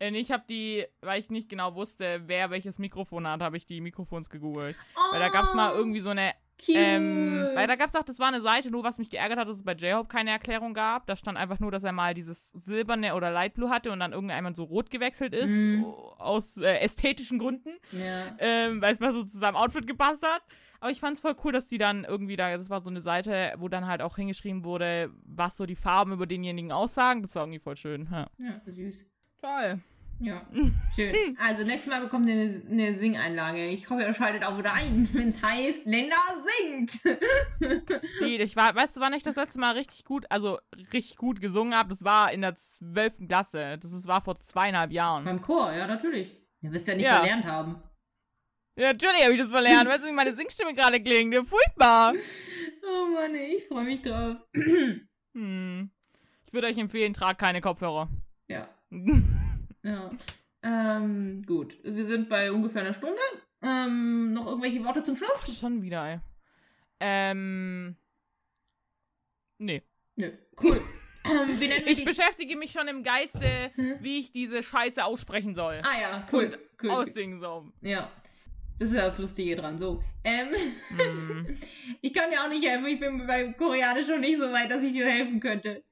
Ich 0.00 0.30
habe 0.32 0.44
die, 0.48 0.84
weil 1.02 1.20
ich 1.20 1.28
nicht 1.30 1.48
genau 1.48 1.74
wusste, 1.74 2.22
wer 2.26 2.50
welches 2.50 2.78
Mikrofon 2.78 3.26
hat, 3.28 3.42
habe 3.42 3.56
ich 3.56 3.66
die 3.66 3.80
Mikrofons 3.80 4.30
gegoogelt. 4.30 4.74
Oh, 4.96 5.12
Weil 5.12 5.20
da 5.20 5.28
gab's 5.28 5.52
mal 5.54 5.74
irgendwie 5.74 6.00
so 6.00 6.08
eine 6.10 6.32
Cute. 6.58 6.76
Ähm, 6.76 7.48
weil 7.54 7.66
da 7.66 7.74
gab's 7.74 7.94
auch, 7.96 8.02
das 8.02 8.18
war 8.18 8.28
eine 8.28 8.40
Seite, 8.42 8.70
nur 8.70 8.84
was 8.84 8.98
mich 8.98 9.08
geärgert 9.08 9.38
hat, 9.38 9.48
dass 9.48 9.56
es 9.56 9.62
bei 9.62 9.72
J-Hope 9.72 10.08
keine 10.08 10.30
Erklärung 10.30 10.74
gab. 10.74 11.06
Da 11.06 11.16
stand 11.16 11.38
einfach 11.38 11.58
nur, 11.58 11.70
dass 11.70 11.84
er 11.84 11.92
mal 11.92 12.12
dieses 12.12 12.48
silberne 12.48 13.14
oder 13.14 13.30
Light 13.30 13.54
Blue 13.54 13.70
hatte 13.70 13.90
und 13.92 14.00
dann 14.00 14.12
irgendeinmal 14.12 14.54
so 14.54 14.64
rot 14.64 14.90
gewechselt 14.90 15.32
ist, 15.34 15.48
Mhm. 15.50 15.84
aus 15.84 16.56
äh, 16.58 16.78
ästhetischen 16.80 17.38
Gründen, 17.38 17.70
ja. 17.92 18.36
ähm, 18.38 18.80
weil 18.82 18.92
es 18.92 19.00
mal 19.00 19.12
so 19.12 19.22
zu 19.24 19.38
seinem 19.38 19.56
Outfit 19.56 19.86
gepasst 19.86 20.22
hat. 20.22 20.42
Aber 20.80 20.90
ich 20.90 21.00
fand's 21.00 21.20
voll 21.20 21.36
cool, 21.44 21.52
dass 21.52 21.66
die 21.68 21.78
dann 21.78 22.04
irgendwie 22.04 22.36
da, 22.36 22.56
das 22.56 22.68
war 22.70 22.80
so 22.82 22.88
eine 22.90 23.00
Seite, 23.02 23.54
wo 23.58 23.68
dann 23.68 23.86
halt 23.86 24.00
auch 24.02 24.16
hingeschrieben 24.16 24.64
wurde, 24.64 25.10
was 25.24 25.56
so 25.58 25.64
die 25.66 25.76
Farben 25.76 26.12
über 26.12 26.26
denjenigen 26.26 26.72
aussagen. 26.72 27.20
Das 27.22 27.34
war 27.34 27.42
irgendwie 27.44 27.58
voll 27.58 27.76
schön. 27.76 28.08
Ja. 28.10 28.26
ja, 28.38 28.60
süß. 28.66 29.06
Toll. 29.42 29.80
Ja, 30.22 30.46
schön. 30.94 31.14
Also, 31.40 31.64
nächstes 31.64 31.86
Mal 31.86 32.00
bekommt 32.02 32.28
ihr 32.28 32.34
eine, 32.34 32.62
eine 32.70 32.98
Singeinlage. 32.98 33.68
Ich 33.68 33.88
hoffe, 33.88 34.02
ihr 34.02 34.12
schaltet 34.12 34.44
auch 34.44 34.58
wieder 34.58 34.74
ein, 34.74 35.08
wenn 35.12 35.30
es 35.30 35.42
heißt, 35.42 35.86
Lena 35.86 36.16
singt. 36.60 37.00
Nee, 38.20 38.36
ich 38.36 38.54
war, 38.56 38.74
weißt 38.74 38.96
du, 38.96 39.00
wann 39.00 39.12
ich 39.14 39.22
das 39.22 39.36
letzte 39.36 39.58
Mal 39.58 39.74
richtig 39.76 40.04
gut, 40.04 40.26
also 40.30 40.58
richtig 40.92 41.16
gut 41.16 41.40
gesungen 41.40 41.74
habe? 41.74 41.88
Das 41.90 42.04
war 42.04 42.32
in 42.32 42.42
der 42.42 42.54
zwölften 42.54 43.28
Klasse. 43.28 43.78
Das 43.80 43.92
ist, 43.92 44.06
war 44.06 44.20
vor 44.22 44.38
zweieinhalb 44.40 44.92
Jahren. 44.92 45.24
Beim 45.24 45.40
Chor, 45.42 45.72
ja, 45.72 45.86
natürlich. 45.86 46.30
Ihr 46.62 46.72
wisst 46.72 46.86
ja 46.88 46.94
nicht 46.94 47.04
Ja. 47.06 47.16
verlernt 47.16 47.44
haben. 47.46 47.82
Ja, 48.76 48.92
natürlich 48.92 49.22
habe 49.22 49.34
ich 49.34 49.40
das 49.40 49.50
verlernt. 49.50 49.88
Weißt 49.88 50.04
du, 50.04 50.08
wie 50.08 50.12
meine 50.12 50.34
Singstimme 50.34 50.74
gerade 50.74 51.02
klingt? 51.02 51.32
Ja, 51.34 51.42
Furchtbar. 51.44 52.14
Oh 52.82 53.06
Mann, 53.14 53.34
ich 53.34 53.66
freue 53.68 53.84
mich 53.84 54.02
drauf. 54.02 54.36
Hm. 55.34 55.90
Ich 56.46 56.52
würde 56.52 56.66
euch 56.66 56.78
empfehlen, 56.78 57.14
tragt 57.14 57.40
keine 57.40 57.60
Kopfhörer. 57.60 58.08
ja, 58.48 58.68
ja. 59.82 60.10
Ähm, 60.62 61.42
gut. 61.46 61.76
Wir 61.82 62.04
sind 62.04 62.28
bei 62.28 62.52
ungefähr 62.52 62.82
einer 62.82 62.94
Stunde. 62.94 63.20
Ähm, 63.62 64.32
noch 64.32 64.46
irgendwelche 64.46 64.84
Worte 64.84 65.02
zum 65.04 65.16
Schluss? 65.16 65.58
Schon 65.58 65.82
wieder, 65.82 66.06
ey. 66.08 66.20
Ähm. 67.00 67.96
Nee. 69.58 69.82
Nö. 70.16 70.30
Cool. 70.62 70.82
ähm, 71.24 71.58
Ich 71.86 72.04
beschäftige 72.04 72.56
mich 72.56 72.72
schon 72.72 72.88
im 72.88 73.02
Geiste, 73.02 73.70
Hm? 73.74 73.96
wie 74.00 74.20
ich 74.20 74.32
diese 74.32 74.62
Scheiße 74.62 75.04
aussprechen 75.04 75.54
soll. 75.54 75.80
Ah 75.84 76.00
ja, 76.00 76.28
cool. 76.32 76.44
Und 76.46 76.58
cool. 76.82 76.90
Aussingen 76.90 77.40
soll. 77.40 77.72
Ja. 77.82 78.10
Das 78.78 78.88
ist 78.88 78.94
ja 78.94 79.06
das 79.06 79.18
Lustige 79.18 79.56
dran. 79.56 79.78
So. 79.78 80.02
Ähm, 80.24 80.48
Hm. 80.96 81.58
ich 82.00 82.12
kann 82.14 82.30
dir 82.30 82.42
auch 82.42 82.48
nicht 82.48 82.66
helfen. 82.66 82.86
Ich 82.86 82.98
bin 83.00 83.26
beim 83.26 83.54
Koreanisch 83.56 84.08
noch 84.08 84.18
nicht 84.18 84.38
so 84.38 84.50
weit, 84.52 84.70
dass 84.70 84.82
ich 84.82 84.92
dir 84.94 85.06
helfen 85.06 85.40
könnte. 85.40 85.82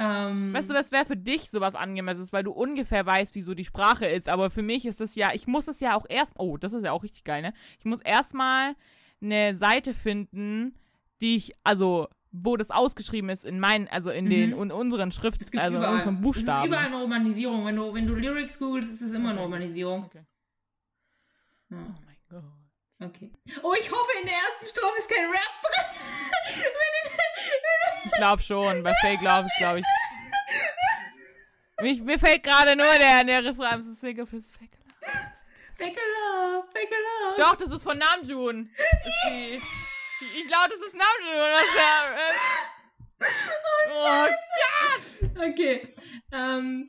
Ähm, 0.00 0.54
Weißt 0.54 0.70
du, 0.70 0.74
was 0.74 0.92
wäre 0.92 1.04
für 1.04 1.16
dich 1.16 1.50
sowas 1.50 1.74
angemessenes, 1.74 2.32
weil 2.32 2.44
du 2.44 2.52
ungefähr 2.52 3.04
weißt, 3.04 3.34
wie 3.34 3.42
so 3.42 3.54
die 3.54 3.64
Sprache 3.64 4.06
ist. 4.06 4.28
Aber 4.28 4.50
für 4.50 4.62
mich 4.62 4.86
ist 4.86 5.00
das 5.00 5.14
ja, 5.16 5.32
ich 5.34 5.46
muss 5.48 5.66
es 5.66 5.80
ja 5.80 5.96
auch 5.96 6.06
erst, 6.08 6.34
oh, 6.38 6.56
das 6.56 6.72
ist 6.72 6.84
ja 6.84 6.92
auch 6.92 7.02
richtig 7.02 7.24
geil, 7.24 7.42
ne? 7.42 7.52
Ich 7.78 7.84
muss 7.84 8.00
erstmal 8.02 8.74
eine 9.20 9.56
Seite 9.56 9.94
finden, 9.94 10.76
die 11.20 11.36
ich, 11.36 11.52
also, 11.64 12.08
wo 12.30 12.56
das 12.56 12.70
ausgeschrieben 12.70 13.30
ist 13.30 13.44
in 13.44 13.58
meinen, 13.58 13.88
also 13.88 14.10
in 14.10 14.30
den, 14.30 14.50
Mhm. 14.50 14.62
in 14.64 14.70
unseren 14.72 15.10
Schrift, 15.10 15.42
es 15.42 15.50
gibt 15.50 15.62
also 15.62 15.76
in 15.76 15.82
überall. 15.82 15.94
unseren 15.96 16.14
Es 16.14 16.18
ist 16.20 16.22
Buchstaben. 16.24 16.68
überall 16.68 16.86
eine 16.86 16.96
Romanisierung. 17.00 17.64
Wenn 17.66 17.74
du, 17.76 17.92
wenn 17.94 18.06
du 18.06 18.14
Lyrics 18.14 18.58
googelst, 18.58 18.92
ist 18.92 19.00
es 19.00 19.12
immer 19.12 19.30
eine 19.30 19.40
Okay. 19.40 19.44
Romanisierung. 19.52 20.04
Okay. 20.04 20.22
Ja. 21.70 21.76
Oh 21.78 22.00
mein 22.06 22.16
Gott. 22.30 22.44
Okay. 23.00 23.32
Oh, 23.62 23.74
ich 23.78 23.90
hoffe, 23.90 24.10
in 24.20 24.26
der 24.26 24.34
ersten 24.34 24.66
Strophe 24.66 24.94
ist 24.98 25.08
kein 25.10 25.24
Rap 25.30 25.62
drin. 25.62 25.84
Ich 28.10 28.16
glaube 28.16 28.42
schon, 28.42 28.82
bei 28.82 28.92
Fake 29.00 29.20
Love 29.20 29.46
ist, 29.46 29.56
glaube 29.58 29.80
ich. 29.80 29.86
Mich, 31.80 32.02
mir 32.02 32.18
fällt 32.18 32.42
gerade 32.42 32.74
nur 32.74 32.86
der, 32.98 33.22
der 33.24 33.44
Refrain, 33.44 33.80
ist 33.80 34.00
Single 34.00 34.26
fürs 34.26 34.50
Fake 34.50 34.70
Love. 34.72 35.32
Fake 35.76 35.96
love, 35.96 36.66
fake 36.72 36.90
love. 36.90 37.36
Doch, 37.40 37.54
das 37.56 37.70
ist 37.70 37.84
von 37.84 37.98
Namjoon. 37.98 38.68
Ist 39.54 39.62
ich 40.20 40.48
glaube, 40.48 40.70
das 40.70 40.80
ist 40.80 40.94
Namjoon, 40.94 41.50
was 41.52 41.66
der. 41.76 42.18
Äh, 42.18 43.26
oh, 43.94 45.50
Okay. 45.50 45.88
Ähm, 46.32 46.88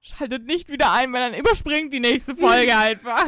schaltet 0.00 0.44
nicht 0.44 0.70
wieder 0.70 0.92
ein, 0.92 1.12
weil 1.12 1.30
dann 1.30 1.38
überspringt 1.38 1.92
die 1.92 2.00
nächste 2.00 2.34
Folge 2.34 2.74
einfach. 2.78 3.26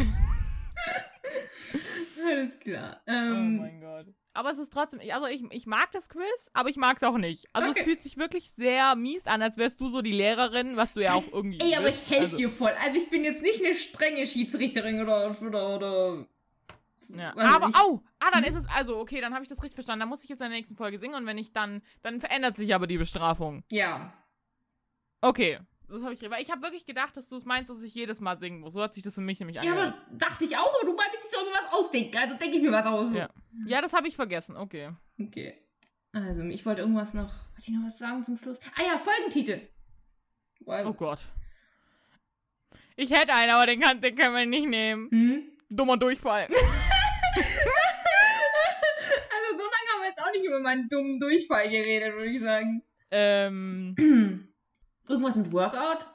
alles 2.25 2.59
klar. 2.61 3.03
Oh 3.07 3.11
Ähm, 3.11 3.57
mein 3.59 3.81
Gott. 3.81 4.07
Aber 4.39 4.53
es 4.53 4.59
ist 4.59 4.73
trotzdem, 4.73 5.01
also 5.13 5.27
ich, 5.27 5.43
ich 5.51 5.67
mag 5.67 5.91
das 5.91 6.09
Quiz, 6.09 6.49
aber 6.53 6.69
ich 6.69 6.77
mag 6.77 6.97
es 6.97 7.03
auch 7.03 7.19
nicht. 7.19 7.49
Also 7.53 7.71
Okay. 7.71 7.79
es 7.81 7.85
fühlt 7.85 8.03
sich 8.03 8.17
wirklich 8.19 8.53
sehr 8.53 8.95
mies 8.95 9.27
an, 9.27 9.43
als 9.43 9.57
wärst 9.57 9.81
du 9.81 9.89
so 9.89 10.01
die 10.01 10.13
Lehrerin, 10.13 10.77
was 10.77 10.93
du 10.93 11.01
ja 11.03 11.15
auch 11.15 11.27
irgendwie 11.33 11.59
ey, 11.59 11.75
aber 11.75 11.87
bist. 11.87 12.05
ich 12.05 12.11
helfe 12.11 12.23
also, 12.23 12.37
dir 12.37 12.49
voll. 12.49 12.71
Also 12.85 12.99
ich 12.99 13.11
bin 13.11 13.25
jetzt 13.25 13.43
nicht 13.43 13.65
eine 13.65 13.75
strenge 13.75 14.25
Schiedsrichterin 14.29 15.03
oder 15.03 15.37
oder 15.43 15.75
oder. 15.75 16.27
Ja. 17.09 17.37
Aber, 17.37 17.67
au! 17.75 18.01
Ah, 18.21 18.31
dann 18.31 18.45
Hm? 18.45 18.51
ist 18.51 18.55
es, 18.55 18.67
also, 18.77 18.99
okay, 18.99 19.21
dann 19.21 19.35
habe 19.35 19.43
ich 19.43 19.49
das 19.49 19.61
richtig 19.61 19.75
verstanden. 19.75 20.01
Dann 20.01 20.09
muss 20.09 20.23
ich 20.23 20.29
jetzt 20.29 20.41
in 20.41 20.51
der 20.51 20.57
nächsten 20.57 20.77
Folge 20.77 21.01
singen 21.01 21.17
und 21.17 21.27
wenn 21.27 21.39
ich 21.39 21.53
dann, 21.53 21.83
dann 22.05 22.21
verändert 22.21 22.55
sich 22.55 22.73
aber 22.77 22.87
die 22.87 22.99
Bestrafung. 22.99 23.65
Ja. 23.73 24.13
Okay. 25.21 25.59
Das 25.89 26.03
habe 26.03 26.13
ich, 26.13 26.21
weil 26.31 26.43
ich 26.43 26.51
habe 26.51 26.61
wirklich 26.63 26.85
gedacht, 26.85 27.17
dass 27.17 27.29
du 27.29 27.37
es 27.37 27.45
meinst, 27.47 27.71
dass 27.71 27.83
ich 27.83 27.95
jedes 27.95 28.21
Mal 28.21 28.37
singen 28.37 28.61
muss. 28.61 28.75
So 28.75 28.83
hat 28.83 28.93
sich 28.93 29.03
das 29.03 29.15
für 29.15 29.21
mich 29.23 29.39
nämlich 29.41 29.57
Ja, 29.57 29.63
angehört. 29.63 29.95
aber 29.95 30.17
dachte 30.19 30.45
ich 30.45 30.57
auch, 30.57 30.75
aber 30.81 30.91
du 30.91 30.95
meintest, 30.95 31.25
ich 31.25 31.31
soll 31.31 31.45
mir 31.45 31.53
was 31.53 31.73
ausdenken. 31.73 32.17
Also 32.19 32.37
denke 32.37 32.57
ich 32.59 32.63
mir 32.63 32.73
was 32.73 32.87
aus. 32.87 33.15
Ja. 33.15 33.29
Ja, 33.67 33.81
das 33.81 33.93
habe 33.95 34.07
ich 34.07 34.15
vergessen. 34.17 34.57
Okay. 34.57 34.91
Okay. 35.21 35.55
Also, 36.13 36.43
ich 36.43 36.65
wollte 36.67 36.83
irgendwas 36.83 37.15
noch. 37.15 37.29
Wollte 37.29 37.63
ich 37.67 37.69
noch 37.71 37.87
was 37.87 37.99
sagen 37.99 38.23
zum 38.25 38.37
Schluss? 38.37 38.59
Ah 38.77 38.83
ja, 38.83 38.99
Folgentitel. 38.99 39.61
Weil, 40.61 40.87
Oh 40.87 40.93
Gott. 40.93 41.21
Ich 42.97 43.11
hätte 43.11 43.33
einen, 43.33 43.53
aber 43.53 43.67
den, 43.67 43.81
kann, 43.81 44.01
den 44.01 44.15
können 44.17 44.35
wir 44.35 44.45
nicht 44.47 44.67
nehmen. 44.69 45.09
Hm? 45.11 45.43
Dummer 45.71 45.97
Durchfall. 45.97 46.49
Also, 49.31 49.57
so 49.57 49.65
lange 49.65 49.89
haben 49.95 50.03
wir 50.03 50.09
jetzt 50.09 50.21
auch 50.23 50.33
nicht 50.33 50.45
über 50.45 50.61
meinen 50.61 50.89
dummen 50.89 51.21
Durchfall 51.21 51.69
geredet, 51.69 52.15
würde 52.15 52.31
ich 52.31 52.41
sagen. 52.43 52.83
ähm. 53.11 54.45
Irgendwas 55.09 55.37
mit 55.37 55.53
Workout? 55.53 56.07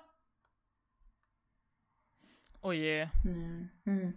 Oh 2.61 2.71
je. 2.71 3.07
Hm. 3.23 3.69
Hm. 3.85 4.13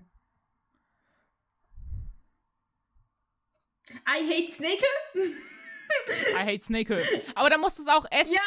I 4.06 4.20
hate 4.28 4.52
Snake? 4.52 4.84
I 6.34 6.44
hate 6.44 6.64
Snake. 6.64 7.02
Aber 7.34 7.50
da 7.50 7.58
musst 7.58 7.78
du 7.78 7.82
es 7.82 7.88
auch. 7.88 8.04
S-N-A-K-E-U. 8.10 8.42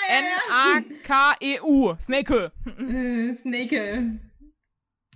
Snake. 1.99 2.51
Äh, 2.65 3.35
Snake. 3.35 4.19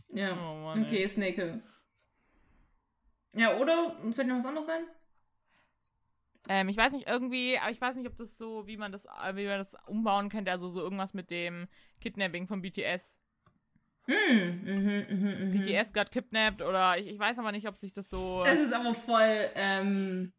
Ja. 0.09 0.33
Oh 0.33 0.55
Mann. 0.63 0.83
Okay, 0.85 1.07
Snake. 1.07 1.61
Ja, 3.33 3.57
oder? 3.57 3.95
Fällt 4.13 4.27
noch 4.27 4.37
was 4.37 4.45
anderes 4.45 4.69
ein? 4.69 4.85
Ähm, 6.49 6.67
ich 6.69 6.77
weiß 6.77 6.93
nicht, 6.93 7.07
irgendwie, 7.07 7.57
aber 7.57 7.71
ich 7.71 7.79
weiß 7.79 7.95
nicht, 7.95 8.07
ob 8.07 8.17
das 8.17 8.37
so, 8.37 8.67
wie 8.67 8.77
man 8.77 8.91
das, 8.91 9.05
äh, 9.05 9.35
wie 9.35 9.45
man 9.45 9.59
das 9.59 9.75
umbauen 9.87 10.29
könnte, 10.29 10.51
also 10.51 10.67
so 10.69 10.81
irgendwas 10.81 11.13
mit 11.13 11.29
dem 11.29 11.67
Kidnapping 12.01 12.47
von 12.47 12.61
BTS. 12.61 13.19
Hm, 14.05 14.61
mhm, 14.65 15.05
mhm, 15.09 15.51
mhm. 15.51 15.61
BTS 15.61 15.93
got 15.93 16.11
kidnapped 16.11 16.61
oder 16.61 16.97
ich, 16.97 17.07
ich 17.07 17.17
weiß 17.17 17.39
aber 17.39 17.53
nicht, 17.53 17.67
ob 17.67 17.77
sich 17.77 17.93
das 17.93 18.09
so. 18.09 18.43
Es 18.45 18.59
ist 18.59 18.73
aber 18.73 18.93
voll, 18.93 19.49
ähm, 19.55 20.33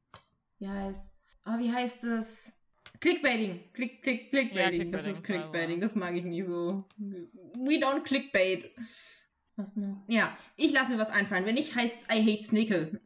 wie 0.58 0.68
heißt, 0.68 1.38
oh, 1.46 1.58
wie 1.58 1.72
heißt 1.72 2.04
es? 2.04 2.52
Clickbaiting. 3.00 3.72
Click, 3.72 4.02
click, 4.02 4.30
Clickbaiting. 4.30 4.92
Ja, 4.92 4.98
das 4.98 5.06
ist 5.06 5.24
Clickbaiting, 5.24 5.50
Clickbaiting. 5.50 5.80
Das 5.80 5.94
mag 5.94 6.14
ich 6.14 6.24
nie 6.24 6.42
so. 6.42 6.84
We 6.98 7.78
don't 7.78 8.02
Clickbait. 8.02 8.70
Was 9.56 9.74
noch? 9.76 10.04
Ja, 10.08 10.36
ich 10.56 10.72
lasse 10.72 10.90
mir 10.90 10.98
was 10.98 11.10
einfallen. 11.10 11.46
Wenn 11.46 11.54
nicht, 11.54 11.74
heißt 11.74 12.06
I 12.12 12.22
hate 12.22 12.42
Snickle. 12.42 13.00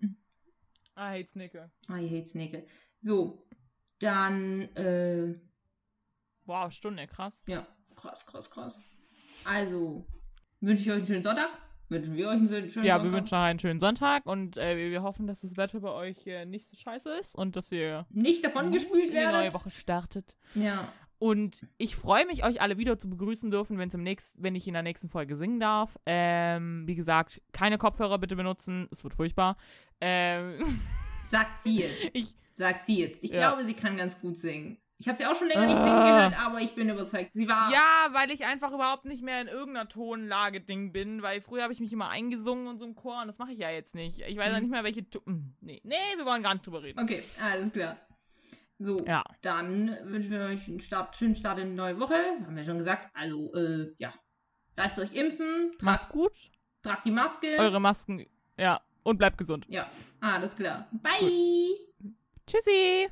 I 0.96 1.20
hate 1.20 1.28
Snickle. 1.28 1.70
I 1.88 2.08
hate 2.08 2.26
Snickle. 2.26 2.66
So, 3.00 3.46
dann, 4.00 4.62
äh, 4.76 5.34
Wow, 6.46 6.72
Stunde, 6.72 7.06
krass. 7.06 7.32
ja, 7.46 7.66
krass, 7.94 8.24
krass, 8.26 8.50
krass. 8.50 8.78
Also, 9.44 10.06
wünsche 10.60 10.82
ich 10.82 10.90
euch 10.90 10.96
einen 10.96 11.06
schönen 11.06 11.22
Sonntag. 11.22 11.50
Wünschen 11.90 12.16
wir 12.16 12.28
euch 12.28 12.34
einen 12.34 12.48
schönen 12.48 12.68
Sonntag. 12.70 12.84
Ja, 12.86 13.02
wir 13.02 13.12
wünschen 13.12 13.34
euch 13.34 13.40
einen 13.40 13.58
schönen 13.58 13.80
Sonntag 13.80 14.26
und 14.26 14.56
äh, 14.58 14.76
wir- 14.76 14.90
wir 14.90 15.02
hoffen, 15.02 15.26
dass 15.26 15.40
das 15.40 15.56
Wetter 15.56 15.80
bei 15.80 15.90
euch 15.90 16.26
äh, 16.26 16.44
nicht 16.44 16.66
so 16.66 16.76
scheiße 16.76 17.10
ist 17.18 17.34
und 17.34 17.56
dass 17.56 17.72
ihr 17.72 18.06
Nicht 18.10 18.44
davon 18.44 18.72
gespült 18.72 19.04
in 19.06 19.10
die 19.10 19.16
neue 19.16 19.32
werdet. 19.32 19.54
Woche 19.54 19.70
startet. 19.70 20.36
Ja. 20.54 20.92
Und 21.18 21.66
ich 21.78 21.96
freue 21.96 22.26
mich, 22.26 22.44
euch 22.44 22.60
alle 22.60 22.78
wieder 22.78 22.98
zu 22.98 23.08
begrüßen 23.10 23.50
dürfen, 23.50 23.78
wenn's 23.78 23.94
im 23.94 24.02
nächsten, 24.02 24.42
wenn 24.42 24.54
ich 24.54 24.68
in 24.68 24.74
der 24.74 24.82
nächsten 24.82 25.08
Folge 25.08 25.34
singen 25.34 25.58
darf. 25.60 25.98
Ähm, 26.06 26.86
wie 26.86 26.94
gesagt, 26.94 27.40
keine 27.52 27.76
Kopfhörer 27.78 28.18
bitte 28.18 28.36
benutzen, 28.36 28.86
es 28.92 29.02
wird 29.02 29.14
furchtbar. 29.14 29.56
Ähm, 30.00 30.58
Sagt 31.26 31.62
sie 31.62 31.80
jetzt. 31.80 32.08
ich, 32.12 32.34
Sagt 32.58 32.84
sie 32.86 32.98
jetzt. 32.98 33.22
Ich 33.22 33.30
Ja. 33.30 33.38
glaube, 33.52 33.64
sie 33.64 33.74
kann 33.74 33.96
ganz 33.96 34.20
gut 34.20 34.36
singen. 34.36 34.78
Ich 35.00 35.06
habe 35.06 35.16
sie 35.16 35.24
auch 35.26 35.36
schon 35.36 35.46
länger 35.46 35.66
nicht 35.66 35.78
Ah. 35.78 35.84
singen 35.84 36.02
gehört, 36.02 36.44
aber 36.44 36.58
ich 36.60 36.74
bin 36.74 36.88
überzeugt. 36.88 37.30
Sie 37.32 37.48
war. 37.48 37.70
ja, 37.70 38.08
weil 38.12 38.32
ich 38.32 38.44
einfach 38.44 38.72
überhaupt 38.72 39.04
nicht 39.04 39.22
mehr 39.22 39.40
in 39.40 39.46
irgendeiner 39.46 39.88
Tonlage-Ding 39.88 40.90
bin, 40.92 41.22
weil 41.22 41.40
früher 41.40 41.62
habe 41.62 41.72
ich 41.72 41.78
mich 41.78 41.92
immer 41.92 42.08
eingesungen 42.08 42.66
und 42.66 42.78
so 42.80 42.84
im 42.84 42.96
Chor 42.96 43.20
und 43.20 43.28
das 43.28 43.38
mache 43.38 43.52
ich 43.52 43.60
ja 43.60 43.70
jetzt 43.70 43.94
nicht. 43.94 44.18
Ich 44.18 44.36
weiß 44.36 44.48
ja 44.50 44.56
Mhm. 44.56 44.62
nicht 44.64 44.70
mehr, 44.72 44.82
welche. 44.82 45.08
To 45.08 45.20
Hm, 45.24 45.54
nee, 45.60 45.80
nee, 45.84 45.94
wir 46.16 46.24
wollen 46.26 46.42
gar 46.42 46.52
nicht 46.54 46.66
drüber 46.66 46.82
reden. 46.82 46.98
Okay, 46.98 47.22
alles 47.40 47.72
klar. 47.72 47.94
So, 48.80 49.04
Ja. 49.06 49.22
dann 49.42 49.96
wünschen 50.02 50.32
wir 50.32 50.40
euch 50.46 50.66
einen 50.66 50.80
Start, 50.80 51.14
schönen 51.14 51.36
Start 51.36 51.60
in 51.60 51.68
die 51.70 51.74
neue 51.76 52.00
Woche. 52.00 52.16
Haben 52.44 52.56
wir 52.56 52.64
schon 52.64 52.78
gesagt. 52.78 53.08
Also, 53.14 53.54
äh, 53.54 53.92
ja. 53.98 54.12
Lasst 54.76 54.98
euch 54.98 55.14
impfen. 55.14 55.72
Macht's 55.80 56.08
gut, 56.08 56.32
tragt 56.82 57.04
die 57.06 57.10
Maske. 57.12 57.56
eure 57.60 57.80
Masken, 57.80 58.26
ja, 58.56 58.80
und 59.04 59.16
bleibt 59.18 59.38
gesund. 59.38 59.64
Ja, 59.68 59.88
alles 60.20 60.56
klar. 60.56 60.88
Bye. 60.90 62.12
Tschüssi! 62.48 63.10